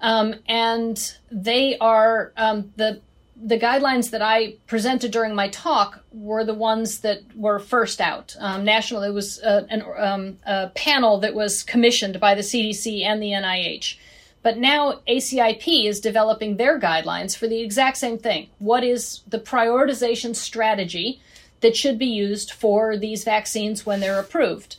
um, 0.00 0.36
and 0.46 1.16
they 1.30 1.76
are 1.78 2.32
um, 2.36 2.72
the 2.76 3.00
the 3.40 3.58
guidelines 3.58 4.10
that 4.10 4.22
I 4.22 4.54
presented 4.66 5.10
during 5.12 5.34
my 5.34 5.48
talk 5.48 6.02
were 6.12 6.44
the 6.44 6.54
ones 6.54 7.00
that 7.00 7.20
were 7.36 7.58
first 7.58 8.00
out. 8.00 8.36
Um, 8.40 8.64
national, 8.64 9.02
it 9.02 9.12
was 9.12 9.40
a, 9.42 9.66
an, 9.70 9.84
um, 9.96 10.38
a 10.44 10.68
panel 10.74 11.18
that 11.20 11.34
was 11.34 11.62
commissioned 11.62 12.18
by 12.18 12.34
the 12.34 12.42
CDC 12.42 13.04
and 13.04 13.22
the 13.22 13.30
NIH. 13.30 13.96
But 14.42 14.58
now 14.58 15.00
ACIP 15.08 15.86
is 15.86 16.00
developing 16.00 16.56
their 16.56 16.80
guidelines 16.80 17.36
for 17.36 17.46
the 17.46 17.60
exact 17.60 17.96
same 17.96 18.18
thing. 18.18 18.48
What 18.58 18.84
is 18.84 19.20
the 19.26 19.38
prioritization 19.38 20.34
strategy 20.34 21.20
that 21.60 21.76
should 21.76 21.98
be 21.98 22.06
used 22.06 22.52
for 22.52 22.96
these 22.96 23.24
vaccines 23.24 23.84
when 23.84 24.00
they're 24.00 24.20
approved? 24.20 24.76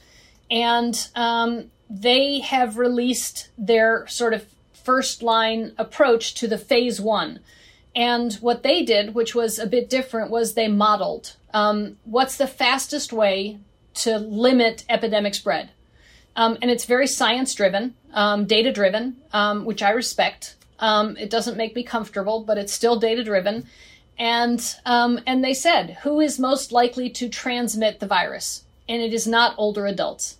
And 0.50 1.10
um, 1.16 1.72
they 1.90 2.40
have 2.40 2.78
released 2.78 3.50
their 3.58 4.08
sort 4.08 4.34
of 4.34 4.46
first 4.74 5.22
line 5.22 5.74
approach 5.78 6.34
to 6.36 6.48
the 6.48 6.58
phase 6.58 7.00
one. 7.00 7.40
And 7.96 8.34
what 8.36 8.64
they 8.64 8.84
did, 8.84 9.16
which 9.16 9.34
was 9.34 9.60
a 9.60 9.68
bit 9.68 9.90
different, 9.90 10.30
was 10.32 10.54
they 10.54 10.68
modeled 10.68 11.36
um, 11.54 11.98
what's 12.06 12.38
the 12.38 12.48
fastest 12.48 13.12
way 13.12 13.60
to 13.96 14.18
limit 14.18 14.86
epidemic 14.90 15.36
spread. 15.36 15.70
Um, 16.36 16.58
and 16.62 16.72
it's 16.72 16.86
very 16.86 17.08
science 17.08 17.54
driven, 17.54 17.96
um, 18.14 18.46
data 18.46 18.72
driven, 18.72 19.18
um, 19.34 19.66
which 19.66 19.82
I 19.82 19.90
respect. 19.90 20.56
Um, 20.80 21.18
it 21.18 21.30
doesn't 21.30 21.58
make 21.58 21.76
me 21.76 21.84
comfortable, 21.84 22.42
but 22.42 22.58
it's 22.58 22.72
still 22.72 23.00
data 23.00 23.24
driven. 23.24 23.66
And 24.18 24.76
um, 24.86 25.20
and 25.26 25.44
they 25.44 25.54
said 25.54 25.98
who 26.04 26.20
is 26.20 26.40
most 26.40 26.72
likely 26.72 27.10
to 27.12 27.30
transmit 27.30 28.00
the 28.00 28.08
virus, 28.08 28.64
and 28.88 29.02
it 29.02 29.14
is 29.14 29.26
not 29.26 29.56
older 29.58 29.86
adults. 29.86 30.38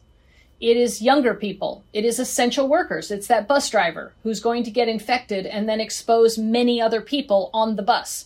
It 0.60 0.76
is 0.76 1.02
younger 1.02 1.34
people. 1.34 1.84
It 1.94 2.04
is 2.04 2.20
essential 2.20 2.68
workers. 2.68 3.12
It's 3.12 3.28
that 3.28 3.48
bus 3.48 3.70
driver 3.70 4.14
who's 4.24 4.42
going 4.42 4.64
to 4.64 4.72
get 4.72 4.90
infected 4.90 5.46
and 5.46 5.70
then 5.70 5.80
expose 5.80 6.38
many 6.38 6.82
other 6.82 7.02
people 7.02 7.50
on 7.54 7.76
the 7.78 7.82
bus. 7.82 8.26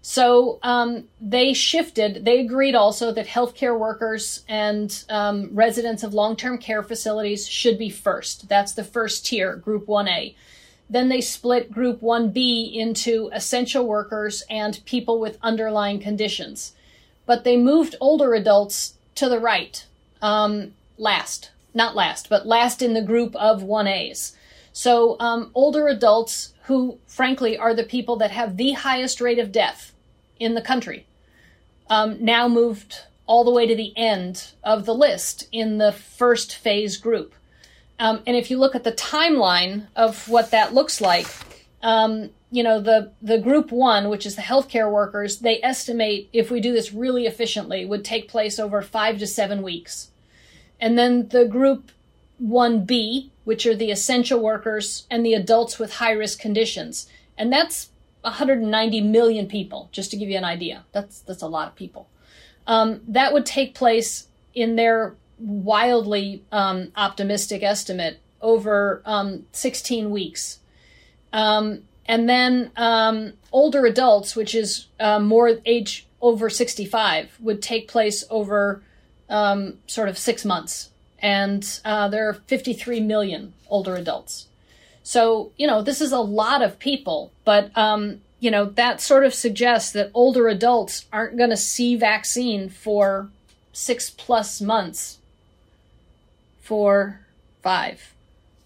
So 0.00 0.60
um, 0.62 1.08
they 1.20 1.52
shifted. 1.52 2.24
They 2.24 2.38
agreed 2.38 2.76
also 2.76 3.10
that 3.10 3.26
healthcare 3.26 3.76
workers 3.76 4.44
and 4.48 5.04
um, 5.08 5.50
residents 5.52 6.04
of 6.04 6.14
long 6.14 6.36
term 6.36 6.58
care 6.58 6.84
facilities 6.84 7.48
should 7.48 7.76
be 7.76 7.90
first. 7.90 8.48
That's 8.48 8.72
the 8.72 8.84
first 8.84 9.26
tier, 9.26 9.56
Group 9.56 9.86
1A. 9.86 10.36
Then 10.88 11.08
they 11.08 11.20
split 11.20 11.72
Group 11.72 12.00
1B 12.00 12.76
into 12.76 13.28
essential 13.32 13.84
workers 13.84 14.44
and 14.48 14.78
people 14.84 15.18
with 15.18 15.38
underlying 15.42 15.98
conditions. 15.98 16.74
But 17.26 17.42
they 17.42 17.56
moved 17.56 17.96
older 18.00 18.34
adults 18.34 18.94
to 19.16 19.28
the 19.28 19.40
right, 19.40 19.84
um, 20.22 20.74
last 20.96 21.50
not 21.76 21.94
last, 21.94 22.28
but 22.28 22.46
last 22.46 22.82
in 22.82 22.94
the 22.94 23.02
group 23.02 23.36
of 23.36 23.62
1As. 23.62 24.34
So 24.72 25.16
um, 25.20 25.50
older 25.54 25.86
adults 25.86 26.54
who, 26.64 26.98
frankly, 27.06 27.56
are 27.56 27.74
the 27.74 27.84
people 27.84 28.16
that 28.16 28.32
have 28.32 28.56
the 28.56 28.72
highest 28.72 29.20
rate 29.20 29.38
of 29.38 29.52
death 29.52 29.92
in 30.40 30.54
the 30.54 30.62
country, 30.62 31.06
um, 31.88 32.22
now 32.24 32.48
moved 32.48 33.02
all 33.26 33.44
the 33.44 33.50
way 33.50 33.66
to 33.66 33.76
the 33.76 33.96
end 33.96 34.52
of 34.64 34.86
the 34.86 34.94
list 34.94 35.48
in 35.52 35.78
the 35.78 35.92
first 35.92 36.54
phase 36.54 36.96
group. 36.96 37.34
Um, 37.98 38.22
and 38.26 38.36
if 38.36 38.50
you 38.50 38.58
look 38.58 38.74
at 38.74 38.84
the 38.84 38.92
timeline 38.92 39.86
of 39.96 40.28
what 40.28 40.50
that 40.50 40.74
looks 40.74 41.00
like, 41.00 41.26
um, 41.82 42.30
you 42.50 42.62
know, 42.62 42.80
the, 42.80 43.12
the 43.22 43.38
group 43.38 43.72
one, 43.72 44.08
which 44.08 44.26
is 44.26 44.36
the 44.36 44.42
healthcare 44.42 44.90
workers, 44.90 45.38
they 45.38 45.62
estimate 45.62 46.28
if 46.32 46.50
we 46.50 46.60
do 46.60 46.72
this 46.72 46.92
really 46.92 47.26
efficiently, 47.26 47.84
would 47.84 48.04
take 48.04 48.28
place 48.28 48.58
over 48.58 48.82
five 48.82 49.18
to 49.18 49.26
seven 49.26 49.62
weeks. 49.62 50.10
And 50.80 50.98
then 50.98 51.28
the 51.28 51.44
group 51.44 51.90
1B, 52.42 53.30
which 53.44 53.66
are 53.66 53.74
the 53.74 53.90
essential 53.90 54.40
workers 54.40 55.06
and 55.10 55.24
the 55.24 55.34
adults 55.34 55.78
with 55.78 55.94
high 55.94 56.12
risk 56.12 56.38
conditions. 56.38 57.08
And 57.38 57.52
that's 57.52 57.90
190 58.22 59.00
million 59.02 59.46
people, 59.46 59.88
just 59.92 60.10
to 60.10 60.16
give 60.16 60.28
you 60.28 60.36
an 60.36 60.44
idea. 60.44 60.84
That's, 60.92 61.20
that's 61.20 61.42
a 61.42 61.46
lot 61.46 61.68
of 61.68 61.76
people. 61.76 62.08
Um, 62.66 63.00
that 63.06 63.32
would 63.32 63.46
take 63.46 63.74
place 63.74 64.26
in 64.54 64.76
their 64.76 65.14
wildly 65.38 66.42
um, 66.50 66.92
optimistic 66.96 67.62
estimate 67.62 68.18
over 68.40 69.02
um, 69.04 69.46
16 69.52 70.10
weeks. 70.10 70.58
Um, 71.32 71.82
and 72.06 72.28
then 72.28 72.70
um, 72.76 73.34
older 73.52 73.84
adults, 73.86 74.36
which 74.36 74.54
is 74.54 74.86
uh, 74.98 75.18
more 75.18 75.58
age 75.64 76.06
over 76.20 76.48
65, 76.48 77.36
would 77.40 77.62
take 77.62 77.88
place 77.88 78.24
over 78.30 78.82
um, 79.28 79.78
sort 79.86 80.08
of 80.08 80.18
six 80.18 80.44
months, 80.44 80.90
and 81.20 81.80
uh, 81.84 82.08
there 82.08 82.28
are 82.28 82.34
53 82.34 83.00
million 83.00 83.52
older 83.68 83.96
adults. 83.96 84.46
So, 85.02 85.52
you 85.56 85.66
know, 85.66 85.82
this 85.82 86.00
is 86.00 86.10
a 86.10 86.18
lot 86.18 86.62
of 86.62 86.80
people, 86.80 87.30
but, 87.44 87.70
um, 87.78 88.22
you 88.40 88.50
know, 88.50 88.64
that 88.64 89.00
sort 89.00 89.24
of 89.24 89.34
suggests 89.34 89.92
that 89.92 90.10
older 90.14 90.48
adults 90.48 91.06
aren't 91.12 91.38
going 91.38 91.50
to 91.50 91.56
see 91.56 91.94
vaccine 91.94 92.68
for 92.68 93.30
six 93.72 94.10
plus 94.10 94.60
months, 94.60 95.18
for 96.60 97.20
five, 97.62 98.14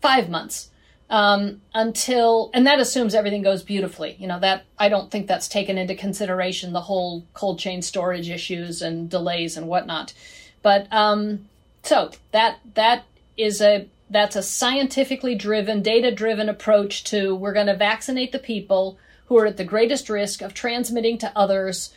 five 0.00 0.30
months. 0.30 0.70
Um, 1.10 1.60
until, 1.74 2.50
and 2.54 2.66
that 2.66 2.78
assumes 2.78 3.14
everything 3.14 3.42
goes 3.42 3.62
beautifully. 3.62 4.16
You 4.18 4.28
know, 4.28 4.40
that, 4.40 4.64
I 4.78 4.88
don't 4.88 5.10
think 5.10 5.26
that's 5.26 5.48
taken 5.48 5.76
into 5.76 5.94
consideration 5.94 6.72
the 6.72 6.82
whole 6.82 7.24
cold 7.34 7.58
chain 7.58 7.82
storage 7.82 8.30
issues 8.30 8.80
and 8.80 9.10
delays 9.10 9.56
and 9.56 9.66
whatnot. 9.66 10.14
But 10.62 10.86
um, 10.92 11.48
so 11.82 12.10
that 12.32 12.58
that 12.74 13.04
is 13.36 13.60
a 13.60 13.88
that's 14.10 14.36
a 14.36 14.42
scientifically 14.42 15.34
driven, 15.34 15.82
data 15.82 16.10
driven 16.10 16.48
approach 16.48 17.04
to 17.04 17.34
we're 17.34 17.52
going 17.52 17.68
to 17.68 17.76
vaccinate 17.76 18.32
the 18.32 18.38
people 18.38 18.98
who 19.26 19.38
are 19.38 19.46
at 19.46 19.56
the 19.56 19.64
greatest 19.64 20.10
risk 20.10 20.42
of 20.42 20.52
transmitting 20.52 21.16
to 21.18 21.32
others, 21.36 21.94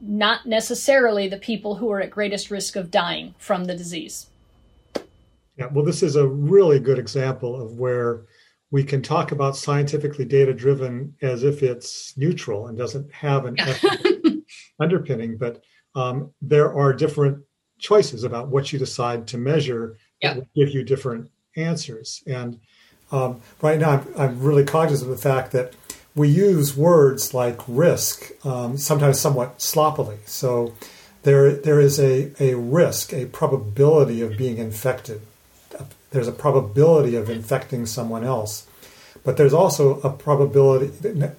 not 0.00 0.44
necessarily 0.44 1.28
the 1.28 1.36
people 1.36 1.76
who 1.76 1.90
are 1.92 2.00
at 2.00 2.10
greatest 2.10 2.50
risk 2.50 2.74
of 2.74 2.90
dying 2.90 3.34
from 3.38 3.64
the 3.64 3.76
disease. 3.76 4.26
Yeah, 5.56 5.68
well, 5.70 5.84
this 5.84 6.02
is 6.02 6.16
a 6.16 6.26
really 6.26 6.80
good 6.80 6.98
example 6.98 7.60
of 7.60 7.78
where 7.78 8.22
we 8.72 8.82
can 8.82 9.02
talk 9.02 9.30
about 9.30 9.56
scientifically 9.56 10.24
data 10.24 10.52
driven 10.52 11.14
as 11.22 11.44
if 11.44 11.62
it's 11.62 12.16
neutral 12.16 12.66
and 12.66 12.76
doesn't 12.76 13.12
have 13.12 13.44
an 13.44 13.56
underpinning, 14.80 15.36
but 15.36 15.62
um, 15.94 16.32
there 16.40 16.74
are 16.74 16.92
different 16.92 17.44
choices 17.82 18.24
about 18.24 18.48
what 18.48 18.72
you 18.72 18.78
decide 18.78 19.26
to 19.26 19.36
measure 19.36 19.98
that 20.22 20.36
will 20.36 20.48
give 20.54 20.70
you 20.70 20.82
different 20.84 21.30
answers. 21.56 22.22
And 22.26 22.60
um, 23.10 23.42
right 23.60 23.78
now, 23.78 23.90
I'm, 23.90 24.06
I'm, 24.16 24.40
really 24.40 24.64
cognizant 24.64 25.10
of 25.10 25.16
the 25.16 25.22
fact 25.22 25.52
that 25.52 25.74
we 26.14 26.28
use 26.28 26.76
words 26.76 27.34
like 27.34 27.60
risk 27.68 28.32
um, 28.46 28.78
sometimes 28.78 29.20
somewhat 29.20 29.60
sloppily. 29.60 30.18
So 30.24 30.74
there, 31.22 31.52
there 31.52 31.80
is 31.80 31.98
a, 32.00 32.32
a 32.42 32.54
risk, 32.54 33.12
a 33.12 33.26
probability 33.26 34.22
of 34.22 34.38
being 34.38 34.58
infected. 34.58 35.20
There's 36.10 36.28
a 36.28 36.32
probability 36.32 37.16
of 37.16 37.28
infecting 37.28 37.86
someone 37.86 38.24
else. 38.24 38.66
But 39.24 39.36
there's 39.36 39.54
also 39.54 40.00
a 40.00 40.10
probability, 40.10 40.90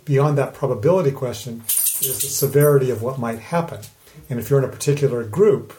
beyond 0.06 0.38
that 0.38 0.54
probability 0.54 1.12
question, 1.12 1.64
is 1.68 2.20
the 2.22 2.28
severity 2.28 2.90
of 2.92 3.02
what 3.02 3.20
might 3.20 3.40
happen. 3.40 3.82
And 4.30 4.40
if 4.40 4.50
you're 4.50 4.60
in 4.60 4.66
a 4.66 4.72
particular 4.72 5.24
group, 5.24 5.74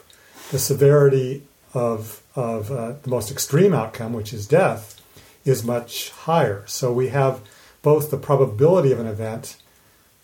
the 0.51 0.59
severity 0.59 1.43
of, 1.73 2.21
of 2.35 2.71
uh, 2.71 2.93
the 3.03 3.09
most 3.09 3.31
extreme 3.31 3.73
outcome, 3.73 4.13
which 4.13 4.33
is 4.33 4.47
death, 4.47 5.01
is 5.43 5.63
much 5.63 6.09
higher. 6.11 6.63
So 6.67 6.91
we 6.91 7.09
have 7.09 7.41
both 7.81 8.09
the 8.09 8.17
probability 8.17 8.91
of 8.91 8.99
an 8.99 9.07
event 9.07 9.57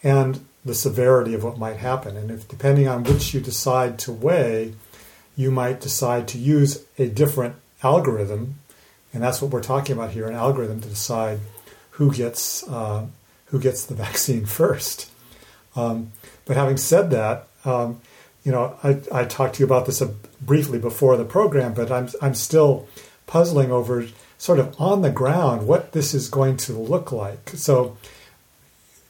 and 0.04 0.46
the 0.64 0.74
severity 0.76 1.34
of 1.34 1.44
what 1.44 1.58
might 1.58 1.78
happen. 1.78 2.18
And 2.18 2.32
if 2.32 2.48
depending 2.48 2.88
on 2.88 3.04
which 3.04 3.34
you 3.34 3.40
decide 3.40 4.00
to 4.00 4.12
weigh, 4.12 4.74
you 5.36 5.52
might 5.52 5.82
decide 5.82 6.28
to 6.30 6.38
use 6.38 6.86
a 6.98 7.08
different 7.08 7.56
algorithm, 7.84 8.56
and 9.14 9.24
that's 9.24 9.42
what 9.42 9.52
we're 9.52 9.64
talking 9.64 9.96
about 9.96 10.12
here—an 10.12 10.36
algorithm 10.36 10.82
to 10.82 10.90
decide 10.90 11.40
who 11.92 12.14
gets 12.14 12.68
uh, 12.68 13.08
who 13.46 13.60
gets 13.60 13.86
the 13.86 13.96
vaccine 14.06 14.46
first. 14.46 15.10
Um, 15.76 16.12
but 16.46 16.58
having 16.58 16.78
said 16.78 17.12
that, 17.12 17.48
um, 17.66 18.02
you 18.44 18.52
know, 18.52 18.76
I, 18.84 19.00
I 19.12 19.26
talked 19.26 19.56
to 19.56 19.60
you 19.60 19.66
about 19.66 19.86
this 19.86 20.02
uh, 20.02 20.12
briefly 20.42 20.80
before 20.80 21.18
the 21.18 21.26
program, 21.26 21.74
but 21.74 21.92
I'm, 21.92 22.10
I'm 22.22 22.34
still 22.34 22.88
puzzling 23.28 23.72
over 23.72 24.08
sort 24.38 24.60
of 24.60 24.80
on 24.80 25.04
the 25.04 25.12
ground 25.12 25.68
what 25.68 25.92
this 25.92 26.14
is 26.14 26.28
going 26.30 26.58
to 26.58 26.74
look 26.74 27.12
like. 27.12 27.50
So 27.50 27.98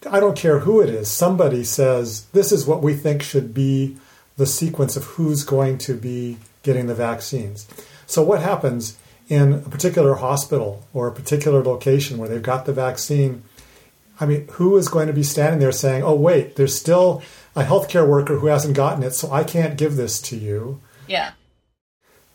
I 0.10 0.20
don't 0.20 0.38
care 0.38 0.60
who 0.60 0.82
it 0.82 0.90
is, 0.90 1.10
somebody 1.10 1.64
says, 1.64 2.26
this 2.34 2.52
is 2.52 2.66
what 2.66 2.82
we 2.82 2.94
think 2.94 3.22
should 3.22 3.54
be 3.54 3.98
the 4.38 4.46
sequence 4.46 4.98
of 4.98 5.04
who's 5.04 5.44
going 5.44 5.78
to 5.80 5.94
be 5.94 6.38
getting 6.64 6.88
the 6.88 6.96
vaccines. 6.96 7.68
So 8.08 8.24
what 8.24 8.42
happens 8.42 8.98
in 9.30 9.54
a 9.54 9.70
particular 9.70 10.16
hospital 10.16 10.86
or 10.94 11.08
a 11.08 11.14
particular 11.14 11.64
location 11.64 12.18
where 12.18 12.28
they've 12.28 12.42
got 12.42 12.66
the 12.66 12.74
vaccine, 12.74 13.44
I 14.22 14.28
mean, 14.28 14.48
who 14.52 14.78
is 14.78 14.88
going 14.88 15.08
to 15.08 15.14
be 15.14 15.24
standing 15.24 15.60
there 15.60 15.72
saying, 15.72 16.04
"Oh, 16.04 16.16
wait, 16.16 16.56
there's 16.56 16.76
still 16.76 17.24
a 17.56 17.64
healthcare 17.64 18.08
worker 18.08 18.38
who 18.38 18.48
hasn't 18.48 18.76
gotten 18.78 19.04
it, 19.04 19.14
so 19.14 19.32
I 19.32 19.44
can't 19.44 19.78
give 19.78 19.96
this 19.96 20.22
to 20.22 20.38
you"? 20.38 20.80
Yeah. 21.08 21.32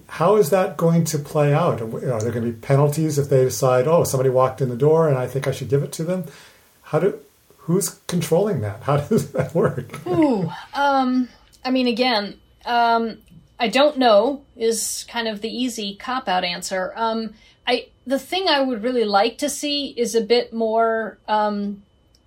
How 0.09 0.37
is 0.37 0.51
that 0.51 0.77
going 0.77 1.05
to 1.07 1.19
play 1.19 1.55
out? 1.55 1.81
Are 1.81 1.89
there 1.89 2.33
going 2.33 2.45
to 2.45 2.53
be 2.53 2.53
penalties 2.53 3.19
if 3.19 3.29
they 3.29 3.45
decide, 3.45 3.87
"Oh, 3.87 4.05
somebody 4.05 4.31
walked 4.31 4.61
in 4.61 4.69
the 4.69 4.77
door 4.77 5.09
and 5.09 5.17
I 5.17 5.27
think 5.27 5.47
I 5.47 5.53
should 5.53 5.69
give 5.69 5.85
it 5.85 5.93
to 5.93 6.05
them"? 6.05 6.25
How 6.83 6.99
do 6.99 7.19
who's 7.59 8.01
controlling 8.07 8.61
that? 8.63 8.83
How 8.83 8.97
does 9.09 9.33
that 9.33 9.55
work? 9.55 10.07
Ooh, 10.07 10.51
um, 10.75 11.29
I 11.65 11.71
mean, 11.71 11.87
again, 11.87 12.39
um, 12.65 13.19
I 13.59 13.69
don't 13.69 13.97
know 13.97 14.43
is 14.57 15.05
kind 15.09 15.29
of 15.29 15.41
the 15.41 15.49
easy 15.49 15.95
cop 15.95 16.29
out 16.29 16.45
answer. 16.45 16.93
Um, 16.97 17.35
I 17.67 17.89
the 18.07 18.19
thing 18.19 18.49
I 18.49 18.61
would 18.61 18.83
really 18.83 19.05
like 19.05 19.39
to 19.39 19.51
see 19.51 19.89
is 19.89 20.15
a 20.15 20.21
bit 20.21 20.53
more 20.53 21.19
um, 21.27 21.83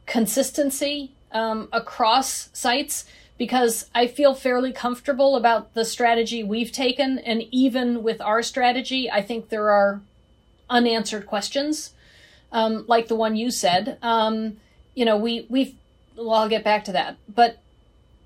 consistency 0.05 1.11
um, 1.31 1.69
across 1.71 2.49
sites 2.51 3.05
because 3.37 3.89
I 3.95 4.07
feel 4.07 4.33
fairly 4.35 4.73
comfortable 4.73 5.37
about 5.37 5.73
the 5.73 5.85
strategy 5.85 6.43
we've 6.43 6.73
taken, 6.73 7.19
and 7.19 7.43
even 7.51 8.03
with 8.03 8.19
our 8.19 8.43
strategy, 8.43 9.09
I 9.09 9.21
think 9.21 9.47
there 9.47 9.69
are 9.69 10.01
unanswered 10.69 11.25
questions, 11.25 11.93
um, 12.51 12.83
like 12.89 13.07
the 13.07 13.15
one 13.15 13.37
you 13.37 13.49
said. 13.49 13.97
Um, 14.01 14.57
you 14.93 15.05
know, 15.05 15.15
we 15.15 15.47
we've 15.49 15.73
well, 16.17 16.31
I'll 16.31 16.49
get 16.49 16.65
back 16.65 16.83
to 16.85 16.91
that, 16.91 17.15
but 17.33 17.59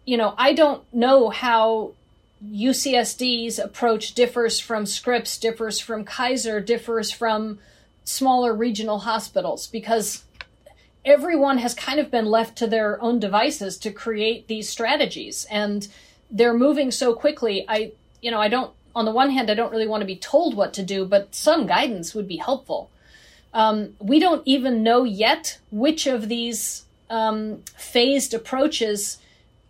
you 0.03 0.17
know, 0.17 0.34
I 0.35 0.53
don't 0.53 0.84
know 0.91 1.30
how 1.30 1.91
UCSD's 2.52 3.60
approach 3.60 4.14
differs 4.14 4.60
from 4.60 4.86
Scripps, 4.86 5.38
differs 5.38 5.80
from 5.80 6.03
Kaiser, 6.03 6.60
differs 6.60 7.11
from 7.11 7.60
smaller 8.03 8.53
regional 8.53 8.99
hospitals 8.99 9.68
because 9.68 10.24
everyone 11.06 11.57
has 11.57 11.74
kind 11.74 11.99
of 11.99 12.11
been 12.11 12.26
left 12.26 12.57
to 12.57 12.68
their 12.68 13.02
own 13.02 13.20
devices 13.20 13.78
to 13.78 13.91
create 13.91 14.48
these 14.48 14.68
strategies 14.68 15.45
and 15.49 15.88
they're 16.30 16.53
moving 16.53 16.91
so 16.91 17.14
quickly. 17.14 17.65
I, 17.68 17.94
you 18.22 18.32
know, 18.32 18.41
I 18.41 18.49
don't, 18.49 18.74
on 18.95 19.06
the 19.06 19.11
one 19.11 19.30
hand, 19.30 19.49
I 19.49 19.53
don't 19.53 19.72
really 19.72 19.88
want 19.88 20.02
to 20.02 20.07
be 20.07 20.15
told 20.15 20.56
what 20.56 20.74
to 20.74 20.84
do, 20.84 21.06
but 21.06 21.34
some 21.34 21.65
guidance 21.65 22.14
would 22.14 22.28
be 22.28 22.38
helpful. 22.38 22.90
Um, 23.53 23.95
we 23.99 24.20
don't 24.20 24.41
even 24.45 24.84
know 24.84 25.03
yet 25.03 25.60
which 25.72 26.07
of 26.07 26.28
these 26.28 26.86
um, 27.10 27.64
phased 27.78 28.34
approaches 28.34 29.20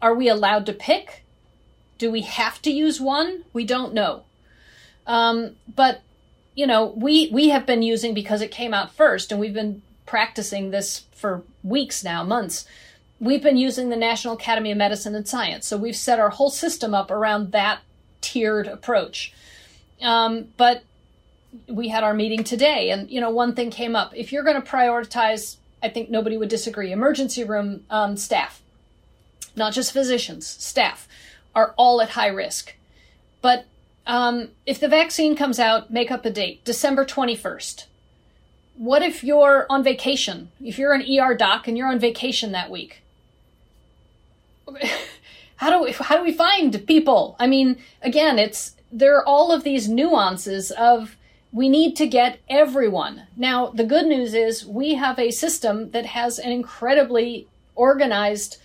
are 0.02 0.16
we 0.16 0.30
allowed 0.30 0.66
to 0.68 0.74
pick 0.74 1.23
do 2.04 2.12
we 2.12 2.20
have 2.24 2.62
to 2.62 2.70
use 2.70 3.00
one? 3.00 3.46
We 3.54 3.64
don't 3.64 3.94
know. 3.94 4.24
Um, 5.08 5.56
but 5.74 6.02
you 6.54 6.68
know, 6.68 6.88
we 6.98 7.30
we 7.32 7.48
have 7.48 7.66
been 7.66 7.82
using 7.82 8.14
because 8.14 8.42
it 8.42 8.52
came 8.52 8.74
out 8.74 8.94
first, 8.94 9.32
and 9.32 9.40
we've 9.40 9.54
been 9.54 9.82
practicing 10.06 10.72
this 10.72 11.06
for 11.16 11.44
weeks 11.64 12.04
now, 12.04 12.22
months. 12.22 12.66
We've 13.22 13.42
been 13.42 13.56
using 13.56 13.88
the 13.88 13.96
National 13.96 14.34
Academy 14.34 14.70
of 14.70 14.78
Medicine 14.78 15.16
and 15.16 15.26
Science, 15.26 15.66
so 15.66 15.78
we've 15.78 15.96
set 15.96 16.20
our 16.20 16.32
whole 16.32 16.50
system 16.50 16.94
up 16.94 17.10
around 17.10 17.54
that 17.54 17.80
tiered 18.20 18.68
approach. 18.68 19.34
Um, 20.02 20.50
but 20.58 20.84
we 21.70 21.88
had 21.88 22.04
our 22.04 22.14
meeting 22.14 22.44
today, 22.44 22.90
and 22.90 23.10
you 23.10 23.22
know, 23.22 23.30
one 23.30 23.56
thing 23.56 23.72
came 23.72 23.96
up. 23.96 24.12
If 24.14 24.34
you're 24.34 24.44
going 24.44 24.62
to 24.62 24.70
prioritize, 24.70 25.56
I 25.82 25.88
think 25.88 26.10
nobody 26.10 26.36
would 26.36 26.50
disagree. 26.50 26.92
Emergency 26.92 27.46
room 27.46 27.86
um, 27.90 28.18
staff, 28.18 28.62
not 29.56 29.72
just 29.72 29.94
physicians, 29.94 30.46
staff 30.46 31.08
are 31.56 31.74
all 31.78 32.02
at 32.02 32.12
high 32.12 32.28
risk. 32.28 32.76
But 33.42 33.66
um, 34.06 34.50
if 34.66 34.80
the 34.80 34.88
vaccine 34.88 35.36
comes 35.36 35.60
out, 35.60 35.92
make 35.92 36.12
up 36.12 36.26
a 36.26 36.30
date, 36.30 36.64
December 36.66 37.06
21st. 37.06 37.86
What 38.76 39.04
if 39.04 39.24
you're 39.24 39.66
on 39.70 39.84
vacation? 39.84 40.52
If 40.62 40.78
you're 40.80 40.94
an 40.94 41.06
ER 41.08 41.36
doc 41.36 41.68
and 41.68 41.78
you're 41.78 41.88
on 41.88 42.00
vacation 42.00 42.52
that 42.54 42.72
week? 42.72 43.02
how 45.58 45.70
do 45.70 45.84
we, 45.84 45.92
how 45.92 46.18
do 46.18 46.24
we 46.24 46.34
find 46.34 46.86
people? 46.88 47.36
I 47.40 47.48
mean, 47.48 47.78
again, 48.02 48.40
it's 48.40 48.76
there 48.92 49.16
are 49.18 49.26
all 49.26 49.52
of 49.52 49.64
these 49.64 49.90
nuances 49.90 50.72
of 50.72 51.18
we 51.52 51.70
need 51.70 51.96
to 51.98 52.08
get 52.08 52.40
everyone. 52.50 53.28
Now, 53.38 53.68
the 53.68 53.84
good 53.84 54.08
news 54.08 54.34
is 54.34 54.66
we 54.66 54.96
have 54.96 55.20
a 55.20 55.32
system 55.32 55.92
that 55.92 56.08
has 56.08 56.40
an 56.40 56.52
incredibly 56.52 57.48
organized 57.76 58.58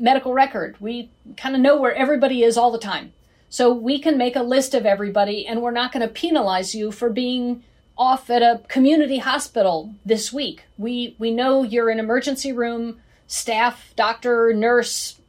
medical 0.00 0.32
record. 0.32 0.76
We 0.80 1.10
kind 1.36 1.54
of 1.54 1.60
know 1.60 1.78
where 1.78 1.94
everybody 1.94 2.42
is 2.42 2.56
all 2.56 2.72
the 2.72 2.78
time. 2.78 3.12
So 3.48 3.72
we 3.72 3.98
can 3.98 4.16
make 4.16 4.36
a 4.36 4.42
list 4.42 4.74
of 4.74 4.86
everybody 4.86 5.46
and 5.46 5.60
we're 5.60 5.70
not 5.70 5.92
going 5.92 6.06
to 6.06 6.12
penalize 6.12 6.74
you 6.74 6.90
for 6.90 7.10
being 7.10 7.64
off 7.98 8.30
at 8.30 8.42
a 8.42 8.62
community 8.68 9.18
hospital 9.18 9.94
this 10.06 10.32
week. 10.32 10.64
We 10.78 11.14
we 11.18 11.30
know 11.30 11.62
you're 11.62 11.90
an 11.90 11.98
emergency 11.98 12.52
room 12.52 13.00
staff, 13.26 13.92
doctor, 13.94 14.52
nurse, 14.54 15.20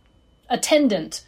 attendant. 0.50 1.26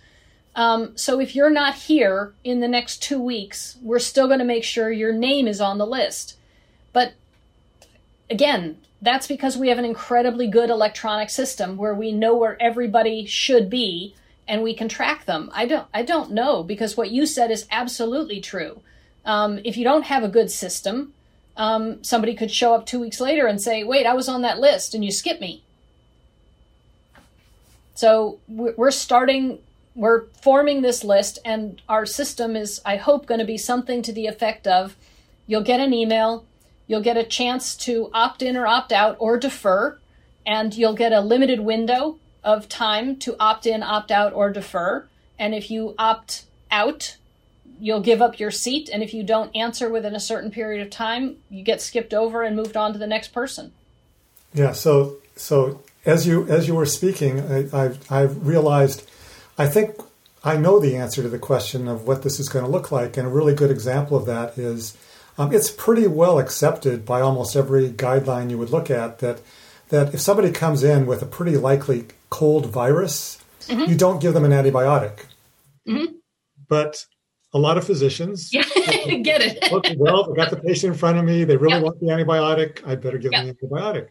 Um, 0.56 0.95
so 0.95 1.20
if 1.20 1.36
you're 1.36 1.49
not 1.49 1.76
here 1.76 2.34
in 2.44 2.61
the 2.61 2.68
next 2.68 3.02
two 3.02 3.20
weeks, 3.20 3.78
we're 3.82 3.99
still 3.99 4.28
going 4.28 4.40
to 4.40 4.45
make 4.45 4.64
sure 4.64 4.91
your 4.91 5.14
name 5.14 5.48
is 5.48 5.60
on 5.60 5.78
the 5.78 5.86
list. 5.86 6.38
But 6.94 7.14
again, 8.30 8.78
that's 9.04 9.28
because 9.28 9.58
we 9.58 9.68
have 9.68 9.78
an 9.78 9.86
incredibly 9.86 10.48
good 10.48 10.70
electronic 10.70 11.30
system 11.30 11.76
where 11.76 11.94
we 11.94 12.14
know 12.14 12.36
where 12.36 12.60
everybody 12.62 13.26
should 13.26 13.70
be 13.70 14.16
and 14.48 14.64
we 14.64 14.74
can 14.74 14.88
track 14.88 15.26
them. 15.26 15.52
I 15.54 15.66
don't 15.66 15.88
I 15.94 16.04
don't 16.04 16.32
know 16.32 16.64
because 16.64 16.96
what 16.96 17.12
you 17.12 17.26
said 17.26 17.52
is 17.52 17.68
absolutely 17.70 18.40
true. 18.40 18.82
Um, 19.26 19.60
if 19.66 19.76
you 19.76 19.84
don't 19.84 20.06
have 20.06 20.24
a 20.24 20.30
good 20.30 20.50
system, 20.50 21.14
um, 21.58 22.02
somebody 22.04 22.34
could 22.34 22.50
show 22.50 22.74
up 22.74 22.86
two 22.86 23.00
weeks 23.00 23.20
later 23.20 23.46
and 23.46 23.62
say, 23.62 23.84
"Wait, 23.84 24.06
I 24.06 24.14
was 24.14 24.30
on 24.30 24.42
that 24.42 24.60
list 24.60 24.96
and 24.96 25.04
you 25.04 25.12
skipped 25.12 25.42
me." 25.42 25.64
So 27.96 28.40
we're 28.48 28.92
starting, 28.92 29.60
we're 29.96 30.26
forming 30.42 30.82
this 30.82 31.04
list, 31.04 31.40
and 31.46 31.80
our 31.88 32.06
system 32.06 32.56
is, 32.56 32.82
I 32.84 32.96
hope, 32.96 33.28
going 33.28 33.40
to 33.40 33.46
be 33.46 33.58
something 33.58 34.02
to 34.02 34.14
the 34.14 34.28
effect 34.28 34.66
of: 34.66 34.96
you'll 35.46 35.62
get 35.62 35.80
an 35.80 35.94
email, 35.94 36.46
You'll 36.88 37.02
get 37.02 37.18
a 37.18 37.24
chance 37.24 37.76
to 37.78 38.10
opt 38.14 38.42
in 38.42 38.58
or 38.58 38.68
opt 38.68 38.92
out 38.92 39.16
or 39.20 39.38
defer, 39.38 39.98
and 40.46 40.76
you'll 40.76 40.96
get 40.96 41.14
a 41.14 41.22
limited 41.22 41.60
window 41.60 42.20
of 42.44 42.68
time 42.68 43.16
to 43.18 43.36
opt 43.40 43.66
in, 43.66 43.82
opt 43.82 44.12
out, 44.12 44.34
or 44.34 44.52
defer. 44.52 45.08
And 45.40 45.56
if 45.56 45.72
you 45.72 45.96
opt 45.98 46.46
out, 46.70 47.18
you'll 47.80 48.02
give 48.02 48.22
up 48.22 48.40
your 48.40 48.52
seat. 48.52 48.90
And 48.92 49.02
if 49.02 49.14
you 49.14 49.24
don't 49.24 49.56
answer 49.56 49.90
within 49.90 50.16
a 50.16 50.20
certain 50.20 50.52
period 50.52 50.86
of 50.86 50.92
time, 50.92 51.38
you 51.50 51.64
get 51.64 51.82
skipped 51.82 52.14
over 52.14 52.44
and 52.44 52.56
moved 52.56 52.76
on 52.76 52.94
to 52.94 53.00
the 53.00 53.08
next 53.08 53.30
person. 53.30 53.72
Yeah. 54.54 54.74
So, 54.74 55.18
so 55.36 55.82
as 56.06 56.28
you 56.28 56.48
as 56.48 56.68
you 56.68 56.76
were 56.76 56.86
speaking, 56.86 57.40
I, 57.40 57.86
I've, 57.86 58.12
I've 58.12 58.46
realized, 58.46 59.10
I 59.58 59.68
think 59.68 59.96
I 60.44 60.58
know 60.58 60.80
the 60.80 60.98
answer 60.98 61.22
to 61.22 61.30
the 61.30 61.40
question 61.40 61.88
of 61.88 62.06
what 62.06 62.24
this 62.24 62.40
is 62.40 62.50
going 62.50 62.66
to 62.66 62.72
look 62.72 62.92
like, 62.92 63.16
and 63.18 63.26
a 63.26 63.30
really 63.30 63.56
good 63.56 63.72
example 63.72 64.18
of 64.18 64.26
that 64.26 64.58
is 64.58 64.98
um, 65.38 65.54
it's 65.54 65.72
pretty 65.72 66.08
well 66.08 66.40
accepted 66.40 67.06
by 67.06 67.22
almost 67.22 67.56
every 67.56 67.90
guideline 67.90 68.50
you 68.50 68.58
would 68.58 68.70
look 68.70 68.90
at 68.90 69.20
that 69.20 69.42
that 69.90 70.14
if 70.14 70.22
somebody 70.22 70.52
comes 70.52 70.84
in 70.84 71.06
with 71.06 71.22
a 71.22 71.26
pretty 71.26 71.58
likely 71.58 72.06
cold 72.30 72.66
virus, 72.66 73.44
mm-hmm. 73.68 73.90
you 73.90 73.96
don't 73.96 74.22
give 74.22 74.34
them 74.34 74.44
an 74.44 74.52
antibiotic. 74.52 75.26
Mm-hmm. 75.88 76.16
But 76.68 77.06
a 77.54 77.60
lot 77.60 77.78
of 77.78 77.86
physicians 77.86 78.52
yeah. 78.52 78.64
get 79.22 79.42
it. 79.42 79.72
Look, 79.72 79.86
well, 79.98 80.32
I 80.32 80.36
got 80.36 80.50
the 80.50 80.58
patient 80.58 80.94
in 80.94 81.00
front 81.00 81.20
of 81.20 81.26
me. 81.26 81.44
They 81.44 81.58
really 81.58 81.76
yep. 81.76 81.84
want 81.84 82.00
the 82.00 82.08
antibiotic. 82.08 82.86
I 82.88 82.96
better 82.96 83.18
give 83.18 83.32
yep. 83.32 83.46
them 83.46 83.56
the 83.60 83.68
antibiotic. 83.68 84.08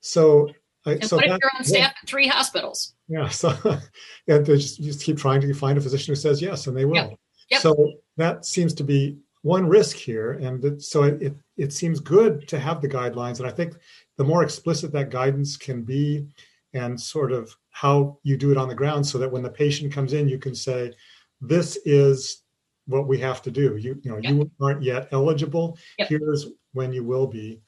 So, 0.00 0.50
I, 0.84 0.98
so 0.98 1.16
that, 1.16 1.26
if 1.26 1.38
you're 1.40 1.50
on 1.56 1.64
staff 1.64 1.78
yeah. 1.78 1.86
at 1.86 2.08
three 2.08 2.26
hospitals? 2.26 2.94
Yeah. 3.08 3.28
So, 3.28 3.56
yeah, 4.26 4.38
they 4.38 4.56
just, 4.56 4.82
just 4.82 5.02
keep 5.02 5.16
trying 5.16 5.40
to 5.40 5.54
find 5.54 5.78
a 5.78 5.80
physician 5.80 6.12
who 6.12 6.16
says 6.16 6.42
yes, 6.42 6.66
and 6.66 6.76
they 6.76 6.84
will. 6.84 7.16
Yep. 7.50 7.60
So 7.60 7.92
that 8.16 8.44
seems 8.44 8.74
to 8.74 8.84
be 8.84 9.18
one 9.44 9.68
risk 9.68 9.96
here, 9.96 10.32
and 10.32 10.82
so 10.82 11.02
it, 11.02 11.22
it, 11.22 11.36
it 11.58 11.72
seems 11.72 12.00
good 12.00 12.48
to 12.48 12.58
have 12.58 12.80
the 12.80 12.88
guidelines. 12.88 13.40
And 13.40 13.46
I 13.46 13.50
think 13.50 13.76
the 14.16 14.24
more 14.24 14.42
explicit 14.42 14.90
that 14.92 15.10
guidance 15.10 15.58
can 15.58 15.82
be, 15.82 16.26
and 16.72 16.98
sort 16.98 17.30
of 17.30 17.54
how 17.68 18.18
you 18.22 18.38
do 18.38 18.50
it 18.50 18.56
on 18.56 18.68
the 18.68 18.74
ground, 18.74 19.06
so 19.06 19.18
that 19.18 19.30
when 19.30 19.42
the 19.42 19.50
patient 19.50 19.92
comes 19.92 20.14
in, 20.14 20.28
you 20.28 20.38
can 20.38 20.54
say, 20.54 20.94
"This 21.42 21.76
is 21.84 22.42
what 22.86 23.06
we 23.06 23.18
have 23.18 23.42
to 23.42 23.50
do. 23.50 23.76
You 23.76 24.00
you 24.02 24.10
know 24.10 24.16
yep. 24.16 24.32
you 24.32 24.50
aren't 24.62 24.82
yet 24.82 25.08
eligible. 25.12 25.76
Yep. 25.98 26.08
Here's 26.08 26.46
when 26.72 26.94
you 26.94 27.04
will 27.04 27.26
be, 27.26 27.60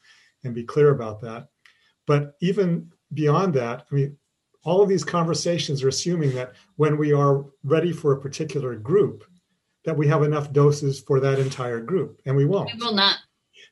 and 0.45 0.55
be 0.55 0.65
clear 0.65 0.93
about 0.93 1.21
that." 1.21 1.49
But 2.07 2.37
even 2.41 2.91
beyond 3.13 3.53
that, 3.53 3.87
I 3.93 3.95
mean, 3.95 4.17
all 4.65 4.81
of 4.81 4.89
these 4.89 5.05
conversations 5.05 5.83
are 5.83 5.89
assuming 5.89 6.35
that 6.37 6.55
when 6.77 6.97
we 6.97 7.13
are 7.13 7.45
ready 7.65 7.93
for 7.93 8.13
a 8.13 8.21
particular 8.21 8.75
group, 8.77 9.25
that 9.87 9.97
we 9.97 10.07
have 10.09 10.23
enough 10.23 10.53
doses 10.53 11.01
for 11.01 11.21
that 11.21 11.39
entire 11.39 11.81
group, 11.81 12.21
and 12.27 12.37
we 12.37 12.45
won't. 12.45 12.71
We 12.73 12.79
will 12.79 12.95
not. 12.95 13.17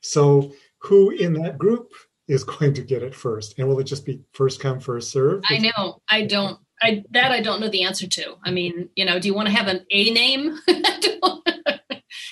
So, 0.01 0.53
who 0.79 1.11
in 1.11 1.33
that 1.33 1.57
group 1.57 1.91
is 2.27 2.43
going 2.57 2.73
to 2.73 2.81
get 2.81 3.03
it 3.03 3.13
first, 3.13 3.59
and 3.59 3.67
will 3.67 3.79
it 3.79 3.83
just 3.83 4.05
be 4.05 4.21
first 4.33 4.59
come, 4.59 4.79
first 4.79 5.11
serve? 5.11 5.43
I 5.47 5.59
know. 5.59 6.01
I 6.09 6.25
don't. 6.25 6.59
I 6.81 7.03
that 7.11 7.31
I 7.31 7.41
don't 7.41 7.61
know 7.61 7.69
the 7.69 7.83
answer 7.83 8.07
to. 8.07 8.35
I 8.43 8.51
mean, 8.51 8.89
you 8.95 9.05
know, 9.05 9.19
do 9.19 9.27
you 9.27 9.35
want 9.35 9.47
to 9.47 9.55
have 9.55 9.67
an 9.67 9.85
A 9.91 10.09
name? 10.11 10.57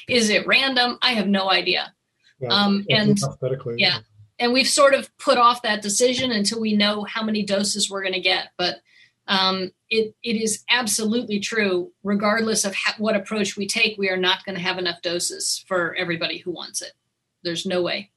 is 0.10 0.30
it 0.30 0.48
random? 0.48 0.98
I 1.02 1.12
have 1.12 1.28
no 1.28 1.52
idea. 1.52 1.94
Yeah. 2.40 2.50
Um, 2.50 2.86
and 2.90 3.18
yeah, 3.78 4.00
and 4.40 4.52
we've 4.52 4.68
sort 4.68 4.94
of 4.94 5.10
put 5.18 5.38
off 5.38 5.62
that 5.62 5.82
decision 5.82 6.32
until 6.32 6.60
we 6.60 6.76
know 6.76 7.04
how 7.04 7.24
many 7.24 7.44
doses 7.44 7.90
we're 7.90 8.02
going 8.02 8.14
to 8.14 8.20
get. 8.20 8.50
But 8.58 8.78
um, 9.28 9.72
it 9.90 10.16
it 10.24 10.36
is 10.36 10.64
absolutely 10.70 11.40
true. 11.40 11.91
Regardless 12.04 12.66
of 12.66 12.76
ha- 12.76 12.95
what 12.98 13.16
approach 13.16 13.56
we 13.56 13.68
take, 13.68 13.98
we 13.98 14.10
are 14.10 14.18
not 14.18 14.44
going 14.45 14.56
to 14.56 14.62
have 14.62 14.78
enough 14.78 15.02
doses 15.02 15.64
for 15.68 15.95
everybody 15.95 16.40
who 16.40 16.52
wants 16.52 16.82
it. 16.82 16.91
There's 17.44 17.66
no 17.66 17.82
way. 17.82 18.12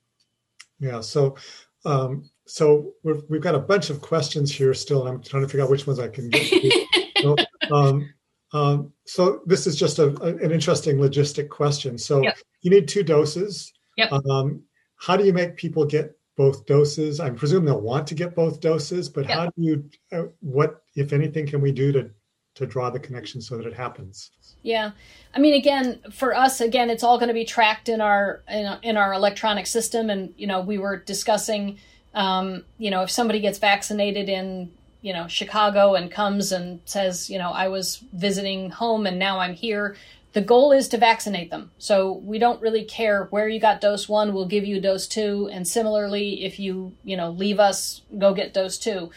Yeah. 0.78 1.00
So. 1.00 1.36
Um, 1.84 2.28
so 2.46 2.92
we've, 3.02 3.22
we've 3.28 3.40
got 3.40 3.54
a 3.54 3.60
bunch 3.60 3.90
of 3.90 4.00
questions 4.00 4.52
here 4.52 4.72
still, 4.72 5.06
and 5.06 5.16
I'm 5.16 5.22
trying 5.22 5.42
to 5.42 5.48
figure 5.48 5.64
out 5.64 5.70
which 5.70 5.86
ones 5.86 5.98
I 5.98 6.08
can 6.08 6.30
get 6.30 6.48
to. 6.48 6.86
so, 7.22 7.36
um, 7.74 8.14
um, 8.52 8.92
so 9.04 9.42
this 9.46 9.66
is 9.66 9.76
just 9.76 9.98
a, 9.98 10.08
a, 10.22 10.36
an 10.36 10.52
interesting 10.52 10.96
logistic 10.98 11.48
question. 11.48 11.98
So 11.98 12.22
yep. 12.22 12.36
you 12.62 12.70
need 12.70 12.88
two 12.88 13.02
doses. 13.02 13.72
Yep. 13.96 14.12
Um, 14.12 14.62
how 14.96 15.16
do 15.16 15.24
you 15.24 15.32
make 15.32 15.56
people 15.56 15.84
get 15.84 16.16
both 16.36 16.66
doses? 16.66 17.20
I 17.20 17.30
presume 17.30 17.64
they'll 17.64 17.80
want 17.80 18.06
to 18.08 18.14
get 18.14 18.34
both 18.34 18.60
doses, 18.60 19.08
but 19.08 19.28
yep. 19.28 19.36
how 19.36 19.44
do 19.46 19.52
you? 19.56 19.90
Uh, 20.12 20.24
what, 20.40 20.82
if 20.94 21.12
anything, 21.12 21.46
can 21.46 21.60
we 21.60 21.72
do 21.72 21.92
to 21.92 22.10
to 22.54 22.66
draw 22.66 22.88
the 22.88 22.98
connection 22.98 23.40
so 23.40 23.56
that 23.56 23.66
it 23.66 23.74
happens? 23.74 24.30
Yeah, 24.62 24.92
I 25.34 25.38
mean, 25.38 25.54
again, 25.54 26.00
for 26.10 26.34
us, 26.34 26.60
again, 26.60 26.88
it's 26.90 27.02
all 27.02 27.18
going 27.18 27.28
to 27.28 27.34
be 27.34 27.44
tracked 27.44 27.88
in 27.88 28.00
our 28.00 28.42
in, 28.48 28.78
in 28.82 28.96
our 28.96 29.12
electronic 29.12 29.66
system, 29.66 30.10
and 30.10 30.32
you 30.36 30.46
know, 30.46 30.60
we 30.60 30.78
were 30.78 30.96
discussing. 30.96 31.78
Um, 32.14 32.64
you 32.78 32.90
know, 32.90 33.02
if 33.02 33.10
somebody 33.10 33.40
gets 33.40 33.58
vaccinated 33.58 34.30
in 34.30 34.72
you 35.02 35.12
know 35.12 35.28
Chicago 35.28 35.94
and 35.94 36.10
comes 36.10 36.50
and 36.50 36.80
says, 36.84 37.30
you 37.30 37.38
know, 37.38 37.50
I 37.50 37.68
was 37.68 38.02
visiting 38.12 38.70
home 38.70 39.06
and 39.06 39.18
now 39.18 39.38
I'm 39.38 39.54
here. 39.54 39.96
The 40.36 40.42
goal 40.42 40.70
is 40.70 40.88
to 40.88 40.98
vaccinate 40.98 41.48
them. 41.48 41.70
So 41.78 42.12
we 42.12 42.38
don't 42.38 42.60
really 42.60 42.84
care 42.84 43.24
where 43.30 43.48
you 43.48 43.58
got 43.58 43.80
dose 43.80 44.06
one, 44.06 44.34
we'll 44.34 44.44
give 44.44 44.66
you 44.66 44.82
dose 44.82 45.06
two. 45.06 45.48
And 45.50 45.66
similarly, 45.66 46.44
if 46.44 46.60
you, 46.60 46.92
you 47.04 47.16
know, 47.16 47.30
leave 47.30 47.58
us, 47.58 48.02
go 48.18 48.34
get 48.34 48.52
dose 48.52 48.76
two. 48.76 49.10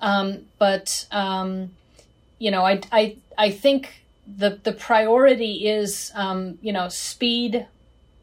Um, 0.00 0.46
but, 0.58 1.06
um, 1.12 1.70
you 2.40 2.50
know, 2.50 2.66
I, 2.66 2.80
I, 2.90 3.16
I 3.38 3.52
think 3.52 4.02
the, 4.26 4.58
the 4.64 4.72
priority 4.72 5.68
is, 5.68 6.10
um, 6.16 6.58
you 6.60 6.72
know, 6.72 6.88
speed, 6.88 7.68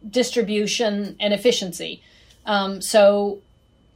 distribution, 0.10 1.16
and 1.22 1.34
efficiency. 1.34 2.04
Um, 2.46 2.82
so 2.82 3.40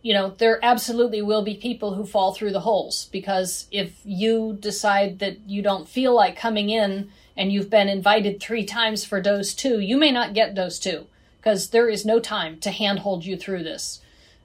you 0.02 0.14
know, 0.14 0.36
there 0.38 0.64
absolutely 0.64 1.24
will 1.24 1.42
be 1.42 1.56
people 1.56 1.96
who 1.96 2.06
fall 2.06 2.32
through 2.32 2.52
the 2.52 2.60
holes 2.60 3.10
because 3.12 3.66
if 3.72 4.00
you 4.06 4.56
decide 4.60 5.18
that 5.18 5.40
you 5.48 5.64
don't 5.64 5.90
feel 5.90 6.14
like 6.14 6.38
coming 6.38 6.70
in 6.70 7.10
and 7.38 7.52
you've 7.52 7.70
been 7.70 7.90
invited 7.90 8.40
three 8.40 8.66
times 8.66 9.04
for 9.04 9.22
dose 9.22 9.54
two, 9.54 9.80
you 9.80 9.98
may 9.98 10.12
not 10.12 10.34
get 10.34 10.56
dose 10.56 10.80
two 10.80 11.08
because 11.38 11.70
there 11.70 11.90
is 11.90 12.06
no 12.06 12.20
time 12.20 12.60
to 12.60 12.72
handhold 12.72 13.26
you 13.26 13.38
through 13.38 13.64
this. 13.64 14.02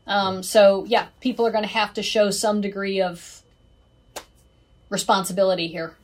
Um, 0.07 0.43
so, 0.43 0.85
yeah, 0.87 1.07
people 1.21 1.47
are 1.47 1.51
going 1.51 1.65
to 1.65 1.71
have 1.71 1.95
to 1.95 2.03
show 2.03 2.31
some 2.31 2.61
degree 2.61 3.01
of 3.01 3.43
responsibility 4.89 5.69
here. 5.69 5.95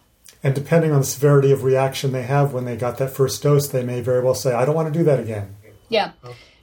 And 0.43 0.55
depending 0.55 0.93
on 0.93 1.01
the 1.01 1.07
severity 1.07 1.51
of 1.51 1.65
reaction 1.65 2.13
they 2.13 2.23
have 2.23 2.53
when 2.53 2.65
they 2.65 2.77
got 2.77 2.99
that 2.99 3.11
first 3.11 3.43
dose, 3.43 3.67
they 3.69 3.83
may 3.83 4.01
very 4.01 4.23
well 4.23 4.35
say, 4.35 4.55
"I 4.55 4.65
don't 4.65 4.75
want 4.75 4.93
to 4.93 4.97
do 4.97 5.05
that 5.05 5.19
again." 5.19 5.57
Yeah, 5.89 6.13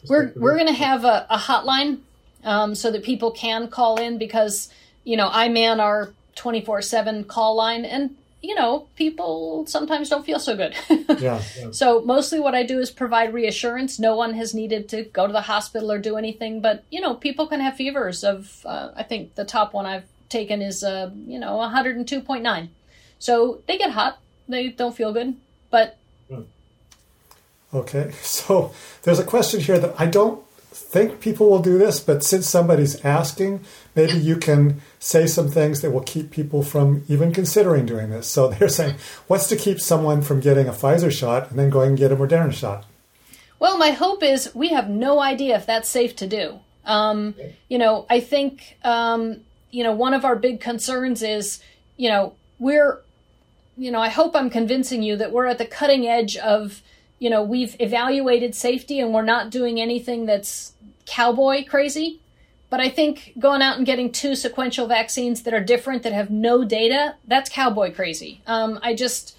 we're 0.08 0.32
we're 0.36 0.56
going 0.56 0.68
to 0.68 0.74
have 0.74 1.04
a, 1.04 1.28
a 1.30 1.38
hotline 1.38 2.00
um, 2.44 2.76
so 2.76 2.92
that 2.92 3.04
people 3.04 3.32
can 3.32 3.68
call 3.68 4.00
in 4.00 4.18
because, 4.18 4.70
you 5.04 5.18
know, 5.18 5.30
I 5.32 5.50
man 5.50 5.80
our 5.80 6.14
24 6.36 6.82
7 6.82 7.24
call 7.26 7.56
line 7.56 7.86
and, 7.86 8.16
you 8.44 8.56
know, 8.56 8.88
people 8.96 9.66
sometimes 9.68 10.10
don't 10.10 10.26
feel 10.26 10.38
so 10.38 10.56
good. 10.56 10.76
yeah, 11.22 11.42
yeah, 11.58 11.72
So 11.72 12.02
mostly 12.02 12.42
what 12.42 12.54
I 12.54 12.64
do 12.64 12.78
is 12.78 12.92
provide 12.92 13.34
reassurance. 13.34 14.00
No 14.00 14.18
one 14.18 14.34
has 14.34 14.54
needed 14.54 14.90
to 14.90 15.04
go 15.04 15.26
to 15.26 15.32
the 15.32 15.42
hospital 15.42 15.90
or 15.90 15.98
do 15.98 16.18
anything, 16.18 16.60
but, 16.60 16.84
you 16.92 17.00
know, 17.00 17.16
people 17.16 17.48
can 17.48 17.62
have 17.62 17.78
fevers 17.78 18.22
of, 18.22 18.62
uh, 18.66 18.92
I 18.98 19.04
think 19.04 19.36
the 19.36 19.46
top 19.46 19.74
one 19.74 19.86
I've 19.86 20.04
taken 20.28 20.62
is, 20.62 20.84
uh, 20.84 21.12
you 21.26 21.40
know, 21.40 21.58
102.9. 21.58 22.68
So 23.18 23.62
they 23.66 23.78
get 23.78 23.92
hot. 23.92 24.20
They 24.50 24.68
don't 24.68 24.94
feel 24.94 25.14
good, 25.14 25.38
but. 25.70 25.98
Okay, 27.74 28.12
so 28.22 28.74
there's 29.04 29.20
a 29.20 29.24
question 29.24 29.62
here 29.62 29.80
that 29.80 29.96
I 29.98 30.06
don't 30.06 30.44
think 30.74 31.20
people 31.20 31.50
will 31.50 31.62
do 31.62 31.78
this, 31.78 32.00
but 32.00 32.24
since 32.24 32.50
somebody's 32.50 33.04
asking, 33.06 33.62
maybe 33.96 34.18
you 34.18 34.38
can 34.38 34.82
say 35.00 35.28
some 35.28 35.50
things 35.50 35.82
that 35.82 35.92
will 35.92 36.02
keep 36.02 36.32
people 36.32 36.64
from 36.64 37.04
even 37.08 37.32
considering 37.32 37.86
doing 37.86 38.10
this. 38.10 38.28
So 38.28 38.48
they're 38.50 38.70
saying, 38.70 38.96
what's 39.28 39.48
to 39.48 39.56
keep 39.56 39.80
someone 39.80 40.22
from 40.22 40.40
getting 40.40 40.68
a 40.68 40.72
Pfizer 40.72 41.12
shot 41.12 41.50
and 41.50 41.60
then 41.60 41.70
going 41.70 41.90
and 41.90 41.98
get 41.98 42.12
a 42.12 42.16
Moderna 42.16 42.54
shot? 42.54 42.86
Well, 43.60 43.78
my 43.78 43.92
hope 43.92 44.24
is 44.24 44.54
we 44.54 44.70
have 44.70 44.90
no 44.90 45.22
idea 45.22 45.56
if 45.56 45.66
that's 45.66 45.88
safe 45.88 46.16
to 46.18 46.28
do. 46.28 46.60
Um, 46.86 47.36
you 47.70 47.78
know, 47.78 48.06
I 48.10 48.20
think, 48.20 48.78
um, 48.84 49.42
you 49.72 49.84
know, 49.84 49.94
one 49.94 50.14
of 50.14 50.26
our 50.26 50.36
big 50.36 50.60
concerns 50.60 51.24
is, 51.24 51.64
you 51.96 52.10
know, 52.10 52.34
we're, 52.60 53.00
you 53.78 53.90
know, 53.90 54.02
I 54.02 54.10
hope 54.10 54.36
I'm 54.36 54.50
convincing 54.50 55.02
you 55.02 55.16
that 55.18 55.32
we're 55.32 55.46
at 55.46 55.60
the 55.60 55.66
cutting 55.66 56.08
edge 56.08 56.36
of 56.36 56.82
you 57.24 57.30
know, 57.30 57.42
we've 57.42 57.78
evaluated 57.80 58.54
safety 58.54 59.00
and 59.00 59.14
we're 59.14 59.22
not 59.22 59.50
doing 59.50 59.80
anything 59.80 60.26
that's 60.26 60.74
cowboy 61.06 61.64
crazy. 61.64 62.20
But 62.70 62.82
I 62.82 62.90
think 62.90 63.32
going 63.40 63.62
out 63.62 63.78
and 63.78 63.86
getting 63.86 64.12
two 64.12 64.36
sequential 64.36 64.88
vaccines 64.88 65.44
that 65.44 65.54
are 65.54 65.64
different 65.64 66.04
that 66.04 66.12
have 66.12 66.30
no 66.30 66.66
data, 66.66 67.16
that's 67.26 67.50
cowboy 67.50 67.94
crazy. 67.94 68.42
Um, 68.46 68.78
I 68.84 68.94
just, 68.94 69.38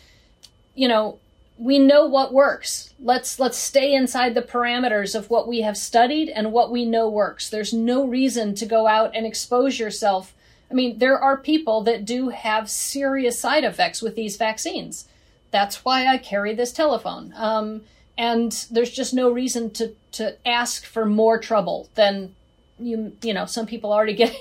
you 0.74 0.89
know, 0.89 1.19
we 1.59 1.78
know 1.78 2.06
what 2.06 2.32
works. 2.32 2.94
Let's 2.98 3.39
let's 3.39 3.59
stay 3.59 3.93
inside 3.93 4.32
the 4.32 4.40
parameters 4.40 5.15
of 5.15 5.28
what 5.28 5.47
we 5.47 5.61
have 5.61 5.77
studied 5.77 6.31
and 6.31 6.52
what 6.52 6.70
we 6.70 6.86
know 6.86 7.11
works. 7.11 7.51
There's 7.51 7.74
no 7.74 8.06
reason 8.06 8.55
to 8.55 8.65
go 8.65 8.86
out 8.86 9.15
and 9.15 9.27
expose 9.27 9.78
yourself. 9.78 10.32
I 10.70 10.74
mean, 10.74 10.97
there 11.01 11.19
are 11.19 11.36
people 11.36 11.82
that 11.82 12.06
do 12.06 12.31
have 12.31 12.70
serious 12.70 13.39
side 13.39 13.62
effects 13.62 14.01
with 14.01 14.16
these 14.16 14.39
vaccines. 14.39 15.06
That's 15.55 15.85
why 15.85 16.09
I 16.09 16.18
carry 16.18 16.52
this 16.52 16.72
telephone. 16.72 17.32
Um, 17.36 17.82
and 18.18 18.51
there's 18.72 18.90
just 18.90 19.14
no 19.14 19.31
reason 19.31 19.70
to, 19.74 19.94
to 20.10 20.36
ask 20.44 20.85
for 20.85 21.06
more 21.06 21.39
trouble 21.39 21.89
than 21.94 22.35
you 22.81 23.16
you 23.22 23.32
know 23.32 23.47
some 23.47 23.64
people 23.64 23.93
already 23.93 24.14
get 24.22 24.35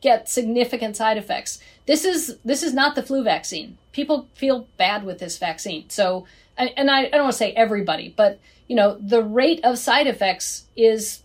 get 0.00 0.30
significant 0.30 0.96
side 0.96 1.18
effects. 1.18 1.58
This 1.84 2.06
is 2.06 2.38
this 2.42 2.62
is 2.62 2.72
not 2.72 2.94
the 2.94 3.02
flu 3.02 3.22
vaccine. 3.22 3.76
People 3.92 4.30
feel 4.34 4.66
bad 4.78 5.04
with 5.04 5.18
this 5.18 5.36
vaccine. 5.36 5.90
So 5.90 6.26
and 6.56 6.90
I, 6.90 7.00
I 7.00 7.10
don't 7.10 7.24
want 7.24 7.32
to 7.32 7.38
say 7.38 7.52
everybody, 7.52 8.14
but 8.16 8.40
you 8.66 8.76
know 8.76 8.96
the 8.98 9.22
rate 9.22 9.60
of 9.62 9.76
side 9.76 10.06
effects 10.06 10.68
is 10.74 11.22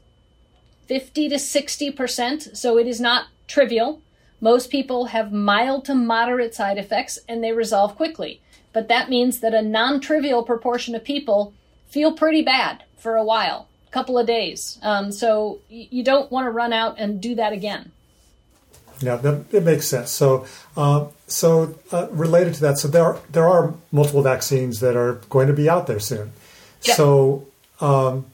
50 0.88 1.30
to 1.30 1.40
60 1.40 1.92
percent. 1.92 2.58
So 2.58 2.78
it 2.78 2.86
is 2.86 3.00
not 3.00 3.28
trivial. 3.48 4.02
Most 4.42 4.70
people 4.70 5.06
have 5.06 5.32
mild 5.32 5.86
to 5.86 5.96
moderate 5.96 6.54
side 6.54 6.78
effects 6.78 7.18
and 7.30 7.42
they 7.42 7.54
resolve 7.54 7.96
quickly 7.96 8.42
but 8.74 8.88
that 8.88 9.10
means 9.10 9.40
that 9.40 9.54
a 9.54 9.62
non 9.62 10.00
trivial 10.00 10.44
proportion 10.44 10.96
of 10.96 11.04
people 11.04 11.54
feel 11.88 12.14
pretty 12.14 12.42
bad 12.42 12.84
for 12.98 13.16
a 13.16 13.24
while, 13.24 13.68
a 13.88 13.92
couple 13.92 14.18
of 14.18 14.26
days. 14.26 14.80
Um, 14.82 15.12
so 15.12 15.60
you 15.70 16.04
don't 16.04 16.32
want 16.32 16.46
to 16.46 16.52
run 16.52 16.74
out 16.74 16.96
and 16.98 17.22
do 17.22 17.36
that 17.36 17.54
again. 17.54 17.92
Yeah, 19.02 19.16
that, 19.18 19.46
it 19.52 19.64
makes 19.64 19.88
sense. 19.88 20.12
So, 20.12 20.46
uh, 20.78 21.08
so 21.28 21.78
uh, 21.92 22.08
related 22.12 22.54
to 22.56 22.62
that, 22.62 22.78
so 22.78 22.88
there 22.88 23.04
are, 23.04 23.20
there 23.32 23.48
are 23.48 23.74
multiple 23.92 24.22
vaccines 24.22 24.80
that 24.80 24.96
are 24.96 25.16
going 25.30 25.48
to 25.48 25.54
be 25.54 25.70
out 25.70 25.88
there 25.88 26.00
soon. 26.00 26.32
Yeah. 26.84 26.94
So, 26.94 27.48
um, 27.80 28.28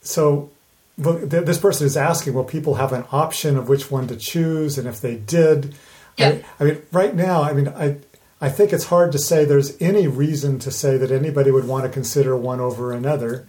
so 0.00 0.50
this 0.96 1.58
person 1.58 1.86
is 1.86 1.96
asking, 1.96 2.34
will 2.34 2.44
people 2.44 2.76
have 2.76 2.92
an 2.92 3.04
option 3.12 3.56
of 3.56 3.68
which 3.68 3.90
one 3.90 4.06
to 4.08 4.16
choose? 4.16 4.78
And 4.78 4.88
if 4.88 5.00
they 5.00 5.16
did, 5.16 5.74
yeah. 6.16 6.38
I, 6.60 6.64
I 6.64 6.64
mean, 6.64 6.82
right 6.92 7.14
now, 7.14 7.42
I 7.42 7.52
mean, 7.52 7.68
I 7.68 7.96
I 8.40 8.48
think 8.48 8.72
it's 8.72 8.84
hard 8.84 9.12
to 9.12 9.18
say 9.18 9.44
there's 9.44 9.80
any 9.80 10.06
reason 10.06 10.58
to 10.60 10.70
say 10.70 10.96
that 10.96 11.10
anybody 11.10 11.50
would 11.50 11.66
want 11.66 11.84
to 11.84 11.90
consider 11.90 12.36
one 12.36 12.60
over 12.60 12.92
another. 12.92 13.46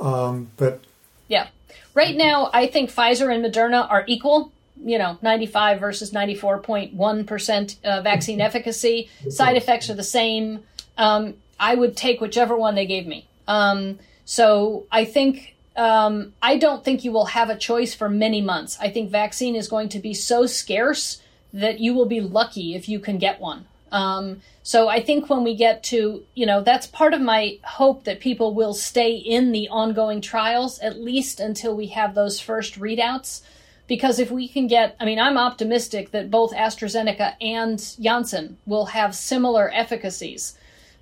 Um, 0.00 0.50
but 0.56 0.80
yeah, 1.28 1.48
right 1.94 2.16
now 2.16 2.50
I 2.52 2.66
think 2.66 2.90
Pfizer 2.90 3.34
and 3.34 3.44
Moderna 3.44 3.90
are 3.90 4.04
equal. 4.06 4.52
You 4.82 4.96
know, 4.96 5.18
95 5.20 5.78
versus 5.78 6.10
94.1 6.10 7.26
percent 7.26 7.76
uh, 7.84 8.00
vaccine 8.00 8.40
efficacy. 8.40 9.10
Side 9.28 9.56
effects 9.56 9.90
are 9.90 9.94
the 9.94 10.02
same. 10.02 10.64
Um, 10.96 11.34
I 11.58 11.74
would 11.74 11.96
take 11.96 12.20
whichever 12.20 12.56
one 12.56 12.74
they 12.74 12.86
gave 12.86 13.06
me. 13.06 13.26
Um, 13.46 13.98
so 14.24 14.86
I 14.90 15.04
think 15.04 15.54
um, 15.76 16.32
I 16.40 16.56
don't 16.56 16.84
think 16.84 17.04
you 17.04 17.12
will 17.12 17.26
have 17.26 17.50
a 17.50 17.56
choice 17.56 17.94
for 17.94 18.08
many 18.08 18.40
months. 18.40 18.78
I 18.80 18.90
think 18.90 19.10
vaccine 19.10 19.54
is 19.54 19.68
going 19.68 19.90
to 19.90 19.98
be 19.98 20.14
so 20.14 20.46
scarce 20.46 21.20
that 21.52 21.80
you 21.80 21.94
will 21.94 22.06
be 22.06 22.20
lucky 22.20 22.74
if 22.74 22.88
you 22.88 23.00
can 23.00 23.18
get 23.18 23.40
one. 23.40 23.66
Um, 23.92 24.40
so 24.62 24.88
I 24.88 25.00
think 25.00 25.28
when 25.28 25.42
we 25.42 25.54
get 25.54 25.82
to, 25.84 26.24
you 26.34 26.46
know, 26.46 26.62
that's 26.62 26.86
part 26.86 27.14
of 27.14 27.20
my 27.20 27.58
hope 27.64 28.04
that 28.04 28.20
people 28.20 28.54
will 28.54 28.74
stay 28.74 29.14
in 29.14 29.52
the 29.52 29.68
ongoing 29.68 30.20
trials 30.20 30.78
at 30.80 31.00
least 31.00 31.40
until 31.40 31.74
we 31.74 31.88
have 31.88 32.14
those 32.14 32.40
first 32.40 32.78
readouts. 32.78 33.42
Because 33.86 34.20
if 34.20 34.30
we 34.30 34.46
can 34.46 34.68
get, 34.68 34.94
I 35.00 35.04
mean, 35.04 35.18
I'm 35.18 35.36
optimistic 35.36 36.12
that 36.12 36.30
both 36.30 36.52
AstraZeneca 36.54 37.34
and 37.40 37.84
Janssen 38.00 38.58
will 38.64 38.86
have 38.86 39.16
similar 39.16 39.68
efficacies. 39.74 40.56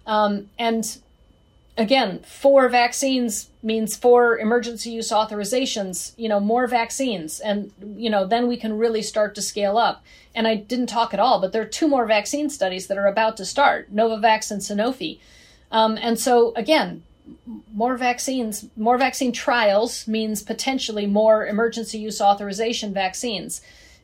Um, 0.06 0.48
and 0.58 0.98
again, 1.78 2.18
four 2.26 2.68
vaccines 2.68 3.48
means 3.62 3.96
four 3.96 4.36
emergency 4.36 4.90
use 4.90 5.10
authorizations, 5.10 6.12
you 6.16 6.28
know, 6.28 6.40
more 6.40 6.66
vaccines. 6.66 7.38
And, 7.40 7.72
you 7.96 8.10
know, 8.10 8.26
then 8.26 8.48
we 8.48 8.56
can 8.56 8.76
really 8.76 9.00
start 9.00 9.34
to 9.36 9.42
scale 9.42 9.78
up. 9.78 10.04
And 10.34 10.46
I 10.46 10.56
didn't 10.56 10.88
talk 10.88 11.14
at 11.14 11.20
all, 11.20 11.40
but 11.40 11.52
there 11.52 11.62
are 11.62 11.66
two 11.66 11.88
more 11.88 12.04
vaccine 12.04 12.50
studies 12.50 12.88
that 12.88 12.98
are 12.98 13.06
about 13.06 13.36
to 13.38 13.44
start 13.44 13.94
Novavax 13.94 14.50
and 14.50 14.60
Sanofi. 14.60 15.20
Um, 15.70 15.96
and 16.02 16.18
so, 16.18 16.52
again, 16.56 17.04
more 17.72 17.96
vaccines, 17.96 18.66
more 18.76 18.98
vaccine 18.98 19.32
trials 19.32 20.08
means 20.08 20.42
potentially 20.42 21.06
more 21.06 21.46
emergency 21.46 21.98
use 21.98 22.20
authorization 22.20 22.92
vaccines. 22.92 23.60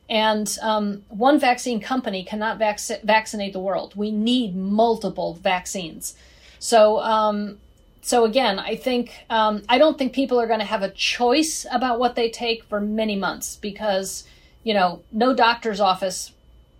And 0.07 0.57
um, 0.61 1.03
one 1.09 1.39
vaccine 1.39 1.81
company 1.81 2.23
cannot 2.23 2.57
vac- 2.57 3.01
vaccinate 3.03 3.53
the 3.53 3.59
world. 3.59 3.95
We 3.95 4.11
need 4.11 4.55
multiple 4.55 5.33
vaccines. 5.33 6.15
So, 6.59 6.99
um, 6.99 7.57
so 8.05 8.23
again, 8.23 8.59
I 8.59 8.75
think 8.75 9.25
um, 9.31 9.63
I 9.67 9.79
don't 9.79 9.97
think 9.97 10.13
people 10.13 10.39
are 10.39 10.45
going 10.45 10.59
to 10.59 10.65
have 10.65 10.83
a 10.83 10.91
choice 10.91 11.65
about 11.71 11.97
what 11.97 12.13
they 12.13 12.29
take 12.29 12.63
for 12.65 12.79
many 12.79 13.15
months 13.15 13.55
because 13.55 14.25
you 14.61 14.75
know 14.75 15.01
no 15.11 15.33
doctor's 15.33 15.79
office, 15.79 16.31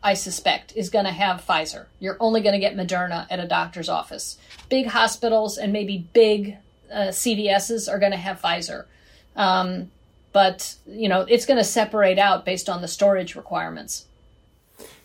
I 0.04 0.14
suspect, 0.14 0.74
is 0.76 0.92
going 0.92 1.06
to 1.06 1.12
have 1.12 1.44
Pfizer. 1.44 1.88
You're 2.00 2.18
only 2.20 2.42
going 2.42 2.54
to 2.54 2.60
get 2.60 2.76
Moderna 2.76 3.26
at 3.32 3.40
a 3.40 3.48
doctor's 3.48 3.90
office. 3.90 4.38
Big 4.70 4.86
hospitals 4.86 5.58
and 5.58 5.74
maybe 5.74 6.08
big 6.14 6.58
uh, 6.94 7.08
CVSs 7.08 7.92
are 7.92 7.98
going 7.98 8.12
to 8.12 8.20
have 8.20 8.40
Pfizer. 8.40 8.86
Um, 9.36 9.90
but 10.32 10.76
you 10.86 11.10
know 11.10 11.22
it's 11.22 11.48
going 11.48 11.58
to 11.58 11.64
separate 11.64 12.20
out 12.20 12.46
based 12.46 12.70
on 12.70 12.84
the 12.84 12.88
storage 12.88 13.36
requirements. 13.36 14.06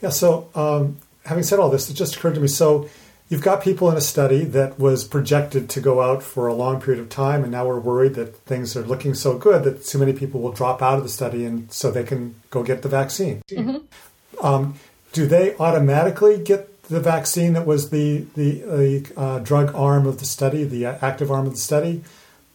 Yeah. 0.03 0.11
So 0.11 0.51
um, 0.55 0.99
having 1.25 1.45
said 1.45 1.61
all 1.61 1.71
this, 1.71 1.89
it 1.89 1.95
just 1.95 2.17
occurred 2.17 2.35
to 2.35 2.41
me. 2.41 2.49
So 2.49 2.91
you've 3.31 3.41
got 3.41 3.63
people 3.63 3.91
in 3.91 3.97
a 3.97 4.03
study 4.03 4.45
that 4.45 4.79
was 4.79 5.05
projected 5.05 5.71
to 5.71 5.81
go 5.81 6.03
out 6.03 6.23
for 6.23 6.47
a 6.47 6.53
long 6.53 6.83
period 6.83 7.01
of 7.01 7.09
time, 7.09 7.43
and 7.43 7.51
now 7.51 7.67
we're 7.67 7.81
worried 7.81 8.15
that 8.15 8.37
things 8.41 8.77
are 8.77 8.83
looking 8.83 9.15
so 9.15 9.39
good 9.39 9.65
that 9.65 9.87
too 9.87 9.97
many 9.97 10.13
people 10.13 10.43
will 10.43 10.53
drop 10.53 10.83
out 10.83 10.99
of 10.99 11.03
the 11.03 11.09
study, 11.09 11.47
and 11.47 11.73
so 11.73 11.91
they 11.91 12.05
can 12.05 12.35
go 12.51 12.63
get 12.63 12.83
the 12.83 12.89
vaccine. 12.91 13.41
Mm-hmm. 13.49 14.45
Um, 14.47 14.75
do 15.13 15.27
they 15.27 15.57
automatically 15.57 16.43
get 16.43 16.83
the 16.85 17.01
vaccine 17.01 17.55
that 17.55 17.67
was 17.67 17.89
the 17.89 18.27
the, 18.35 18.61
the 18.61 19.13
uh, 19.17 19.39
drug 19.39 19.75
arm 19.75 20.07
of 20.07 20.19
the 20.19 20.27
study, 20.27 20.65
the 20.65 20.85
uh, 20.85 20.99
active 21.01 21.31
arm 21.31 21.47
of 21.47 21.53
the 21.53 21.59
study? 21.59 22.03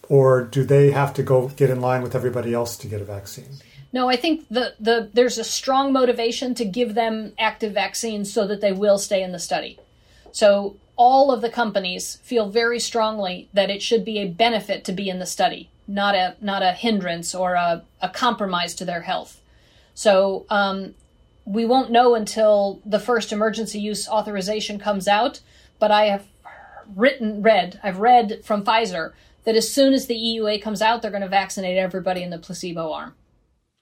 or 0.08 0.42
do 0.42 0.64
they 0.64 0.90
have 0.90 1.14
to 1.14 1.22
go 1.22 1.48
get 1.48 1.70
in 1.70 1.80
line 1.80 2.02
with 2.02 2.14
everybody 2.14 2.54
else 2.54 2.76
to 2.78 2.86
get 2.86 3.00
a 3.00 3.04
vaccine? 3.04 3.48
No, 3.92 4.08
I 4.08 4.16
think 4.16 4.46
the, 4.48 4.74
the 4.78 5.10
there's 5.12 5.38
a 5.38 5.44
strong 5.44 5.92
motivation 5.92 6.54
to 6.56 6.64
give 6.64 6.94
them 6.94 7.32
active 7.38 7.72
vaccines 7.72 8.32
so 8.32 8.46
that 8.46 8.60
they 8.60 8.72
will 8.72 8.98
stay 8.98 9.22
in 9.22 9.32
the 9.32 9.38
study. 9.38 9.78
So 10.36 10.76
all 10.96 11.32
of 11.32 11.40
the 11.40 11.48
companies 11.48 12.16
feel 12.16 12.50
very 12.50 12.78
strongly 12.78 13.48
that 13.54 13.70
it 13.70 13.80
should 13.80 14.04
be 14.04 14.18
a 14.18 14.28
benefit 14.28 14.84
to 14.84 14.92
be 14.92 15.08
in 15.08 15.18
the 15.18 15.24
study, 15.24 15.70
not 15.88 16.14
a 16.14 16.36
not 16.42 16.62
a 16.62 16.72
hindrance 16.72 17.34
or 17.34 17.54
a, 17.54 17.84
a 18.02 18.10
compromise 18.10 18.74
to 18.74 18.84
their 18.84 19.00
health. 19.00 19.40
So 19.94 20.44
um, 20.50 20.94
we 21.46 21.64
won't 21.64 21.90
know 21.90 22.14
until 22.14 22.82
the 22.84 23.00
first 23.00 23.32
emergency 23.32 23.80
use 23.80 24.06
authorization 24.06 24.78
comes 24.78 25.08
out. 25.08 25.40
But 25.78 25.90
I 25.90 26.04
have 26.08 26.26
written, 26.94 27.40
read, 27.40 27.80
I've 27.82 27.98
read 27.98 28.44
from 28.44 28.62
Pfizer 28.62 29.12
that 29.44 29.56
as 29.56 29.72
soon 29.72 29.94
as 29.94 30.06
the 30.06 30.16
EUA 30.16 30.60
comes 30.60 30.82
out, 30.82 31.00
they're 31.00 31.10
going 31.10 31.22
to 31.22 31.28
vaccinate 31.28 31.78
everybody 31.78 32.22
in 32.22 32.28
the 32.28 32.38
placebo 32.38 32.92
arm. 32.92 33.14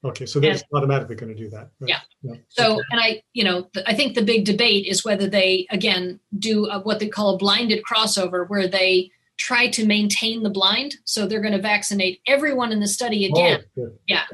Okay, 0.05 0.27
so 0.27 0.39
they're 0.39 0.57
automatically 0.75 1.17
going 1.17 1.35
to 1.35 1.39
do 1.39 1.49
that. 1.51 1.71
Right? 1.81 1.89
Yeah. 1.89 2.01
yeah. 2.23 2.35
So, 2.49 2.81
and 2.91 3.01
I, 3.01 3.23
you 3.33 3.43
know, 3.43 3.69
I 3.87 3.95
think 3.95 4.15
the 4.15 4.23
big 4.23 4.45
debate 4.45 4.87
is 4.87 5.05
whether 5.05 5.27
they 5.27 5.67
again 5.71 6.21
do 6.39 6.67
a, 6.67 6.81
what 6.81 6.99
they 6.99 7.09
call 7.09 7.35
a 7.35 7.39
blinded 7.39 7.83
crossover, 7.85 8.49
where 8.49 8.69
they 8.69 9.11
try 9.39 9.69
to 9.69 9.87
maintain 9.87 10.43
the 10.43 10.51
blind. 10.51 10.97
So 11.05 11.27
they're 11.27 11.41
going 11.41 11.55
to 11.55 11.61
vaccinate 11.61 12.21
everyone 12.27 12.71
in 12.71 12.81
the 12.81 12.87
study 12.87 13.29
oh, 13.29 13.35
again. 13.35 13.65
Oh, 13.79 13.93
yeah. 14.07 14.25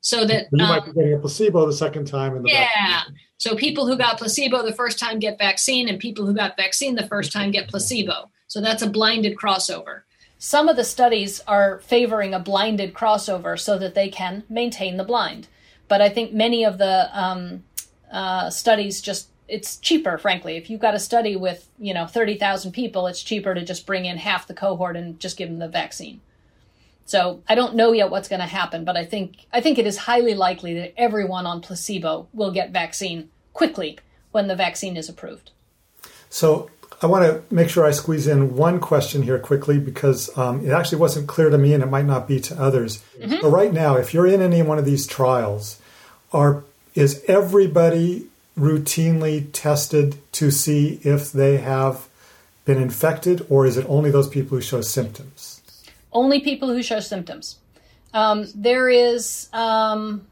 So 0.00 0.24
that 0.24 0.46
you 0.52 0.64
um, 0.64 0.70
might 0.70 0.84
be 0.86 0.92
getting 0.92 1.14
a 1.14 1.18
placebo 1.18 1.66
the 1.66 1.72
second 1.72 2.06
time. 2.06 2.36
In 2.36 2.44
the 2.44 2.50
yeah. 2.50 2.68
Vaccine. 2.76 3.16
So 3.38 3.56
people 3.56 3.86
who 3.86 3.96
got 3.96 4.18
placebo 4.18 4.64
the 4.64 4.74
first 4.74 4.98
time 4.98 5.18
get 5.18 5.38
vaccine, 5.38 5.88
and 5.88 5.98
people 5.98 6.26
who 6.26 6.34
got 6.34 6.56
vaccine 6.56 6.94
the 6.94 7.06
first 7.06 7.32
time 7.32 7.50
get 7.50 7.68
placebo. 7.68 8.30
So 8.46 8.60
that's 8.60 8.82
a 8.82 8.88
blinded 8.88 9.36
crossover. 9.36 10.02
Some 10.38 10.68
of 10.68 10.76
the 10.76 10.84
studies 10.84 11.40
are 11.48 11.80
favoring 11.80 12.32
a 12.32 12.38
blinded 12.38 12.94
crossover 12.94 13.58
so 13.58 13.76
that 13.78 13.94
they 13.94 14.08
can 14.08 14.44
maintain 14.48 14.96
the 14.96 15.04
blind. 15.04 15.48
But 15.88 16.00
I 16.00 16.08
think 16.08 16.32
many 16.32 16.64
of 16.64 16.78
the 16.78 17.10
um, 17.12 17.64
uh, 18.10 18.50
studies 18.50 19.00
just 19.00 19.28
it's 19.48 19.78
cheaper, 19.78 20.18
frankly. 20.18 20.56
If 20.56 20.68
you've 20.68 20.80
got 20.80 20.94
a 20.94 21.00
study 21.00 21.34
with 21.34 21.68
you 21.78 21.94
know 21.94 22.06
thirty 22.06 22.36
thousand 22.36 22.72
people, 22.72 23.06
it's 23.06 23.22
cheaper 23.22 23.54
to 23.54 23.64
just 23.64 23.86
bring 23.86 24.04
in 24.04 24.18
half 24.18 24.46
the 24.46 24.54
cohort 24.54 24.96
and 24.96 25.18
just 25.18 25.36
give 25.36 25.48
them 25.48 25.58
the 25.58 25.68
vaccine. 25.68 26.20
So 27.06 27.42
I 27.48 27.54
don't 27.54 27.74
know 27.74 27.92
yet 27.92 28.10
what's 28.10 28.28
going 28.28 28.40
to 28.40 28.46
happen, 28.46 28.84
but 28.84 28.96
I 28.96 29.04
think 29.06 29.46
I 29.52 29.60
think 29.60 29.78
it 29.78 29.86
is 29.86 29.96
highly 29.96 30.34
likely 30.34 30.74
that 30.74 30.92
everyone 31.00 31.46
on 31.46 31.62
placebo 31.62 32.28
will 32.34 32.52
get 32.52 32.70
vaccine 32.70 33.30
quickly 33.54 33.98
when 34.30 34.46
the 34.46 34.54
vaccine 34.54 34.96
is 34.96 35.08
approved. 35.08 35.50
So 36.28 36.70
I 37.00 37.06
want 37.06 37.24
to 37.24 37.54
make 37.54 37.68
sure 37.68 37.86
I 37.86 37.92
squeeze 37.92 38.26
in 38.26 38.56
one 38.56 38.80
question 38.80 39.22
here 39.22 39.38
quickly 39.38 39.78
because 39.78 40.36
um, 40.36 40.66
it 40.66 40.70
actually 40.70 40.98
wasn't 40.98 41.28
clear 41.28 41.48
to 41.48 41.58
me 41.58 41.72
and 41.72 41.82
it 41.82 41.86
might 41.86 42.06
not 42.06 42.26
be 42.26 42.40
to 42.40 42.60
others. 42.60 43.04
Mm-hmm. 43.20 43.40
So 43.40 43.50
right 43.50 43.72
now, 43.72 43.96
if 43.96 44.12
you're 44.12 44.26
in 44.26 44.42
any 44.42 44.62
one 44.62 44.78
of 44.78 44.84
these 44.84 45.06
trials, 45.06 45.80
are 46.32 46.64
is 46.94 47.22
everybody 47.28 48.26
routinely 48.58 49.46
tested 49.52 50.16
to 50.32 50.50
see 50.50 50.98
if 51.04 51.30
they 51.30 51.58
have 51.58 52.08
been 52.64 52.82
infected, 52.82 53.46
or 53.48 53.64
is 53.64 53.76
it 53.76 53.86
only 53.88 54.10
those 54.10 54.28
people 54.28 54.56
who 54.58 54.60
show 54.60 54.80
symptoms? 54.80 55.62
Only 56.12 56.40
people 56.40 56.68
who 56.68 56.82
show 56.82 57.00
symptoms. 57.00 57.58
Um, 58.12 58.46
there 58.54 58.88
is 58.88 59.48
um, 59.52 60.26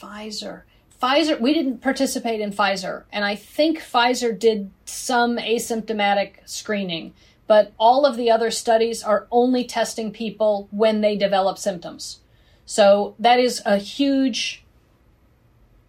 Pfizer. 0.00 0.62
Pfizer, 1.00 1.40
we 1.40 1.54
didn't 1.54 1.80
participate 1.80 2.40
in 2.40 2.52
Pfizer, 2.52 3.04
and 3.12 3.24
I 3.24 3.36
think 3.36 3.78
Pfizer 3.78 4.36
did 4.36 4.70
some 4.84 5.36
asymptomatic 5.36 6.36
screening, 6.44 7.14
but 7.46 7.72
all 7.78 8.04
of 8.04 8.16
the 8.16 8.30
other 8.30 8.50
studies 8.50 9.02
are 9.02 9.28
only 9.30 9.64
testing 9.64 10.10
people 10.10 10.68
when 10.70 11.00
they 11.00 11.16
develop 11.16 11.56
symptoms. 11.56 12.20
So 12.66 13.14
that 13.18 13.38
is 13.38 13.62
a 13.64 13.78
huge 13.78 14.64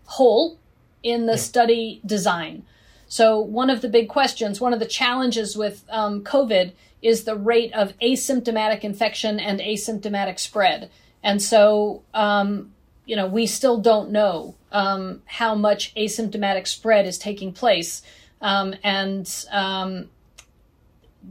hole 0.05 0.59
in 1.03 1.25
the 1.25 1.37
study 1.37 2.01
design. 2.05 2.63
So, 3.07 3.39
one 3.39 3.71
of 3.71 3.81
the 3.81 3.89
big 3.89 4.07
questions, 4.07 4.61
one 4.61 4.71
of 4.71 4.79
the 4.79 4.85
challenges 4.85 5.57
with 5.57 5.83
um, 5.89 6.23
COVID 6.23 6.73
is 7.01 7.23
the 7.23 7.35
rate 7.35 7.73
of 7.73 7.97
asymptomatic 7.99 8.81
infection 8.81 9.39
and 9.39 9.59
asymptomatic 9.59 10.37
spread. 10.37 10.91
And 11.23 11.41
so, 11.41 12.03
um, 12.13 12.71
you 13.09 13.15
know, 13.15 13.25
we 13.25 13.47
still 13.47 13.77
don't 13.81 14.11
know 14.11 14.53
um, 14.71 15.23
how 15.25 15.55
much 15.55 15.95
asymptomatic 15.95 16.67
spread 16.67 17.07
is 17.07 17.17
taking 17.17 17.51
place. 17.51 18.03
Um, 18.39 18.75
and, 18.83 19.27
um, 19.49 20.11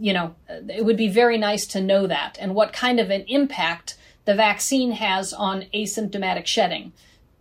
you 0.01 0.13
know, 0.13 0.35
it 0.49 0.85
would 0.85 0.97
be 0.97 1.07
very 1.07 1.39
nice 1.39 1.69
to 1.69 1.81
know 1.81 2.09
that 2.09 2.37
and 2.41 2.57
what 2.57 2.73
kind 2.73 2.99
of 2.99 3.11
an 3.11 3.25
impact 3.29 3.97
the 4.25 4.35
vaccine 4.35 4.91
has 4.91 5.33
on 5.33 5.67
asymptomatic 5.73 6.47
shedding. 6.47 6.93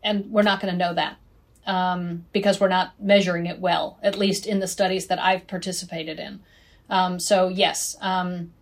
And 0.04 0.30
we're 0.30 0.44
not 0.44 0.62
going 0.62 0.72
to 0.72 0.78
know 0.78 0.94
that 0.94 1.18
um, 1.66 2.26
because 2.32 2.60
we're 2.60 2.68
not 2.68 2.94
measuring 3.02 3.48
it 3.48 3.60
well, 3.60 3.98
at 4.04 4.20
least 4.20 4.46
in 4.46 4.60
the 4.60 4.68
studies 4.68 5.08
that 5.08 5.18
I've 5.18 5.48
participated 5.48 6.20
in. 6.20 6.42
Um, 6.92 7.20
so, 7.20 7.48
yes, 7.48 7.98
um, 8.02 8.54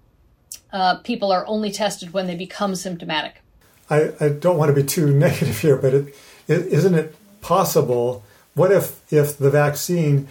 uh, 0.71 0.99
people 0.99 1.33
are 1.33 1.45
only 1.47 1.69
tested 1.69 2.13
when 2.13 2.27
they 2.27 2.35
become 2.35 2.75
symptomatic. 2.75 3.41
I, 3.89 4.13
I, 4.19 4.29
don't 4.29 4.57
want 4.57 4.73
to 4.75 4.81
be 4.81 4.87
too 4.87 5.09
negative 5.13 5.59
here, 5.59 5.77
but 5.77 5.93
it, 5.93 6.07
it, 6.47 6.67
isn't 6.67 6.95
it 6.95 7.15
possible. 7.41 8.23
What 8.53 8.71
if 8.71 9.01
if 9.11 9.37
the 9.37 9.49
vaccine 9.49 10.27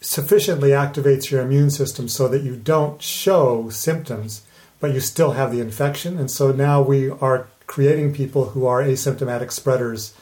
sufficiently 0.00 0.70
activates 0.70 1.30
your 1.30 1.40
immune 1.40 1.70
system 1.70 2.08
so 2.08 2.28
that 2.28 2.42
you 2.42 2.56
don't 2.56 3.00
show 3.00 3.70
symptoms, 3.70 4.42
but 4.80 4.92
you 4.92 5.00
still 5.00 5.32
have 5.32 5.52
the 5.52 5.60
infection, 5.60 6.18
and 6.18 6.30
so 6.30 6.52
now 6.52 6.82
we 6.82 7.10
are 7.10 7.48
creating 7.66 8.12
people 8.12 8.50
who 8.50 8.66
are 8.66 8.82
asymptomatic 8.82 9.50
spreaders. 9.50 10.14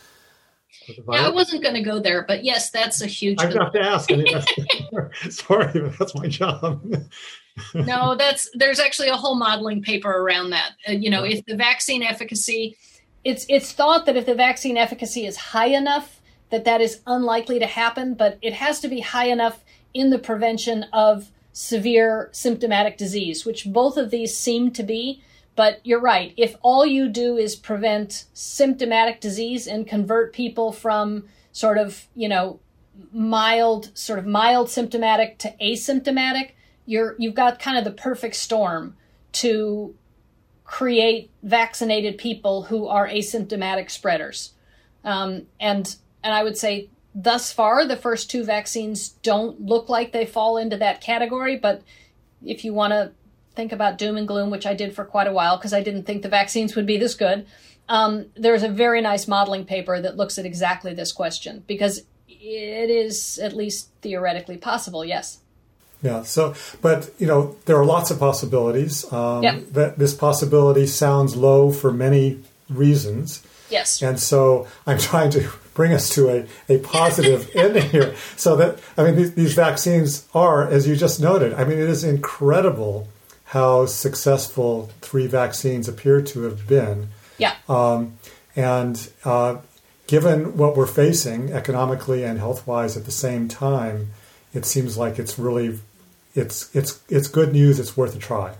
Yeah, 0.88 1.26
I 1.26 1.30
wasn't 1.30 1.62
going 1.62 1.74
to 1.74 1.82
go 1.82 2.00
there, 2.00 2.24
but 2.26 2.44
yes, 2.44 2.70
that's 2.70 3.00
a 3.02 3.06
huge. 3.06 3.40
I 3.40 3.46
have 3.46 3.72
to 3.72 3.80
ask. 3.80 4.10
I 4.10 4.16
mean, 4.16 4.42
sorry, 5.30 5.80
but 5.80 5.98
that's 5.98 6.14
my 6.14 6.26
job. 6.26 6.82
No, 7.74 8.14
that's 8.18 8.48
there's 8.54 8.80
actually 8.80 9.08
a 9.08 9.16
whole 9.16 9.36
modeling 9.36 9.82
paper 9.82 10.10
around 10.10 10.50
that. 10.50 10.72
Uh, 10.88 10.92
you 10.92 11.10
know, 11.10 11.24
if 11.24 11.44
the 11.46 11.56
vaccine 11.56 12.02
efficacy 12.02 12.76
it's 13.24 13.46
it's 13.48 13.72
thought 13.72 14.06
that 14.06 14.16
if 14.16 14.26
the 14.26 14.34
vaccine 14.34 14.76
efficacy 14.76 15.26
is 15.26 15.36
high 15.36 15.66
enough 15.66 16.20
that 16.50 16.64
that 16.64 16.80
is 16.80 17.00
unlikely 17.06 17.58
to 17.58 17.66
happen 17.66 18.14
but 18.14 18.38
it 18.42 18.52
has 18.52 18.80
to 18.80 18.88
be 18.88 19.00
high 19.00 19.26
enough 19.26 19.64
in 19.94 20.10
the 20.10 20.18
prevention 20.18 20.84
of 20.92 21.30
severe 21.52 22.28
symptomatic 22.32 22.96
disease 22.96 23.44
which 23.44 23.72
both 23.72 23.96
of 23.96 24.10
these 24.10 24.36
seem 24.36 24.70
to 24.70 24.82
be. 24.82 25.22
But 25.54 25.80
you're 25.84 26.00
right. 26.00 26.32
If 26.38 26.56
all 26.62 26.86
you 26.86 27.10
do 27.10 27.36
is 27.36 27.56
prevent 27.56 28.24
symptomatic 28.32 29.20
disease 29.20 29.66
and 29.66 29.86
convert 29.86 30.32
people 30.32 30.72
from 30.72 31.24
sort 31.52 31.76
of 31.76 32.06
you 32.14 32.28
know 32.28 32.58
mild 33.12 33.90
sort 33.96 34.18
of 34.18 34.26
mild 34.26 34.70
symptomatic 34.70 35.38
to 35.38 35.54
asymptomatic 35.60 36.52
you're 36.86 37.14
you've 37.18 37.34
got 37.34 37.58
kind 37.58 37.78
of 37.78 37.84
the 37.84 37.90
perfect 37.90 38.36
storm 38.36 38.96
to 39.32 39.94
create 40.64 41.30
vaccinated 41.42 42.16
people 42.18 42.62
who 42.62 42.86
are 42.86 43.08
asymptomatic 43.08 43.90
spreaders. 43.90 44.52
Um, 45.04 45.46
and 45.60 45.94
and 46.22 46.34
I 46.34 46.42
would 46.42 46.56
say 46.56 46.88
thus 47.14 47.52
far 47.52 47.86
the 47.86 47.96
first 47.96 48.30
two 48.30 48.44
vaccines 48.44 49.10
don't 49.10 49.60
look 49.60 49.88
like 49.88 50.12
they 50.12 50.24
fall 50.24 50.56
into 50.56 50.76
that 50.78 51.00
category. 51.00 51.56
But 51.56 51.82
if 52.44 52.64
you 52.64 52.72
want 52.72 52.92
to 52.92 53.12
think 53.54 53.72
about 53.72 53.98
doom 53.98 54.16
and 54.16 54.26
gloom, 54.26 54.50
which 54.50 54.66
I 54.66 54.74
did 54.74 54.94
for 54.94 55.04
quite 55.04 55.26
a 55.26 55.32
while 55.32 55.56
because 55.56 55.74
I 55.74 55.82
didn't 55.82 56.04
think 56.04 56.22
the 56.22 56.28
vaccines 56.28 56.74
would 56.74 56.86
be 56.86 56.96
this 56.96 57.14
good, 57.14 57.46
um, 57.88 58.26
there's 58.34 58.62
a 58.62 58.68
very 58.68 59.02
nice 59.02 59.28
modeling 59.28 59.66
paper 59.66 60.00
that 60.00 60.16
looks 60.16 60.38
at 60.38 60.46
exactly 60.46 60.94
this 60.94 61.12
question 61.12 61.64
because 61.66 62.04
it 62.28 62.90
is 62.90 63.38
at 63.38 63.54
least 63.54 63.90
theoretically 64.00 64.56
possible. 64.56 65.04
Yes. 65.04 65.41
Yeah. 66.02 66.22
So, 66.22 66.54
but 66.80 67.10
you 67.18 67.26
know, 67.26 67.56
there 67.66 67.76
are 67.76 67.84
lots 67.84 68.10
of 68.10 68.18
possibilities. 68.18 69.10
Um, 69.12 69.42
yep. 69.42 69.64
That 69.72 69.98
this 69.98 70.14
possibility 70.14 70.86
sounds 70.86 71.36
low 71.36 71.70
for 71.70 71.92
many 71.92 72.40
reasons. 72.68 73.46
Yes. 73.70 74.02
And 74.02 74.18
so 74.18 74.66
I'm 74.86 74.98
trying 75.10 75.30
to 75.30 75.48
bring 75.74 75.92
us 75.92 76.10
to 76.14 76.28
a, 76.28 76.46
a 76.68 76.78
positive 76.78 77.50
ending 77.54 77.88
here. 77.88 78.14
So 78.36 78.56
that 78.56 78.78
I 78.96 79.04
mean, 79.04 79.16
these, 79.16 79.34
these 79.34 79.54
vaccines 79.54 80.28
are, 80.34 80.68
as 80.68 80.86
you 80.86 80.96
just 80.96 81.20
noted, 81.20 81.54
I 81.54 81.64
mean, 81.64 81.78
it 81.78 81.88
is 81.88 82.04
incredible 82.04 83.08
how 83.46 83.86
successful 83.86 84.90
three 85.02 85.26
vaccines 85.26 85.88
appear 85.88 86.22
to 86.22 86.42
have 86.42 86.66
been. 86.66 87.08
Yeah. 87.38 87.54
Um, 87.68 88.18
and 88.56 89.10
uh, 89.24 89.58
given 90.06 90.56
what 90.56 90.76
we're 90.76 90.86
facing 90.86 91.52
economically 91.52 92.24
and 92.24 92.38
health 92.38 92.66
wise 92.66 92.96
at 92.96 93.04
the 93.04 93.10
same 93.10 93.48
time, 93.48 94.10
it 94.54 94.64
seems 94.64 94.96
like 94.96 95.18
it's 95.18 95.38
really 95.38 95.78
it's 96.34 96.74
it's 96.74 97.00
it's 97.08 97.28
good 97.28 97.52
news. 97.52 97.78
It's 97.78 97.96
worth 97.96 98.14
a 98.14 98.18
try. 98.18 98.54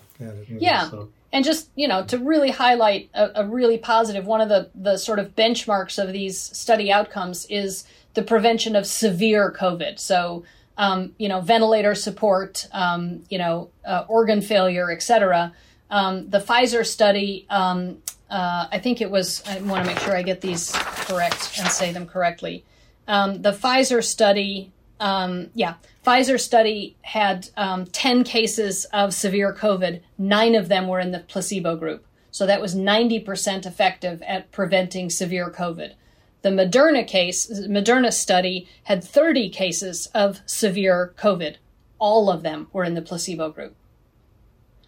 Yeah. 0.48 0.90
So. 0.90 1.08
And 1.32 1.44
just 1.44 1.70
you 1.74 1.88
know 1.88 2.04
to 2.06 2.18
really 2.18 2.50
highlight 2.50 3.10
a, 3.14 3.42
a 3.42 3.46
really 3.46 3.78
positive 3.78 4.26
one 4.26 4.40
of 4.40 4.48
the 4.48 4.70
the 4.74 4.96
sort 4.98 5.18
of 5.18 5.34
benchmarks 5.34 6.02
of 6.02 6.12
these 6.12 6.38
study 6.38 6.92
outcomes 6.92 7.46
is 7.46 7.84
the 8.14 8.22
prevention 8.22 8.76
of 8.76 8.86
severe 8.86 9.50
COVID. 9.50 9.98
So 9.98 10.44
um, 10.76 11.14
you 11.18 11.28
know 11.28 11.40
ventilator 11.40 11.94
support, 11.94 12.68
um, 12.72 13.24
you 13.30 13.38
know 13.38 13.70
uh, 13.84 14.04
organ 14.08 14.42
failure, 14.42 14.90
etc. 14.90 15.52
Um, 15.90 16.28
the 16.30 16.38
Pfizer 16.38 16.86
study, 16.86 17.46
um, 17.50 17.98
uh, 18.30 18.66
I 18.70 18.78
think 18.78 19.00
it 19.00 19.10
was. 19.10 19.42
I 19.46 19.60
want 19.62 19.84
to 19.84 19.90
make 19.90 20.00
sure 20.00 20.16
I 20.16 20.22
get 20.22 20.40
these 20.42 20.72
correct 20.72 21.58
and 21.58 21.68
say 21.68 21.92
them 21.92 22.06
correctly. 22.06 22.64
Um, 23.08 23.42
the 23.42 23.52
Pfizer 23.52 24.04
study 24.04 24.72
um, 25.02 25.50
yeah, 25.54 25.74
Pfizer 26.04 26.40
study 26.40 26.96
had 27.02 27.48
um, 27.56 27.86
10 27.86 28.24
cases 28.24 28.84
of 28.86 29.14
severe 29.14 29.54
COVID. 29.54 30.00
Nine 30.18 30.54
of 30.54 30.68
them 30.68 30.88
were 30.88 30.98
in 30.98 31.12
the 31.12 31.20
placebo 31.20 31.76
group. 31.76 32.04
So 32.32 32.46
that 32.46 32.60
was 32.60 32.74
90% 32.74 33.66
effective 33.66 34.22
at 34.22 34.50
preventing 34.50 35.10
severe 35.10 35.50
COVID. 35.50 35.92
The 36.40 36.48
Moderna 36.48 37.06
case, 37.06 37.48
Moderna 37.68 38.12
study 38.12 38.68
had 38.84 39.04
30 39.04 39.48
cases 39.50 40.06
of 40.12 40.40
severe 40.44 41.14
COVID. 41.16 41.56
All 41.98 42.30
of 42.30 42.42
them 42.42 42.66
were 42.72 42.84
in 42.84 42.94
the 42.94 43.02
placebo 43.02 43.50
group. 43.50 43.76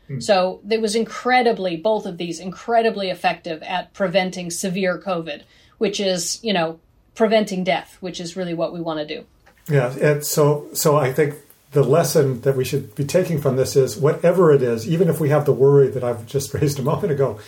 Hmm. 0.09 0.19
So 0.19 0.61
it 0.69 0.81
was 0.81 0.97
incredibly, 0.97 1.77
both 1.77 2.07
of 2.07 2.19
these, 2.19 2.41
incredibly 2.41 3.09
effective 3.09 3.62
at 3.62 3.93
preventing 3.93 4.51
severe 4.51 4.99
COVID, 4.99 5.43
which 5.78 6.01
is, 6.01 6.43
you 6.43 6.53
know, 6.53 6.81
preventing 7.15 7.62
death, 7.62 7.99
which 8.01 8.19
is 8.19 8.36
really 8.36 8.55
what 8.55 8.73
we 8.73 8.81
want 8.81 8.99
to 8.99 9.16
do. 9.16 9.24
Yeah, 9.69 9.95
and 10.01 10.24
so 10.24 10.69
so 10.74 10.97
I 10.97 11.12
think 11.12 11.35
the 11.73 11.82
lesson 11.82 12.41
that 12.43 12.57
we 12.57 12.65
should 12.65 12.95
be 12.95 13.05
taking 13.05 13.41
from 13.41 13.57
this 13.57 13.77
is 13.77 13.97
whatever 13.97 14.53
it 14.53 14.62
is, 14.62 14.89
even 14.89 15.09
if 15.09 15.20
we 15.20 15.28
have 15.31 15.45
the 15.45 15.53
worry 15.53 15.89
that 15.89 16.05
I've 16.05 16.27
just 16.27 16.55
raised 16.61 16.78
a 16.78 16.82
moment 16.82 17.12
ago, 17.12 17.41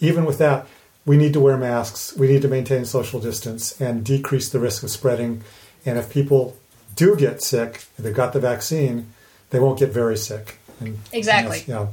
even 0.00 0.24
with 0.24 0.38
that, 0.38 0.66
we 1.06 1.16
need 1.16 1.32
to 1.34 1.40
wear 1.40 1.56
masks, 1.56 2.16
we 2.16 2.26
need 2.26 2.42
to 2.42 2.48
maintain 2.48 2.84
social 2.84 3.20
distance 3.20 3.78
and 3.80 4.04
decrease 4.04 4.48
the 4.48 4.58
risk 4.58 4.82
of 4.82 4.90
spreading. 4.90 5.42
And 5.84 5.98
if 5.98 6.10
people 6.10 6.56
do 6.96 7.14
get 7.14 7.42
sick, 7.42 7.84
they've 7.98 8.14
got 8.14 8.32
the 8.32 8.40
vaccine, 8.40 9.12
they 9.50 9.60
won't 9.60 9.78
get 9.78 9.90
very 9.90 10.16
sick. 10.16 10.58
And, 10.80 10.98
exactly. 11.12 11.58
And 11.60 11.68
yeah. 11.68 11.86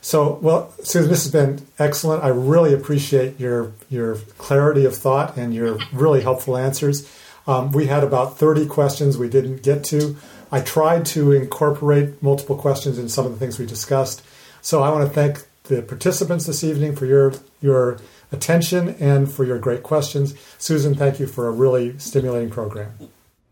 So, 0.00 0.38
well, 0.40 0.72
Susan, 0.84 1.10
this 1.10 1.24
has 1.24 1.32
been 1.32 1.66
excellent. 1.80 2.22
I 2.22 2.28
really 2.28 2.72
appreciate 2.72 3.40
your 3.40 3.72
your 3.90 4.16
clarity 4.38 4.84
of 4.84 4.94
thought 4.94 5.36
and 5.36 5.52
your 5.52 5.78
really 5.92 6.22
helpful 6.22 6.56
answers. 6.56 7.10
Um, 7.46 7.72
we 7.72 7.86
had 7.86 8.02
about 8.02 8.38
30 8.38 8.66
questions 8.66 9.16
we 9.16 9.28
didn't 9.28 9.62
get 9.62 9.84
to. 9.84 10.16
I 10.50 10.60
tried 10.60 11.06
to 11.06 11.32
incorporate 11.32 12.22
multiple 12.22 12.56
questions 12.56 12.98
in 12.98 13.08
some 13.08 13.26
of 13.26 13.32
the 13.32 13.38
things 13.38 13.58
we 13.58 13.66
discussed. 13.66 14.22
So 14.62 14.82
I 14.82 14.90
want 14.90 15.06
to 15.06 15.12
thank 15.12 15.46
the 15.64 15.82
participants 15.82 16.46
this 16.46 16.62
evening 16.62 16.94
for 16.94 17.06
your 17.06 17.34
your 17.60 17.98
attention 18.32 18.90
and 19.00 19.30
for 19.30 19.44
your 19.44 19.58
great 19.58 19.82
questions. 19.82 20.34
Susan, 20.58 20.94
thank 20.94 21.20
you 21.20 21.26
for 21.26 21.48
a 21.48 21.50
really 21.50 21.98
stimulating 21.98 22.50
program. 22.50 22.92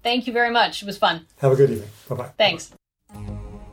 Thank 0.02 0.26
you 0.26 0.32
very 0.32 0.50
much. 0.50 0.82
It 0.82 0.86
was 0.86 0.98
fun. 0.98 1.26
Have 1.38 1.52
a 1.52 1.56
good 1.56 1.70
evening. 1.70 1.88
Bye 2.08 2.16
bye. 2.16 2.30
Thanks. 2.36 2.72